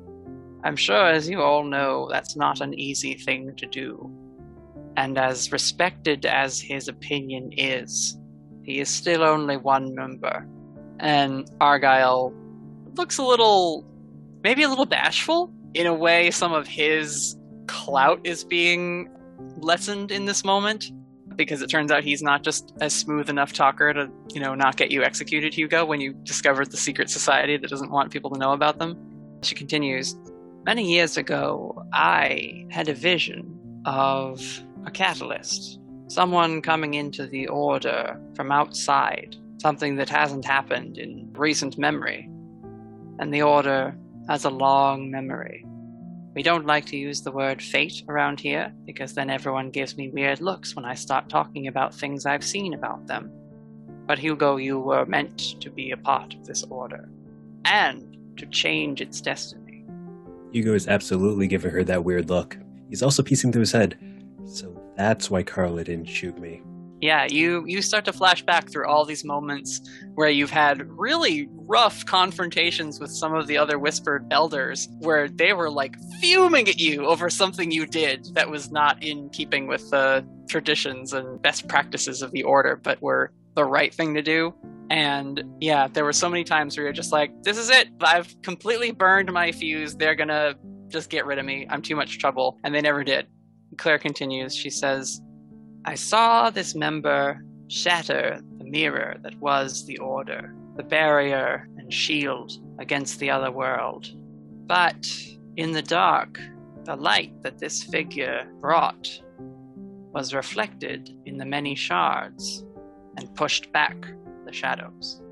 I'm 0.63 0.77
sure, 0.77 1.07
as 1.07 1.29
you 1.29 1.41
all 1.41 1.65
know, 1.65 2.09
that's 2.11 2.37
not 2.37 2.61
an 2.61 2.79
easy 2.79 3.15
thing 3.15 3.55
to 3.57 3.67
do. 3.67 4.11
And 4.97 5.17
as 5.17 5.53
respected 5.53 6.27
as 6.27 6.61
his 6.61 6.89
opinion 6.89 7.51
is, 7.57 8.19
he 8.63 8.81
is 8.81 8.89
still 8.89 9.23
only 9.23 9.57
one 9.57 9.95
member. 9.95 10.47
And 10.99 11.51
Argyle 11.61 12.35
looks 12.97 13.17
a 13.17 13.23
little, 13.23 13.87
maybe 14.45 14.63
a 14.63 14.69
little 14.69 14.87
bashful. 14.87 15.51
In 15.73 15.87
a 15.87 15.95
way, 15.95 16.31
some 16.31 16.53
of 16.53 16.67
his 16.67 17.39
clout 17.67 18.21
is 18.25 18.45
being 18.45 19.09
lessened 19.59 20.11
in 20.11 20.27
this 20.27 20.45
moment 20.45 20.93
because 21.37 21.63
it 21.63 21.69
turns 21.69 21.91
out 21.91 22.05
he's 22.05 22.23
not 22.23 22.43
just 22.43 22.75
a 22.83 22.91
smooth 22.91 23.31
enough 23.31 23.53
talker 23.53 23.95
to, 23.95 24.11
you 24.35 24.41
know, 24.41 24.55
not 24.55 24.77
get 24.77 24.91
you 24.91 25.03
executed, 25.03 25.55
Hugo, 25.55 25.87
when 25.87 26.01
you 26.01 26.13
discovered 26.25 26.71
the 26.71 26.77
secret 26.77 27.09
society 27.09 27.57
that 27.57 27.71
doesn't 27.71 27.91
want 27.91 28.11
people 28.11 28.31
to 28.31 28.39
know 28.39 28.53
about 28.53 28.79
them. 28.79 28.99
She 29.43 29.55
continues 29.55 30.17
Many 30.71 30.89
years 30.89 31.17
ago, 31.17 31.85
I 31.93 32.65
had 32.71 32.89
a 32.89 32.95
vision 32.95 33.83
of 33.87 34.41
a 34.87 34.91
catalyst, 34.93 35.81
someone 36.07 36.63
coming 36.63 36.95
into 36.95 37.27
the 37.27 37.49
order 37.49 38.17
from 38.37 38.53
outside, 38.53 39.35
something 39.61 39.97
that 39.97 40.09
hasn't 40.09 40.45
happened 40.45 40.97
in 40.97 41.29
recent 41.33 41.77
memory. 41.77 42.31
And 43.19 43.35
the 43.35 43.43
order 43.43 43.97
has 44.29 44.45
a 44.45 44.51
long 44.51 45.11
memory. 45.11 45.67
We 46.37 46.45
don't 46.45 46.67
like 46.67 46.87
to 46.87 46.97
use 46.97 47.23
the 47.23 47.33
word 47.33 47.61
fate 47.61 48.05
around 48.09 48.39
here 48.39 48.73
because 48.87 49.15
then 49.15 49.29
everyone 49.29 49.73
gives 49.73 49.97
me 49.97 50.11
weird 50.11 50.41
looks 50.41 50.77
when 50.77 50.85
I 50.85 50.95
start 50.95 51.29
talking 51.29 51.67
about 51.67 51.97
things 51.97 52.27
I've 52.27 52.45
seen 52.45 52.75
about 52.75 53.09
them. 53.09 53.33
But 54.07 54.21
Hugo, 54.21 54.57
you 54.57 54.79
were 54.79 55.05
meant 55.05 55.61
to 55.63 55.69
be 55.69 55.91
a 55.91 55.97
part 55.97 56.33
of 56.35 56.47
this 56.47 56.63
order 56.71 57.09
and 57.65 58.17
to 58.37 58.47
change 58.47 59.01
its 59.01 59.21
destiny. 59.21 59.60
Hugo 60.53 60.75
is 60.75 60.89
absolutely 60.89 61.47
giving 61.47 61.71
her 61.71 61.85
that 61.85 62.05
weird 62.05 62.29
look. 62.29 62.57
He's 62.89 63.03
also 63.03 63.23
piecing 63.23 63.53
through 63.53 63.61
his 63.61 63.73
head. 63.73 63.99
So 64.47 64.81
that's 64.97 65.31
why 65.31 65.43
Carla 65.43 65.85
didn't 65.85 66.07
shoot 66.07 66.39
me. 66.39 66.63
Yeah, 67.01 67.27
you 67.31 67.65
you 67.67 67.81
start 67.81 68.05
to 68.07 68.13
flash 68.13 68.43
back 68.43 68.71
through 68.71 68.87
all 68.87 69.07
these 69.07 69.25
moments 69.25 69.81
where 70.15 70.29
you've 70.29 70.51
had 70.51 70.87
really 70.91 71.49
rough 71.53 72.05
confrontations 72.05 73.01
with 73.01 73.11
some 73.11 73.35
of 73.35 73.47
the 73.47 73.57
other 73.57 73.79
whispered 73.79 74.27
elders 74.31 74.87
where 74.99 75.27
they 75.27 75.55
were 75.55 75.71
like 75.71 75.97
fuming 76.21 76.69
at 76.69 76.79
you 76.79 77.07
over 77.07 77.31
something 77.31 77.71
you 77.71 77.87
did 77.87 78.27
that 78.35 78.51
was 78.51 78.71
not 78.71 79.03
in 79.03 79.31
keeping 79.31 79.67
with 79.67 79.89
the 79.91 80.27
traditions 80.47 81.15
and 81.15 81.41
best 81.41 81.69
practices 81.69 82.21
of 82.21 82.33
the 82.33 82.43
order 82.43 82.77
but 82.77 83.01
were 83.01 83.33
the 83.55 83.65
right 83.65 83.95
thing 83.95 84.13
to 84.15 84.23
do. 84.23 84.53
And 84.91 85.45
yeah, 85.61 85.87
there 85.87 86.05
were 86.05 86.13
so 86.13 86.29
many 86.29 86.43
times 86.43 86.77
where 86.77 86.85
you're 86.85 86.93
just 86.93 87.13
like, 87.13 87.31
this 87.45 87.57
is 87.57 87.71
it. 87.71 87.89
I've 88.01 88.35
completely 88.43 88.91
burned 88.91 89.33
my 89.33 89.53
fuse. 89.53 89.95
They're 89.95 90.17
going 90.17 90.29
to 90.29 90.57
just 90.89 91.11
get 91.11 91.25
rid 91.25 91.39
of 91.39 91.45
me. 91.45 91.67
I'm 91.71 91.81
too 91.81 91.95
much 91.95 92.19
trouble. 92.19 92.59
And 92.65 92.75
they 92.75 92.81
never 92.81 93.05
did. 93.05 93.29
Claire 93.79 94.01
continues. 94.01 94.55
She 94.55 94.69
says, 94.69 95.21
I 95.85 95.95
saw 95.95 96.51
this 96.51 96.75
member 96.75 97.41
shatter 97.69 98.41
the 98.59 98.65
mirror 98.65 99.17
that 99.23 99.39
was 99.39 99.87
the 99.87 99.99
Order, 99.99 100.53
the 100.77 100.83
barrier 100.83 101.69
and 101.79 101.93
shield 101.93 102.53
against 102.81 103.21
the 103.21 103.31
other 103.31 103.53
world. 103.53 104.09
But 104.67 105.09
in 105.57 105.71
the 105.71 105.83
dark, 105.83 106.41
the 106.85 106.97
light 106.97 107.41
that 107.43 107.59
this 107.59 107.85
figure 107.85 108.51
brought 108.59 109.09
was 110.13 110.35
reflected 110.35 111.17
in 111.27 111.39
the 111.39 111.45
many 111.45 111.77
shards 111.77 112.65
and 113.17 113.33
pushed 113.37 113.71
back 113.73 113.97
the 114.51 114.57
shadows. 114.57 115.23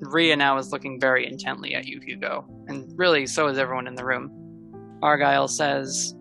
Ria 0.00 0.36
now 0.36 0.58
is 0.58 0.72
looking 0.72 1.00
very 1.00 1.26
intently 1.26 1.74
at 1.74 1.86
you, 1.86 2.00
Hugo, 2.00 2.44
and 2.68 2.92
really 2.96 3.26
so 3.26 3.48
is 3.48 3.58
everyone 3.58 3.86
in 3.86 3.94
the 3.94 4.04
room. 4.04 4.30
Argyle 5.02 5.48
says, 5.48 6.14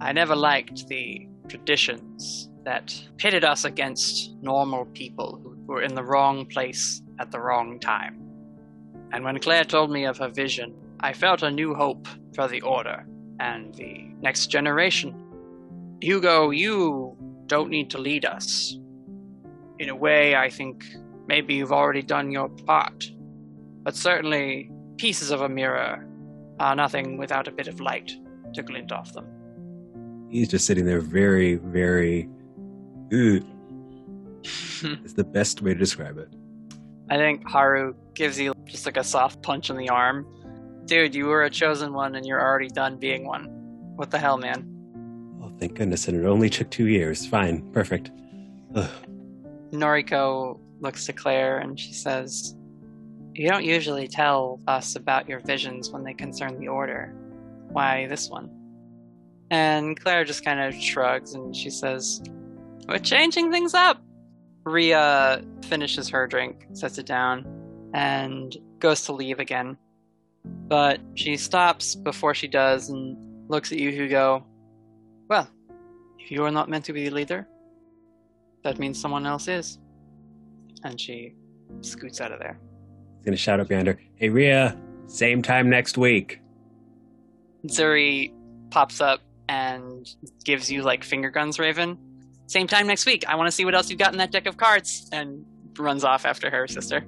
I 0.00 0.12
never 0.12 0.36
liked 0.36 0.86
the 0.88 1.26
traditions 1.48 2.50
that 2.64 2.94
pitted 3.16 3.44
us 3.44 3.64
against 3.64 4.34
normal 4.42 4.86
people 4.86 5.40
who 5.42 5.56
were 5.66 5.82
in 5.82 5.94
the 5.94 6.04
wrong 6.04 6.46
place 6.46 7.02
at 7.18 7.30
the 7.30 7.40
wrong 7.40 7.78
time. 7.80 8.20
And 9.12 9.24
when 9.24 9.38
Claire 9.38 9.64
told 9.64 9.90
me 9.90 10.04
of 10.04 10.18
her 10.18 10.28
vision, 10.28 10.74
I 11.00 11.12
felt 11.12 11.42
a 11.42 11.50
new 11.50 11.74
hope 11.74 12.08
for 12.34 12.48
the 12.48 12.60
Order 12.62 13.06
and 13.40 13.74
the 13.74 14.08
next 14.20 14.48
generation. 14.48 15.14
Hugo, 16.02 16.50
you 16.50 17.16
don't 17.46 17.70
need 17.70 17.90
to 17.90 17.98
lead 17.98 18.24
us. 18.24 18.78
In 19.78 19.88
a 19.88 19.96
way, 19.96 20.34
I 20.34 20.50
think 20.50 20.84
maybe 21.26 21.54
you've 21.54 21.72
already 21.72 22.02
done 22.02 22.30
your 22.30 22.48
part. 22.48 23.10
But 23.82 23.94
certainly, 23.94 24.70
pieces 24.96 25.30
of 25.30 25.42
a 25.42 25.48
mirror 25.48 26.06
are 26.58 26.74
nothing 26.74 27.18
without 27.18 27.48
a 27.48 27.52
bit 27.52 27.68
of 27.68 27.80
light 27.80 28.12
to 28.54 28.62
glint 28.62 28.92
off 28.92 29.12
them. 29.12 29.26
He's 30.30 30.48
just 30.48 30.66
sitting 30.66 30.86
there 30.86 31.00
very, 31.00 31.54
very. 31.54 32.28
It's 34.82 35.14
the 35.14 35.24
best 35.24 35.62
way 35.62 35.72
to 35.72 35.78
describe 35.78 36.18
it. 36.18 36.28
I 37.08 37.16
think 37.16 37.48
Haru 37.48 37.94
gives 38.14 38.38
you 38.38 38.52
just 38.66 38.84
like 38.84 38.96
a 38.96 39.04
soft 39.04 39.42
punch 39.42 39.70
in 39.70 39.76
the 39.76 39.88
arm. 39.88 40.26
Dude, 40.84 41.14
you 41.14 41.26
were 41.26 41.44
a 41.44 41.50
chosen 41.50 41.92
one 41.92 42.14
and 42.14 42.26
you're 42.26 42.40
already 42.40 42.68
done 42.68 42.96
being 42.98 43.26
one. 43.26 43.46
What 43.96 44.10
the 44.10 44.18
hell, 44.18 44.36
man? 44.38 44.68
Oh, 45.42 45.50
thank 45.58 45.74
goodness, 45.74 46.08
and 46.08 46.16
it 46.16 46.26
only 46.26 46.50
took 46.50 46.70
two 46.70 46.86
years. 46.86 47.26
Fine, 47.26 47.72
perfect. 47.72 48.10
Ugh. 48.74 48.90
Noriko 49.72 50.60
looks 50.80 51.06
to 51.06 51.12
Claire 51.12 51.58
and 51.58 51.78
she 51.78 51.92
says, 51.92 52.56
You 53.34 53.48
don't 53.48 53.64
usually 53.64 54.08
tell 54.08 54.60
us 54.66 54.96
about 54.96 55.28
your 55.28 55.40
visions 55.40 55.90
when 55.90 56.04
they 56.04 56.14
concern 56.14 56.58
the 56.58 56.68
Order. 56.68 57.14
Why 57.68 58.06
this 58.06 58.28
one? 58.28 58.50
And 59.50 59.98
Claire 59.98 60.24
just 60.24 60.44
kind 60.44 60.60
of 60.60 60.74
shrugs 60.74 61.34
and 61.34 61.54
she 61.54 61.70
says, 61.70 62.22
We're 62.88 62.98
changing 62.98 63.50
things 63.52 63.74
up. 63.74 64.02
Ria 64.64 65.44
finishes 65.66 66.08
her 66.08 66.26
drink, 66.26 66.66
sets 66.72 66.98
it 66.98 67.06
down, 67.06 67.46
and 67.94 68.56
goes 68.80 69.02
to 69.02 69.12
leave 69.12 69.38
again. 69.38 69.76
But 70.44 71.00
she 71.14 71.36
stops 71.36 71.94
before 71.94 72.34
she 72.34 72.48
does 72.48 72.88
and 72.88 73.16
looks 73.48 73.70
at 73.70 73.78
you, 73.78 73.90
Hugo. 73.90 74.44
Well, 75.28 75.48
if 76.18 76.30
you 76.32 76.44
are 76.44 76.50
not 76.50 76.68
meant 76.68 76.84
to 76.86 76.92
be 76.92 77.04
the 77.04 77.14
leader, 77.14 77.46
that 78.64 78.78
means 78.78 79.00
someone 79.00 79.26
else 79.26 79.46
is. 79.46 79.78
And 80.86 81.00
she 81.00 81.34
scoots 81.80 82.20
out 82.20 82.32
of 82.32 82.38
there. 82.38 82.58
He's 83.18 83.24
gonna 83.24 83.36
shout 83.36 83.60
up 83.60 83.68
behind 83.68 83.88
her, 83.88 83.98
Hey 84.14 84.28
Ria, 84.28 84.78
same 85.06 85.42
time 85.42 85.68
next 85.68 85.98
week. 85.98 86.40
Zuri 87.66 88.32
pops 88.70 89.00
up 89.00 89.20
and 89.48 90.08
gives 90.44 90.70
you 90.70 90.82
like 90.82 91.04
finger 91.04 91.30
guns, 91.30 91.58
Raven. 91.58 91.98
Same 92.46 92.66
time 92.68 92.86
next 92.86 93.06
week. 93.06 93.24
I 93.28 93.34
want 93.34 93.48
to 93.48 93.52
see 93.52 93.64
what 93.64 93.74
else 93.74 93.90
you've 93.90 93.98
got 93.98 94.12
in 94.12 94.18
that 94.18 94.30
deck 94.30 94.46
of 94.46 94.56
cards. 94.56 95.08
And 95.12 95.44
runs 95.78 96.04
off 96.04 96.24
after 96.24 96.50
her 96.50 96.66
sister. 96.66 97.04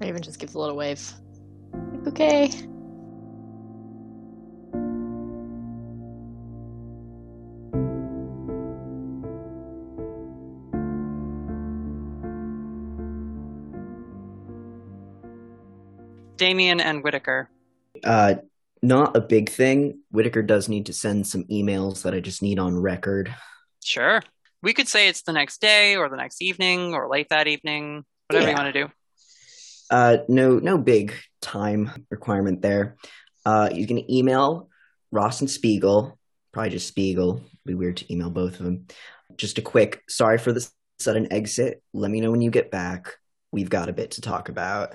Raven 0.00 0.22
just 0.22 0.38
gives 0.38 0.54
a 0.54 0.58
little 0.58 0.76
wave. 0.76 1.12
Like, 1.72 2.08
okay. 2.08 2.50
Damien 16.40 16.80
and 16.80 17.04
Whittaker. 17.04 17.50
Uh, 18.02 18.36
not 18.82 19.14
a 19.14 19.20
big 19.20 19.50
thing. 19.50 20.00
Whittaker 20.10 20.42
does 20.42 20.70
need 20.70 20.86
to 20.86 20.94
send 20.94 21.26
some 21.26 21.44
emails 21.44 22.02
that 22.02 22.14
I 22.14 22.20
just 22.20 22.40
need 22.40 22.58
on 22.58 22.80
record. 22.80 23.32
Sure. 23.84 24.22
We 24.62 24.72
could 24.72 24.88
say 24.88 25.08
it's 25.08 25.20
the 25.20 25.34
next 25.34 25.60
day 25.60 25.96
or 25.96 26.08
the 26.08 26.16
next 26.16 26.40
evening 26.40 26.94
or 26.94 27.10
late 27.10 27.28
that 27.28 27.46
evening, 27.46 28.04
whatever 28.28 28.50
you 28.50 28.56
want 28.56 28.72
to 28.74 28.86
do. 28.86 28.90
Uh, 29.90 30.18
no, 30.28 30.58
no 30.58 30.78
big 30.78 31.12
time 31.42 32.06
requirement 32.10 32.62
there. 32.62 32.96
Uh, 33.44 33.68
you 33.72 33.86
can 33.86 34.10
email 34.10 34.70
Ross 35.12 35.40
and 35.40 35.50
Spiegel, 35.50 36.18
probably 36.52 36.70
just 36.70 36.88
Spiegel. 36.88 37.36
It'd 37.36 37.58
be 37.66 37.74
weird 37.74 37.98
to 37.98 38.10
email 38.10 38.30
both 38.30 38.60
of 38.60 38.64
them. 38.64 38.86
Just 39.36 39.58
a 39.58 39.62
quick, 39.62 40.02
sorry 40.08 40.38
for 40.38 40.52
the 40.52 40.66
sudden 41.00 41.30
exit. 41.30 41.82
Let 41.92 42.10
me 42.10 42.22
know 42.22 42.30
when 42.30 42.40
you 42.40 42.50
get 42.50 42.70
back. 42.70 43.14
We've 43.52 43.68
got 43.68 43.90
a 43.90 43.92
bit 43.92 44.12
to 44.12 44.22
talk 44.22 44.48
about. 44.48 44.94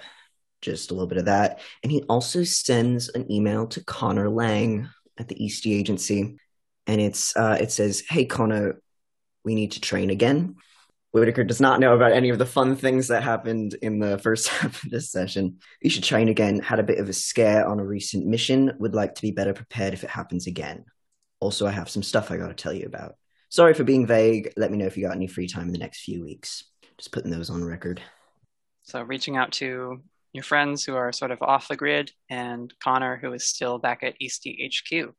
Just 0.65 0.89
a 0.89 0.95
little 0.95 1.07
bit 1.07 1.19
of 1.19 1.25
that. 1.25 1.59
And 1.83 1.91
he 1.91 2.01
also 2.09 2.43
sends 2.43 3.09
an 3.09 3.31
email 3.31 3.67
to 3.67 3.83
Connor 3.83 4.29
Lang 4.29 4.89
at 5.19 5.27
the 5.27 5.35
Eastey 5.35 5.77
Agency, 5.77 6.37
and 6.87 6.99
it's 6.99 7.37
uh, 7.37 7.57
it 7.61 7.71
says, 7.71 8.03
"Hey 8.09 8.25
Connor, 8.25 8.81
we 9.43 9.53
need 9.53 9.73
to 9.73 9.79
train 9.79 10.09
again. 10.09 10.55
Whittaker 11.11 11.43
does 11.43 11.61
not 11.61 11.79
know 11.79 11.95
about 11.95 12.13
any 12.13 12.29
of 12.29 12.39
the 12.39 12.47
fun 12.47 12.75
things 12.75 13.07
that 13.09 13.21
happened 13.21 13.75
in 13.75 13.99
the 13.99 14.17
first 14.23 14.47
half 14.47 14.83
of 14.83 14.89
this 14.89 15.11
session. 15.11 15.59
You 15.81 15.91
should 15.91 16.03
train 16.03 16.29
again. 16.29 16.59
Had 16.59 16.79
a 16.79 16.83
bit 16.83 16.97
of 16.97 17.07
a 17.07 17.13
scare 17.13 17.67
on 17.67 17.79
a 17.79 17.85
recent 17.85 18.25
mission. 18.25 18.73
Would 18.79 18.95
like 18.95 19.13
to 19.15 19.21
be 19.21 19.31
better 19.31 19.53
prepared 19.53 19.93
if 19.93 20.03
it 20.03 20.09
happens 20.09 20.47
again. 20.47 20.83
Also, 21.39 21.67
I 21.67 21.71
have 21.71 21.89
some 21.89 22.03
stuff 22.03 22.31
I 22.31 22.37
got 22.37 22.47
to 22.47 22.55
tell 22.55 22.73
you 22.73 22.87
about. 22.87 23.15
Sorry 23.49 23.75
for 23.75 23.83
being 23.83 24.07
vague. 24.07 24.51
Let 24.57 24.71
me 24.71 24.77
know 24.79 24.87
if 24.87 24.97
you 24.97 25.05
got 25.05 25.15
any 25.15 25.27
free 25.27 25.47
time 25.47 25.67
in 25.67 25.73
the 25.73 25.79
next 25.79 26.01
few 26.01 26.23
weeks. 26.23 26.63
Just 26.97 27.11
putting 27.11 27.29
those 27.29 27.51
on 27.51 27.63
record. 27.63 28.01
So 28.83 29.01
reaching 29.01 29.37
out 29.37 29.51
to 29.53 30.01
your 30.35 30.43
friends 30.43 30.83
who 30.83 30.95
are 30.95 31.11
sort 31.11 31.31
of 31.31 31.41
off 31.41 31.67
the 31.67 31.75
grid 31.75 32.11
and 32.29 32.73
Connor 32.83 33.17
who 33.17 33.33
is 33.33 33.45
still 33.45 33.79
back 33.79 34.03
at 34.03 34.15
East 34.19 34.47
HQ. 34.47 35.13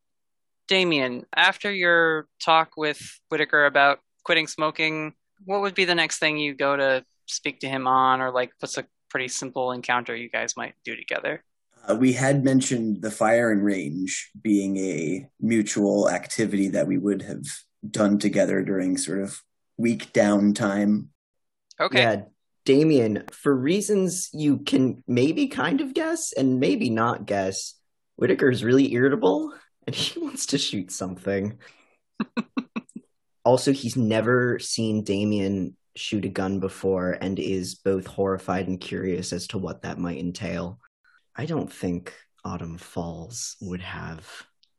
Damien, 0.68 1.24
after 1.34 1.72
your 1.72 2.26
talk 2.40 2.72
with 2.76 3.00
Whittaker 3.28 3.66
about 3.66 4.00
quitting 4.24 4.46
smoking, 4.46 5.14
what 5.44 5.60
would 5.60 5.74
be 5.74 5.84
the 5.84 5.94
next 5.94 6.18
thing 6.18 6.38
you 6.38 6.54
go 6.54 6.76
to 6.76 7.04
speak 7.26 7.60
to 7.60 7.68
him 7.68 7.86
on 7.86 8.20
or 8.20 8.30
like 8.30 8.50
what's 8.60 8.78
a 8.78 8.86
pretty 9.08 9.28
simple 9.28 9.72
encounter 9.72 10.14
you 10.14 10.28
guys 10.28 10.56
might 10.56 10.74
do 10.84 10.96
together? 10.96 11.44
Uh, 11.88 11.94
we 11.94 12.12
had 12.12 12.44
mentioned 12.44 13.02
the 13.02 13.10
firing 13.10 13.60
range 13.60 14.30
being 14.42 14.76
a 14.76 15.28
mutual 15.40 16.10
activity 16.10 16.68
that 16.68 16.86
we 16.86 16.98
would 16.98 17.22
have 17.22 17.44
done 17.88 18.18
together 18.18 18.62
during 18.62 18.96
sort 18.96 19.20
of 19.20 19.40
week 19.76 20.12
downtime. 20.12 21.06
Okay. 21.80 22.00
Yeah, 22.00 22.22
Damien, 22.66 23.22
for 23.30 23.56
reasons 23.56 24.28
you 24.34 24.58
can 24.58 25.02
maybe 25.06 25.46
kind 25.46 25.80
of 25.80 25.94
guess 25.94 26.32
and 26.32 26.60
maybe 26.60 26.90
not 26.90 27.24
guess, 27.24 27.74
Whittaker 28.16 28.50
is 28.50 28.64
really 28.64 28.92
irritable 28.92 29.54
and 29.86 29.94
he 29.96 30.20
wants 30.20 30.46
to 30.46 30.58
shoot 30.58 30.90
something. 30.90 31.58
also, 33.44 33.72
he's 33.72 33.96
never 33.96 34.58
seen 34.58 35.04
Damien 35.04 35.76
shoot 35.94 36.24
a 36.26 36.28
gun 36.28 36.60
before 36.60 37.16
and 37.20 37.38
is 37.38 37.76
both 37.76 38.06
horrified 38.06 38.68
and 38.68 38.80
curious 38.80 39.32
as 39.32 39.46
to 39.46 39.58
what 39.58 39.82
that 39.82 39.98
might 39.98 40.18
entail. 40.18 40.80
I 41.34 41.46
don't 41.46 41.72
think 41.72 42.12
Autumn 42.44 42.78
Falls 42.78 43.56
would 43.60 43.80
have 43.80 44.28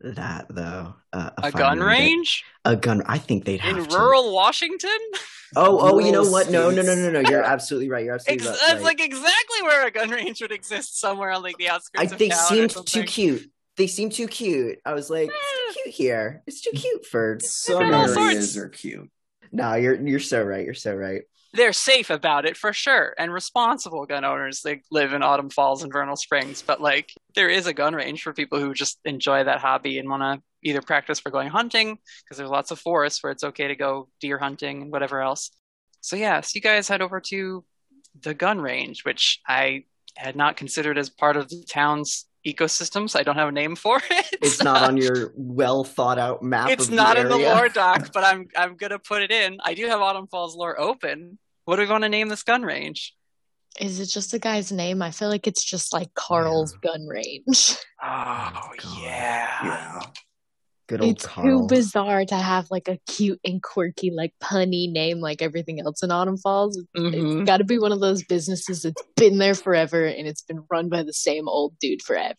that 0.02 0.48
though. 0.50 0.94
Uh, 1.14 1.30
a 1.42 1.52
gun 1.52 1.80
range? 1.80 2.44
A 2.68 2.76
gun. 2.76 3.02
I 3.06 3.18
think 3.18 3.46
they'd 3.46 3.62
have 3.62 3.78
in 3.78 3.86
to. 3.86 3.98
rural 3.98 4.34
Washington. 4.34 5.00
Oh, 5.56 5.80
oh, 5.80 6.00
you 6.00 6.12
know 6.12 6.30
what? 6.30 6.50
No, 6.50 6.70
no, 6.70 6.82
no, 6.82 6.94
no, 6.96 7.10
no. 7.10 7.30
You're 7.30 7.42
absolutely 7.44 7.90
right. 7.90 8.04
You're 8.04 8.16
absolutely 8.16 8.46
Ex- 8.46 8.60
right. 8.60 8.68
That's 8.68 8.84
like 8.84 9.00
exactly 9.00 9.62
where 9.62 9.88
a 9.88 9.92
gun 9.92 10.10
range 10.10 10.42
would 10.42 10.52
exist, 10.52 11.00
somewhere 11.00 11.32
on 11.32 11.42
like 11.44 11.58
the 11.58 11.70
outskirts. 11.70 12.12
I, 12.12 12.14
of 12.14 12.20
they 12.20 12.28
town 12.28 12.40
or 12.40 12.48
seemed 12.70 12.86
too 12.86 13.04
cute. 13.04 13.50
They 13.78 13.88
seem 13.88 14.10
too 14.10 14.28
cute. 14.28 14.80
I 14.86 14.94
was 14.94 15.10
like, 15.10 15.30
it's 15.30 15.76
too 15.76 15.80
eh. 15.80 15.84
cute 15.84 15.96
here. 15.96 16.44
It's 16.46 16.62
too 16.62 16.72
cute 16.72 17.06
for 17.06 17.38
Some 17.42 17.90
got 17.90 17.94
all 17.94 18.20
areas 18.20 18.54
sorts. 18.54 18.58
are 18.58 18.70
cute. 18.70 19.10
No, 19.54 19.76
you're 19.76 19.96
you're 19.96 20.20
so 20.20 20.44
right. 20.44 20.66
You're 20.66 20.74
so 20.74 20.94
right. 20.94 21.22
They're 21.54 21.74
safe 21.74 22.10
about 22.10 22.46
it 22.46 22.58
for 22.58 22.74
sure, 22.74 23.16
and 23.18 23.32
responsible 23.32 24.06
gun 24.06 24.26
owners. 24.26 24.62
They 24.62 24.82
live 24.92 25.14
in 25.14 25.24
Autumn 25.24 25.50
Falls 25.50 25.84
and 25.84 25.94
Vernal 25.94 26.18
Springs, 26.18 26.62
but 26.62 26.82
like 26.82 27.14
there 27.36 27.50
is 27.50 27.66
a 27.66 27.74
gun 27.74 27.96
range 27.96 28.24
for 28.24 28.34
people 28.34 28.60
who 28.60 28.74
just 28.74 29.00
enjoy 29.06 29.46
that 29.46 29.60
hobby 29.60 29.98
and 29.98 30.10
want 30.10 30.24
to 30.24 30.44
either 30.64 30.82
practice 30.82 31.20
for 31.20 31.30
going 31.30 31.50
hunting 31.50 31.98
because 32.24 32.38
there's 32.38 32.50
lots 32.50 32.72
of 32.72 32.80
forests 32.80 33.24
where 33.24 33.32
it's 33.32 33.44
okay 33.44 33.68
to 33.68 33.76
go 33.76 34.10
deer 34.20 34.38
hunting 34.38 34.84
and 34.84 34.92
whatever 34.92 35.22
else. 35.22 35.52
So 36.02 36.16
yeah, 36.16 36.42
so 36.42 36.52
you 36.56 36.62
guys 36.62 36.88
head 36.88 37.02
over 37.02 37.20
to 37.22 37.64
the 38.22 38.34
gun 38.34 38.60
range, 38.60 39.04
which 39.04 39.40
I 39.48 39.86
had 40.16 40.36
not 40.36 40.58
considered 40.58 40.98
as 40.98 41.10
part 41.10 41.38
of 41.38 41.50
the 41.50 41.64
town's 41.70 42.26
ecosystem, 42.46 43.10
so 43.10 43.20
I 43.20 43.24
don't 43.24 43.36
have 43.36 43.50
a 43.50 43.52
name 43.52 43.76
for 43.76 43.98
it. 44.10 44.28
It's 44.42 44.64
not 44.64 44.84
on 44.84 44.98
your 44.98 45.34
well 45.36 45.84
thought 45.84 46.18
out 46.18 46.42
map. 46.42 46.70
It's 46.70 46.88
of 46.88 46.94
not 46.94 47.16
the 47.16 47.22
in 47.22 47.30
the 47.30 47.38
lore 47.38 47.70
doc, 47.74 48.12
but 48.14 48.24
I'm 48.24 48.48
I'm 48.56 48.76
gonna 48.76 49.00
put 49.00 49.22
it 49.22 49.32
in. 49.32 49.60
I 49.64 49.74
do 49.74 49.86
have 49.88 50.02
Autumn 50.02 50.28
Falls 50.28 50.56
lore 50.56 50.80
open. 50.80 51.38
What 51.66 51.76
do 51.76 51.82
we 51.82 51.90
want 51.90 52.04
to 52.04 52.10
name 52.10 52.30
this 52.30 52.44
gun 52.44 52.64
range? 52.64 53.14
Is 53.80 54.00
it 54.00 54.08
just 54.08 54.34
a 54.34 54.40
guy's 54.40 54.72
name? 54.72 55.02
I 55.02 55.12
feel 55.12 55.30
like 55.30 55.46
it's 55.46 55.64
just 55.64 55.94
like 55.94 56.14
Carl's 56.14 56.74
gun 56.74 57.06
range. 57.06 57.76
Oh, 58.00 58.52
oh 58.56 59.00
yeah. 59.02 59.50
Yeah. 59.64 60.02
Good 60.88 61.02
old 61.02 61.12
It's 61.12 61.26
Carl. 61.26 61.68
too 61.68 61.68
bizarre 61.76 62.24
to 62.26 62.36
have 62.36 62.72
like 62.72 62.88
a 62.88 62.98
cute 63.08 63.40
and 63.44 63.62
quirky, 63.62 64.10
like 64.10 64.34
punny 64.42 64.90
name 64.92 65.20
like 65.20 65.42
everything 65.42 65.82
else 65.82 66.02
in 66.02 66.12
Autumn 66.12 66.38
Falls. 66.38 66.82
Mhm. 66.98 67.42
It's 67.42 67.46
got 67.48 67.58
to 67.58 67.66
be 67.66 67.78
one 67.78 67.92
of 67.92 68.00
those 68.00 68.24
businesses 68.24 68.84
that's 68.84 69.02
been 69.18 69.38
there 69.38 69.54
forever 69.54 70.06
and 70.06 70.28
it's 70.28 70.42
been 70.44 70.64
run 70.72 70.88
by 70.88 71.04
the 71.04 71.12
same 71.14 71.50
old 71.50 71.78
dude 71.80 72.02
forever. 72.02 72.36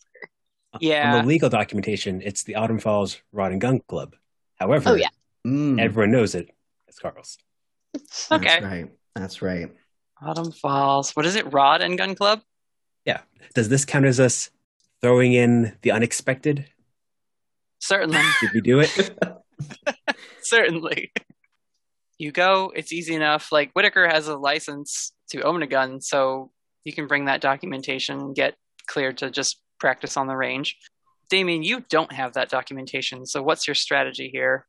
Yeah. 0.81 1.17
On 1.17 1.23
the 1.23 1.29
legal 1.29 1.51
documentation, 1.51 2.23
it's 2.23 2.45
the 2.45 2.55
Autumn 2.55 2.79
Falls 2.79 3.21
Rod 3.33 3.53
and 3.53 3.61
Gun 3.61 3.81
Club. 3.87 4.17
However, 4.57 4.91
Oh, 4.91 4.95
yeah. 4.95 5.09
Mm, 5.47 5.81
everyone 5.81 6.11
knows 6.11 6.35
it 6.35 6.49
as 6.89 6.99
Carl's. 6.99 7.37
that's 7.93 8.33
Okay. 8.33 8.61
right. 8.63 8.87
That's 9.15 9.43
right. 9.43 9.69
Autumn 10.23 10.53
Falls. 10.53 11.15
What 11.15 11.27
is 11.27 11.37
it? 11.37 11.53
Rod 11.53 11.81
and 11.83 11.99
Gun 11.99 12.15
Club? 12.15 12.41
Yeah. 13.05 13.21
Does 13.55 13.69
this 13.69 13.85
count 13.85 14.05
as 14.07 14.19
us 14.21 14.51
throwing 15.03 15.33
in 15.33 15.77
the 15.83 15.91
unexpected? 15.91 16.67
Certainly. 17.81 18.21
Did 18.41 18.51
we 18.55 18.61
do 18.61 18.81
it? 18.81 19.19
Certainly. 20.43 21.13
You 22.19 22.33
go, 22.33 22.73
it's 22.75 22.93
easy 22.93 23.15
enough. 23.15 23.53
Like 23.53 23.71
Whittaker 23.73 24.09
has 24.09 24.29
a 24.29 24.37
license 24.37 25.13
to 25.31 25.43
own 25.43 25.63
a 25.63 25.67
gun, 25.67 26.01
so 26.01 26.51
you 26.85 26.93
can 26.93 27.07
bring 27.07 27.27
that 27.27 27.41
documentation 27.41 28.19
and 28.19 28.35
get 28.35 28.55
cleared 28.87 29.19
to 29.19 29.31
just 29.31 29.61
practice 29.79 30.17
on 30.17 30.27
the 30.27 30.37
range. 30.37 30.77
Damien, 31.31 31.63
you 31.63 31.85
don't 31.89 32.13
have 32.13 32.33
that 32.33 32.49
documentation, 32.49 33.27
so 33.27 33.43
what's 33.43 33.69
your 33.69 33.75
strategy 33.75 34.31
here? 34.33 34.67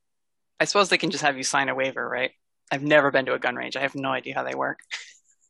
I 0.59 0.65
suppose 0.65 0.89
they 0.89 0.97
can 0.97 1.09
just 1.09 1.23
have 1.23 1.37
you 1.37 1.43
sign 1.43 1.69
a 1.69 1.75
waiver, 1.75 2.07
right? 2.07 2.31
I've 2.71 2.83
never 2.83 3.11
been 3.11 3.25
to 3.25 3.33
a 3.33 3.39
gun 3.39 3.55
range. 3.55 3.77
I 3.77 3.81
have 3.81 3.95
no 3.95 4.09
idea 4.09 4.35
how 4.35 4.43
they 4.43 4.55
work. 4.55 4.79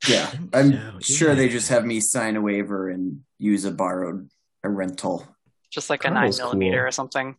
Yeah. 0.08 0.32
I'm 0.54 1.02
So, 1.02 1.14
sure 1.16 1.30
yeah. 1.30 1.36
they 1.36 1.50
just 1.50 1.70
have 1.70 1.84
me 1.86 2.00
sign 2.00 2.36
a 2.36 2.42
waiver 2.42 2.90
and 2.90 3.22
use 3.40 3.66
a 3.66 3.72
borrowed 3.72 4.30
a 4.64 4.70
rental. 4.70 5.28
Just 5.72 5.90
like 5.90 6.06
a 6.06 6.12
nine 6.12 6.32
millimeter 6.38 6.78
cool. 6.78 6.88
or 6.88 6.92
something. 6.92 7.36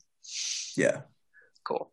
Yeah. 0.77 1.03
Cool. 1.65 1.91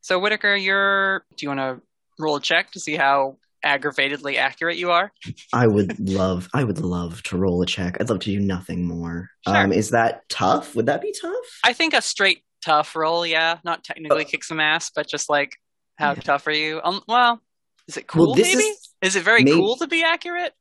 So 0.00 0.18
Whittaker, 0.18 0.54
you're 0.56 1.24
do 1.36 1.44
you 1.46 1.48
want 1.48 1.60
to 1.60 1.82
roll 2.18 2.36
a 2.36 2.40
check 2.40 2.70
to 2.72 2.80
see 2.80 2.96
how 2.96 3.38
aggravatedly 3.64 4.36
accurate 4.36 4.76
you 4.76 4.90
are? 4.92 5.12
I 5.52 5.66
would 5.66 5.98
love. 6.08 6.48
I 6.54 6.62
would 6.64 6.78
love 6.78 7.22
to 7.24 7.36
roll 7.36 7.62
a 7.62 7.66
check. 7.66 7.96
I'd 8.00 8.08
love 8.08 8.20
to 8.20 8.30
do 8.30 8.38
nothing 8.40 8.84
more. 8.86 9.30
Sure. 9.46 9.56
Um, 9.56 9.72
is 9.72 9.90
that 9.90 10.28
tough? 10.28 10.74
Would 10.76 10.86
that 10.86 11.02
be 11.02 11.12
tough? 11.20 11.34
I 11.64 11.72
think 11.72 11.92
a 11.94 12.02
straight 12.02 12.42
tough 12.64 12.94
roll, 12.94 13.26
yeah. 13.26 13.58
Not 13.64 13.82
technically 13.84 14.24
kick 14.24 14.44
some 14.44 14.60
ass, 14.60 14.90
but 14.94 15.08
just 15.08 15.28
like 15.28 15.56
how 15.96 16.10
Yeah. 16.10 16.20
tough 16.20 16.46
are 16.46 16.52
you? 16.52 16.80
Um, 16.84 17.02
well, 17.08 17.40
is 17.88 17.96
it 17.96 18.06
cool? 18.06 18.26
Well, 18.26 18.34
this 18.34 18.48
maybe 18.54 18.64
is- 18.64 18.88
is 19.02 19.16
it 19.16 19.22
very 19.24 19.42
maybe- 19.44 19.56
cool 19.56 19.76
to 19.76 19.86
be 19.88 20.02
accurate? 20.04 20.52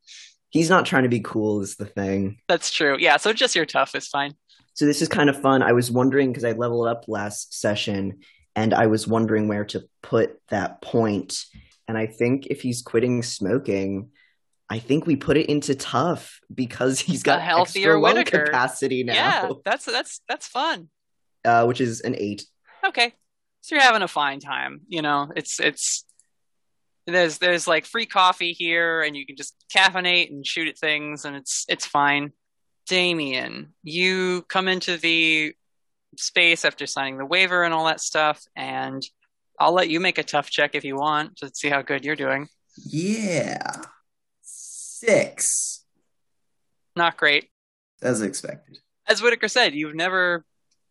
He's 0.50 0.70
not 0.70 0.86
trying 0.86 1.04
to 1.04 1.10
be 1.10 1.20
cool. 1.20 1.62
Is 1.62 1.76
the 1.76 1.86
thing. 1.86 2.40
That's 2.48 2.72
true. 2.72 2.96
Yeah. 3.00 3.18
So 3.18 3.34
just 3.34 3.56
your 3.56 3.66
tough 3.66 3.94
is 3.94 4.08
fine. 4.08 4.36
So 4.76 4.86
this 4.86 5.02
is 5.02 5.08
kind 5.08 5.30
of 5.30 5.42
fun. 5.42 5.64
I 5.64 5.72
was 5.74 5.90
wondering 5.90 6.30
because 6.32 6.44
I 6.46 6.52
leveled 6.52 6.88
up 6.88 7.06
last 7.08 7.60
session, 7.60 8.20
and 8.56 8.74
I 8.74 8.88
was 8.88 9.08
wondering 9.08 9.48
where 9.48 9.66
to 9.66 9.84
put 10.04 10.40
that 10.50 10.82
point. 10.82 11.44
And 11.88 11.98
I 11.98 12.06
think 12.08 12.48
if 12.48 12.62
he's 12.62 12.82
quitting 12.82 13.24
smoking, 13.24 14.10
I 14.70 14.80
think 14.80 15.06
we 15.06 15.16
put 15.16 15.38
it 15.38 15.48
into 15.50 15.76
tough 15.76 16.40
because 16.54 17.00
he's 17.08 17.24
got 17.24 17.40
A 17.40 17.42
healthier 17.42 18.00
lung 18.00 18.16
Whittaker. 18.16 18.46
capacity 18.46 19.04
now, 19.04 19.14
Yeah, 19.14 19.50
that's 19.64 19.86
that's 19.86 20.22
that's 20.30 20.48
fun. 20.48 20.90
uh, 21.44 21.66
which 21.66 21.82
is 21.82 22.02
an 22.02 22.16
eight. 22.18 22.46
Okay. 22.86 23.14
So 23.62 23.76
you're 23.76 23.84
having 23.84 24.02
a 24.04 24.08
fine 24.08 24.40
time. 24.40 24.82
You 24.88 25.02
know, 25.02 25.32
it's 25.36 25.60
it's 25.60 26.06
there's 27.08 27.38
there's 27.38 27.68
like 27.68 27.86
free 27.86 28.06
coffee 28.08 28.52
here 28.52 29.02
and 29.02 29.16
you 29.16 29.26
can 29.26 29.36
just 29.36 29.56
caffeinate 29.76 30.30
and 30.32 30.46
shoot 30.46 30.68
at 30.68 30.78
things 30.78 31.24
and 31.26 31.36
it's 31.36 31.66
it's 31.70 31.86
fine. 31.86 32.32
Damien, 32.88 33.74
you 33.84 34.44
come 34.44 34.68
into 34.68 34.98
the 34.98 35.54
space 36.18 36.66
after 36.66 36.86
signing 36.86 37.18
the 37.18 37.26
waiver 37.26 37.64
and 37.64 37.74
all 37.74 37.86
that 37.86 38.02
stuff, 38.02 38.44
and 38.56 39.04
I'll 39.60 39.74
let 39.74 39.90
you 39.90 40.00
make 40.00 40.18
a 40.18 40.24
tough 40.24 40.50
check 40.50 40.76
if 40.76 40.84
you 40.84 40.96
want 40.96 41.38
to 41.38 41.52
see 41.54 41.70
how 41.70 41.82
good 41.82 42.06
you're 42.06 42.16
doing. 42.16 42.48
Yeah. 42.78 43.82
Six. 44.42 45.86
Not 46.96 47.18
great. 47.18 47.50
As 48.02 48.22
expected. 48.22 48.80
As 49.08 49.22
Whittaker 49.22 49.48
said, 49.48 49.74
you've 49.74 49.96
never 49.96 50.46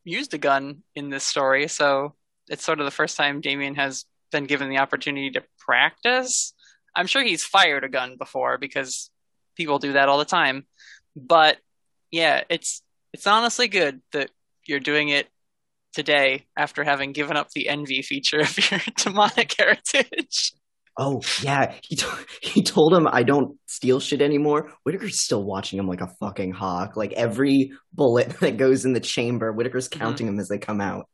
used 0.04 0.34
a 0.34 0.38
gun 0.38 0.82
in 0.94 1.10
this 1.10 1.24
story, 1.24 1.68
so 1.68 2.14
it's 2.48 2.64
sort 2.64 2.80
of 2.80 2.84
the 2.84 2.90
first 2.90 3.16
time 3.16 3.40
Damien 3.40 3.74
has 3.74 4.04
been 4.30 4.44
given 4.44 4.68
the 4.68 4.78
opportunity 4.78 5.30
to 5.30 5.42
practice. 5.58 6.52
I'm 6.94 7.06
sure 7.06 7.22
he's 7.22 7.44
fired 7.44 7.84
a 7.84 7.88
gun 7.88 8.16
before 8.18 8.58
because 8.58 9.10
people 9.56 9.78
do 9.78 9.94
that 9.94 10.08
all 10.08 10.18
the 10.18 10.24
time. 10.24 10.66
But 11.16 11.58
yeah, 12.14 12.44
it's 12.48 12.80
it's 13.12 13.26
honestly 13.26 13.66
good 13.66 14.00
that 14.12 14.30
you're 14.66 14.80
doing 14.80 15.08
it 15.08 15.26
today 15.92 16.46
after 16.56 16.84
having 16.84 17.12
given 17.12 17.36
up 17.36 17.50
the 17.50 17.68
envy 17.68 18.02
feature 18.02 18.40
of 18.40 18.70
your 18.70 18.80
demonic 18.96 19.52
heritage. 19.58 20.52
Oh 20.96 21.22
yeah, 21.42 21.74
he 21.82 21.96
to- 21.96 22.26
he 22.40 22.62
told 22.62 22.94
him 22.94 23.08
I 23.10 23.24
don't 23.24 23.58
steal 23.66 23.98
shit 23.98 24.22
anymore. 24.22 24.72
Whittaker's 24.84 25.18
still 25.18 25.42
watching 25.42 25.76
him 25.76 25.88
like 25.88 26.02
a 26.02 26.14
fucking 26.20 26.52
hawk. 26.52 26.96
Like 26.96 27.12
every 27.14 27.72
bullet 27.92 28.28
that 28.40 28.58
goes 28.58 28.84
in 28.84 28.92
the 28.92 29.00
chamber, 29.00 29.52
Whittaker's 29.52 29.88
mm-hmm. 29.88 30.00
counting 30.00 30.26
them 30.26 30.38
as 30.38 30.48
they 30.48 30.58
come 30.58 30.80
out. 30.80 31.08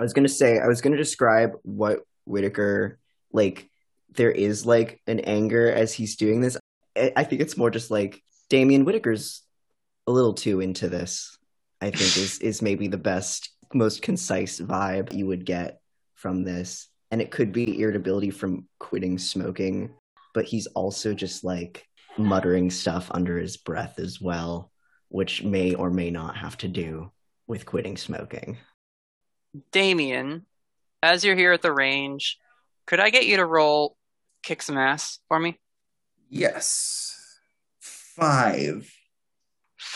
I 0.00 0.04
was 0.04 0.14
gonna 0.14 0.28
say 0.28 0.58
I 0.58 0.68
was 0.68 0.80
gonna 0.80 0.96
describe 0.96 1.52
what 1.64 2.00
Whittaker 2.24 2.98
like 3.30 3.68
there 4.14 4.32
is 4.32 4.64
like 4.64 5.02
an 5.06 5.20
anger 5.20 5.70
as 5.70 5.92
he's 5.92 6.16
doing 6.16 6.40
this. 6.40 6.56
I 6.96 7.12
I 7.14 7.24
think 7.24 7.42
it's 7.42 7.58
more 7.58 7.70
just 7.70 7.90
like 7.90 8.22
Damien 8.48 8.86
Whittaker's 8.86 9.42
a 10.06 10.12
little 10.12 10.34
too 10.34 10.60
into 10.60 10.88
this. 10.88 11.36
I 11.80 11.90
think 11.90 12.16
is 12.16 12.38
is 12.40 12.62
maybe 12.62 12.88
the 12.88 12.96
best, 12.96 13.50
most 13.74 14.02
concise 14.02 14.60
vibe 14.60 15.12
you 15.12 15.26
would 15.26 15.44
get 15.44 15.80
from 16.14 16.44
this, 16.44 16.88
and 17.10 17.20
it 17.20 17.30
could 17.30 17.52
be 17.52 17.80
irritability 17.80 18.30
from 18.30 18.66
quitting 18.78 19.18
smoking, 19.18 19.94
but 20.34 20.44
he's 20.44 20.66
also 20.68 21.14
just 21.14 21.44
like 21.44 21.86
muttering 22.18 22.70
stuff 22.70 23.10
under 23.12 23.38
his 23.38 23.56
breath 23.56 23.98
as 23.98 24.20
well, 24.20 24.70
which 25.08 25.42
may 25.42 25.74
or 25.74 25.90
may 25.90 26.10
not 26.10 26.36
have 26.36 26.56
to 26.58 26.68
do 26.68 27.12
with 27.46 27.66
quitting 27.66 27.96
smoking. 27.96 28.56
Damien, 29.72 30.46
as 31.02 31.24
you're 31.24 31.36
here 31.36 31.52
at 31.52 31.62
the 31.62 31.72
range, 31.72 32.38
could 32.86 33.00
I 33.00 33.10
get 33.10 33.26
you 33.26 33.36
to 33.36 33.44
roll 33.44 33.96
kick 34.42 34.62
some 34.62 34.78
ass 34.78 35.18
for 35.28 35.38
me? 35.38 35.58
Yes. 36.30 37.14
Five. 37.80 38.95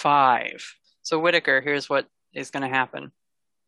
Five. 0.01 0.64
So, 1.02 1.18
Whittaker, 1.18 1.60
here's 1.60 1.90
what 1.90 2.06
is 2.32 2.51
going 2.51 2.62
to 2.62 2.74
happen. 2.74 3.12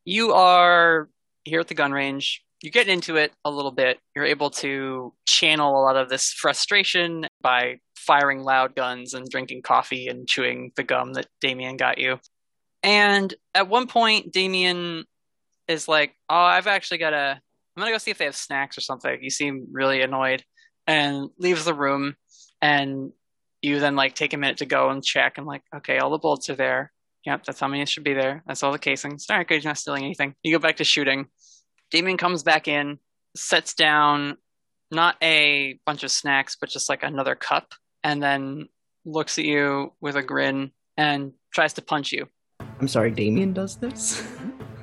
You 0.06 0.32
are 0.32 1.10
here 1.44 1.60
at 1.60 1.68
the 1.68 1.74
gun 1.74 1.92
range. 1.92 2.42
You 2.62 2.70
get 2.70 2.88
into 2.88 3.16
it 3.16 3.32
a 3.44 3.50
little 3.50 3.70
bit. 3.70 3.98
You're 4.16 4.24
able 4.24 4.48
to 4.50 5.12
channel 5.26 5.78
a 5.78 5.82
lot 5.82 5.96
of 5.96 6.08
this 6.08 6.32
frustration 6.32 7.26
by 7.42 7.80
firing 7.96 8.44
loud 8.44 8.74
guns 8.74 9.12
and 9.12 9.28
drinking 9.28 9.60
coffee 9.60 10.08
and 10.08 10.26
chewing 10.26 10.72
the 10.74 10.82
gum 10.82 11.12
that 11.12 11.26
Damien 11.42 11.76
got 11.76 11.98
you. 11.98 12.18
And 12.82 13.34
at 13.54 13.68
one 13.68 13.86
point, 13.86 14.32
Damien 14.32 15.04
is 15.68 15.86
like, 15.86 16.14
"Oh, 16.30 16.34
I've 16.34 16.66
actually 16.66 16.98
got 16.98 17.10
to. 17.10 17.40
I'm 17.76 17.80
gonna 17.80 17.92
go 17.92 17.98
see 17.98 18.10
if 18.10 18.18
they 18.18 18.24
have 18.24 18.36
snacks 18.36 18.78
or 18.78 18.80
something." 18.80 19.22
You 19.22 19.30
seem 19.30 19.66
really 19.70 20.00
annoyed, 20.00 20.44
and 20.86 21.28
leaves 21.36 21.66
the 21.66 21.74
room. 21.74 22.16
And 22.62 23.12
you 23.62 23.78
then 23.80 23.96
like 23.96 24.14
take 24.14 24.34
a 24.34 24.36
minute 24.36 24.58
to 24.58 24.66
go 24.66 24.90
and 24.90 25.02
check, 25.02 25.38
and 25.38 25.46
like, 25.46 25.62
okay, 25.76 25.98
all 25.98 26.10
the 26.10 26.18
bullets 26.18 26.50
are 26.50 26.56
there. 26.56 26.92
Yep, 27.24 27.44
that's 27.44 27.60
how 27.60 27.68
many 27.68 27.86
should 27.86 28.04
be 28.04 28.14
there. 28.14 28.42
That's 28.46 28.62
all 28.62 28.72
the 28.72 28.78
casings. 28.78 29.26
All 29.30 29.36
right, 29.36 29.46
good. 29.46 29.62
You're 29.62 29.70
not 29.70 29.78
stealing 29.78 30.04
anything. 30.04 30.34
You 30.42 30.52
go 30.52 30.58
back 30.58 30.76
to 30.76 30.84
shooting. 30.84 31.26
Damien 31.90 32.16
comes 32.16 32.42
back 32.42 32.66
in, 32.66 32.98
sets 33.36 33.74
down 33.74 34.36
not 34.90 35.16
a 35.22 35.78
bunch 35.86 36.02
of 36.02 36.10
snacks, 36.10 36.56
but 36.60 36.68
just 36.68 36.88
like 36.88 37.02
another 37.02 37.34
cup, 37.34 37.74
and 38.04 38.22
then 38.22 38.68
looks 39.04 39.38
at 39.38 39.44
you 39.44 39.92
with 40.00 40.16
a 40.16 40.22
grin 40.22 40.70
and 40.96 41.32
tries 41.52 41.72
to 41.74 41.82
punch 41.82 42.12
you. 42.12 42.26
I'm 42.80 42.88
sorry, 42.88 43.10
Damien 43.10 43.52
does 43.52 43.76
this? 43.76 44.22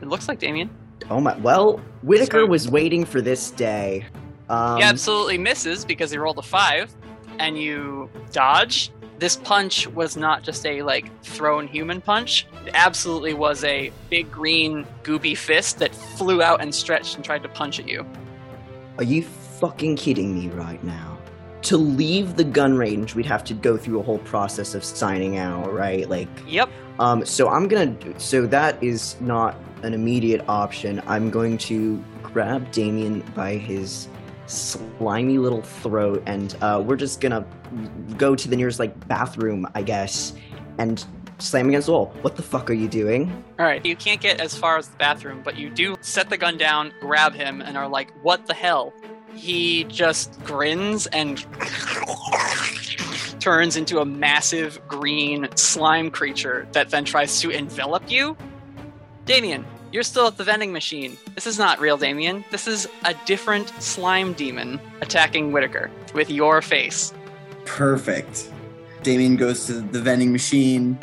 It 0.02 0.08
looks 0.08 0.30
like 0.30 0.40
Damien. 0.40 0.70
Oh 1.10 1.20
my! 1.20 1.36
Well, 1.40 1.82
Whittaker 2.04 2.46
was 2.46 2.70
waiting 2.70 3.04
for 3.04 3.20
this 3.20 3.52
day. 3.52 4.06
Um, 4.48 4.78
he 4.78 4.84
absolutely 4.84 5.38
misses 5.38 5.84
because 5.84 6.10
he 6.10 6.18
rolled 6.18 6.38
a 6.38 6.42
five, 6.42 6.96
and 7.40 7.58
you 7.58 8.10
dodge. 8.32 8.92
This 9.18 9.36
punch 9.36 9.86
was 9.88 10.16
not 10.16 10.44
just 10.44 10.66
a 10.66 10.82
like 10.84 11.12
thrown 11.24 11.68
human 11.68 12.00
punch. 12.00 12.48
It 12.66 12.72
absolutely 12.74 13.34
was 13.34 13.64
a 13.64 13.92
big 14.10 14.32
green 14.32 14.86
goopy 15.04 15.36
fist 15.36 15.80
that 15.80 15.94
flew 15.94 16.42
out 16.42 16.62
and 16.62 16.74
stretched 16.74 17.16
and 17.16 17.26
tried 17.26 17.44
to 17.44 17.50
punch 17.50 17.80
at 17.80 17.88
you. 17.88 18.06
Are 18.98 19.04
you 19.04 19.24
fucking 19.24 19.98
kidding 19.98 20.34
me 20.34 20.48
right 20.50 20.82
now? 20.84 21.18
To 21.64 21.76
leave 21.78 22.38
the 22.38 22.46
gun 22.46 22.78
range, 22.78 23.16
we'd 23.16 23.26
have 23.26 23.44
to 23.46 23.54
go 23.54 23.76
through 23.76 24.00
a 24.00 24.04
whole 24.04 24.20
process 24.20 24.74
of 24.76 24.84
signing 24.86 25.38
out, 25.38 25.74
right? 25.74 26.10
Like, 26.10 26.30
Yep. 26.48 26.70
um, 27.00 27.26
so 27.26 27.50
I'm 27.50 27.68
gonna. 27.68 27.94
So 28.18 28.46
that 28.48 28.82
is 28.82 29.18
not 29.20 29.56
an 29.84 29.94
immediate 29.94 30.44
option. 30.48 31.02
I'm 31.08 31.30
going 31.30 31.58
to 31.60 32.02
grab 32.24 32.72
Damien 32.72 33.22
by 33.36 33.56
his 33.56 34.08
slimy 34.50 35.38
little 35.38 35.62
throat, 35.62 36.24
and 36.26 36.56
uh, 36.62 36.82
we're 36.86 36.96
just 36.96 37.22
gonna 37.22 37.46
go 38.18 38.36
to 38.36 38.48
the 38.48 38.56
nearest 38.56 38.80
like 38.80 39.08
bathroom, 39.08 39.68
I 39.76 39.82
guess, 39.82 40.34
and 40.78 41.06
slam 41.38 41.70
against 41.70 41.88
the 41.88 41.94
wall. 41.94 42.14
What 42.22 42.36
the 42.36 42.42
fuck 42.42 42.70
are 42.70 42.74
you 42.74 42.88
doing? 42.88 43.44
All 43.60 43.66
right, 43.66 43.86
you 43.86 43.96
can't 43.96 44.22
get 44.22 44.40
as 44.40 44.56
far 44.56 44.78
as 44.78 44.90
the 44.90 44.98
bathroom, 44.98 45.42
but 45.44 45.58
you 45.58 45.70
do 45.70 45.96
set 46.02 46.30
the 46.30 46.38
gun 46.38 46.58
down, 46.58 46.94
grab 47.00 47.34
him, 47.34 47.62
and 47.62 47.78
are 47.78 47.88
like, 47.88 48.12
"What 48.24 48.48
the 48.48 48.54
hell?" 48.54 48.94
He 49.36 49.84
just 49.86 50.44
grins 50.44 51.06
and 51.08 51.38
turns 53.40 53.78
into 53.78 54.00
a 54.00 54.06
massive 54.06 54.86
green 54.88 55.48
slime 55.56 56.12
creature 56.12 56.68
that 56.72 56.90
then 56.90 57.06
tries 57.06 57.40
to 57.42 57.52
envelop 57.52 58.10
you. 58.10 58.36
Damien, 59.26 59.66
you're 59.92 60.04
still 60.04 60.28
at 60.28 60.38
the 60.38 60.44
vending 60.44 60.72
machine. 60.72 61.18
This 61.36 61.48
is 61.48 61.58
not 61.58 61.80
real 61.80 61.98
Damien. 61.98 62.44
This 62.52 62.68
is 62.68 62.88
a 63.06 63.16
different 63.26 63.70
slime 63.82 64.34
demon 64.34 64.80
attacking 65.02 65.52
Whittaker 65.52 65.90
with 66.14 66.30
your 66.30 66.62
face. 66.62 67.14
Perfect. 67.66 68.52
Damien 69.04 69.36
goes 69.36 69.66
to 69.68 69.74
the 69.74 70.02
vending 70.02 70.32
machine, 70.32 70.98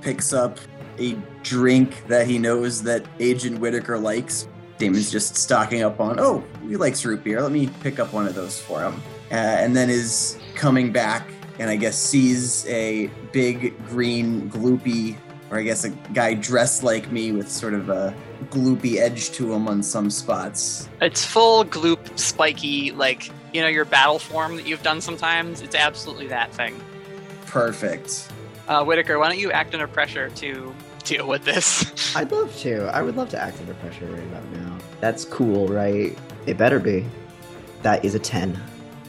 picks 0.00 0.32
up 0.32 0.58
a 0.98 1.16
drink 1.42 2.06
that 2.08 2.26
he 2.26 2.38
knows 2.38 2.82
that 2.82 3.04
Agent 3.20 3.58
Whittaker 3.58 3.98
likes. 3.98 4.48
Damien's 4.78 5.10
just 5.10 5.36
stocking 5.36 5.82
up 5.82 6.00
on, 6.00 6.18
oh, 6.18 6.42
he 6.68 6.76
likes 6.76 7.04
root 7.04 7.22
beer. 7.22 7.40
Let 7.42 7.52
me 7.52 7.68
pick 7.80 7.98
up 7.98 8.12
one 8.12 8.26
of 8.26 8.34
those 8.34 8.60
for 8.60 8.82
him. 8.82 8.94
Uh, 9.30 9.34
and 9.34 9.76
then 9.76 9.88
is 9.90 10.38
coming 10.54 10.92
back 10.92 11.28
and 11.58 11.70
I 11.70 11.76
guess 11.76 11.96
sees 11.96 12.66
a 12.66 13.08
big 13.30 13.76
green 13.86 14.50
gloopy, 14.50 15.16
or 15.50 15.58
I 15.58 15.62
guess 15.62 15.84
a 15.84 15.90
guy 15.90 16.34
dressed 16.34 16.82
like 16.82 17.12
me 17.12 17.32
with 17.32 17.50
sort 17.50 17.74
of 17.74 17.88
a 17.88 18.14
gloopy 18.50 18.98
edge 18.98 19.30
to 19.32 19.46
them 19.46 19.68
on 19.68 19.82
some 19.82 20.10
spots. 20.10 20.88
It's 21.00 21.24
full 21.24 21.64
gloop, 21.64 22.18
spiky, 22.18 22.92
like, 22.92 23.30
you 23.52 23.60
know, 23.60 23.68
your 23.68 23.84
battle 23.84 24.18
form 24.18 24.56
that 24.56 24.66
you've 24.66 24.82
done 24.82 25.00
sometimes. 25.00 25.60
It's 25.62 25.74
absolutely 25.74 26.28
that 26.28 26.52
thing. 26.52 26.80
Perfect. 27.46 28.28
Uh, 28.68 28.84
Whittaker, 28.84 29.18
why 29.18 29.28
don't 29.28 29.38
you 29.38 29.52
act 29.52 29.74
under 29.74 29.86
pressure 29.86 30.30
to 30.30 30.74
deal 31.04 31.26
with 31.26 31.44
this? 31.44 32.14
I'd 32.16 32.30
love 32.30 32.56
to. 32.58 32.84
I 32.94 33.02
would 33.02 33.16
love 33.16 33.28
to 33.30 33.38
act 33.38 33.58
under 33.60 33.74
pressure 33.74 34.06
right 34.06 34.22
about 34.22 34.48
now. 34.52 34.78
That's 35.00 35.24
cool, 35.24 35.68
right? 35.68 36.16
It 36.46 36.56
better 36.56 36.78
be. 36.78 37.04
That 37.82 38.04
is 38.04 38.14
a 38.14 38.18
10. 38.18 38.58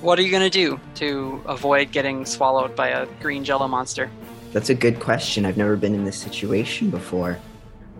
What 0.01 0.19
are 0.19 0.21
you 0.21 0.31
going 0.31 0.43
to 0.43 0.49
do 0.49 0.79
to 0.95 1.41
avoid 1.45 1.91
getting 1.91 2.25
swallowed 2.25 2.75
by 2.75 2.89
a 2.89 3.05
green 3.21 3.43
jello 3.43 3.67
monster? 3.67 4.09
That's 4.51 4.69
a 4.69 4.75
good 4.75 4.99
question. 4.99 5.45
I've 5.45 5.57
never 5.57 5.75
been 5.75 5.95
in 5.95 6.03
this 6.03 6.17
situation 6.17 6.89
before. 6.89 7.39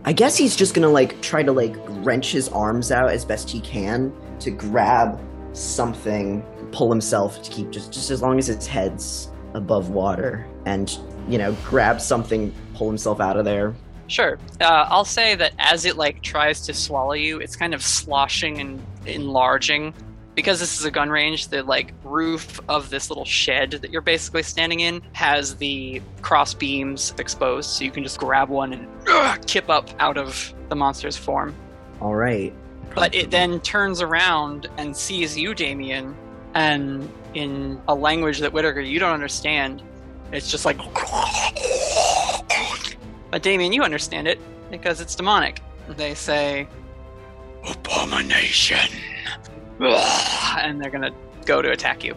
I 0.06 0.12
guess 0.12 0.36
he's 0.38 0.56
just 0.56 0.74
gonna 0.74 0.90
like 0.90 1.22
try 1.22 1.44
to 1.44 1.52
like 1.52 1.76
wrench 2.06 2.32
his 2.32 2.50
arms 2.50 2.92
out 2.92 3.10
as 3.10 3.24
best 3.24 3.50
he 3.50 3.62
can 3.62 4.14
to 4.40 4.52
grab 4.52 5.20
something, 5.54 6.46
pull 6.74 6.90
himself 6.90 7.42
to 7.42 7.50
keep 7.50 7.70
just 7.70 7.94
just 7.94 8.12
as 8.12 8.22
long 8.22 8.38
as 8.38 8.48
his 8.48 8.68
head's 8.68 9.32
above 9.54 9.92
water, 9.92 10.46
and 10.66 11.00
you 11.30 11.38
know 11.38 11.54
grab 11.64 12.02
something, 12.02 12.54
pull 12.74 12.90
himself 12.90 13.22
out 13.22 13.38
of 13.38 13.46
there. 13.46 13.74
Sure. 14.08 14.38
Uh, 14.60 14.86
I'll 14.90 15.06
say 15.06 15.36
that 15.36 15.54
as 15.58 15.86
it 15.86 15.96
like 15.96 16.22
tries 16.22 16.66
to 16.66 16.74
swallow 16.74 17.14
you, 17.14 17.40
it's 17.40 17.56
kind 17.56 17.74
of 17.74 17.82
sloshing 17.82 18.60
and 18.60 18.86
enlarging. 19.06 19.94
Because 20.36 20.60
this 20.60 20.80
is 20.80 20.86
a 20.86 20.92
gun 20.92 21.10
range, 21.10 21.50
the 21.50 21.62
like 21.64 21.94
roof 22.04 22.60
of 22.68 22.90
this 22.90 23.10
little 23.10 23.26
shed 23.26 23.72
that 23.72 23.92
you're 23.92 24.02
basically 24.02 24.42
standing 24.42 24.80
in 24.80 25.02
has 25.14 25.56
the 25.58 26.02
cross 26.22 26.54
beams 26.54 27.14
exposed, 27.20 27.70
so 27.70 27.84
you 27.84 27.92
can 27.92 28.04
just 28.04 28.18
grab 28.18 28.50
one 28.50 28.74
and 28.74 28.88
uh, 29.08 29.38
kip 29.46 29.70
up 29.70 29.90
out 30.00 30.18
of 30.18 30.54
the 30.70 30.76
monster's 30.76 31.16
form. 31.16 31.54
All 32.02 32.16
right. 32.16 32.54
But 32.96 33.14
it 33.14 33.32
then 33.32 33.60
turns 33.62 34.02
around 34.02 34.68
and 34.78 34.96
sees 34.96 35.38
you, 35.38 35.54
Damien, 35.54 36.16
and 36.56 37.10
in 37.34 37.82
a 37.88 37.94
language 37.96 38.40
that 38.40 38.54
Whittaker 38.54 38.82
you 38.82 39.00
don't 39.00 39.14
understand, 39.14 39.84
it's 40.32 40.50
just 40.50 40.66
like. 40.66 40.80
But 43.32 43.42
Damien, 43.42 43.74
you 43.74 43.82
understand 43.82 44.28
it 44.28 44.40
because 44.70 45.02
it's 45.02 45.16
demonic. 45.16 45.60
They 45.90 46.14
say, 46.14 46.68
Abomination. 47.68 48.78
And 49.80 50.82
they're 50.82 50.92
gonna 50.92 51.12
go 51.46 51.62
to 51.62 51.72
attack 51.72 52.04
you. 52.04 52.16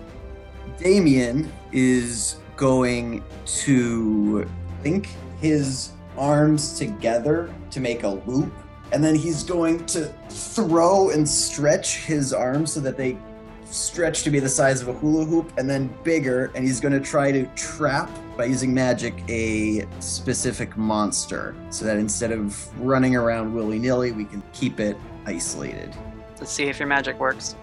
Damien 0.79 1.53
is 1.73 2.37
going 2.57 3.23
to 3.45 4.49
link 4.85 5.09
his 5.41 5.93
arms 6.17 6.79
together 6.79 7.53
to 7.71 7.81
make 7.81 8.03
a 8.03 8.09
loop, 8.09 8.53
and 8.93 9.03
then 9.03 9.15
he's 9.15 9.43
going 9.43 9.85
to 9.87 10.07
throw 10.29 11.11
and 11.11 11.29
stretch 11.29 11.99
his 11.99 12.33
arms 12.33 12.73
so 12.73 12.81
that 12.81 12.97
they 12.97 13.17
stretch 13.65 14.23
to 14.23 14.31
be 14.31 14.39
the 14.39 14.49
size 14.49 14.81
of 14.81 14.89
a 14.89 14.93
hula 14.93 15.25
hoop 15.25 15.53
and 15.59 15.69
then 15.69 15.93
bigger, 16.05 16.51
and 16.55 16.65
he's 16.65 16.81
going 16.81 16.93
to 16.93 17.01
try 17.01 17.33
to 17.33 17.47
trap 17.57 18.11
by 18.37 18.45
using 18.45 18.73
magic 18.73 19.15
a 19.29 19.87
specific 20.01 20.77
monster 20.77 21.55
so 21.71 21.85
that 21.85 21.97
instead 21.97 22.33
of 22.33 22.69
running 22.81 23.17
around 23.17 23.53
willy 23.53 23.79
nilly, 23.79 24.13
we 24.13 24.25
can 24.25 24.43
keep 24.53 24.79
it 24.79 24.97
isolated. 25.27 25.95
Let's 26.39 26.53
see 26.53 26.65
if 26.65 26.79
your 26.79 26.89
magic 26.89 27.19
works. 27.19 27.57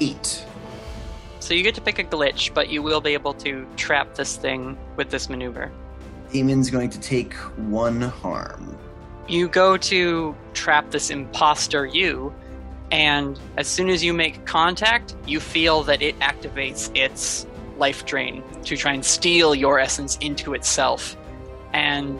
Eight. 0.00 0.44
So 1.40 1.54
you 1.54 1.62
get 1.62 1.74
to 1.76 1.80
pick 1.80 1.98
a 1.98 2.04
glitch, 2.04 2.52
but 2.52 2.68
you 2.68 2.82
will 2.82 3.00
be 3.00 3.14
able 3.14 3.34
to 3.34 3.66
trap 3.76 4.14
this 4.14 4.36
thing 4.36 4.76
with 4.96 5.10
this 5.10 5.28
maneuver. 5.28 5.70
Damien's 6.32 6.70
going 6.70 6.90
to 6.90 7.00
take 7.00 7.34
one 7.56 8.00
harm. 8.00 8.76
You 9.28 9.48
go 9.48 9.76
to 9.76 10.34
trap 10.52 10.90
this 10.90 11.10
imposter 11.10 11.86
you, 11.86 12.34
And 12.90 13.38
as 13.56 13.68
soon 13.68 13.90
as 13.90 14.02
you 14.02 14.12
make 14.14 14.46
contact, 14.46 15.14
you 15.26 15.40
feel 15.40 15.82
that 15.84 16.00
it 16.00 16.18
activates 16.20 16.94
its 16.96 17.46
life 17.76 18.04
drain 18.06 18.42
to 18.64 18.76
try 18.76 18.92
and 18.92 19.04
steal 19.04 19.54
your 19.54 19.78
essence 19.78 20.16
into 20.20 20.54
itself. 20.54 21.16
And 21.72 22.18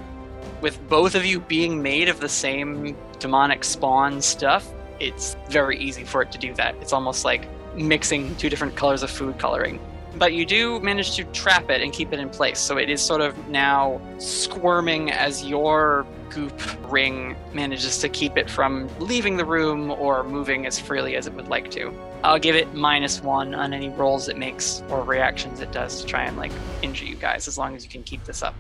with 0.61 0.79
both 0.89 1.15
of 1.15 1.25
you 1.25 1.41
being 1.41 1.83
made 1.83 2.09
of 2.09 2.21
the 2.21 2.29
same 2.29 2.97
demonic 3.19 3.65
spawn 3.65 4.21
stuff, 4.21 4.69
it's 5.01 5.37
very 5.49 5.79
easy 5.79 6.05
for 6.05 6.23
it 6.23 6.33
to 6.33 6.39
do 6.39 6.55
that. 6.55 6.75
It's 6.77 6.93
almost 6.93 7.25
like 7.25 7.49
mixing 7.75 8.35
two 8.37 8.49
different 8.49 8.75
colors 8.75 9.03
of 9.03 9.11
food 9.11 9.39
coloring. 9.39 9.81
But 10.17 10.33
you 10.33 10.45
do 10.47 10.81
manage 10.81 11.15
to 11.17 11.25
trap 11.25 11.71
it 11.71 11.81
and 11.81 11.93
keep 11.93 12.13
it 12.13 12.19
in 12.19 12.29
place. 12.29 12.59
So 12.59 12.77
it 12.77 12.91
is 12.91 13.01
sort 13.01 13.21
of 13.21 13.49
now 13.49 14.01
squirming 14.19 15.11
as 15.13 15.45
your 15.45 16.07
goop 16.31 16.61
ring 16.91 17.37
manages 17.53 17.99
to 17.99 18.09
keep 18.09 18.37
it 18.37 18.51
from 18.51 18.89
leaving 18.99 19.37
the 19.37 19.45
room 19.45 19.91
or 19.91 20.25
moving 20.25 20.67
as 20.67 20.79
freely 20.79 21.17
as 21.17 21.27
it 21.27 21.35
would 21.35 21.49
like 21.49 21.71
to. 21.73 21.93
I'll 22.25 22.39
give 22.39 22.57
it 22.57 22.75
minus 22.75 23.23
one 23.23 23.55
on 23.55 23.73
any 23.73 23.91
rolls 23.91 24.29
it 24.29 24.37
makes 24.37 24.83
or 24.89 25.05
reactions 25.05 25.61
it 25.61 25.71
does 25.71 26.01
to 26.01 26.07
try 26.07 26.25
and 26.25 26.37
like 26.37 26.53
injure 26.83 27.05
you 27.05 27.15
guys 27.15 27.47
as 27.47 27.57
long 27.57 27.77
as 27.77 27.85
you 27.85 27.91
can 27.91 28.03
keep 28.03 28.25
this 28.25 28.43
up. 28.43 28.55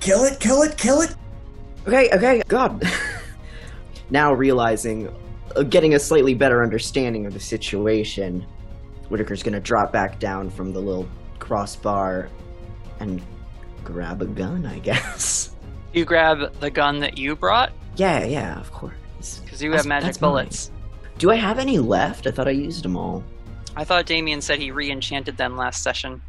Kill 0.00 0.24
it, 0.24 0.40
kill 0.40 0.62
it, 0.62 0.76
kill 0.76 1.02
it. 1.02 1.14
Okay, 1.86 2.10
okay, 2.12 2.42
God. 2.48 2.82
now 4.10 4.32
realizing, 4.32 5.08
Uh, 5.54 5.62
getting 5.62 5.94
a 5.94 5.98
slightly 5.98 6.34
better 6.34 6.62
understanding 6.62 7.24
of 7.26 7.32
the 7.32 7.40
situation, 7.40 8.44
Whittaker's 9.08 9.42
gonna 9.42 9.60
drop 9.60 9.92
back 9.92 10.18
down 10.18 10.50
from 10.50 10.72
the 10.72 10.80
little 10.80 11.08
crossbar 11.38 12.28
and 13.00 13.22
grab 13.84 14.22
a 14.22 14.26
gun, 14.26 14.66
I 14.66 14.78
guess. 14.80 15.54
You 15.92 16.04
grab 16.04 16.52
the 16.60 16.70
gun 16.70 16.98
that 17.00 17.16
you 17.16 17.36
brought 17.36 17.72
Yeah, 17.96 18.24
yeah, 18.24 18.58
of 18.60 18.70
course. 18.72 19.40
because 19.44 19.62
you 19.62 19.70
That's- 19.70 19.84
have 19.84 19.88
magic 19.88 20.06
that's 20.06 20.20
mine. 20.20 20.30
bullets. 20.30 20.70
Do 21.18 21.30
I 21.30 21.36
have 21.36 21.58
any 21.58 21.78
left? 21.78 22.26
I 22.26 22.30
thought 22.30 22.48
I 22.48 22.50
used 22.50 22.82
them 22.84 22.96
all. 22.96 23.24
I 23.74 23.84
thought 23.84 24.04
Damien 24.04 24.40
said 24.42 24.58
he 24.58 24.70
re-enchanted 24.70 25.36
them 25.38 25.56
last 25.56 25.82
session. 25.82 26.20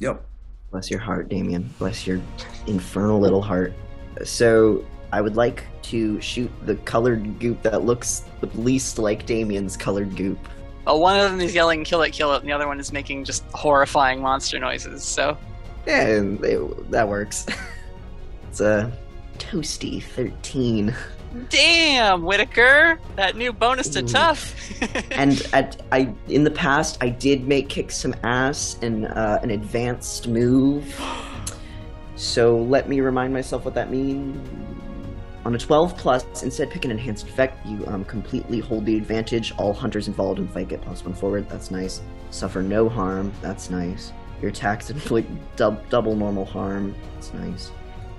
Yep. 0.00 0.24
Bless 0.72 0.90
your 0.90 0.98
heart, 1.00 1.28
Damien. 1.28 1.72
Bless 1.78 2.06
your 2.06 2.20
infernal 2.66 3.20
little 3.20 3.42
heart. 3.42 3.72
So, 4.24 4.84
I 5.12 5.20
would 5.20 5.36
like 5.36 5.64
to 5.82 6.20
shoot 6.20 6.50
the 6.64 6.76
colored 6.76 7.38
goop 7.38 7.62
that 7.62 7.84
looks 7.84 8.24
the 8.40 8.46
least 8.58 8.98
like 8.98 9.26
Damien's 9.26 9.76
colored 9.76 10.16
goop. 10.16 10.38
Well, 10.86 11.00
one 11.00 11.20
of 11.20 11.30
them 11.30 11.40
is 11.40 11.54
yelling 11.54 11.84
"kill 11.84 12.02
it, 12.02 12.12
kill 12.12 12.34
it," 12.34 12.40
and 12.40 12.48
the 12.48 12.52
other 12.52 12.66
one 12.66 12.80
is 12.80 12.92
making 12.92 13.24
just 13.24 13.44
horrifying 13.52 14.20
monster 14.20 14.58
noises. 14.58 15.04
So 15.04 15.36
Yeah, 15.86 16.20
they, 16.40 16.58
that 16.90 17.06
works. 17.08 17.46
it's 18.48 18.60
a 18.60 18.92
toasty 19.38 20.02
13. 20.02 20.94
Damn, 21.48 22.24
Whittaker! 22.24 22.98
That 23.16 23.36
new 23.36 23.52
bonus 23.52 23.88
to 23.90 24.02
Ooh. 24.02 24.08
tough. 24.08 24.54
and 25.12 25.46
at, 25.52 25.80
I 25.92 26.12
in 26.28 26.44
the 26.44 26.50
past 26.50 26.98
I 27.00 27.08
did 27.08 27.46
make 27.46 27.68
kick 27.68 27.90
some 27.90 28.14
ass 28.22 28.78
in 28.82 29.06
uh, 29.06 29.40
an 29.42 29.50
advanced 29.50 30.28
move. 30.28 30.98
So 32.14 32.58
let 32.58 32.88
me 32.88 33.00
remind 33.00 33.32
myself 33.32 33.64
what 33.64 33.74
that 33.74 33.90
means. 33.90 34.36
On 35.44 35.54
a 35.54 35.58
12 35.58 35.96
plus, 35.96 36.42
instead 36.42 36.70
pick 36.70 36.84
an 36.84 36.90
enhanced 36.92 37.26
effect. 37.26 37.64
You 37.66 37.84
um, 37.86 38.04
completely 38.04 38.60
hold 38.60 38.86
the 38.86 38.96
advantage. 38.96 39.52
All 39.58 39.72
hunters 39.72 40.06
involved 40.06 40.38
in 40.38 40.46
the 40.46 40.52
fight 40.52 40.68
get 40.68 40.82
plus 40.82 41.04
one 41.04 41.14
forward. 41.14 41.48
That's 41.48 41.70
nice. 41.70 42.00
Suffer 42.30 42.62
no 42.62 42.88
harm. 42.88 43.32
That's 43.42 43.68
nice. 43.68 44.12
Your 44.40 44.50
attacks 44.50 44.90
inflict 44.90 45.30
dub- 45.56 45.88
double 45.88 46.14
normal 46.14 46.44
harm. 46.44 46.94
That's 47.14 47.34
nice. 47.34 47.70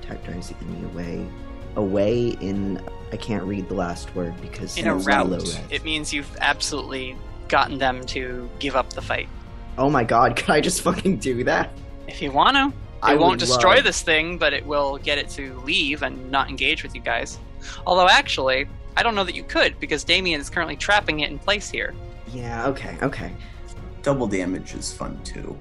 Attack 0.01 0.25
drives 0.25 0.49
the 0.49 0.57
enemy 0.57 0.85
away. 0.85 1.27
Away 1.75 2.27
in 2.41 2.81
I 3.11 3.17
can't 3.17 3.43
read 3.43 3.69
the 3.69 3.75
last 3.75 4.13
word 4.15 4.33
because 4.41 4.77
In 4.77 4.87
a 4.87 4.95
it's 4.95 5.05
rout, 5.05 5.31
it 5.71 5.83
means 5.83 6.11
you've 6.11 6.35
absolutely 6.41 7.15
gotten 7.47 7.77
them 7.77 8.05
to 8.07 8.49
give 8.59 8.75
up 8.75 8.91
the 8.91 9.01
fight. 9.01 9.29
Oh 9.77 9.89
my 9.89 10.03
god, 10.03 10.35
could 10.37 10.49
I 10.49 10.61
just 10.61 10.81
fucking 10.81 11.17
do 11.17 11.43
that? 11.43 11.71
If 12.07 12.21
you 12.21 12.31
want 12.31 12.57
to, 12.57 12.73
it 13.03 13.11
I 13.11 13.15
won't 13.15 13.39
destroy 13.39 13.75
love- 13.75 13.83
this 13.83 14.01
thing, 14.01 14.37
but 14.37 14.53
it 14.53 14.65
will 14.65 14.97
get 14.97 15.17
it 15.17 15.29
to 15.31 15.53
leave 15.65 16.03
and 16.03 16.31
not 16.31 16.49
engage 16.49 16.83
with 16.83 16.95
you 16.95 17.01
guys. 17.01 17.37
Although, 17.85 18.07
actually, 18.09 18.67
I 18.97 19.03
don't 19.03 19.15
know 19.15 19.23
that 19.23 19.35
you 19.35 19.43
could 19.43 19.79
because 19.79 20.03
Damien 20.03 20.39
is 20.39 20.49
currently 20.49 20.75
trapping 20.75 21.21
it 21.21 21.31
in 21.31 21.39
place 21.39 21.69
here. 21.69 21.93
Yeah, 22.31 22.67
okay, 22.67 22.97
okay. 23.01 23.31
Double 24.01 24.27
damage 24.27 24.73
is 24.73 24.93
fun 24.93 25.19
too. 25.23 25.57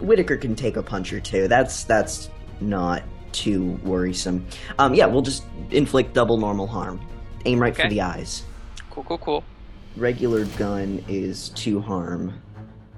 Whittaker 0.00 0.36
can 0.36 0.54
take 0.54 0.76
a 0.76 0.82
punch 0.82 1.12
or 1.12 1.20
two. 1.20 1.48
That's 1.48 1.84
that's 1.84 2.30
not 2.60 3.02
too 3.32 3.72
worrisome. 3.84 4.46
Um, 4.78 4.94
yeah, 4.94 5.06
we'll 5.06 5.22
just 5.22 5.44
inflict 5.70 6.14
double 6.14 6.36
normal 6.38 6.66
harm. 6.66 7.00
Aim 7.44 7.60
right 7.60 7.74
for 7.76 7.88
the 7.88 8.00
eyes. 8.00 8.44
Cool, 8.90 9.04
cool, 9.04 9.18
cool. 9.18 9.44
Regular 9.96 10.44
gun 10.56 11.04
is 11.08 11.50
two 11.50 11.80
harm. 11.80 12.40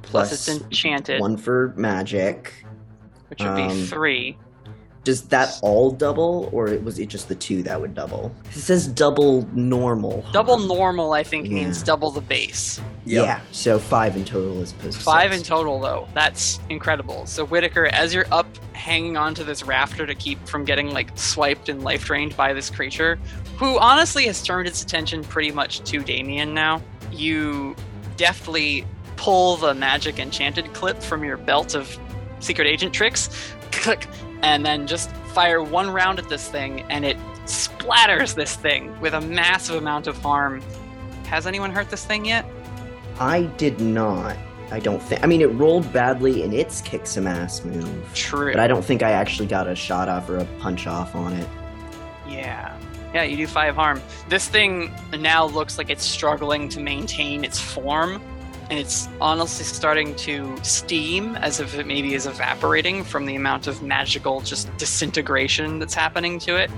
Plus, 0.02 0.32
it's 0.32 0.48
enchanted, 0.62 1.20
one 1.20 1.36
for 1.36 1.72
magic. 1.76 2.64
Which 3.28 3.42
would 3.42 3.54
be 3.56 3.62
um, 3.62 3.84
three. 3.86 4.36
Does 5.04 5.22
that 5.28 5.58
all 5.62 5.90
double, 5.90 6.50
or 6.52 6.66
was 6.80 6.98
it 6.98 7.06
just 7.08 7.28
the 7.28 7.34
two 7.34 7.62
that 7.62 7.80
would 7.80 7.94
double? 7.94 8.34
It 8.50 8.58
says 8.58 8.86
double 8.86 9.48
normal. 9.54 10.22
Double 10.32 10.58
normal, 10.58 11.12
I 11.14 11.22
think, 11.22 11.46
Yeah. 11.46 11.54
means 11.54 11.82
double 11.82 12.10
the 12.10 12.20
base. 12.20 12.78
Yeah, 13.06 13.40
so 13.50 13.78
five 13.78 14.16
in 14.16 14.26
total 14.26 14.60
as 14.60 14.72
opposed 14.72 14.98
to 14.98 15.04
Five 15.04 15.30
six. 15.32 15.38
in 15.42 15.46
total, 15.48 15.80
though. 15.80 16.08
That's 16.12 16.60
incredible. 16.68 17.24
So, 17.24 17.46
Whittaker, 17.46 17.86
as 17.86 18.12
you're 18.12 18.26
up 18.30 18.46
hanging 18.74 19.16
onto 19.16 19.44
this 19.44 19.62
rafter 19.64 20.04
to 20.04 20.14
keep 20.14 20.46
from 20.46 20.64
getting 20.66 20.90
like 20.92 21.16
swiped 21.16 21.70
and 21.70 21.82
life 21.82 22.04
drained 22.04 22.36
by 22.36 22.52
this 22.52 22.68
creature, 22.68 23.18
who 23.56 23.78
honestly 23.78 24.26
has 24.26 24.42
turned 24.42 24.68
its 24.68 24.82
attention 24.82 25.24
pretty 25.24 25.52
much 25.52 25.80
to 25.90 26.00
Damien 26.02 26.52
now, 26.52 26.82
you 27.12 27.74
deftly 28.18 28.84
pull 29.16 29.56
the 29.56 29.72
magic 29.72 30.18
enchanted 30.18 30.70
clip 30.74 31.02
from 31.02 31.24
your 31.24 31.38
belt 31.38 31.74
of 31.74 31.98
secret 32.40 32.66
agent 32.66 32.92
tricks, 32.92 33.30
click, 33.72 34.06
and 34.42 34.64
then 34.64 34.86
just 34.86 35.10
fire 35.34 35.62
one 35.62 35.90
round 35.90 36.18
at 36.18 36.28
this 36.28 36.48
thing, 36.48 36.82
and 36.90 37.04
it 37.04 37.16
splatters 37.44 38.34
this 38.34 38.56
thing 38.56 38.98
with 39.00 39.14
a 39.14 39.20
massive 39.20 39.76
amount 39.76 40.06
of 40.06 40.16
harm. 40.18 40.60
Has 41.26 41.46
anyone 41.46 41.70
hurt 41.70 41.90
this 41.90 42.04
thing 42.04 42.24
yet? 42.24 42.44
I 43.18 43.42
did 43.42 43.80
not. 43.80 44.36
I 44.70 44.80
don't 44.80 45.02
think. 45.02 45.24
I 45.24 45.26
mean, 45.26 45.40
it 45.40 45.46
rolled 45.46 45.90
badly 45.92 46.42
in 46.42 46.52
its 46.52 46.82
kick 46.82 47.06
some 47.06 47.26
ass 47.26 47.64
move. 47.64 48.12
True. 48.14 48.52
But 48.52 48.60
I 48.60 48.66
don't 48.66 48.84
think 48.84 49.02
I 49.02 49.12
actually 49.12 49.48
got 49.48 49.66
a 49.66 49.74
shot 49.74 50.08
off 50.08 50.28
or 50.28 50.38
a 50.38 50.44
punch 50.60 50.86
off 50.86 51.14
on 51.14 51.32
it. 51.32 51.48
Yeah. 52.28 52.78
Yeah, 53.14 53.22
you 53.22 53.38
do 53.38 53.46
five 53.46 53.74
harm. 53.74 54.02
This 54.28 54.46
thing 54.48 54.92
now 55.18 55.46
looks 55.46 55.78
like 55.78 55.88
it's 55.88 56.04
struggling 56.04 56.68
to 56.68 56.80
maintain 56.80 57.44
its 57.44 57.58
form, 57.58 58.22
and 58.70 58.78
it's 58.78 59.08
honestly 59.20 59.64
starting 59.64 60.14
to 60.16 60.56
steam 60.62 61.36
as 61.36 61.60
if 61.60 61.78
it 61.78 61.86
maybe 61.86 62.14
is 62.14 62.26
evaporating 62.26 63.02
from 63.02 63.24
the 63.24 63.34
amount 63.34 63.66
of 63.66 63.82
magical 63.82 64.40
just 64.40 64.74
disintegration 64.76 65.78
that's 65.78 65.94
happening 65.94 66.38
to 66.40 66.56
it. 66.56 66.70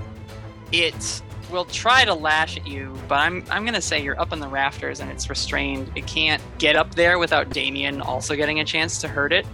It 0.71 1.21
will 1.51 1.65
try 1.65 2.05
to 2.05 2.13
lash 2.13 2.55
at 2.55 2.65
you, 2.65 2.97
but 3.09 3.15
I'm 3.15 3.43
I'm 3.51 3.65
gonna 3.65 3.81
say 3.81 4.01
you're 4.01 4.19
up 4.19 4.31
in 4.31 4.39
the 4.39 4.47
rafters 4.47 5.01
and 5.01 5.11
it's 5.11 5.29
restrained. 5.29 5.91
It 5.95 6.07
can't 6.07 6.41
get 6.57 6.75
up 6.75 6.95
there 6.95 7.19
without 7.19 7.49
Damien 7.49 8.01
also 8.01 8.35
getting 8.35 8.61
a 8.61 8.65
chance 8.65 8.99
to 9.01 9.07
hurt 9.07 9.33
it. 9.33 9.45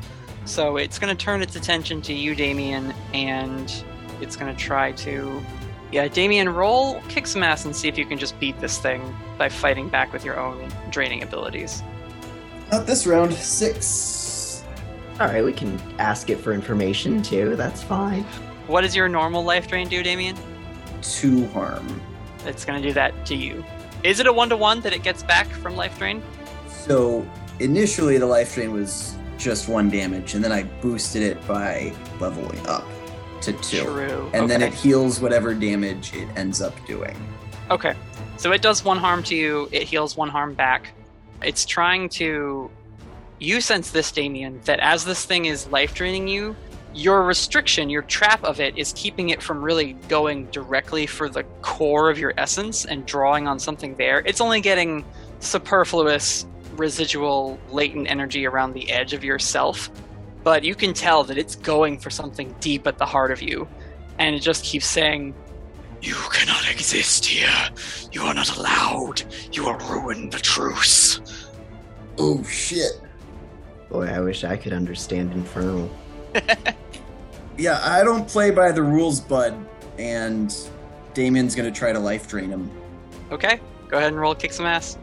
So 0.45 0.77
it's 0.77 0.99
gonna 0.99 1.15
turn 1.15 1.41
its 1.41 1.55
attention 1.55 2.01
to 2.03 2.14
you, 2.14 2.35
Damien, 2.35 2.93
and 3.14 3.84
it's 4.22 4.35
gonna 4.35 4.55
try 4.55 4.91
to 4.93 5.43
yeah, 5.91 6.07
Damien, 6.07 6.49
roll 6.49 7.01
kick 7.07 7.26
some 7.26 7.43
ass 7.43 7.65
and 7.65 7.76
see 7.76 7.88
if 7.88 7.97
you 7.97 8.05
can 8.05 8.18
just 8.18 8.38
beat 8.39 8.59
this 8.59 8.77
thing 8.77 9.15
by 9.38 9.49
fighting 9.49 9.88
back 9.88 10.11
with 10.11 10.26
your 10.26 10.38
own 10.39 10.69
draining 10.91 11.23
abilities. 11.23 11.81
Not 12.72 12.85
this 12.85 13.07
round. 13.07 13.34
Six. 13.34 14.64
All 15.19 15.27
right, 15.27 15.44
we 15.44 15.53
can 15.53 15.80
ask 15.98 16.30
it 16.30 16.39
for 16.39 16.53
information 16.53 17.22
too. 17.23 17.56
That's 17.56 17.81
fine. 17.81 18.23
What 18.68 18.81
does 18.81 18.95
your 18.95 19.07
normal 19.07 19.44
life 19.44 19.68
drain 19.68 19.88
do, 19.88 20.03
Damien? 20.03 20.35
Two 21.02 21.48
harm. 21.48 22.02
It's 22.45 22.65
gonna 22.65 22.81
do 22.81 22.94
that 22.94 23.26
to 23.27 23.35
you. 23.35 23.64
Is 24.03 24.19
it 24.19 24.27
a 24.27 24.34
one 24.34 24.49
to 24.49 24.57
one 24.57 24.81
that 24.81 24.94
it 24.94 25.03
gets 25.03 25.23
back 25.23 25.48
from 25.48 25.76
life 25.76 25.98
drain? 25.98 26.22
So 26.68 27.27
initially 27.60 28.18
the 28.18 28.26
life 28.26 28.53
drain 28.53 28.72
was 28.72 29.15
just 29.38 29.68
one 29.68 29.89
damage, 29.89 30.34
and 30.35 30.44
then 30.44 30.52
I 30.52 30.64
boosted 30.64 31.23
it 31.23 31.48
by 31.48 31.94
leveling 32.19 32.65
up 32.68 32.85
to 33.41 33.53
two. 33.53 33.84
True. 33.84 34.30
And 34.34 34.49
then 34.49 34.61
it 34.61 34.73
heals 34.73 35.19
whatever 35.19 35.53
damage 35.53 36.14
it 36.14 36.27
ends 36.35 36.61
up 36.61 36.73
doing. 36.85 37.15
Okay. 37.69 37.95
So 38.38 38.52
it 38.52 38.61
does 38.61 38.84
one 38.85 38.98
harm 38.98 39.23
to 39.23 39.35
you, 39.35 39.68
it 39.72 39.84
heals 39.84 40.15
one 40.15 40.30
harm 40.30 40.53
back. 40.53 40.91
It's 41.43 41.65
trying 41.65 42.09
to. 42.09 42.69
You 43.39 43.61
sense 43.61 43.91
this, 43.91 44.11
Damien, 44.11 44.59
that 44.65 44.80
as 44.80 45.05
this 45.05 45.23
thing 45.23 45.45
is 45.45 45.68
life 45.68 45.93
draining 45.93 46.27
you, 46.27 46.55
your 46.95 47.22
restriction, 47.23 47.88
your 47.89 48.01
trap 48.01 48.43
of 48.43 48.59
it, 48.59 48.76
is 48.77 48.93
keeping 48.93 49.30
it 49.30 49.43
from 49.43 49.64
really 49.64 49.93
going 50.07 50.47
directly 50.47 51.05
for 51.05 51.30
the 51.30 51.43
core 51.61 52.09
of 52.09 52.18
your 52.18 52.34
essence 52.38 52.85
and 52.85 53.05
drawing 53.05 53.47
on 53.47 53.59
something 53.59 53.95
there. 53.95 54.23
It's 54.26 54.41
only 54.41 54.59
getting 54.59 55.05
superfluous, 55.39 56.47
residual, 56.76 57.59
latent 57.69 58.09
energy 58.09 58.47
around 58.47 58.73
the 58.73 58.89
edge 58.89 59.14
of 59.14 59.23
yourself. 59.23 59.91
But 60.43 60.64
you 60.64 60.73
can 60.73 60.95
tell 60.95 61.23
that 61.26 61.38
it's 61.38 61.55
going 61.55 61.99
for 61.99 62.09
something 62.09 62.55
deep 62.59 62.88
at 62.88 62.97
the 62.97 63.05
heart 63.05 63.31
of 63.31 63.41
you. 63.41 63.68
And 64.18 64.35
it 64.35 64.39
just 64.39 64.64
keeps 64.64 64.88
saying, 64.88 65.35
You 66.02 66.15
cannot 66.32 66.69
exist 66.69 67.26
here. 67.26 67.69
You 68.11 68.22
are 68.24 68.34
not 68.34 68.57
allowed. 68.57 69.24
You 69.52 69.65
will 69.65 69.78
ruin 69.78 70.30
the 70.30 70.40
truce. 70.40 71.22
Oh 72.18 72.44
shit. 72.44 73.02
Boy, 73.90 74.07
I 74.07 74.19
wish 74.19 74.44
I 74.44 74.57
could 74.57 74.74
understand 74.74 75.32
Infernal. 75.34 75.90
Yeah, 77.57 77.82
I 77.84 78.03
don't 78.03 78.28
play 78.28 78.52
by 78.52 78.72
the 78.72 78.84
rules, 78.84 79.19
bud. 79.19 79.56
And 79.98 80.56
Damien's 81.15 81.56
gonna 81.56 81.72
try 81.72 81.91
to 81.91 81.99
life 81.99 82.28
drain 82.28 82.49
him. 82.49 82.69
Okay, 83.32 83.60
go 83.88 83.98
ahead 83.98 84.10
and 84.10 84.22
roll 84.22 84.36
kick 84.36 84.53
some 84.53 84.68
ass. 84.68 84.98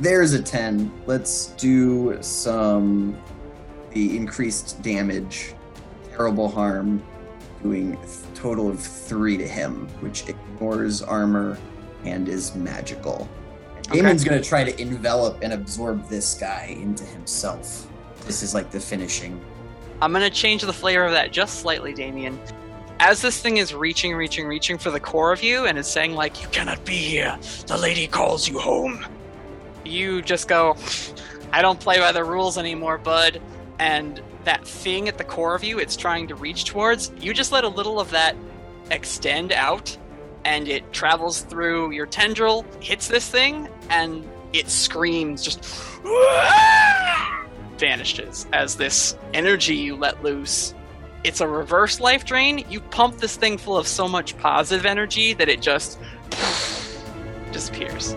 There's 0.00 0.32
a 0.32 0.42
10. 0.42 0.90
Let's 1.06 1.48
do 1.48 2.16
some 2.22 3.16
the 3.90 4.16
increased 4.16 4.80
damage, 4.80 5.52
terrible 6.16 6.48
harm, 6.48 7.02
doing 7.62 7.94
a 8.02 8.06
total 8.42 8.68
of 8.68 8.80
three 8.80 9.36
to 9.36 9.46
him, 9.46 9.86
which 10.00 10.28
ignores 10.28 11.00
armor 11.00 11.56
and 12.04 12.28
is 12.28 12.56
magical. 12.56 13.28
Okay. 13.86 13.98
Damien's 13.98 14.24
gonna 14.24 14.42
try 14.42 14.64
to 14.64 14.80
envelop 14.82 15.38
and 15.42 15.52
absorb 15.52 16.08
this 16.08 16.34
guy 16.34 16.76
into 16.80 17.04
himself. 17.04 17.86
This 18.26 18.42
is 18.42 18.52
like 18.52 18.72
the 18.72 18.80
finishing. 18.80 19.40
I'm 20.00 20.12
gonna 20.12 20.28
change 20.28 20.62
the 20.62 20.72
flavor 20.72 21.04
of 21.04 21.12
that 21.12 21.30
just 21.30 21.60
slightly, 21.60 21.94
Damien. 21.94 22.36
As 22.98 23.22
this 23.22 23.40
thing 23.40 23.58
is 23.58 23.74
reaching, 23.74 24.12
reaching, 24.14 24.46
reaching 24.46 24.76
for 24.76 24.90
the 24.90 25.00
core 25.00 25.32
of 25.32 25.40
you 25.42 25.66
and 25.66 25.78
is 25.78 25.86
saying 25.86 26.14
like 26.14 26.42
you 26.42 26.48
Cannot 26.48 26.84
be 26.84 26.96
here. 26.96 27.38
The 27.68 27.76
lady 27.76 28.08
calls 28.08 28.48
you 28.48 28.58
home. 28.58 29.04
you 29.84 30.20
just 30.20 30.48
go, 30.48 30.76
I 31.52 31.62
don't 31.62 31.78
play 31.78 31.98
by 31.98 32.10
the 32.10 32.24
rules 32.24 32.58
anymore, 32.58 32.98
bud. 32.98 33.40
And 33.78 34.20
that 34.44 34.66
thing 34.66 35.08
at 35.08 35.18
the 35.18 35.24
core 35.24 35.54
of 35.54 35.64
you, 35.64 35.78
it's 35.78 35.96
trying 35.96 36.28
to 36.28 36.34
reach 36.34 36.64
towards, 36.64 37.12
you 37.18 37.32
just 37.32 37.52
let 37.52 37.64
a 37.64 37.68
little 37.68 38.00
of 38.00 38.10
that 38.10 38.36
extend 38.90 39.52
out 39.52 39.96
and 40.44 40.68
it 40.68 40.92
travels 40.92 41.42
through 41.42 41.92
your 41.92 42.06
tendril, 42.06 42.64
hits 42.80 43.08
this 43.08 43.28
thing, 43.28 43.68
and 43.90 44.28
it 44.52 44.68
screams, 44.68 45.42
just 45.42 45.64
vanishes 47.78 48.46
as 48.52 48.76
this 48.76 49.16
energy 49.34 49.76
you 49.76 49.96
let 49.96 50.22
loose. 50.22 50.74
It's 51.24 51.40
a 51.40 51.46
reverse 51.46 52.00
life 52.00 52.24
drain. 52.24 52.64
You 52.68 52.80
pump 52.80 53.18
this 53.18 53.36
thing 53.36 53.56
full 53.56 53.76
of 53.76 53.86
so 53.86 54.08
much 54.08 54.36
positive 54.38 54.84
energy 54.84 55.32
that 55.34 55.48
it 55.48 55.60
just 55.60 56.00
disappears. 57.52 58.14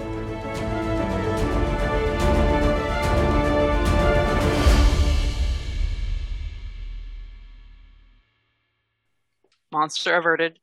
Monster 9.76 10.15
averted. 10.15 10.57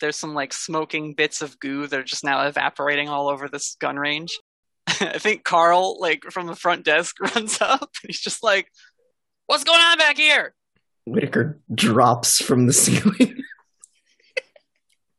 There's 0.00 0.16
some 0.16 0.32
like 0.32 0.54
smoking 0.54 1.12
bits 1.12 1.42
of 1.42 1.60
goo 1.60 1.86
that 1.86 2.00
are 2.00 2.04
just 2.04 2.24
now 2.24 2.46
evaporating 2.46 3.10
all 3.10 3.28
over 3.28 3.48
this 3.48 3.76
gun 3.78 3.98
range. 3.98 4.38
I 4.88 5.18
think 5.18 5.44
Carl, 5.44 6.00
like 6.00 6.24
from 6.30 6.46
the 6.46 6.56
front 6.56 6.86
desk, 6.86 7.20
runs 7.34 7.60
up 7.60 7.82
and 7.82 8.08
he's 8.08 8.20
just 8.20 8.42
like, 8.42 8.68
What's 9.46 9.64
going 9.64 9.80
on 9.80 9.98
back 9.98 10.16
here? 10.16 10.54
Whittaker 11.06 11.60
drops 11.72 12.42
from 12.42 12.66
the 12.66 12.72
ceiling. 12.72 13.42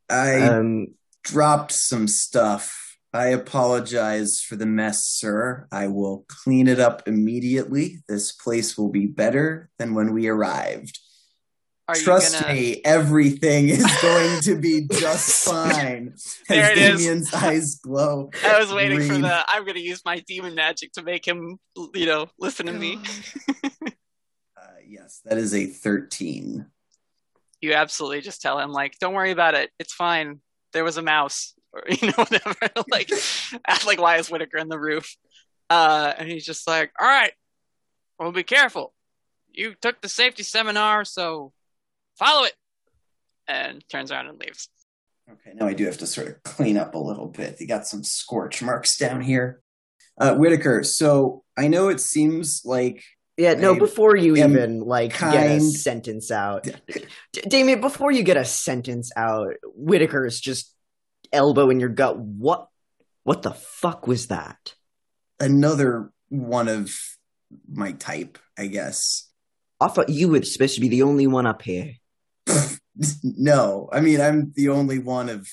I 0.10 0.42
um, 0.42 0.88
dropped 1.24 1.72
some 1.72 2.08
stuff. 2.08 2.98
I 3.14 3.28
apologize 3.28 4.42
for 4.42 4.58
the 4.58 4.66
mess, 4.66 5.06
sir. 5.06 5.68
I 5.72 5.88
will 5.88 6.26
clean 6.28 6.68
it 6.68 6.80
up 6.80 7.08
immediately. 7.08 8.00
This 8.10 8.34
place 8.34 8.78
will 8.78 8.90
be 8.90 9.06
better 9.06 9.70
than 9.78 9.94
when 9.94 10.12
we 10.12 10.28
arrived. 10.28 11.00
Are 11.90 11.98
you 11.98 12.04
Trust 12.04 12.42
gonna- 12.42 12.54
me, 12.54 12.82
everything 12.84 13.70
is 13.70 13.86
going 14.02 14.42
to 14.42 14.56
be 14.56 14.88
just 14.92 15.46
fine. 15.50 16.16
There 16.50 16.64
as 16.64 16.72
it 16.72 16.78
is. 16.78 17.00
Damien's 17.02 17.34
eyes 17.34 17.76
glow. 17.76 18.30
I 18.44 18.60
was 18.60 18.74
waiting 18.74 19.00
for 19.02 19.08
green. 19.08 19.22
the 19.22 19.46
I'm 19.48 19.66
gonna 19.66 19.80
use 19.80 20.02
my 20.04 20.20
demon 20.28 20.54
magic 20.56 20.92
to 20.94 21.02
make 21.04 21.26
him 21.26 21.58
you 21.94 22.06
know, 22.06 22.28
listen 22.40 22.66
to 22.66 22.74
me. 22.74 23.00
Uh, 24.60 24.62
yes, 24.88 25.22
that 25.26 25.38
is 25.38 25.54
a 25.54 25.66
13. 25.68 26.66
You 27.62 27.74
absolutely 27.74 28.22
just 28.22 28.42
tell 28.42 28.60
him 28.60 28.72
like, 28.72 28.98
Don't 29.00 29.14
worry 29.14 29.32
about 29.32 29.54
it. 29.54 29.70
It's 29.80 29.94
fine. 29.94 30.40
There 30.74 30.84
was 30.84 30.98
a 30.98 31.02
mouse. 31.02 31.54
Or 31.74 31.84
you 31.90 32.08
know, 32.08 32.14
whatever. 32.16 32.56
like 32.92 33.10
act 33.68 33.86
like 33.86 34.02
why 34.02 34.18
is 34.18 34.30
Whittaker 34.32 34.58
in 34.58 34.68
the 34.68 34.80
roof? 34.80 35.16
Uh 35.70 36.14
and 36.18 36.28
he's 36.30 36.46
just 36.46 36.68
like, 36.68 36.92
All 37.00 37.08
right, 37.08 37.34
well 38.20 38.32
be 38.32 38.44
careful. 38.44 38.94
You 39.52 39.76
took 39.82 40.02
the 40.02 40.10
safety 40.10 40.44
seminar, 40.44 41.06
so 41.06 41.52
follow 42.18 42.44
it. 42.46 42.54
And 43.48 43.84
turns 43.90 44.12
around 44.12 44.28
and 44.28 44.40
leaves. 44.40 44.70
Okay, 45.30 45.52
now 45.56 45.68
I 45.68 45.74
do 45.74 45.86
have 45.86 45.98
to 46.00 46.08
sort 46.08 46.28
of 46.28 46.44
clean 46.44 46.78
up 46.78 46.96
a 46.96 47.00
little 47.00 47.28
bit. 47.28 47.60
You 47.60 47.68
got 47.68 47.88
some 47.88 48.04
scorch 48.04 48.62
marks 48.62 48.98
down 48.98 49.22
here. 49.22 49.62
Uh, 50.20 50.36
Whittaker, 50.36 50.84
so 50.84 51.44
I 51.56 51.68
know 51.68 51.90
it 51.90 52.00
seems 52.00 52.64
like 52.66 53.04
yeah, 53.38 53.54
no, 53.54 53.76
I 53.76 53.80
before 53.80 54.16
you 54.16 54.36
even 54.36 54.82
like 54.82 55.18
get 55.18 55.52
a 55.52 55.62
sentence 55.62 56.32
out, 56.32 56.64
D- 56.64 57.42
Damien, 57.48 57.82
before 57.82 58.12
you 58.12 58.24
get 58.24 58.36
a 58.36 58.44
sentence 58.44 59.12
out, 59.16 59.54
Whittaker's 59.76 60.40
just 60.40 60.74
elbow 61.32 61.70
in 61.70 61.80
your 61.80 61.90
gut. 61.90 62.18
What? 62.18 62.68
What 63.24 63.44
the 63.44 63.52
fuck 63.52 64.08
was 64.08 64.28
that? 64.28 64.74
another 65.40 66.12
one 66.30 66.68
of 66.68 66.96
my 67.70 67.94
type, 67.94 68.38
I 68.58 68.68
guess. 68.68 69.30
I 69.80 69.88
thought 69.88 70.10
you 70.10 70.30
were 70.30 70.42
supposed 70.44 70.76
to 70.76 70.82
be 70.82 70.90
the 70.90 71.04
only 71.04 71.28
one 71.28 71.46
up 71.46 71.62
here. 71.62 71.94
No, 73.24 73.90
I 73.92 74.02
mean 74.02 74.20
I'm 74.20 74.54
the 74.56 74.70
only 74.70 75.00
one 75.00 75.30
of 75.30 75.48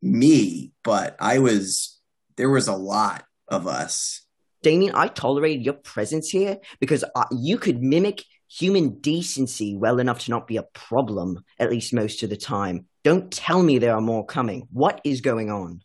me, 0.00 0.72
but 0.84 1.16
I 1.18 1.38
was 1.38 2.00
there 2.36 2.50
was 2.50 2.68
a 2.68 2.76
lot 2.76 3.24
of 3.48 3.66
us. 3.66 4.22
Damien, 4.62 4.94
I 4.94 5.08
tolerated 5.08 5.64
your 5.64 5.74
presence 5.74 6.28
here 6.28 6.58
because 6.78 7.04
I, 7.16 7.24
you 7.32 7.58
could 7.58 7.82
mimic 7.82 8.24
human 8.48 9.00
decency 9.00 9.76
well 9.76 9.98
enough 9.98 10.20
to 10.20 10.30
not 10.30 10.46
be 10.46 10.56
a 10.56 10.62
problem, 10.62 11.44
at 11.58 11.70
least 11.70 11.92
most 11.92 12.22
of 12.22 12.30
the 12.30 12.36
time. 12.36 12.86
Don't 13.02 13.32
tell 13.32 13.62
me 13.62 13.78
there 13.78 13.94
are 13.94 14.00
more 14.00 14.24
coming. 14.24 14.68
What 14.70 15.00
is 15.04 15.20
going 15.20 15.50
on? 15.50 15.82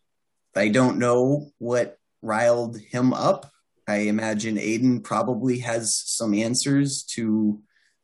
I 0.56 0.68
don't 0.70 1.00
know 1.00 1.52
what 1.58 1.98
riled 2.22 2.78
him 2.80 3.14
up. 3.14 3.52
I 3.88 3.98
imagine 3.98 4.58
Aiden 4.58 5.04
probably 5.04 5.60
has 5.60 5.96
some 5.96 6.34
answers 6.34 7.04
to 7.16 7.62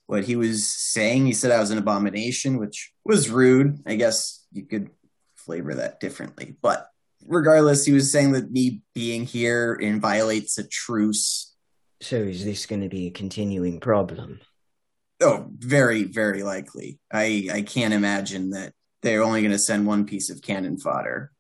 what 0.08 0.26
he 0.26 0.36
was 0.36 0.68
saying. 0.68 1.26
He 1.26 1.34
said 1.34 1.52
I 1.52 1.60
was 1.60 1.72
an 1.72 1.78
abomination, 1.78 2.58
which 2.58 2.92
was 3.06 3.30
rude. 3.30 3.80
I 3.86 3.96
guess 3.96 4.46
you 4.52 4.66
could 4.66 4.90
flavor 5.36 5.76
that 5.76 6.00
differently. 6.00 6.56
But 6.62 6.88
regardless, 7.26 7.86
he 7.86 7.94
was 7.94 8.12
saying 8.12 8.34
that 8.34 8.52
me 8.52 8.82
being 8.94 9.26
here 9.26 9.78
and 9.82 10.02
violates 10.02 10.58
a 10.58 10.68
truce. 10.68 11.54
So 12.02 12.18
is 12.18 12.44
this 12.44 12.66
going 12.66 12.82
to 12.82 12.90
be 12.90 13.08
a 13.08 13.12
continuing 13.12 13.80
problem? 13.80 14.42
Oh, 15.22 15.48
very, 15.58 16.04
very 16.04 16.44
likely. 16.44 17.00
I 17.12 17.48
I 17.54 17.62
can't 17.62 17.94
imagine 17.94 18.50
that 18.52 18.74
they're 19.02 19.24
only 19.24 19.42
going 19.42 19.52
to 19.52 19.60
send 19.60 19.86
one 19.86 20.06
piece 20.06 20.30
of 20.30 20.42
cannon 20.42 20.78
fodder. 20.78 21.32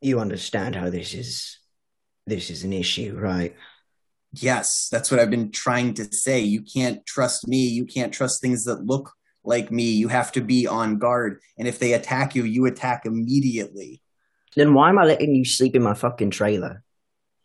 You 0.00 0.20
understand 0.20 0.74
how 0.74 0.90
this 0.90 1.14
is 1.14 1.58
this 2.26 2.50
is 2.50 2.64
an 2.64 2.72
issue, 2.72 3.16
right? 3.18 3.56
Yes, 4.34 4.88
that's 4.90 5.10
what 5.10 5.20
I've 5.20 5.30
been 5.30 5.50
trying 5.50 5.94
to 5.94 6.04
say. 6.04 6.40
You 6.40 6.62
can't 6.62 7.04
trust 7.06 7.46
me. 7.46 7.66
You 7.66 7.84
can't 7.84 8.12
trust 8.12 8.40
things 8.40 8.64
that 8.64 8.86
look 8.86 9.12
like 9.44 9.70
me. 9.70 9.90
You 9.90 10.08
have 10.08 10.32
to 10.32 10.40
be 10.40 10.66
on 10.66 10.98
guard. 10.98 11.40
And 11.58 11.68
if 11.68 11.78
they 11.78 11.92
attack 11.92 12.34
you, 12.34 12.44
you 12.44 12.66
attack 12.66 13.04
immediately. 13.04 14.00
Then 14.56 14.74
why 14.74 14.88
am 14.88 14.98
I 14.98 15.04
letting 15.04 15.34
you 15.34 15.44
sleep 15.44 15.74
in 15.74 15.82
my 15.82 15.94
fucking 15.94 16.30
trailer? 16.30 16.82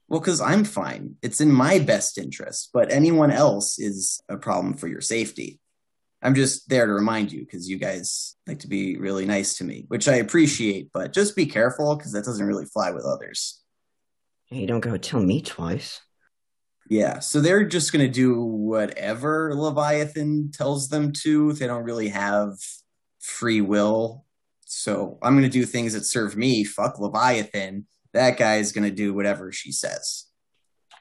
Well, 0.07 0.21
because 0.21 0.39
I'm 0.39 0.63
fine. 0.63 1.15
It's 1.21 1.41
in 1.41 1.51
my 1.51 1.79
best 1.79 2.17
interest, 2.17 2.69
but 2.73 2.91
anyone 2.91 3.31
else 3.31 3.77
is 3.77 4.21
a 4.29 4.37
problem 4.37 4.73
for 4.73 4.87
your 4.87 5.01
safety. 5.01 5.59
I'm 6.21 6.33
just 6.33 6.69
there 6.69 6.85
to 6.85 6.93
remind 6.93 7.31
you 7.31 7.41
because 7.41 7.69
you 7.69 7.77
guys 7.77 8.35
like 8.47 8.59
to 8.59 8.67
be 8.67 8.97
really 8.97 9.25
nice 9.25 9.57
to 9.57 9.63
me, 9.63 9.85
which 9.89 10.07
I 10.07 10.15
appreciate, 10.15 10.89
but 10.93 11.13
just 11.13 11.35
be 11.35 11.45
careful 11.45 11.95
because 11.95 12.13
that 12.13 12.25
doesn't 12.25 12.45
really 12.45 12.65
fly 12.65 12.91
with 12.91 13.05
others. 13.05 13.61
You 14.49 14.65
don't 14.65 14.79
go 14.79 14.97
tell 14.97 15.19
me 15.19 15.41
twice. 15.41 16.01
Yeah, 16.89 17.19
so 17.19 17.41
they're 17.41 17.65
just 17.65 17.91
going 17.91 18.05
to 18.05 18.11
do 18.11 18.41
whatever 18.41 19.53
Leviathan 19.53 20.51
tells 20.51 20.87
them 20.87 21.11
to. 21.23 21.51
They 21.53 21.67
don't 21.67 21.83
really 21.83 22.09
have 22.09 22.53
free 23.19 23.59
will. 23.59 24.25
So 24.65 25.17
I'm 25.21 25.33
going 25.33 25.43
to 25.43 25.49
do 25.49 25.65
things 25.65 25.93
that 25.93 26.05
serve 26.05 26.37
me. 26.37 26.63
Fuck 26.63 26.99
Leviathan. 26.99 27.87
That 28.13 28.37
guy 28.37 28.57
is 28.57 28.71
going 28.71 28.85
to 28.85 28.95
do 28.95 29.13
whatever 29.13 29.51
she 29.51 29.71
says. 29.71 30.25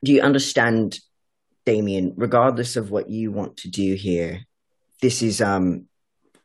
Do 0.05 0.13
you 0.13 0.23
understand, 0.23 0.99
Damien, 1.65 2.15
regardless 2.17 2.77
of 2.77 2.91
what 2.91 3.09
you 3.09 3.31
want 3.31 3.59
to 3.59 3.71
do 3.71 3.95
here, 3.95 4.41
this 5.03 5.23
is 5.23 5.41
um 5.41 5.87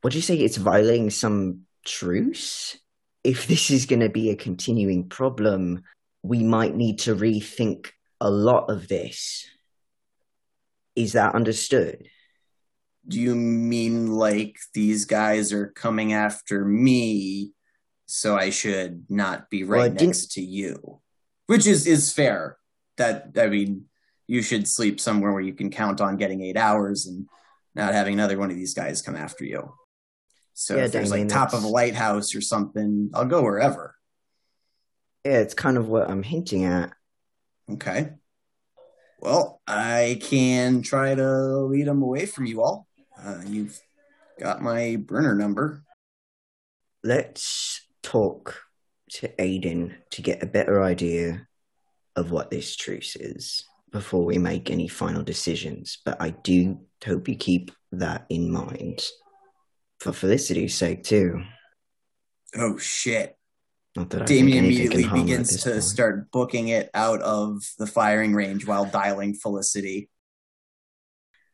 what 0.01 0.11
do 0.11 0.17
you 0.17 0.21
say 0.21 0.35
it's 0.35 0.57
violating 0.57 1.09
some 1.09 1.61
truce? 1.85 2.77
If 3.23 3.47
this 3.47 3.69
is 3.69 3.85
gonna 3.85 4.09
be 4.09 4.29
a 4.29 4.35
continuing 4.35 5.09
problem, 5.09 5.83
we 6.23 6.43
might 6.43 6.75
need 6.75 6.99
to 6.99 7.15
rethink 7.15 7.91
a 8.21 8.29
lot 8.29 8.69
of 8.69 8.87
this. 8.87 9.45
Is 10.95 11.13
that 11.13 11.35
understood? 11.35 12.07
Do 13.07 13.19
you 13.19 13.35
mean 13.35 14.11
like 14.11 14.57
these 14.73 15.05
guys 15.05 15.51
are 15.51 15.67
coming 15.67 16.13
after 16.13 16.63
me 16.63 17.53
so 18.13 18.35
I 18.35 18.49
should 18.49 19.05
not 19.07 19.49
be 19.49 19.63
right 19.63 19.83
didn't- 19.83 20.07
next 20.09 20.33
to 20.33 20.41
you. 20.41 20.99
Which 21.47 21.65
is 21.65 21.87
is 21.87 22.11
fair. 22.11 22.57
That 22.97 23.31
I 23.37 23.47
mean, 23.47 23.85
you 24.27 24.41
should 24.41 24.67
sleep 24.67 24.99
somewhere 24.99 25.31
where 25.31 25.41
you 25.41 25.53
can 25.53 25.69
count 25.69 26.01
on 26.01 26.17
getting 26.17 26.41
eight 26.41 26.57
hours 26.57 27.07
and 27.07 27.27
not 27.73 27.93
having 27.93 28.13
another 28.13 28.37
one 28.37 28.51
of 28.51 28.57
these 28.57 28.73
guys 28.73 29.01
come 29.01 29.15
after 29.15 29.45
you. 29.45 29.73
So 30.53 30.75
Yeah, 30.75 30.85
if 30.85 30.91
there's 30.91 31.09
like 31.09 31.29
top 31.29 31.53
of 31.53 31.63
a 31.63 31.67
lighthouse 31.67 32.35
or 32.35 32.41
something, 32.41 33.09
I'll 33.13 33.25
go 33.25 33.41
wherever. 33.41 33.95
Yeah, 35.23 35.39
it's 35.39 35.53
kind 35.53 35.77
of 35.77 35.87
what 35.87 36.09
I'm 36.09 36.23
hinting 36.23 36.65
at. 36.65 36.91
Okay. 37.69 38.11
Well, 39.19 39.61
I 39.67 40.19
can 40.21 40.81
try 40.81 41.13
to 41.13 41.59
lead 41.59 41.87
them 41.87 42.01
away 42.01 42.25
from 42.25 42.45
you 42.45 42.61
all. 42.63 42.87
Uh, 43.21 43.41
you've 43.45 43.79
got 44.39 44.61
my 44.61 44.95
burner 44.95 45.35
number. 45.35 45.83
Let's 47.03 47.85
talk 48.01 48.61
to 49.11 49.27
Aiden 49.37 49.95
to 50.11 50.21
get 50.21 50.41
a 50.41 50.47
better 50.47 50.81
idea 50.81 51.47
of 52.15 52.31
what 52.31 52.49
this 52.49 52.75
truce 52.75 53.15
is 53.15 53.65
before 53.91 54.25
we 54.25 54.37
make 54.37 54.69
any 54.69 54.87
final 54.87 55.21
decisions. 55.21 55.99
But 56.03 56.21
I 56.21 56.31
do 56.31 56.79
hope 57.05 57.27
you 57.27 57.35
keep 57.35 57.71
that 57.91 58.25
in 58.29 58.51
mind 58.51 59.03
for 59.99 60.13
Felicity's 60.13 60.75
sake 60.75 61.03
too. 61.03 61.43
Oh 62.55 62.77
shit. 62.77 63.37
Not 63.95 64.09
that 64.11 64.21
I 64.23 64.25
Damien 64.25 64.63
think 64.63 64.65
immediately 64.65 65.03
can 65.03 65.09
harm 65.09 65.19
her 65.19 65.23
at 65.23 65.27
begins 65.27 65.63
to 65.63 65.71
point. 65.71 65.83
start 65.83 66.31
booking 66.31 66.67
it 66.69 66.89
out 66.93 67.21
of 67.21 67.61
the 67.77 67.87
firing 67.87 68.33
range 68.33 68.65
while 68.65 68.85
dialing 68.85 69.33
Felicity. 69.33 70.09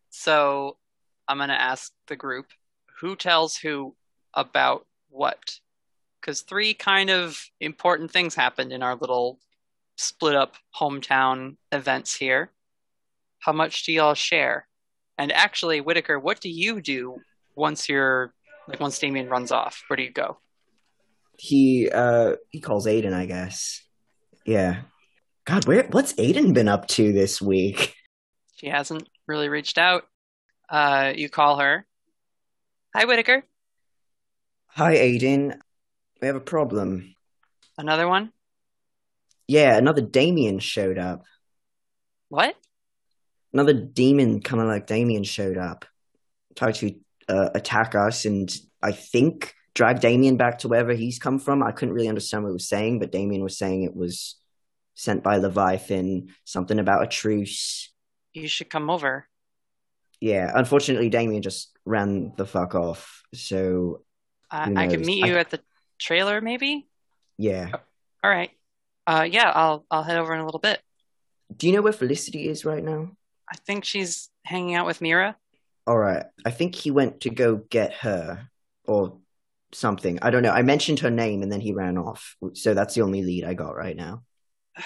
So 0.09 0.77
I'm 1.27 1.37
going 1.37 1.49
to 1.49 1.59
ask 1.59 1.91
the 2.07 2.15
group 2.15 2.47
who 2.99 3.15
tells 3.15 3.57
who 3.57 3.95
about 4.33 4.85
what? 5.09 5.59
Because 6.21 6.41
three 6.41 6.73
kind 6.73 7.09
of 7.09 7.43
important 7.59 8.11
things 8.11 8.35
happened 8.35 8.71
in 8.71 8.83
our 8.83 8.95
little 8.95 9.39
split 9.97 10.35
up 10.35 10.55
hometown 10.79 11.57
events 11.71 12.15
here. 12.15 12.51
How 13.39 13.51
much 13.51 13.83
do 13.83 13.91
y'all 13.91 14.13
share? 14.13 14.67
And 15.17 15.31
actually, 15.31 15.81
Whittaker, 15.81 16.19
what 16.19 16.39
do 16.39 16.49
you 16.49 16.81
do 16.81 17.17
once 17.55 17.89
you're 17.89 18.33
like 18.67 18.79
once 18.79 18.99
Damien 18.99 19.29
runs 19.29 19.51
off? 19.51 19.83
Where 19.87 19.97
do 19.97 20.03
you 20.03 20.11
go? 20.11 20.37
He 21.37 21.89
uh 21.89 22.33
he 22.49 22.59
calls 22.59 22.87
Aiden, 22.87 23.13
I 23.13 23.25
guess. 23.25 23.83
Yeah. 24.45 24.81
God, 25.45 25.65
where 25.65 25.83
what's 25.91 26.13
Aiden 26.13 26.53
been 26.53 26.67
up 26.67 26.87
to 26.89 27.13
this 27.13 27.41
week? 27.41 27.93
She 28.55 28.67
hasn't 28.67 29.07
really 29.27 29.49
reached 29.49 29.77
out. 29.77 30.03
Uh, 30.67 31.13
you 31.15 31.29
call 31.29 31.59
her. 31.59 31.85
Hi, 32.95 33.05
Whittaker. 33.05 33.43
Hi 34.67 34.95
Aiden. 34.95 35.57
We 36.21 36.27
have 36.27 36.35
a 36.35 36.41
problem. 36.41 37.15
Another 37.77 38.07
one? 38.07 38.31
Yeah, 39.47 39.77
another 39.77 40.01
Damien 40.01 40.59
showed 40.59 40.97
up. 40.97 41.23
What? 42.29 42.55
Another 43.53 43.73
demon 43.73 44.41
kind 44.41 44.61
of 44.61 44.67
like 44.67 44.87
Damien 44.87 45.23
showed 45.23 45.57
up. 45.57 45.85
Tried 46.55 46.75
to 46.75 46.95
uh, 47.29 47.49
attack 47.55 47.95
us 47.95 48.25
and 48.25 48.53
I 48.81 48.91
think 48.91 49.53
drag 49.77 49.99
Damien 49.99 50.37
back 50.37 50.57
to 50.59 50.67
wherever 50.67 50.91
he's 50.93 51.19
come 51.19 51.37
from. 51.37 51.61
I 51.61 51.71
couldn't 51.71 51.93
really 51.93 52.07
understand 52.09 52.43
what 52.43 52.49
he 52.49 52.53
was 52.53 52.67
saying, 52.67 52.97
but 52.97 53.11
Damien 53.11 53.43
was 53.43 53.57
saying 53.59 53.83
it 53.83 53.95
was 53.95 54.35
sent 54.95 55.21
by 55.23 55.37
Leviathan, 55.37 56.29
something 56.45 56.79
about 56.79 57.03
a 57.03 57.07
truce. 57.07 57.93
You 58.33 58.47
should 58.47 58.71
come 58.71 58.89
over. 58.89 59.27
Yeah, 60.19 60.51
unfortunately, 60.55 61.09
Damien 61.09 61.43
just 61.43 61.69
ran 61.85 62.33
the 62.37 62.45
fuck 62.47 62.73
off. 62.73 63.21
So, 63.35 64.01
I, 64.49 64.65
Who 64.65 64.75
I 64.77 64.87
could 64.87 65.05
meet 65.05 65.23
you 65.23 65.35
I- 65.35 65.39
at 65.41 65.51
the 65.51 65.59
trailer, 65.99 66.41
maybe. 66.41 66.87
yeah. 67.37 67.69
All 68.23 68.31
right. 68.31 68.49
Uh, 69.05 69.27
yeah, 69.29 69.51
I'll 69.53 69.85
I'll 69.91 70.03
head 70.03 70.17
over 70.17 70.33
in 70.33 70.39
a 70.41 70.45
little 70.45 70.59
bit. 70.59 70.81
Do 71.55 71.67
you 71.67 71.73
know 71.73 71.83
where 71.83 71.93
Felicity 71.93 72.49
is 72.49 72.65
right 72.65 72.83
now? 72.83 73.11
I 73.49 73.55
think 73.65 73.85
she's 73.85 74.29
hanging 74.43 74.73
out 74.73 74.87
with 74.87 74.99
Mira. 75.01 75.37
All 75.85 75.97
right. 75.97 76.25
I 76.43 76.49
think 76.51 76.73
he 76.75 76.89
went 76.91 77.21
to 77.21 77.29
go 77.29 77.55
get 77.55 77.93
her 78.03 78.49
or 78.85 79.19
something. 79.73 80.19
I 80.21 80.29
don't 80.29 80.43
know. 80.43 80.51
I 80.51 80.61
mentioned 80.61 80.99
her 81.01 81.09
name 81.11 81.41
and 81.43 81.51
then 81.51 81.61
he 81.61 81.73
ran 81.73 81.97
off. 81.97 82.35
So 82.53 82.73
that's 82.73 82.95
the 82.95 83.01
only 83.01 83.23
lead 83.23 83.43
I 83.43 83.53
got 83.53 83.75
right 83.75 83.95
now. 83.95 84.23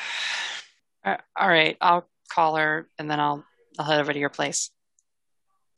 Uh, 1.04 1.18
All 1.36 1.48
right, 1.48 1.78
I'll 1.82 2.08
call 2.30 2.58
her 2.58 2.88
and 3.00 3.10
then 3.10 3.20
I'll 3.20 3.44
I'll 3.80 3.86
head 3.86 4.00
over 4.00 4.14
to 4.14 4.20
your 4.20 4.30
place. 4.30 4.70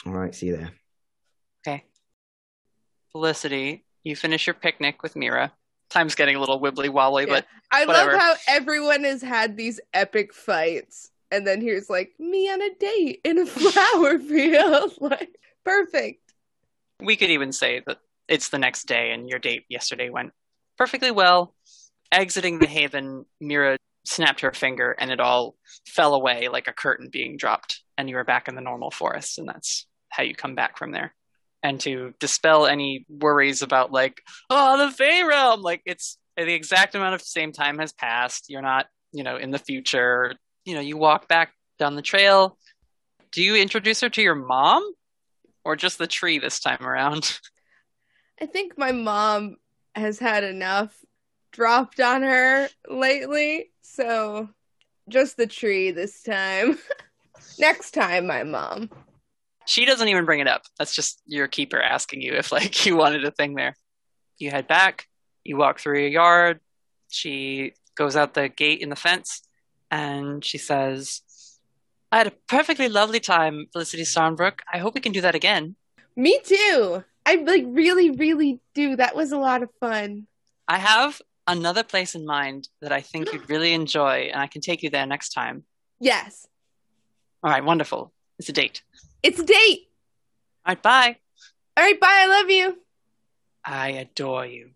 All 0.06 0.12
right. 0.12 0.36
See 0.36 0.48
you 0.48 0.58
there. 0.58 0.72
Okay. 1.66 1.86
Felicity, 3.14 3.86
you 4.04 4.16
finish 4.18 4.46
your 4.48 4.54
picnic 4.54 5.02
with 5.02 5.16
Mira. 5.16 5.54
Time's 5.90 6.16
getting 6.16 6.36
a 6.36 6.40
little 6.42 6.60
wibbly 6.60 6.90
wobbly, 6.90 7.26
but 7.26 7.46
I 7.72 7.86
whatever. 7.86 8.12
love 8.12 8.20
how 8.20 8.34
everyone 8.50 9.04
has 9.06 9.22
had 9.22 9.56
these 9.56 9.80
epic 9.94 10.34
fights, 10.34 11.10
and 11.32 11.48
then 11.48 11.62
here's 11.62 11.90
like 11.90 12.12
me 12.20 12.52
on 12.52 12.62
a 12.62 12.74
date 12.80 13.22
in 13.24 13.38
a 13.40 13.46
flower 13.48 14.20
field. 14.20 14.92
like 15.00 15.40
perfect. 15.64 16.34
we 17.00 17.16
could 17.16 17.30
even 17.30 17.54
say 17.54 17.82
that 17.86 18.00
it's 18.28 18.50
the 18.50 18.60
next 18.60 18.88
day 18.88 19.12
and 19.12 19.30
your 19.30 19.40
date 19.40 19.64
yesterday 19.70 20.10
went 20.10 20.32
perfectly 20.78 21.12
well. 21.12 21.56
Exiting 22.12 22.60
the 22.60 22.68
haven, 22.68 23.26
Mira 23.42 23.78
snapped 24.06 24.42
her 24.42 24.52
finger 24.52 24.96
and 24.98 25.12
it 25.12 25.20
all 25.20 25.56
fell 25.88 26.14
away 26.14 26.48
like 26.48 26.68
a 26.68 26.74
curtain 26.74 27.10
being 27.12 27.38
dropped, 27.38 27.82
and 27.98 28.10
you 28.10 28.16
were 28.16 28.24
back 28.24 28.48
in 28.48 28.56
the 28.56 28.62
normal 28.62 28.92
forest, 28.92 29.40
and 29.40 29.48
that's 29.48 29.88
how 30.10 30.24
you 30.24 30.36
come 30.36 30.56
back 30.56 30.78
from 30.78 30.92
there. 30.92 31.14
And 31.64 31.80
to 31.82 32.14
dispel 32.20 32.68
any 32.68 33.06
worries 33.10 33.62
about 33.62 33.92
like, 33.92 34.22
oh, 34.50 34.78
the 34.78 34.92
Fey 34.92 35.24
realm, 35.24 35.62
like 35.62 35.82
it's 35.86 36.18
the 36.36 36.54
exact 36.54 36.96
amount 36.96 37.16
of 37.16 37.22
same 37.22 37.52
time 37.52 37.80
has 37.80 37.94
passed. 37.94 38.50
You're 38.50 38.62
not, 38.62 38.88
you 39.12 39.24
know, 39.24 39.38
in 39.38 39.52
the 39.52 39.60
future. 39.60 40.36
You 40.66 40.76
know, 40.76 40.82
you 40.82 40.98
walk 40.98 41.28
back 41.28 41.54
down 41.80 41.96
the 41.96 42.02
trail. 42.02 42.58
Do 43.32 43.42
you 43.42 43.56
introduce 43.56 44.02
her 44.02 44.10
to 44.10 44.22
your 44.22 44.36
mom? 44.36 44.84
Or 45.66 45.78
just 45.78 45.98
the 45.98 46.08
tree 46.08 46.40
this 46.40 46.60
time 46.60 46.86
around? 46.86 47.40
I 48.42 48.46
think 48.46 48.78
my 48.78 48.92
mom 48.92 49.58
has 49.96 50.20
had 50.20 50.44
enough 50.44 50.94
dropped 51.52 52.00
on 52.00 52.24
her 52.24 52.68
lately, 52.90 53.72
so 53.82 54.50
just 55.10 55.38
the 55.38 55.48
tree 55.48 55.92
this 55.92 56.24
time. 56.24 56.78
Next 57.60 57.92
time, 57.92 58.28
my 58.28 58.44
mom. 58.44 58.90
She 59.66 59.86
doesn't 59.86 60.08
even 60.08 60.26
bring 60.26 60.40
it 60.40 60.48
up. 60.48 60.64
That's 60.78 60.96
just 60.96 61.22
your 61.26 61.48
keeper 61.48 61.82
asking 61.82 62.22
you 62.22 62.34
if 62.34 62.52
like 62.52 62.86
you 62.86 62.98
wanted 62.98 63.24
a 63.24 63.32
thing 63.32 63.56
there. 63.56 63.76
You 64.38 64.52
head 64.52 64.68
back, 64.68 65.08
you 65.44 65.58
walk 65.58 65.80
through 65.80 66.00
your 66.00 66.10
yard, 66.10 66.60
she 67.10 67.74
goes 67.96 68.16
out 68.16 68.34
the 68.34 68.50
gate 68.50 68.82
in 68.82 68.90
the 68.90 68.96
fence, 68.96 69.44
and 69.92 70.44
she 70.44 70.58
says, 70.58 71.22
I 72.12 72.18
had 72.18 72.28
a 72.28 72.34
perfectly 72.48 72.90
lovely 72.90 73.20
time, 73.20 73.68
Felicity 73.72 74.04
Starnbrook. 74.04 74.60
I 74.72 74.80
hope 74.80 74.96
we 74.96 75.02
can 75.02 75.12
do 75.12 75.22
that 75.22 75.36
again. 75.36 75.76
Me 76.16 76.40
too. 76.44 77.04
I 77.26 77.36
like 77.36 77.64
really, 77.68 78.12
really 78.12 78.60
do. 78.76 78.96
That 78.96 79.16
was 79.16 79.32
a 79.32 79.38
lot 79.38 79.64
of 79.64 79.70
fun. 79.80 80.28
I 80.68 80.78
have 80.78 81.22
another 81.48 81.84
place 81.84 82.16
in 82.16 82.26
mind 82.26 82.68
that 82.82 82.92
I 82.92 83.02
think 83.02 83.32
you'd 83.32 83.50
really 83.50 83.74
enjoy, 83.74 84.30
and 84.32 84.42
I 84.42 84.48
can 84.48 84.62
take 84.62 84.84
you 84.84 84.90
there 84.90 85.06
next 85.06 85.30
time. 85.30 85.64
Yes, 86.00 86.46
All 87.44 87.52
right, 87.52 87.64
wonderful. 87.64 88.12
It's 88.40 88.50
a 88.50 88.54
date. 88.54 88.82
it's 89.22 89.40
a 89.40 89.46
date. 89.46 89.88
All 90.66 90.72
right, 90.72 90.82
bye. 90.82 91.18
All 91.78 91.84
right, 91.84 92.00
bye. 92.00 92.08
I 92.10 92.28
love 92.28 92.50
you. 92.50 92.78
I 93.66 93.90
adore 93.90 94.46
you. 94.46 94.72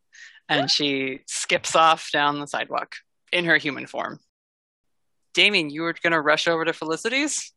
And 0.50 0.72
she 0.72 1.20
skips 1.28 1.76
off 1.76 2.10
down 2.14 2.40
the 2.40 2.48
sidewalk 2.48 2.96
in 3.34 3.44
her 3.46 3.58
human 3.58 3.86
form. 3.88 4.20
Damien, 5.34 5.70
you 5.70 5.82
were 5.82 5.94
going 6.02 6.14
to 6.14 6.22
rush 6.22 6.48
over 6.48 6.64
to 6.64 6.72
Felicity's? 6.72 7.52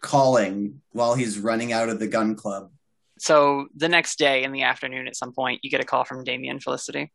Calling 0.00 0.80
while 0.92 1.14
he's 1.14 1.38
running 1.38 1.72
out 1.72 1.88
of 1.88 1.98
the 1.98 2.06
gun 2.06 2.36
club. 2.36 2.70
So 3.18 3.68
the 3.74 3.88
next 3.88 4.18
day 4.18 4.44
in 4.44 4.52
the 4.52 4.62
afternoon 4.62 5.08
at 5.08 5.16
some 5.16 5.32
point, 5.32 5.60
you 5.62 5.70
get 5.70 5.80
a 5.80 5.84
call 5.84 6.04
from 6.04 6.24
Damien 6.24 6.60
Felicity. 6.60 7.10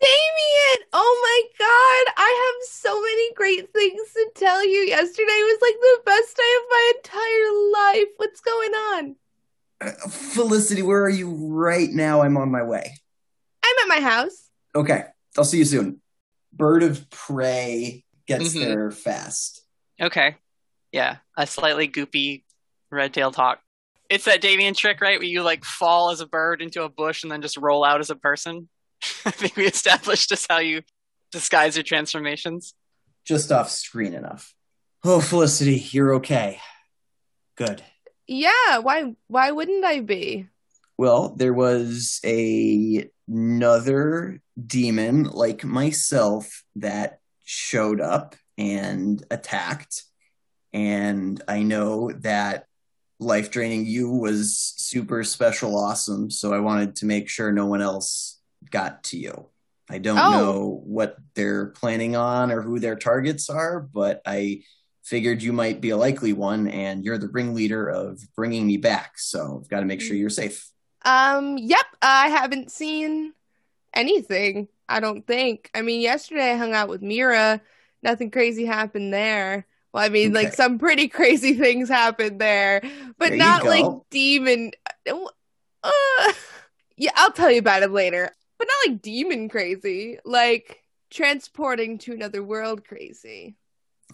Damien! 0.00 0.86
Oh 0.92 1.20
my 1.22 1.42
god, 1.58 2.14
I 2.16 2.52
have 2.60 2.68
so 2.68 3.00
many 3.00 3.32
great 3.34 3.72
things 3.72 4.12
to 4.14 4.30
tell 4.36 4.64
you. 4.64 4.80
Yesterday 4.80 5.24
was 5.26 5.58
like 5.60 5.74
the 5.74 6.00
best 6.04 6.36
day 6.36 6.52
of 6.56 6.62
my 6.70 6.92
entire 6.96 7.98
life. 8.02 8.08
What's 8.16 8.40
going 8.40 8.70
on? 8.72 9.16
Uh, 9.80 10.08
Felicity, 10.08 10.82
where 10.82 11.02
are 11.04 11.08
you 11.10 11.30
right 11.34 11.90
now? 11.90 12.22
I'm 12.22 12.36
on 12.36 12.50
my 12.50 12.62
way. 12.62 12.94
I'm 13.64 13.90
at 13.90 13.96
my 14.02 14.08
house. 14.08 14.50
Okay, 14.74 15.04
I'll 15.36 15.44
see 15.44 15.58
you 15.58 15.64
soon. 15.64 16.00
Bird 16.52 16.82
of 16.82 17.08
prey 17.10 18.04
gets 18.26 18.54
Mhm. 18.54 18.60
there 18.60 18.90
fast. 18.90 19.62
Okay. 20.00 20.36
Yeah, 20.92 21.16
a 21.36 21.46
slightly 21.46 21.88
goopy 21.88 22.44
red 22.90 23.12
tailed 23.12 23.36
hawk. 23.36 23.60
It's 24.08 24.24
that 24.24 24.40
Damien 24.40 24.74
trick, 24.74 25.00
right? 25.00 25.18
Where 25.18 25.28
you 25.28 25.42
like 25.42 25.64
fall 25.64 26.10
as 26.10 26.20
a 26.20 26.26
bird 26.26 26.62
into 26.62 26.82
a 26.82 26.88
bush 26.88 27.22
and 27.22 27.30
then 27.30 27.42
just 27.42 27.56
roll 27.56 27.84
out 27.84 28.00
as 28.00 28.10
a 28.10 28.16
person. 28.16 28.68
I 29.24 29.30
think 29.30 29.56
we 29.56 29.66
established 29.66 30.30
just 30.30 30.50
how 30.50 30.58
you 30.58 30.82
disguise 31.30 31.76
your 31.76 31.84
transformations. 31.84 32.74
Just 33.26 33.52
off 33.52 33.70
screen 33.70 34.14
enough. 34.14 34.54
Oh, 35.04 35.20
Felicity, 35.20 35.76
you're 35.90 36.14
okay. 36.14 36.58
Good. 37.56 37.82
Yeah, 38.26 38.78
why 38.78 39.14
why 39.26 39.50
wouldn't 39.50 39.84
I 39.84 40.00
be? 40.00 40.48
Well, 40.96 41.34
there 41.36 41.54
was 41.54 42.20
a 42.24 43.08
another 43.28 44.40
demon 44.66 45.24
like 45.24 45.64
myself 45.64 46.64
that 46.76 47.20
showed 47.44 48.00
up 48.00 48.34
and 48.56 49.24
attacked. 49.30 50.04
And 50.72 51.42
I 51.46 51.62
know 51.62 52.12
that 52.12 52.66
life 53.18 53.50
draining 53.50 53.84
you 53.86 54.10
was 54.10 54.56
super 54.76 55.24
special 55.24 55.76
awesome, 55.78 56.30
so 56.30 56.52
I 56.52 56.60
wanted 56.60 56.96
to 56.96 57.06
make 57.06 57.28
sure 57.28 57.50
no 57.52 57.66
one 57.66 57.82
else 57.82 58.38
got 58.70 59.02
to 59.04 59.18
you. 59.18 59.46
I 59.90 59.98
don't 59.98 60.18
Oh. 60.18 60.30
know 60.30 60.82
what 60.84 61.16
they're 61.34 61.66
planning 61.66 62.14
on 62.14 62.52
or 62.52 62.62
who 62.62 62.78
their 62.78 62.96
targets 62.96 63.48
are, 63.50 63.80
but 63.80 64.20
I 64.26 64.62
figured 65.02 65.42
you 65.42 65.52
might 65.52 65.80
be 65.80 65.90
a 65.90 65.96
likely 65.96 66.32
one 66.34 66.68
and 66.68 67.02
you're 67.04 67.16
the 67.18 67.28
ringleader 67.28 67.88
of 67.88 68.20
bringing 68.36 68.66
me 68.66 68.76
back. 68.76 69.18
So 69.18 69.60
I've 69.62 69.68
got 69.70 69.80
to 69.80 69.86
make 69.86 70.02
sure 70.02 70.14
you're 70.14 70.28
safe. 70.28 70.68
Um, 71.04 71.56
yep, 71.56 71.86
I 72.02 72.28
haven't 72.28 72.70
seen 72.70 73.32
anything, 73.94 74.68
I 74.88 75.00
don't 75.00 75.26
think. 75.26 75.70
I 75.74 75.80
mean, 75.82 76.02
yesterday 76.02 76.52
I 76.52 76.56
hung 76.56 76.74
out 76.74 76.88
with 76.90 77.00
Mira. 77.02 77.60
Nothing 78.02 78.30
crazy 78.30 78.66
happened 78.66 79.12
there. 79.14 79.66
Well, 79.98 80.06
I 80.06 80.10
mean, 80.10 80.32
like 80.32 80.54
some 80.54 80.78
pretty 80.78 81.08
crazy 81.08 81.54
things 81.54 81.88
happened 81.88 82.40
there, 82.40 82.80
but 83.18 83.30
There 83.30 83.36
not 83.36 83.64
like 83.64 83.84
demon. 84.10 84.70
Uh, 85.10 85.18
yeah, 86.96 87.10
I'll 87.16 87.32
tell 87.32 87.50
you 87.50 87.58
about 87.58 87.82
it 87.82 87.90
later. 87.90 88.30
But 88.60 88.68
not 88.68 88.92
like 88.92 89.02
demon 89.02 89.48
crazy, 89.48 90.20
like 90.24 90.84
transporting 91.10 91.98
to 91.98 92.12
another 92.12 92.44
world 92.44 92.86
crazy. 92.86 93.56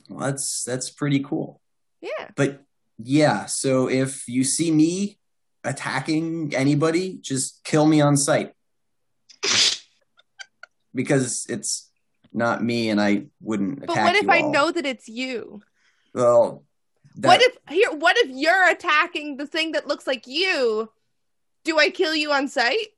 Well, 0.08 0.24
that's 0.24 0.64
that's 0.64 0.88
pretty 0.88 1.20
cool. 1.20 1.60
Yeah. 2.00 2.30
But 2.34 2.62
yeah, 2.96 3.44
so 3.44 3.90
if 3.90 4.26
you 4.26 4.42
see 4.42 4.70
me 4.70 5.18
attacking 5.64 6.54
anybody, 6.54 7.18
just 7.20 7.62
kill 7.62 7.84
me 7.84 8.00
on 8.00 8.16
sight. 8.16 8.54
because 10.94 11.44
it's 11.50 11.90
not 12.32 12.64
me 12.64 12.88
and 12.88 12.98
I 12.98 13.26
wouldn't 13.42 13.86
But 13.86 13.96
what 13.96 14.16
if 14.16 14.30
I 14.30 14.40
all. 14.40 14.50
know 14.50 14.72
that 14.72 14.86
it's 14.86 15.08
you? 15.08 15.60
Well, 16.14 16.64
that, 17.16 17.28
What 17.28 17.42
if 17.42 17.56
here? 17.68 17.92
What 17.92 18.16
if 18.18 18.30
you're 18.30 18.70
attacking 18.70 19.36
the 19.36 19.46
thing 19.46 19.72
that 19.72 19.86
looks 19.86 20.06
like 20.06 20.26
you? 20.26 20.90
Do 21.64 21.78
I 21.78 21.90
kill 21.90 22.14
you 22.14 22.32
on 22.32 22.48
sight? 22.48 22.88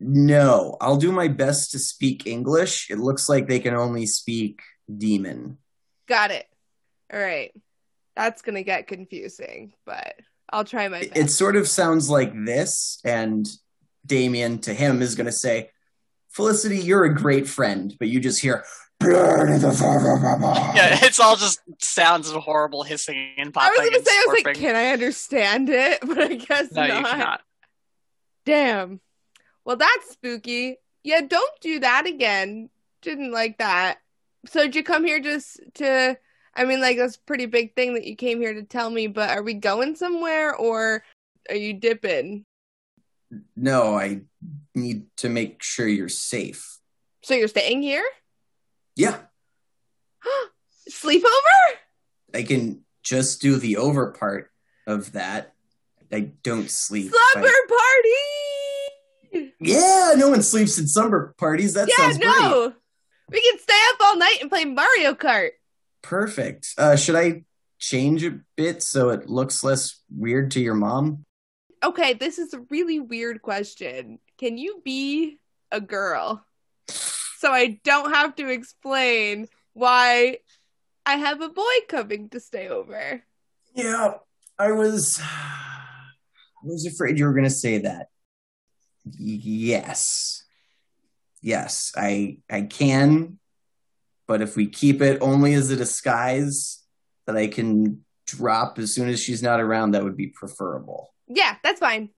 no, 0.00 0.76
I'll 0.80 0.96
do 0.96 1.12
my 1.12 1.28
best 1.28 1.70
to 1.72 1.78
speak 1.78 2.26
English. 2.26 2.90
It 2.90 2.98
looks 2.98 3.28
like 3.28 3.48
they 3.48 3.60
can 3.60 3.74
only 3.74 4.06
speak 4.06 4.60
demon. 4.94 5.56
Got 6.08 6.30
it. 6.30 6.46
All 7.12 7.20
right. 7.20 7.52
That's 8.16 8.42
gonna 8.42 8.64
get 8.64 8.88
confusing, 8.88 9.72
but 9.86 10.14
I'll 10.50 10.64
try 10.64 10.88
my 10.88 11.00
best. 11.00 11.16
It 11.16 11.30
sort 11.30 11.56
of 11.56 11.66
sounds 11.68 12.10
like 12.10 12.32
this, 12.44 13.00
and 13.04 13.48
Damien 14.06 14.58
to 14.60 14.74
him 14.74 15.02
is 15.02 15.14
going 15.14 15.26
to 15.26 15.32
say, 15.32 15.70
Felicity, 16.30 16.78
you're 16.78 17.04
a 17.04 17.14
great 17.14 17.48
friend, 17.48 17.94
but 17.98 18.08
you 18.08 18.20
just 18.20 18.40
hear, 18.40 18.64
Yeah, 19.12 20.98
it's 21.02 21.20
all 21.20 21.36
just 21.36 21.60
sounds 21.78 22.30
of 22.30 22.42
horrible 22.42 22.82
hissing 22.82 23.34
and 23.38 23.52
popping. 23.52 23.78
I 23.78 23.82
was 23.82 23.90
gonna 23.90 23.98
and 23.98 24.06
say, 24.06 24.12
I 24.12 24.24
was 24.28 24.44
like, 24.44 24.56
can 24.56 24.76
I 24.76 24.86
understand 24.88 25.70
it? 25.70 26.00
But 26.06 26.18
I 26.18 26.34
guess 26.34 26.72
no, 26.72 26.86
not. 26.86 26.98
you 26.98 27.04
cannot. 27.04 27.40
Damn. 28.44 29.00
Well, 29.64 29.76
that's 29.76 30.12
spooky. 30.12 30.76
Yeah, 31.02 31.20
don't 31.22 31.60
do 31.60 31.80
that 31.80 32.06
again. 32.06 32.70
Didn't 33.02 33.32
like 33.32 33.58
that. 33.58 33.98
So 34.46 34.62
did 34.62 34.76
you 34.76 34.82
come 34.82 35.04
here 35.04 35.20
just 35.20 35.60
to? 35.74 36.18
I 36.54 36.64
mean, 36.64 36.80
like 36.80 36.98
that's 36.98 37.16
a 37.16 37.20
pretty 37.20 37.46
big 37.46 37.74
thing 37.74 37.94
that 37.94 38.04
you 38.04 38.16
came 38.16 38.40
here 38.40 38.54
to 38.54 38.62
tell 38.62 38.90
me. 38.90 39.06
But 39.06 39.30
are 39.30 39.42
we 39.42 39.54
going 39.54 39.96
somewhere 39.96 40.54
or 40.54 41.02
are 41.48 41.56
you 41.56 41.74
dipping? 41.74 42.44
No, 43.56 43.98
I 43.98 44.22
need 44.74 45.06
to 45.18 45.28
make 45.28 45.62
sure 45.62 45.88
you're 45.88 46.08
safe. 46.08 46.78
So 47.22 47.34
you're 47.34 47.48
staying 47.48 47.82
here? 47.82 48.04
Yeah, 48.96 49.18
Sleepover? 50.90 51.24
I 52.34 52.42
can 52.42 52.84
just 53.02 53.40
do 53.40 53.56
the 53.56 53.76
over 53.76 54.12
part 54.12 54.50
of 54.86 55.12
that. 55.12 55.52
I 56.12 56.32
don't 56.42 56.70
sleep. 56.70 57.12
Slumber 57.32 57.48
I- 57.48 57.66
party? 59.32 59.50
yeah, 59.60 60.12
no 60.16 60.28
one 60.28 60.42
sleeps 60.42 60.78
at 60.78 60.88
slumber 60.88 61.34
parties. 61.38 61.74
That 61.74 61.88
yeah, 61.88 61.96
sounds 61.96 62.18
great. 62.18 62.72
We 63.30 63.40
can 63.40 63.58
stay 63.58 63.80
up 63.90 63.96
all 64.00 64.16
night 64.18 64.38
and 64.40 64.50
play 64.50 64.64
Mario 64.64 65.14
Kart. 65.14 65.50
Perfect. 66.02 66.68
Uh, 66.76 66.94
should 66.94 67.16
I 67.16 67.44
change 67.78 68.22
a 68.24 68.38
bit 68.56 68.82
so 68.82 69.08
it 69.08 69.28
looks 69.28 69.64
less 69.64 70.00
weird 70.14 70.50
to 70.52 70.60
your 70.60 70.74
mom? 70.74 71.24
Okay, 71.82 72.12
this 72.14 72.38
is 72.38 72.54
a 72.54 72.60
really 72.70 73.00
weird 73.00 73.42
question. 73.42 74.18
Can 74.38 74.58
you 74.58 74.82
be 74.84 75.38
a 75.72 75.80
girl? 75.80 76.44
So 77.38 77.50
I 77.52 77.80
don't 77.84 78.12
have 78.12 78.36
to 78.36 78.48
explain 78.48 79.48
why 79.72 80.38
I 81.06 81.16
have 81.16 81.40
a 81.40 81.48
boy 81.48 81.74
coming 81.88 82.28
to 82.30 82.40
stay 82.40 82.68
over. 82.68 83.22
Yeah, 83.74 84.14
I 84.58 84.72
was. 84.72 85.20
I 85.22 86.66
was 86.66 86.86
afraid 86.86 87.18
you 87.18 87.26
were 87.26 87.32
going 87.32 87.44
to 87.44 87.50
say 87.50 87.78
that. 87.78 88.06
Yes, 89.04 90.44
yes, 91.42 91.92
I 91.96 92.38
I 92.50 92.62
can, 92.62 93.38
but 94.26 94.40
if 94.40 94.56
we 94.56 94.66
keep 94.66 95.02
it 95.02 95.18
only 95.20 95.52
as 95.52 95.70
a 95.70 95.76
disguise 95.76 96.82
that 97.26 97.36
I 97.36 97.48
can 97.48 98.04
drop 98.26 98.78
as 98.78 98.94
soon 98.94 99.10
as 99.10 99.20
she's 99.20 99.42
not 99.42 99.60
around, 99.60 99.90
that 99.90 100.04
would 100.04 100.16
be 100.16 100.28
preferable. 100.28 101.12
Yeah, 101.28 101.56
that's 101.62 101.80
fine. 101.80 102.10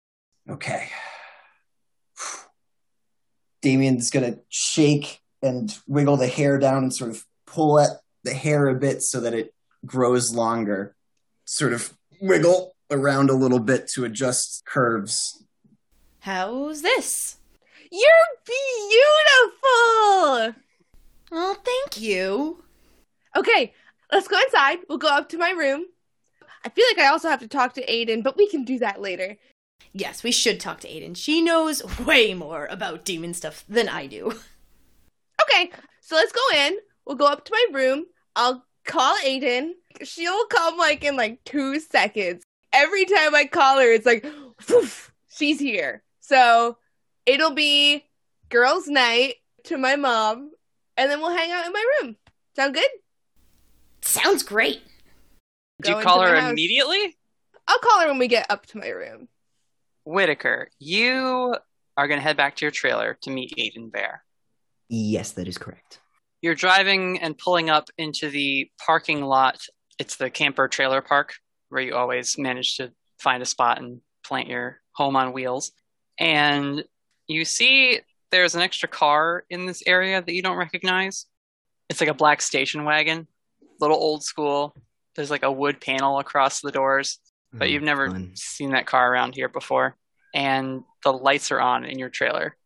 Okay. 0.48 0.88
Damien's 3.66 4.10
gonna 4.10 4.36
shake 4.48 5.20
and 5.42 5.76
wiggle 5.88 6.16
the 6.16 6.28
hair 6.28 6.56
down 6.56 6.84
and 6.84 6.94
sort 6.94 7.10
of 7.10 7.26
pull 7.48 7.80
at 7.80 7.90
the 8.22 8.32
hair 8.32 8.68
a 8.68 8.76
bit 8.76 9.02
so 9.02 9.18
that 9.18 9.34
it 9.34 9.52
grows 9.84 10.32
longer. 10.32 10.94
Sort 11.46 11.72
of 11.72 11.92
wiggle 12.20 12.76
around 12.92 13.28
a 13.28 13.34
little 13.34 13.58
bit 13.58 13.88
to 13.88 14.04
adjust 14.04 14.64
curves. 14.66 15.42
How's 16.20 16.82
this? 16.82 17.38
You're 17.90 18.08
beautiful. 18.44 19.64
Well, 21.32 21.54
thank 21.54 22.00
you. 22.00 22.62
Okay, 23.34 23.74
let's 24.12 24.28
go 24.28 24.40
inside. 24.42 24.78
We'll 24.88 24.98
go 24.98 25.08
up 25.08 25.28
to 25.30 25.38
my 25.38 25.50
room. 25.50 25.86
I 26.64 26.68
feel 26.68 26.84
like 26.92 27.04
I 27.04 27.08
also 27.08 27.28
have 27.28 27.40
to 27.40 27.48
talk 27.48 27.74
to 27.74 27.84
Aiden, 27.84 28.22
but 28.22 28.36
we 28.36 28.48
can 28.48 28.62
do 28.62 28.78
that 28.78 29.00
later. 29.00 29.36
Yes, 29.98 30.22
we 30.22 30.30
should 30.30 30.60
talk 30.60 30.80
to 30.80 30.88
Aiden. 30.88 31.16
She 31.16 31.40
knows 31.40 31.82
way 32.06 32.34
more 32.34 32.66
about 32.66 33.04
demon 33.06 33.32
stuff 33.32 33.64
than 33.68 33.88
I 33.88 34.06
do. 34.06 34.32
Okay, 35.42 35.70
so 36.00 36.16
let's 36.16 36.32
go 36.32 36.40
in. 36.66 36.76
We'll 37.06 37.16
go 37.16 37.26
up 37.26 37.44
to 37.44 37.52
my 37.52 37.78
room. 37.78 38.06
I'll 38.34 38.64
call 38.84 39.16
Aiden. 39.18 39.72
She'll 40.02 40.46
come 40.46 40.76
like 40.78 41.04
in 41.04 41.14
like 41.14 41.44
two 41.44 41.78
seconds. 41.78 42.42
Every 42.72 43.04
time 43.04 43.34
I 43.34 43.44
call 43.44 43.78
her, 43.78 43.92
it's 43.92 44.06
like, 44.06 44.26
"Poof, 44.66 45.12
she's 45.30 45.60
here. 45.60 46.02
So 46.20 46.78
it'll 47.26 47.52
be 47.52 48.06
girls' 48.48 48.88
night 48.88 49.34
to 49.64 49.76
my 49.78 49.94
mom, 49.94 50.50
and 50.96 51.10
then 51.10 51.20
we'll 51.20 51.36
hang 51.36 51.52
out 51.52 51.66
in 51.66 51.72
my 51.72 51.84
room. 52.00 52.16
Sound 52.56 52.74
good? 52.74 52.90
Sounds 54.00 54.42
great. 54.42 54.82
Do 55.82 55.92
you 55.92 56.00
call 56.00 56.22
her 56.22 56.34
house. 56.34 56.50
immediately? 56.50 57.16
I'll 57.68 57.78
call 57.78 58.00
her 58.00 58.08
when 58.08 58.18
we 58.18 58.26
get 58.26 58.50
up 58.50 58.66
to 58.66 58.78
my 58.78 58.88
room. 58.88 59.28
Whittaker, 60.06 60.68
you 60.78 61.56
are 61.96 62.08
going 62.08 62.18
to 62.18 62.22
head 62.22 62.36
back 62.36 62.54
to 62.56 62.64
your 62.64 62.70
trailer 62.70 63.18
to 63.22 63.30
meet 63.30 63.54
Aiden 63.58 63.90
Bear. 63.90 64.22
Yes, 64.88 65.32
that 65.32 65.48
is 65.48 65.58
correct. 65.58 65.98
You're 66.40 66.54
driving 66.54 67.18
and 67.18 67.36
pulling 67.36 67.70
up 67.70 67.88
into 67.98 68.30
the 68.30 68.70
parking 68.84 69.22
lot. 69.22 69.58
It's 69.98 70.16
the 70.16 70.30
camper 70.30 70.68
trailer 70.68 71.02
park 71.02 71.34
where 71.70 71.82
you 71.82 71.96
always 71.96 72.38
manage 72.38 72.76
to 72.76 72.92
find 73.18 73.42
a 73.42 73.46
spot 73.46 73.80
and 73.80 74.00
plant 74.24 74.48
your 74.48 74.80
home 74.92 75.16
on 75.16 75.32
wheels. 75.32 75.72
And 76.20 76.84
you 77.26 77.44
see 77.44 77.98
there's 78.30 78.54
an 78.54 78.62
extra 78.62 78.88
car 78.88 79.44
in 79.50 79.66
this 79.66 79.82
area 79.86 80.22
that 80.22 80.32
you 80.32 80.42
don't 80.42 80.56
recognize. 80.56 81.26
It's 81.88 82.00
like 82.00 82.10
a 82.10 82.14
black 82.14 82.42
station 82.42 82.84
wagon, 82.84 83.26
little 83.80 83.96
old 83.96 84.22
school. 84.22 84.72
There's 85.16 85.30
like 85.32 85.42
a 85.42 85.50
wood 85.50 85.80
panel 85.80 86.20
across 86.20 86.60
the 86.60 86.70
doors, 86.70 87.18
but 87.58 87.68
Oh, 87.68 87.70
you've 87.70 87.82
never 87.82 88.10
fun. 88.10 88.32
seen 88.34 88.70
that 88.70 88.86
car 88.86 89.12
around 89.12 89.34
here 89.34 89.48
before. 89.48 89.96
And 90.34 90.82
the 91.02 91.12
lights 91.12 91.50
are 91.50 91.60
on 91.60 91.84
in 91.84 91.98
your 91.98 92.10
trailer. 92.10 92.56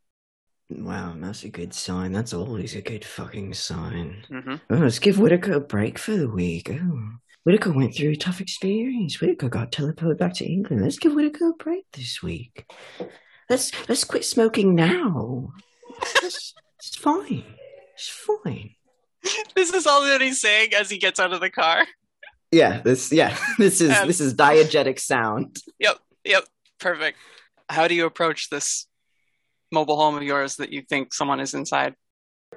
Wow, 0.71 1.15
that's 1.19 1.45
a 1.45 1.49
good 1.49 1.75
sign. 1.75 2.13
That's 2.13 2.33
always 2.33 2.75
a 2.77 2.81
good 2.83 3.05
fucking 3.05 3.55
sign. 3.55 4.25
hmm 4.29 4.55
Oh, 4.71 4.77
let's 4.77 4.99
give 4.99 5.19
Whittaker 5.19 5.53
a 5.55 5.61
break 5.61 5.99
for 5.99 6.17
the 6.17 6.29
week. 6.29 6.71
Oh, 6.73 7.09
Whittaker 7.45 7.73
went 7.73 7.95
through 7.97 8.11
a 8.11 8.17
tough 8.17 8.41
experience. 8.41 9.21
Whittaker 9.21 9.49
got 9.49 9.73
teleported 9.73 10.19
back 10.19 10.35
to 10.35 10.45
England. 10.47 10.83
Let's 10.83 10.99
give 10.99 11.15
Whittaker 11.15 11.51
a 11.51 11.55
break 11.55 11.85
this 11.93 12.23
week. 12.23 12.71
Let's 13.49 13.73
let's 13.89 14.05
quit 14.05 14.25
smoking 14.25 14.75
now. 14.77 15.53
It's, 16.23 16.55
it's 16.79 16.97
fine. 16.97 17.45
It's 17.95 18.09
fine. 18.09 18.75
This 19.55 19.73
is 19.75 19.87
all 19.87 20.03
that 20.05 20.21
he's 20.23 20.41
saying 20.41 20.73
as 20.75 20.89
he 20.89 20.97
gets 20.99 21.19
out 21.21 21.33
of 21.33 21.41
the 21.41 21.51
car. 21.51 21.85
Yeah, 22.53 22.81
this 22.81 23.13
yeah, 23.13 23.37
this 23.59 23.81
is 23.81 23.97
Um, 23.97 24.07
this 24.07 24.21
is 24.21 24.35
diegetic 24.35 24.99
sound. 24.99 25.59
Yep, 25.79 25.99
yep, 26.25 26.45
perfect. 26.79 27.19
how 27.69 27.87
do 27.89 27.95
you 27.95 28.07
approach 28.07 28.51
this 28.51 28.87
mobile 29.73 29.97
home 29.97 30.17
of 30.17 30.23
yours 30.23 30.57
that 30.57 30.73
you 30.73 30.83
think 30.83 31.15
someone 31.15 31.41
is 31.41 31.55
inside? 31.55 31.95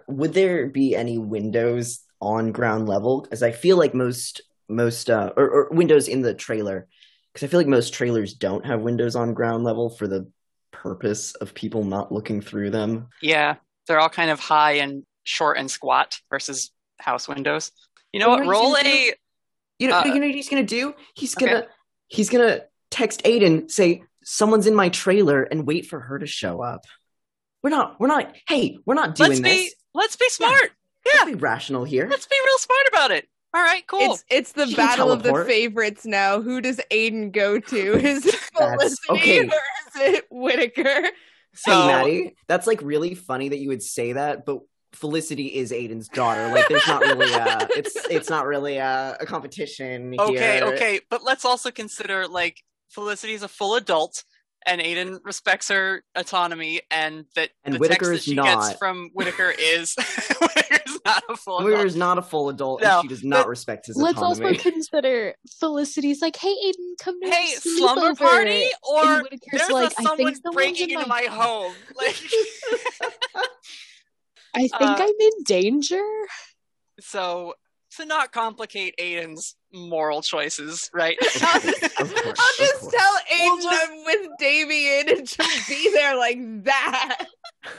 Would 0.07 0.33
there 0.33 0.67
be 0.67 0.95
any 0.95 1.17
windows 1.17 2.01
on 2.19 2.51
ground 2.51 2.87
level? 2.89 3.21
Because 3.21 3.43
I 3.43 3.51
feel 3.51 3.77
like 3.77 3.93
most 3.93 4.41
most 4.69 5.09
uh, 5.09 5.31
or, 5.37 5.49
or 5.49 5.69
windows 5.71 6.07
in 6.07 6.21
the 6.21 6.33
trailer. 6.33 6.87
Because 7.31 7.47
I 7.47 7.49
feel 7.49 7.59
like 7.59 7.67
most 7.67 7.93
trailers 7.93 8.33
don't 8.33 8.65
have 8.65 8.81
windows 8.81 9.15
on 9.15 9.33
ground 9.33 9.63
level 9.63 9.89
for 9.89 10.07
the 10.07 10.29
purpose 10.71 11.33
of 11.35 11.53
people 11.53 11.83
not 11.83 12.11
looking 12.11 12.41
through 12.41 12.69
them. 12.69 13.07
Yeah, 13.21 13.55
they're 13.87 13.99
all 13.99 14.09
kind 14.09 14.29
of 14.29 14.39
high 14.39 14.73
and 14.73 15.03
short 15.23 15.57
and 15.57 15.69
squat 15.69 16.19
versus 16.29 16.71
house 16.99 17.27
windows. 17.27 17.71
You 18.11 18.19
know 18.19 18.29
what? 18.29 18.43
know 18.43 18.49
Roll 18.49 18.77
a. 18.77 19.13
You 19.79 19.87
know, 19.89 19.99
Uh, 19.99 20.05
you 20.05 20.15
know 20.19 20.27
what 20.27 20.35
he's 20.35 20.49
gonna 20.49 20.63
do? 20.63 20.93
He's 21.15 21.35
gonna 21.35 21.67
he's 22.07 22.29
gonna 22.29 22.61
text 22.91 23.23
Aiden, 23.23 23.69
say 23.69 24.03
someone's 24.23 24.67
in 24.67 24.75
my 24.75 24.89
trailer, 24.89 25.43
and 25.43 25.65
wait 25.65 25.85
for 25.87 25.99
her 25.99 26.19
to 26.19 26.25
show 26.27 26.61
up. 26.61 26.85
We're 27.63 27.69
not. 27.69 27.99
We're 27.99 28.07
not. 28.07 28.35
Hey, 28.47 28.77
we're 28.85 28.93
not 28.93 29.15
doing 29.15 29.29
Let's 29.29 29.41
be. 29.41 29.49
this. 29.49 29.75
Let's 29.93 30.15
be 30.15 30.29
smart. 30.29 30.71
Let's 31.05 31.25
be 31.25 31.35
rational 31.35 31.83
here. 31.83 32.07
Let's 32.09 32.25
be 32.25 32.35
real 32.45 32.57
smart 32.57 32.87
about 32.89 33.11
it. 33.11 33.27
All 33.53 33.61
right, 33.61 33.85
cool. 33.85 34.13
It's 34.13 34.25
it's 34.29 34.51
the 34.53 34.65
She 34.67 34.75
battle 34.75 35.11
of 35.11 35.21
the 35.21 35.45
favorites 35.45 36.05
now. 36.05 36.41
Who 36.41 36.59
does 36.59 36.81
Aiden 36.91 37.31
go 37.31 37.59
to? 37.59 37.93
Is 38.05 38.25
it 38.25 38.35
Felicity 38.35 38.97
okay. 39.11 39.39
or 39.41 39.43
is 39.45 40.13
it 40.15 40.25
Whittaker? 40.31 41.07
so, 41.53 41.71
hey, 41.71 41.87
Maddie, 41.87 42.35
that's 42.47 42.65
like 42.65 42.81
really 42.81 43.13
funny 43.13 43.49
that 43.49 43.59
you 43.59 43.69
would 43.69 43.83
say 43.83 44.13
that, 44.13 44.45
but 44.45 44.59
Felicity 44.93 45.47
is 45.47 45.71
Aiden's 45.71 46.07
daughter. 46.07 46.47
Like, 46.49 46.67
there's 46.69 46.87
not 46.87 47.01
really 47.01 47.31
a. 47.33 47.67
It's 47.75 47.95
it's 48.09 48.29
not 48.29 48.45
really 48.45 48.77
a, 48.77 49.17
a 49.19 49.25
competition. 49.25 50.15
okay, 50.19 50.57
here. 50.57 50.65
okay, 50.73 50.99
but 51.09 51.23
let's 51.23 51.45
also 51.45 51.71
consider 51.71 52.27
like 52.27 52.61
Felicity 52.89 53.33
is 53.33 53.43
a 53.43 53.47
full 53.47 53.75
adult, 53.75 54.23
and 54.65 54.79
Aiden 54.79 55.19
respects 55.23 55.69
her 55.69 56.03
autonomy, 56.15 56.81
and 56.91 57.25
that 57.35 57.49
And 57.65 57.73
the 57.75 57.79
Whittaker 57.79 57.95
text 57.99 58.09
that 58.11 58.15
is 58.17 58.23
she 58.23 58.35
not. 58.35 58.67
gets 58.69 58.77
from 58.79 59.09
Whittaker 59.13 59.51
is 59.57 59.95
Whittaker's 60.41 60.99
not 61.05 61.23
a 61.27 61.35
full 61.35 61.57
Whittaker 61.57 61.73
adult. 61.73 61.87
is 61.87 61.95
not 61.95 62.17
a 62.17 62.21
full 62.21 62.49
adult, 62.49 62.81
No, 62.83 62.99
and 62.99 63.01
she 63.01 63.07
does 63.09 63.23
not 63.23 63.47
respect 63.47 63.87
his 63.87 63.97
Let's 63.97 64.17
autonomy. 64.19 64.57
also 64.57 64.69
consider 64.71 65.33
Felicity's 65.59 66.21
like, 66.21 66.35
"Hey, 66.35 66.53
Aiden, 66.65 66.97
come 66.99 67.19
to 67.19 67.29
Hey, 67.29 67.47
slumber 67.55 68.11
sleepover." 68.13 68.17
party, 68.19 68.65
or 68.83 69.23
there's 69.51 69.69
like, 69.69 69.91
a 69.91 69.95
"I 69.99 70.03
someone 70.03 70.33
think 70.35 70.53
breaking 70.53 70.91
into 70.91 71.07
my, 71.07 71.23
my 71.23 71.27
home. 71.31 71.73
Like, 71.97 72.15
I 74.55 74.67
think 74.67 74.81
Uh, 74.81 74.95
I'm 74.99 75.15
in 75.19 75.43
danger." 75.45 76.03
so 76.99 77.53
to 77.97 78.05
not 78.05 78.31
complicate 78.31 78.95
Aiden's 78.99 79.55
moral 79.71 80.21
choices, 80.23 80.89
right? 80.93 81.15
I'll 81.21 81.61
just, 81.61 81.95
course, 81.95 81.99
I'll 81.99 82.05
just 82.57 82.81
course. 82.81 82.93
tell 82.93 83.13
We'll 83.39 83.57
Aiden 83.57 83.61
just- 83.63 83.91
I'm 83.91 84.05
with 84.05 84.27
Damien 84.39 85.09
and 85.09 85.29
she'll 85.29 85.45
be 85.67 85.91
there 85.93 86.15
like 86.17 86.37
that. 86.63 87.27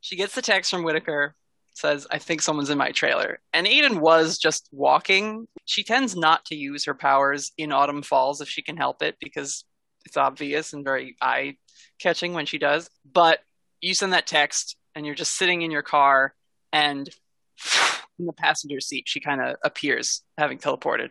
she 0.00 0.16
gets 0.16 0.34
the 0.34 0.42
text 0.42 0.70
from 0.70 0.82
Whittaker, 0.84 1.34
says, 1.74 2.06
I 2.10 2.18
think 2.18 2.42
someone's 2.42 2.70
in 2.70 2.78
my 2.78 2.90
trailer. 2.92 3.40
And 3.52 3.66
Aiden 3.66 4.00
was 4.00 4.38
just 4.38 4.68
walking. 4.72 5.46
She 5.64 5.84
tends 5.84 6.16
not 6.16 6.44
to 6.46 6.54
use 6.56 6.84
her 6.84 6.94
powers 6.94 7.52
in 7.58 7.72
Autumn 7.72 8.02
Falls 8.02 8.40
if 8.40 8.48
she 8.48 8.62
can 8.62 8.76
help 8.76 9.02
it 9.02 9.16
because 9.20 9.64
it's 10.04 10.16
obvious 10.16 10.72
and 10.72 10.84
very 10.84 11.16
eye 11.20 11.56
catching 12.00 12.34
when 12.34 12.46
she 12.46 12.58
does. 12.58 12.88
But 13.10 13.40
you 13.82 13.94
send 13.94 14.14
that 14.14 14.26
text 14.26 14.76
and 14.94 15.04
you're 15.04 15.14
just 15.14 15.34
sitting 15.34 15.60
in 15.60 15.70
your 15.70 15.82
car 15.82 16.34
and 16.72 17.08
in 18.18 18.26
the 18.26 18.32
passenger 18.32 18.80
seat 18.80 19.04
she 19.06 19.20
kind 19.20 19.42
of 19.42 19.56
appears 19.62 20.22
having 20.38 20.58
teleported. 20.58 21.10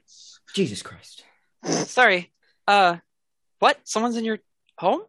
Jesus 0.55 0.81
Christ. 0.81 1.23
Sorry. 1.63 2.31
Uh 2.67 2.97
what? 3.59 3.77
Someone's 3.83 4.17
in 4.17 4.25
your 4.25 4.39
home? 4.79 5.01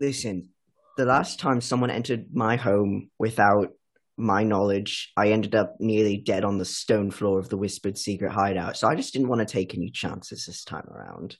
Listen, 0.00 0.50
the 0.98 1.06
last 1.06 1.40
time 1.40 1.60
someone 1.60 1.90
entered 1.90 2.26
my 2.34 2.56
home 2.56 3.10
without 3.18 3.70
my 4.18 4.42
knowledge, 4.42 5.10
I 5.16 5.30
ended 5.30 5.54
up 5.54 5.76
nearly 5.80 6.18
dead 6.18 6.44
on 6.44 6.58
the 6.58 6.64
stone 6.64 7.10
floor 7.10 7.38
of 7.38 7.48
the 7.48 7.56
Whispered 7.56 7.96
Secret 7.96 8.32
Hideout. 8.32 8.76
So 8.76 8.88
I 8.88 8.94
just 8.94 9.12
didn't 9.12 9.28
want 9.28 9.40
to 9.40 9.50
take 9.50 9.74
any 9.74 9.90
chances 9.90 10.44
this 10.44 10.64
time 10.64 10.86
around. 10.90 11.36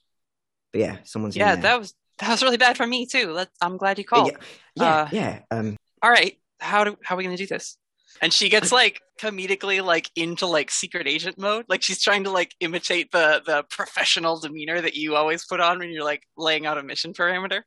But 0.73 0.81
yeah, 0.81 0.97
someone's 1.05 1.37
Yeah, 1.37 1.57
that 1.57 1.79
was 1.79 1.95
that 2.23 2.31
was 2.31 2.43
really 2.43 2.57
bad 2.57 2.77
for 2.79 2.87
me 2.87 3.05
too. 3.07 3.33
Let, 3.33 3.49
I'm 3.61 3.77
glad 3.77 3.99
you 3.99 4.05
called. 4.05 4.33
Yeah, 4.33 4.39
yeah, 4.77 4.95
Uh, 5.03 5.09
yeah. 5.13 5.39
Um, 5.51 5.77
all 6.03 6.11
right 6.11 6.39
how 6.59 6.85
do 6.85 6.97
how 7.03 7.15
are 7.15 7.19
we 7.19 7.25
gonna 7.25 7.37
do 7.37 7.47
this 7.47 7.77
and 8.21 8.33
she 8.33 8.49
gets 8.49 8.71
like 8.73 9.01
comedically 9.21 9.85
like 9.85 10.09
into 10.17 10.47
like 10.47 10.71
secret 10.71 11.09
agent 11.09 11.37
mode 11.39 11.65
like 11.69 11.83
she's 11.83 12.01
trying 12.03 12.25
to 12.25 12.31
like 12.31 12.55
imitate 12.61 13.11
the 13.11 13.43
the 13.45 13.65
professional 13.69 14.39
demeanor 14.39 14.81
that 14.81 14.95
you 14.95 15.17
always 15.17 15.45
put 15.45 15.61
on 15.61 15.79
when 15.81 15.91
you're 15.91 16.05
like 16.05 16.23
laying 16.37 16.67
out 16.67 16.79
a 16.79 16.83
mission 16.83 17.13
parameter 17.13 17.63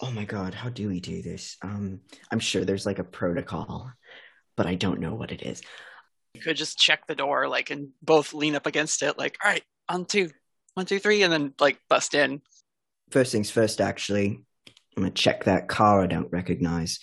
oh 0.00 0.10
my 0.10 0.24
god, 0.24 0.52
how 0.54 0.68
do 0.68 0.88
we 0.88 0.98
do 0.98 1.22
this? 1.22 1.56
Um, 1.62 2.00
I'm 2.32 2.40
sure 2.40 2.64
there's 2.64 2.86
like 2.86 2.98
a 2.98 3.04
protocol, 3.04 3.92
but 4.56 4.66
I 4.66 4.74
don't 4.74 4.98
know 4.98 5.14
what 5.14 5.30
it 5.30 5.42
is. 5.42 5.62
you 6.34 6.40
could 6.40 6.56
just 6.56 6.76
check 6.78 7.06
the 7.06 7.14
door 7.14 7.46
like 7.48 7.70
and 7.70 7.90
both 8.02 8.34
lean 8.34 8.56
up 8.56 8.66
against 8.66 9.02
it 9.04 9.16
like 9.18 9.36
all 9.44 9.50
right 9.50 9.62
on 9.88 10.04
two 10.04 10.30
one 10.74 10.86
two 10.86 10.98
three 10.98 11.22
and 11.22 11.32
then 11.32 11.54
like 11.60 11.78
bust 11.88 12.14
in 12.14 12.40
First 13.12 13.32
things 13.32 13.50
first, 13.50 13.82
actually, 13.82 14.40
I'm 14.96 15.02
gonna 15.02 15.10
check 15.10 15.44
that 15.44 15.68
car 15.68 16.02
I 16.02 16.06
don't 16.06 16.32
recognize. 16.32 16.98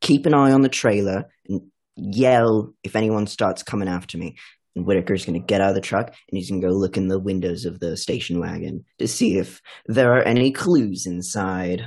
Keep 0.00 0.26
an 0.26 0.34
eye 0.34 0.52
on 0.52 0.62
the 0.62 0.68
trailer 0.68 1.24
and 1.48 1.62
yell 1.96 2.74
if 2.84 2.94
anyone 2.94 3.26
starts 3.26 3.64
coming 3.64 3.88
after 3.88 4.18
me. 4.18 4.36
And 4.76 4.86
Whittaker's 4.86 5.24
gonna 5.24 5.40
get 5.40 5.60
out 5.60 5.70
of 5.70 5.74
the 5.74 5.80
truck 5.80 6.06
and 6.06 6.38
he's 6.38 6.48
gonna 6.48 6.62
go 6.62 6.68
look 6.68 6.96
in 6.96 7.08
the 7.08 7.18
windows 7.18 7.64
of 7.64 7.80
the 7.80 7.96
station 7.96 8.38
wagon 8.38 8.84
to 9.00 9.08
see 9.08 9.36
if 9.36 9.60
there 9.86 10.16
are 10.16 10.22
any 10.22 10.52
clues 10.52 11.06
inside. 11.06 11.84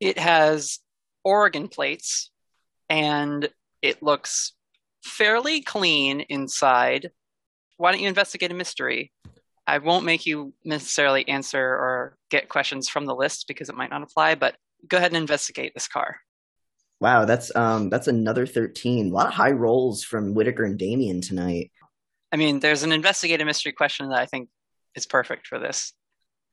it 0.00 0.18
has 0.18 0.80
Oregon 1.22 1.68
plates 1.68 2.32
and 2.88 3.48
it 3.80 4.02
looks 4.02 4.54
fairly 5.04 5.60
clean 5.60 6.20
inside. 6.22 7.12
Why 7.76 7.92
don't 7.92 8.00
you 8.00 8.08
investigate 8.08 8.50
a 8.50 8.54
mystery? 8.54 9.12
I 9.66 9.78
won't 9.78 10.04
make 10.04 10.26
you 10.26 10.52
necessarily 10.64 11.26
answer 11.28 11.60
or 11.60 12.16
get 12.30 12.48
questions 12.48 12.88
from 12.88 13.06
the 13.06 13.14
list 13.14 13.46
because 13.48 13.68
it 13.68 13.74
might 13.74 13.90
not 13.90 14.02
apply, 14.02 14.36
but 14.36 14.56
go 14.86 14.96
ahead 14.96 15.10
and 15.10 15.16
investigate 15.16 15.72
this 15.74 15.88
car. 15.88 16.18
Wow, 17.00 17.24
that's 17.24 17.54
um 17.54 17.90
that's 17.90 18.08
another 18.08 18.46
thirteen. 18.46 19.10
A 19.10 19.14
lot 19.14 19.26
of 19.26 19.34
high 19.34 19.50
rolls 19.50 20.02
from 20.02 20.34
Whittaker 20.34 20.64
and 20.64 20.78
Damien 20.78 21.20
tonight. 21.20 21.70
I 22.32 22.36
mean, 22.36 22.60
there's 22.60 22.82
an 22.82 22.92
investigative 22.92 23.46
mystery 23.46 23.72
question 23.72 24.08
that 24.08 24.18
I 24.18 24.26
think 24.26 24.48
is 24.94 25.06
perfect 25.06 25.46
for 25.46 25.58
this. 25.58 25.92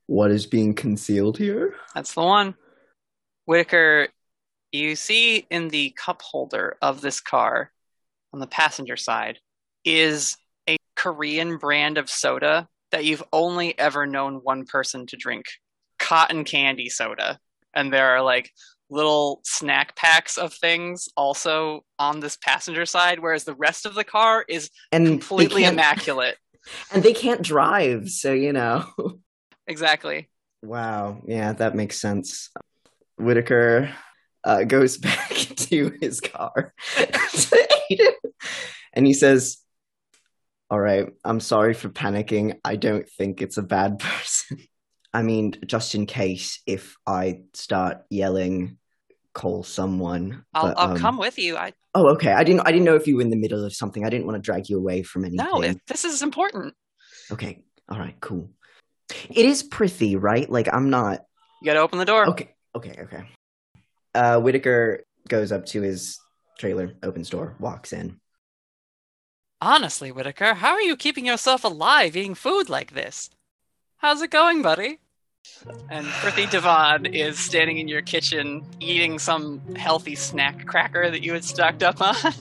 What 0.08 0.32
is 0.32 0.46
being 0.46 0.74
concealed 0.74 1.38
here? 1.38 1.76
That's 1.96 2.14
the 2.14 2.22
one. 2.22 2.56
Whittaker, 3.46 4.10
you 4.72 4.96
see 4.96 5.46
in 5.50 5.70
the 5.70 5.92
cup 5.92 6.22
holder 6.22 6.78
of 6.82 7.00
this 7.00 7.22
car 7.22 7.72
on 8.34 8.40
the 8.40 8.48
passenger 8.48 8.98
side 8.98 9.40
is 9.86 10.36
a 10.68 10.78
Korean 10.96 11.58
brand 11.58 11.98
of 11.98 12.10
soda 12.10 12.68
that 12.94 13.06
you've 13.06 13.24
only 13.34 13.78
ever 13.78 14.06
known 14.06 14.36
one 14.36 14.66
person 14.66 15.08
to 15.08 15.18
drink 15.18 15.46
cotton 15.98 16.44
candy 16.46 16.90
soda. 16.90 17.40
And 17.74 17.92
there 17.92 18.16
are 18.16 18.22
like 18.22 18.52
little 18.90 19.42
snack 19.44 19.96
packs 19.96 20.38
of 20.38 20.54
things 20.54 21.10
also 21.18 21.84
on 21.98 22.20
this 22.20 22.38
passenger 22.38 22.86
side, 22.86 23.20
whereas 23.20 23.46
the 23.46 23.56
rest 23.56 23.88
of 23.88 23.96
the 23.96 24.04
car 24.04 24.46
is 24.48 24.70
And 24.92 25.08
completely 25.08 25.66
immaculate. 25.66 26.38
And 26.94 27.04
they 27.04 27.12
can't 27.12 27.42
drive, 27.42 28.10
so 28.10 28.32
you 28.32 28.54
know. 28.54 28.86
Exactly. 29.68 30.30
Wow. 30.62 31.22
Yeah, 31.26 31.54
that 31.54 31.74
makes 31.76 32.00
sense. 32.00 32.50
Whittaker 33.18 33.94
uh, 34.44 34.64
goes 34.64 34.98
back 35.10 35.30
to 35.30 35.98
his 36.02 36.20
car 36.22 36.74
and 38.94 39.08
he 39.08 39.14
says, 39.14 39.63
All 40.70 40.80
right, 40.80 41.08
I'm 41.24 41.40
sorry 41.40 41.74
for 41.74 41.90
panicking. 41.90 42.60
I 42.64 42.76
don't 42.76 43.08
think 43.10 43.42
it's 43.42 43.58
a 43.58 43.64
bad 43.64 44.00
person. 44.00 44.60
I 45.14 45.22
mean, 45.22 45.54
just 45.66 45.94
in 45.94 46.06
case 46.06 46.62
if 46.66 46.96
I 47.06 47.42
start 47.54 48.00
yelling, 48.10 48.78
call 49.34 49.64
someone. 49.64 50.44
I'll, 50.54 50.64
but, 50.64 50.80
I'll 50.80 50.92
um, 50.92 50.98
come 50.98 51.18
with 51.18 51.38
you. 51.38 51.58
I 51.58 51.74
Oh, 51.96 52.10
okay. 52.14 52.32
I 52.32 52.44
didn't. 52.44 52.62
I 52.62 52.72
didn't 52.72 52.86
know 52.86 52.96
if 52.96 53.06
you 53.06 53.18
were 53.18 53.22
in 53.22 53.30
the 53.30 53.38
middle 53.38 53.64
of 53.64 53.74
something. 53.76 54.04
I 54.04 54.10
didn't 54.10 54.26
want 54.26 54.36
to 54.36 54.42
drag 54.42 54.70
you 54.70 54.78
away 54.78 55.04
from 55.04 55.26
anything. 55.26 55.46
no, 55.46 55.74
this 55.88 56.06
is 56.06 56.24
important. 56.24 56.74
Okay. 57.32 57.62
All 57.88 58.00
right. 58.00 58.16
Cool. 58.20 58.50
It 59.30 59.46
is 59.46 59.62
Prithee, 59.62 60.16
right? 60.16 60.50
Like 60.50 60.74
I'm 60.74 60.90
not. 60.90 61.22
You 61.62 61.68
gotta 61.68 61.82
open 61.82 62.00
the 62.00 62.06
door. 62.06 62.30
Okay. 62.30 62.56
Okay. 62.76 62.96
Okay. 63.04 63.26
Uh, 64.16 64.40
Whittaker 64.40 65.04
goes 65.28 65.52
up 65.52 65.66
to 65.68 65.82
his 65.82 66.20
trailer, 66.58 66.94
opens 67.04 67.30
door, 67.30 67.56
walks 67.60 67.94
in. 67.94 68.20
Honestly, 69.66 70.12
Whittaker, 70.12 70.56
how 70.56 70.72
are 70.72 70.82
you 70.82 70.98
keeping 70.98 71.26
yourself 71.26 71.64
alive 71.64 72.18
eating 72.18 72.36
food 72.36 72.68
like 72.68 72.94
this? 72.94 73.30
How's 73.96 74.22
it 74.22 74.30
going, 74.30 74.62
buddy? 74.62 75.00
And 75.90 76.06
Prithee 76.06 76.48
Devon 76.48 77.06
is 77.06 77.40
standing 77.40 77.78
in 77.78 77.88
your 77.88 78.02
kitchen 78.02 78.66
eating 78.82 79.20
some 79.20 79.62
healthy 79.78 80.16
snack 80.16 80.66
cracker 80.66 81.10
that 81.10 81.24
you 81.24 81.32
had 81.32 81.46
stocked 81.46 81.82
up 81.82 82.02
on. 82.02 82.34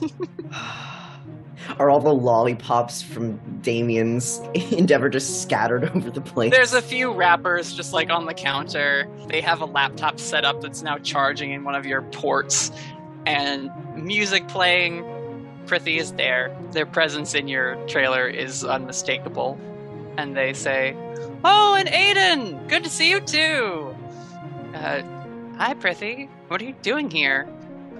Are 1.79 1.89
all 1.89 2.01
the 2.01 2.13
lollipops 2.13 3.01
from 3.01 3.37
Damien's 3.61 4.41
endeavor 4.73 5.07
just 5.07 5.41
scattered 5.43 5.85
over 5.95 6.11
the 6.11 6.19
place? 6.19 6.51
There's 6.51 6.73
a 6.73 6.81
few 6.81 7.13
wrappers 7.13 7.73
just 7.73 7.93
like 7.93 8.09
on 8.09 8.25
the 8.25 8.33
counter. 8.33 9.07
They 9.29 9.39
have 9.39 9.61
a 9.61 9.65
laptop 9.65 10.19
set 10.19 10.43
up 10.43 10.59
that's 10.59 10.81
now 10.81 10.97
charging 10.97 11.53
in 11.53 11.63
one 11.63 11.75
of 11.75 11.85
your 11.85 12.01
ports, 12.01 12.69
and 13.25 13.71
music 13.95 14.49
playing. 14.49 15.05
Prithee 15.65 15.97
is 15.97 16.13
there. 16.13 16.55
Their 16.71 16.85
presence 16.85 17.33
in 17.33 17.47
your 17.47 17.75
trailer 17.87 18.27
is 18.27 18.63
unmistakable. 18.63 19.59
And 20.17 20.35
they 20.35 20.53
say, 20.53 20.95
Oh, 21.43 21.75
and 21.75 21.89
Aiden! 21.89 22.67
Good 22.67 22.83
to 22.83 22.89
see 22.89 23.09
you 23.09 23.19
too! 23.19 23.95
Uh, 24.73 25.01
hi, 25.57 25.73
Prithee. 25.73 26.29
What 26.47 26.61
are 26.61 26.65
you 26.65 26.75
doing 26.81 27.09
here? 27.09 27.45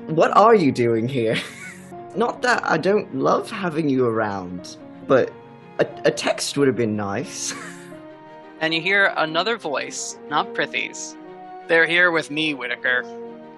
What 0.07 0.35
are 0.35 0.55
you 0.55 0.71
doing 0.71 1.07
here? 1.07 1.37
Not 2.15 2.41
that 2.43 2.63
I 2.63 2.77
don't 2.77 3.15
love 3.15 3.49
having 3.49 3.89
you 3.89 4.05
around, 4.05 4.77
but 5.07 5.33
a, 5.79 5.87
a 6.05 6.11
text 6.11 6.57
would 6.57 6.67
have 6.67 6.77
been 6.77 6.95
nice. 6.95 7.53
And 8.63 8.73
you 8.73 8.79
hear 8.79 9.11
another 9.17 9.57
voice, 9.57 10.17
not 10.29 10.53
Prithee's. 10.53 11.17
They're 11.67 11.85
here 11.85 12.11
with 12.11 12.31
me, 12.31 12.53
Whittaker. 12.53 13.03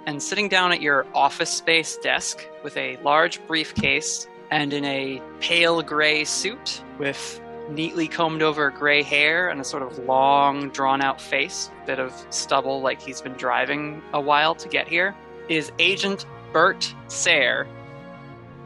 And 0.05 0.21
sitting 0.21 0.49
down 0.49 0.71
at 0.71 0.81
your 0.81 1.05
office 1.15 1.49
space 1.49 1.97
desk 1.97 2.47
with 2.63 2.77
a 2.77 2.97
large 2.97 3.45
briefcase 3.47 4.27
and 4.51 4.71
in 4.71 4.85
a 4.85 5.21
pale 5.39 5.81
gray 5.81 6.23
suit 6.23 6.83
with 6.99 7.41
neatly 7.69 8.07
combed 8.07 8.43
over 8.43 8.69
gray 8.69 9.01
hair 9.01 9.49
and 9.49 9.59
a 9.59 9.63
sort 9.63 9.81
of 9.81 9.97
long, 9.99 10.69
drawn 10.69 11.01
out 11.01 11.19
face, 11.19 11.71
bit 11.87 11.99
of 11.99 12.13
stubble 12.29 12.81
like 12.81 13.01
he's 13.01 13.21
been 13.21 13.33
driving 13.33 14.01
a 14.13 14.21
while 14.21 14.53
to 14.55 14.69
get 14.69 14.87
here, 14.87 15.15
is 15.49 15.71
Agent 15.79 16.25
Bert 16.53 16.93
Sayre. 17.07 17.67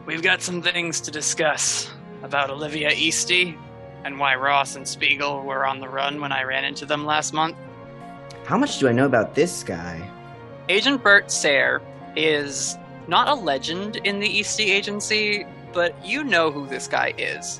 We've 0.05 0.21
got 0.21 0.41
some 0.41 0.61
things 0.61 0.99
to 1.01 1.11
discuss 1.11 1.89
about 2.23 2.49
Olivia 2.49 2.91
Eastey 2.91 3.57
and 4.03 4.19
why 4.19 4.35
Ross 4.35 4.75
and 4.75 4.87
Spiegel 4.87 5.43
were 5.43 5.65
on 5.65 5.79
the 5.79 5.87
run 5.87 6.19
when 6.19 6.31
I 6.31 6.43
ran 6.43 6.65
into 6.65 6.85
them 6.85 7.05
last 7.05 7.33
month. 7.33 7.55
How 8.45 8.57
much 8.57 8.79
do 8.79 8.87
I 8.87 8.91
know 8.91 9.05
about 9.05 9.35
this 9.35 9.63
guy? 9.63 10.09
Agent 10.69 11.01
Bert 11.03 11.31
Sayre 11.31 11.81
is 12.15 12.77
not 13.07 13.27
a 13.27 13.33
legend 13.33 13.95
in 13.97 14.19
the 14.19 14.27
Eastey 14.29 14.67
Agency, 14.69 15.45
but 15.73 15.93
you 16.05 16.23
know 16.23 16.51
who 16.51 16.67
this 16.67 16.87
guy 16.87 17.13
is. 17.17 17.59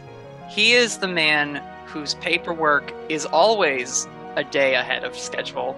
He 0.49 0.73
is 0.73 0.97
the 0.99 1.07
man 1.07 1.61
whose 1.87 2.13
paperwork 2.15 2.93
is 3.09 3.25
always 3.25 4.07
a 4.35 4.43
day 4.43 4.75
ahead 4.75 5.03
of 5.03 5.17
schedule. 5.17 5.75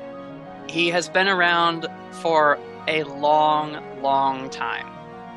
He 0.70 0.90
has 0.90 1.08
been 1.08 1.28
around 1.28 1.88
for 2.12 2.60
a 2.88 3.04
long, 3.04 3.82
long 4.02 4.50
time. 4.50 4.88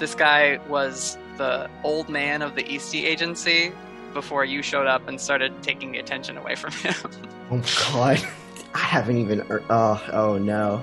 This 0.00 0.14
guy 0.14 0.58
was 0.68 1.16
the 1.36 1.70
old 1.84 2.08
man 2.08 2.42
of 2.42 2.56
the 2.56 2.64
Eastey 2.64 3.04
Agency 3.04 3.72
before 4.12 4.44
you 4.44 4.62
showed 4.62 4.86
up 4.86 5.06
and 5.08 5.20
started 5.20 5.62
taking 5.62 5.92
the 5.92 5.98
attention 5.98 6.36
away 6.36 6.54
from 6.56 6.72
him. 6.72 6.94
Oh 7.50 7.56
my 7.58 8.14
god. 8.16 8.26
I 8.72 8.78
haven't 8.78 9.18
even. 9.18 9.42
er- 9.50 9.62
Oh, 9.68 10.02
oh 10.14 10.38
no. 10.38 10.82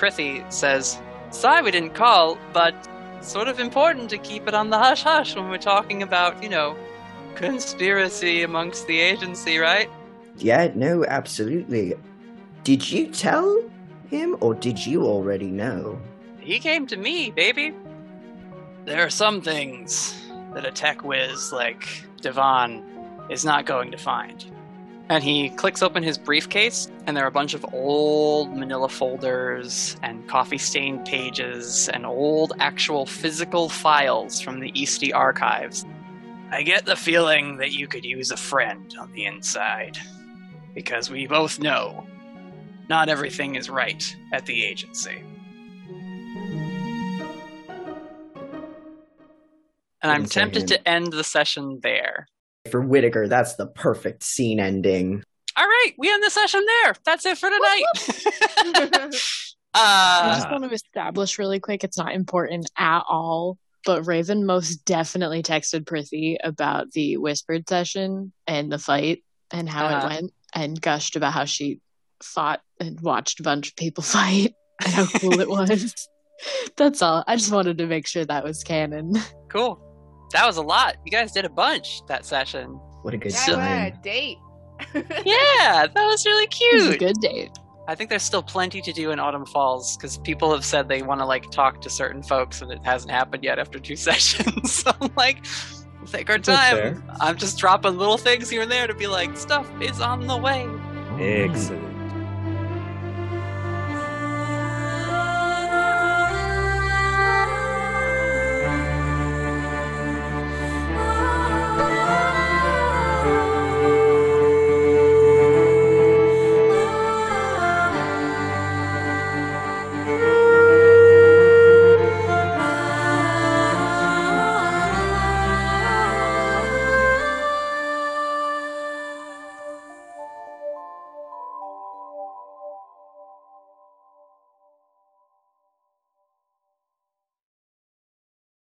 Prithee 0.00 0.42
says, 0.48 0.98
Sorry 1.30 1.60
we 1.60 1.70
didn't 1.70 1.94
call, 1.94 2.38
but 2.54 2.74
sort 3.20 3.48
of 3.48 3.60
important 3.60 4.08
to 4.08 4.16
keep 4.16 4.48
it 4.48 4.54
on 4.54 4.70
the 4.70 4.78
hush 4.78 5.02
hush 5.02 5.36
when 5.36 5.50
we're 5.50 5.58
talking 5.58 6.02
about, 6.02 6.42
you 6.42 6.48
know, 6.48 6.74
conspiracy 7.34 8.42
amongst 8.42 8.86
the 8.86 8.98
agency, 8.98 9.58
right? 9.58 9.90
Yeah, 10.38 10.70
no, 10.74 11.04
absolutely. 11.04 11.92
Did 12.64 12.90
you 12.90 13.08
tell 13.08 13.62
him, 14.08 14.38
or 14.40 14.54
did 14.54 14.86
you 14.86 15.04
already 15.04 15.50
know? 15.50 16.00
He 16.40 16.58
came 16.60 16.86
to 16.86 16.96
me, 16.96 17.30
baby. 17.30 17.74
There 18.86 19.04
are 19.04 19.10
some 19.10 19.42
things 19.42 20.18
that 20.54 20.64
a 20.64 20.70
tech 20.70 21.04
whiz 21.04 21.52
like 21.52 22.06
Devon 22.22 22.82
is 23.28 23.44
not 23.44 23.66
going 23.66 23.90
to 23.90 23.98
find. 23.98 24.46
And 25.10 25.24
he 25.24 25.50
clicks 25.50 25.82
open 25.82 26.04
his 26.04 26.16
briefcase, 26.16 26.88
and 27.04 27.16
there 27.16 27.24
are 27.24 27.28
a 27.28 27.32
bunch 27.32 27.52
of 27.52 27.66
old 27.74 28.56
manila 28.56 28.88
folders 28.88 29.96
and 30.04 30.28
coffee 30.28 30.56
stained 30.56 31.04
pages 31.04 31.88
and 31.88 32.06
old 32.06 32.52
actual 32.60 33.06
physical 33.06 33.68
files 33.68 34.40
from 34.40 34.60
the 34.60 34.70
Eastey 34.70 35.12
archives. 35.12 35.84
I 36.52 36.62
get 36.62 36.86
the 36.86 36.94
feeling 36.94 37.56
that 37.56 37.72
you 37.72 37.88
could 37.88 38.04
use 38.04 38.30
a 38.30 38.36
friend 38.36 38.94
on 39.00 39.10
the 39.10 39.26
inside. 39.26 39.98
Because 40.76 41.10
we 41.10 41.26
both 41.26 41.58
know 41.58 42.06
not 42.88 43.08
everything 43.08 43.56
is 43.56 43.68
right 43.68 44.16
at 44.32 44.46
the 44.46 44.64
agency. 44.64 45.24
And 50.02 50.12
I'm 50.12 50.26
tempted 50.26 50.68
to 50.68 50.88
end 50.88 51.12
the 51.12 51.24
session 51.24 51.80
there. 51.82 52.28
For 52.70 52.80
Whittaker, 52.80 53.28
that's 53.28 53.54
the 53.56 53.66
perfect 53.66 54.22
scene 54.22 54.60
ending. 54.60 55.22
All 55.56 55.66
right, 55.66 55.92
we 55.98 56.10
end 56.10 56.22
the 56.22 56.30
session 56.30 56.64
there. 56.84 56.94
That's 57.04 57.26
it 57.26 57.36
for 57.38 57.50
tonight. 57.50 59.10
I 59.74 60.30
uh, 60.30 60.34
just 60.34 60.50
want 60.50 60.64
to 60.64 60.70
establish 60.70 61.38
really 61.38 61.60
quick 61.60 61.84
it's 61.84 61.98
not 61.98 62.12
important 62.14 62.70
at 62.76 63.02
all, 63.08 63.56
but 63.84 64.06
Raven 64.06 64.44
most 64.46 64.84
definitely 64.84 65.42
texted 65.42 65.86
Prithee 65.86 66.38
about 66.42 66.90
the 66.92 67.16
whispered 67.18 67.68
session 67.68 68.32
and 68.46 68.70
the 68.72 68.78
fight 68.78 69.22
and 69.52 69.68
how 69.68 69.86
Uh-huh. 69.86 70.06
it 70.06 70.10
went 70.10 70.32
and 70.54 70.80
gushed 70.80 71.14
about 71.16 71.32
how 71.32 71.44
she 71.44 71.80
fought 72.22 72.60
and 72.80 73.00
watched 73.00 73.40
a 73.40 73.44
bunch 73.44 73.68
of 73.68 73.76
people 73.76 74.02
fight 74.04 74.54
and 74.84 74.92
how 74.92 75.06
cool 75.06 75.38
it 75.40 75.48
was. 75.58 76.08
That's 76.76 77.02
all. 77.02 77.22
I 77.26 77.36
just 77.36 77.52
wanted 77.52 77.78
to 77.78 77.86
make 77.86 78.06
sure 78.06 78.24
that 78.24 78.44
was 78.44 78.64
canon. 78.64 79.14
cool. 79.48 79.80
That 80.32 80.46
was 80.46 80.56
a 80.58 80.62
lot. 80.62 80.96
You 81.04 81.10
guys 81.10 81.32
did 81.32 81.44
a 81.44 81.48
bunch 81.50 82.02
that 82.06 82.24
session. 82.24 82.78
What 83.02 83.14
a 83.14 83.16
good 83.18 83.32
Yeah, 83.32 83.44
I 83.46 83.56
went 83.56 83.94
time. 83.94 84.00
a 84.00 84.02
date. 84.02 84.38
Yeah, 85.26 85.86
that 85.86 85.94
was 86.06 86.24
really 86.24 86.44
It 86.50 86.74
was 86.74 86.86
a 86.86 86.88
cute. 86.96 87.00
good 87.00 87.16
date. 87.20 87.50
I 87.88 87.94
think 87.94 88.08
there's 88.08 88.22
still 88.22 88.42
plenty 88.42 88.80
to 88.82 88.92
do 88.92 89.10
in 89.10 89.18
Autumn 89.18 89.44
Falls 89.46 89.96
because 89.96 90.18
people 90.18 90.52
have 90.52 90.64
said 90.64 90.88
they 90.88 91.02
want 91.02 91.20
to 91.20 91.26
like 91.26 91.50
talk 91.50 91.80
to 91.82 91.90
certain 91.90 92.22
folks 92.22 92.62
and 92.62 92.70
it 92.70 92.78
hasn't 92.84 93.10
happened 93.10 93.42
yet 93.42 93.58
after 93.58 93.78
two 93.78 93.96
sessions. 94.08 94.72
so 94.72 94.92
I'm 95.00 95.10
like, 95.16 95.44
we'll 95.98 96.06
take 96.06 96.30
our 96.30 96.38
time. 96.38 97.02
I'm 97.20 97.36
just 97.36 97.58
dropping 97.58 97.98
little 97.98 98.16
things 98.16 98.48
here 98.48 98.62
and 98.62 98.70
there 98.70 98.86
to 98.86 98.94
be 98.94 99.06
like, 99.08 99.36
stuff 99.36 99.68
is 99.80 100.00
on 100.00 100.26
the 100.26 100.36
way. 100.36 100.66
Excellent. 101.18 101.89